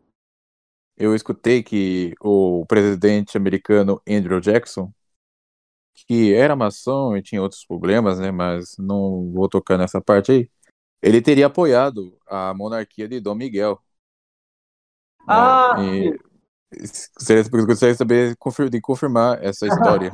eu 0.97 1.15
escutei 1.15 1.63
que 1.63 2.15
o 2.21 2.67
presidente 2.67 3.37
americano 3.37 4.01
Andrew 4.09 4.41
Jackson, 4.41 4.93
que 6.07 6.35
era 6.35 6.57
maçom 6.57 7.17
e 7.17 7.23
tinha 7.23 7.43
outros 7.43 7.65
problemas, 7.67 8.19
né? 8.19 8.31
Mas 8.31 8.77
não 8.79 9.31
vou 9.33 9.49
tocar 9.49 9.77
nessa 9.79 10.01
parte 10.01 10.33
aí. 10.33 10.51
Ele 11.03 11.21
teria 11.23 11.47
apoiado 11.47 12.17
a 12.27 12.53
monarquia 12.55 13.09
de 13.09 13.21
Dom 13.21 13.35
Miguel. 13.35 13.79
Né? 15.21 15.27
Ah, 15.29 15.77
né? 15.79 16.19
Gostaria, 16.71 17.45
gostaria 17.67 17.95
de 17.95 17.99
saber 17.99 18.37
de 18.71 18.81
confirmar 18.81 19.43
essa 19.43 19.67
história. 19.69 20.13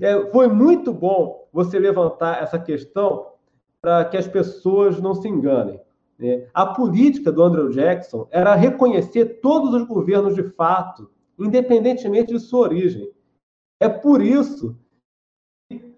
É, 0.00 0.30
foi 0.30 0.48
muito 0.48 0.92
bom 0.92 1.48
você 1.52 1.78
levantar 1.78 2.42
essa 2.42 2.58
questão 2.58 3.32
para 3.80 4.04
que 4.04 4.16
as 4.16 4.28
pessoas 4.28 5.00
não 5.00 5.14
se 5.14 5.28
enganem. 5.28 5.80
Né? 6.18 6.46
A 6.54 6.66
política 6.66 7.32
do 7.32 7.42
Andrew 7.42 7.70
Jackson 7.70 8.28
era 8.30 8.54
reconhecer 8.54 9.40
todos 9.40 9.74
os 9.74 9.86
governos 9.86 10.34
de 10.34 10.44
fato, 10.50 11.10
independentemente 11.38 12.32
de 12.32 12.38
sua 12.38 12.60
origem. 12.60 13.10
É 13.80 13.88
por 13.88 14.22
isso 14.22 14.76
que 15.68 15.92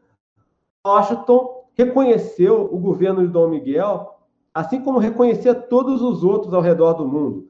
Washington 0.86 1.63
reconheceu 1.74 2.68
o 2.72 2.78
governo 2.78 3.20
de 3.22 3.28
Dom 3.28 3.48
Miguel, 3.48 4.18
assim 4.52 4.80
como 4.80 4.98
reconhecia 4.98 5.54
todos 5.54 6.00
os 6.00 6.22
outros 6.22 6.54
ao 6.54 6.62
redor 6.62 6.94
do 6.94 7.06
mundo. 7.06 7.48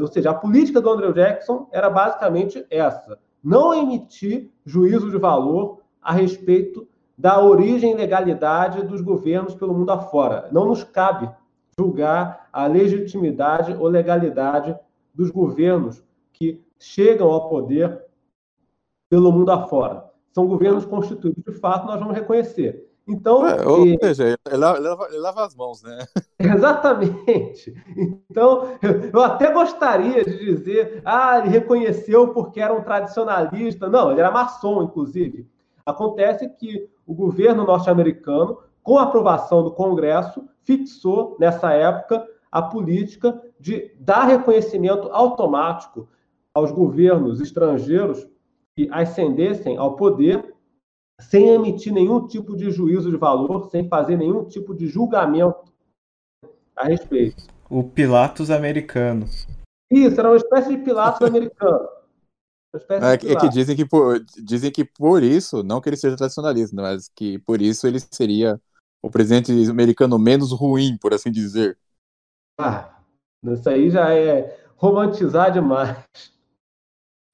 Ou 0.00 0.06
seja, 0.06 0.30
a 0.30 0.34
política 0.34 0.80
do 0.80 0.90
Andrew 0.90 1.12
Jackson 1.12 1.68
era 1.72 1.90
basicamente 1.90 2.64
essa: 2.70 3.18
não 3.42 3.74
emitir 3.74 4.50
juízo 4.64 5.10
de 5.10 5.18
valor 5.18 5.80
a 6.00 6.12
respeito 6.12 6.86
da 7.16 7.40
origem 7.42 7.92
e 7.92 7.96
legalidade 7.96 8.82
dos 8.84 9.00
governos 9.00 9.54
pelo 9.54 9.74
mundo 9.74 9.90
afora. 9.90 10.48
Não 10.52 10.66
nos 10.66 10.84
cabe 10.84 11.30
julgar 11.78 12.48
a 12.52 12.66
legitimidade 12.66 13.74
ou 13.74 13.88
legalidade 13.88 14.76
dos 15.12 15.30
governos 15.30 16.02
que 16.32 16.62
chegam 16.78 17.30
ao 17.30 17.48
poder 17.48 18.04
pelo 19.08 19.32
mundo 19.32 19.50
afora. 19.50 20.04
São 20.32 20.46
governos 20.46 20.84
constituídos 20.84 21.42
de 21.44 21.52
fato, 21.52 21.86
nós 21.86 21.98
vamos 21.98 22.14
reconhecer. 22.14 22.88
Então, 23.06 23.46
é, 23.46 23.66
ou 23.66 23.86
e... 23.86 23.98
seja, 23.98 24.38
ele 24.46 24.56
lava, 24.56 25.08
ele 25.10 25.18
lava, 25.18 25.44
as 25.44 25.54
mãos, 25.54 25.82
né? 25.82 26.06
Exatamente. 26.38 27.74
Então, 28.30 28.78
eu 29.12 29.20
até 29.20 29.52
gostaria 29.52 30.24
de 30.24 30.38
dizer, 30.38 31.02
ah, 31.04 31.38
ele 31.38 31.50
reconheceu 31.50 32.28
porque 32.28 32.60
era 32.60 32.72
um 32.72 32.82
tradicionalista. 32.82 33.88
Não, 33.88 34.10
ele 34.10 34.20
era 34.20 34.30
maçom, 34.30 34.82
inclusive. 34.82 35.46
Acontece 35.84 36.48
que 36.48 36.88
o 37.06 37.14
governo 37.14 37.64
norte-americano, 37.64 38.58
com 38.82 38.98
a 38.98 39.02
aprovação 39.02 39.62
do 39.62 39.72
Congresso, 39.72 40.48
fixou, 40.62 41.36
nessa 41.38 41.72
época, 41.72 42.26
a 42.50 42.62
política 42.62 43.38
de 43.60 43.92
dar 43.98 44.24
reconhecimento 44.24 45.08
automático 45.12 46.08
aos 46.54 46.70
governos 46.70 47.40
estrangeiros 47.40 48.26
que 48.74 48.88
ascendessem 48.90 49.76
ao 49.76 49.96
poder 49.96 50.53
sem 51.20 51.48
emitir 51.48 51.92
nenhum 51.92 52.26
tipo 52.26 52.56
de 52.56 52.70
juízo 52.70 53.10
de 53.10 53.16
valor, 53.16 53.70
sem 53.70 53.88
fazer 53.88 54.16
nenhum 54.16 54.44
tipo 54.44 54.74
de 54.74 54.86
julgamento 54.86 55.72
a 56.76 56.86
respeito. 56.86 57.46
O 57.70 57.84
Pilatos 57.84 58.50
americano. 58.50 59.26
Isso, 59.90 60.18
era 60.18 60.30
uma 60.30 60.36
espécie 60.36 60.76
de 60.76 60.82
Pilatos 60.82 61.22
americano. 61.26 61.88
É, 62.90 63.32
é, 63.32 63.36
que 63.36 63.48
dizem 63.48 63.76
que, 63.76 63.86
por, 63.86 64.18
dizem 64.42 64.70
que 64.72 64.84
por 64.84 65.22
isso, 65.22 65.62
não 65.62 65.80
que 65.80 65.88
ele 65.88 65.96
seja 65.96 66.16
tradicionalista, 66.16 66.74
mas 66.74 67.08
que 67.08 67.38
por 67.38 67.62
isso 67.62 67.86
ele 67.86 68.00
seria 68.00 68.60
o 69.00 69.08
presidente 69.08 69.52
americano 69.70 70.18
menos 70.18 70.50
ruim, 70.50 70.98
por 70.98 71.14
assim 71.14 71.30
dizer. 71.30 71.78
Ah, 72.58 72.98
isso 73.44 73.68
aí 73.68 73.90
já 73.90 74.12
é 74.12 74.58
romantizar 74.76 75.52
demais. 75.52 75.98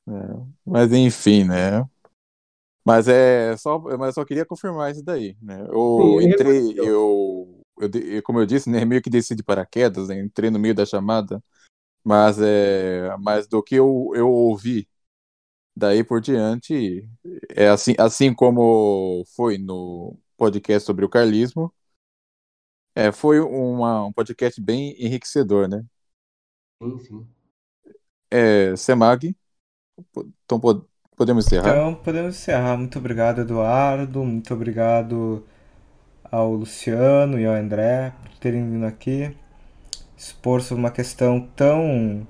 É, 0.06 0.12
mas 0.66 0.92
enfim, 0.92 1.44
né? 1.44 1.88
Mas 2.90 3.06
é 3.06 3.56
só, 3.56 3.78
mas 3.78 4.14
só 4.16 4.24
queria 4.24 4.44
confirmar 4.44 4.90
isso 4.90 5.02
daí, 5.04 5.36
né? 5.40 5.64
Eu 5.70 6.18
Sim, 6.18 6.20
entrei, 6.22 6.74
eu, 6.76 7.62
eu, 7.78 8.22
como 8.24 8.40
eu 8.40 8.46
disse, 8.46 8.68
né, 8.68 8.84
meio 8.84 9.00
que 9.00 9.08
desci 9.08 9.32
de 9.36 9.44
paraquedas, 9.44 10.08
né, 10.08 10.20
entrei 10.20 10.50
no 10.50 10.58
meio 10.58 10.74
da 10.74 10.84
chamada, 10.84 11.40
mas 12.04 12.40
é, 12.40 13.16
mas 13.18 13.46
do 13.48 13.62
que 13.62 13.76
eu, 13.76 14.10
eu 14.14 14.28
ouvi 14.30 14.88
daí 15.76 16.04
por 16.04 16.20
diante, 16.20 17.08
é 17.50 17.68
assim, 17.68 17.94
assim 17.98 18.34
como 18.34 19.24
foi 19.36 19.58
no 19.58 20.18
podcast 20.36 20.86
sobre 20.86 21.04
o 21.04 21.08
carlismo, 21.08 21.72
é, 22.94 23.12
foi 23.12 23.40
uma, 23.40 24.06
um 24.06 24.12
podcast 24.12 24.60
bem 24.60 24.94
enriquecedor, 24.98 25.68
né? 25.68 25.84
Sim, 26.82 26.98
sim. 26.98 27.34
É, 28.30 28.76
Semag, 28.76 29.34
então 30.44 30.60
Podemos 31.20 31.46
encerrar? 31.46 31.68
Então, 31.68 31.94
podemos 31.94 32.34
encerrar. 32.34 32.78
Muito 32.78 32.98
obrigado, 32.98 33.42
Eduardo. 33.42 34.24
Muito 34.24 34.54
obrigado 34.54 35.44
ao 36.32 36.54
Luciano 36.54 37.38
e 37.38 37.44
ao 37.44 37.52
André 37.54 38.14
por 38.22 38.38
terem 38.38 38.70
vindo 38.70 38.86
aqui 38.86 39.36
expor 40.16 40.62
sobre 40.62 40.82
uma 40.82 40.90
questão 40.90 41.46
tão 41.54 42.26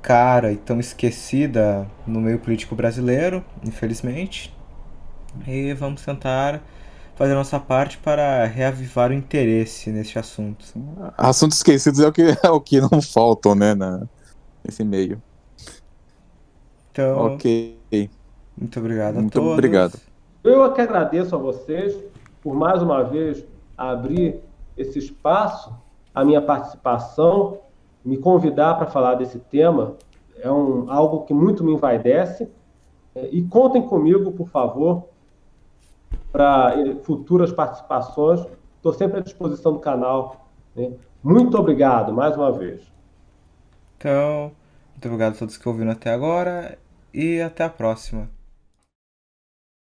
cara 0.00 0.52
e 0.52 0.56
tão 0.56 0.78
esquecida 0.78 1.88
no 2.06 2.20
meio 2.20 2.38
político 2.38 2.76
brasileiro, 2.76 3.44
infelizmente. 3.64 4.54
E 5.44 5.74
vamos 5.74 6.02
tentar 6.02 6.62
fazer 7.16 7.32
a 7.32 7.36
nossa 7.36 7.58
parte 7.58 7.98
para 7.98 8.44
reavivar 8.46 9.10
o 9.10 9.14
interesse 9.14 9.90
neste 9.90 10.16
assunto. 10.16 10.64
Assuntos 11.16 11.58
esquecidos 11.58 11.98
é 11.98 12.06
o 12.06 12.12
que, 12.12 12.22
é 12.44 12.50
o 12.50 12.60
que 12.60 12.80
não 12.80 13.02
faltam, 13.02 13.56
né, 13.56 13.74
na, 13.74 14.06
nesse 14.64 14.84
meio. 14.84 15.20
Então, 16.92 17.34
Ok. 17.34 17.76
Muito 18.58 18.78
obrigado 18.78 19.16
a 19.16 19.20
Muito 19.20 19.32
todos. 19.32 19.52
obrigado. 19.52 19.98
Eu 20.44 20.64
é 20.64 20.72
que 20.72 20.80
agradeço 20.80 21.34
a 21.34 21.38
vocês 21.38 21.98
por 22.42 22.54
mais 22.54 22.82
uma 22.82 23.02
vez 23.02 23.44
abrir 23.76 24.40
esse 24.76 24.98
espaço, 24.98 25.72
a 26.14 26.24
minha 26.24 26.40
participação, 26.40 27.58
me 28.04 28.16
convidar 28.16 28.74
para 28.74 28.86
falar 28.86 29.14
desse 29.16 29.38
tema. 29.38 29.94
É 30.40 30.50
um, 30.50 30.90
algo 30.90 31.24
que 31.24 31.34
muito 31.34 31.64
me 31.64 31.72
envaidece. 31.74 32.48
É, 33.14 33.28
E 33.30 33.42
contem 33.42 33.82
comigo, 33.82 34.30
por 34.32 34.48
favor, 34.48 35.04
para 36.30 36.74
eh, 36.78 36.94
futuras 37.02 37.52
participações. 37.52 38.40
Estou 38.76 38.92
sempre 38.92 39.18
à 39.18 39.20
disposição 39.20 39.72
do 39.72 39.80
canal. 39.80 40.48
né? 40.76 40.92
Muito 41.22 41.58
obrigado 41.58 42.12
mais 42.12 42.36
uma 42.36 42.52
vez. 42.52 42.80
Então, 43.96 44.52
muito 44.92 45.06
obrigado 45.06 45.34
a 45.34 45.38
todos 45.38 45.56
que 45.56 45.68
ouviram 45.68 45.90
até 45.90 46.12
agora 46.12 46.78
e 47.12 47.40
até 47.40 47.64
a 47.64 47.68
próxima. 47.68 48.28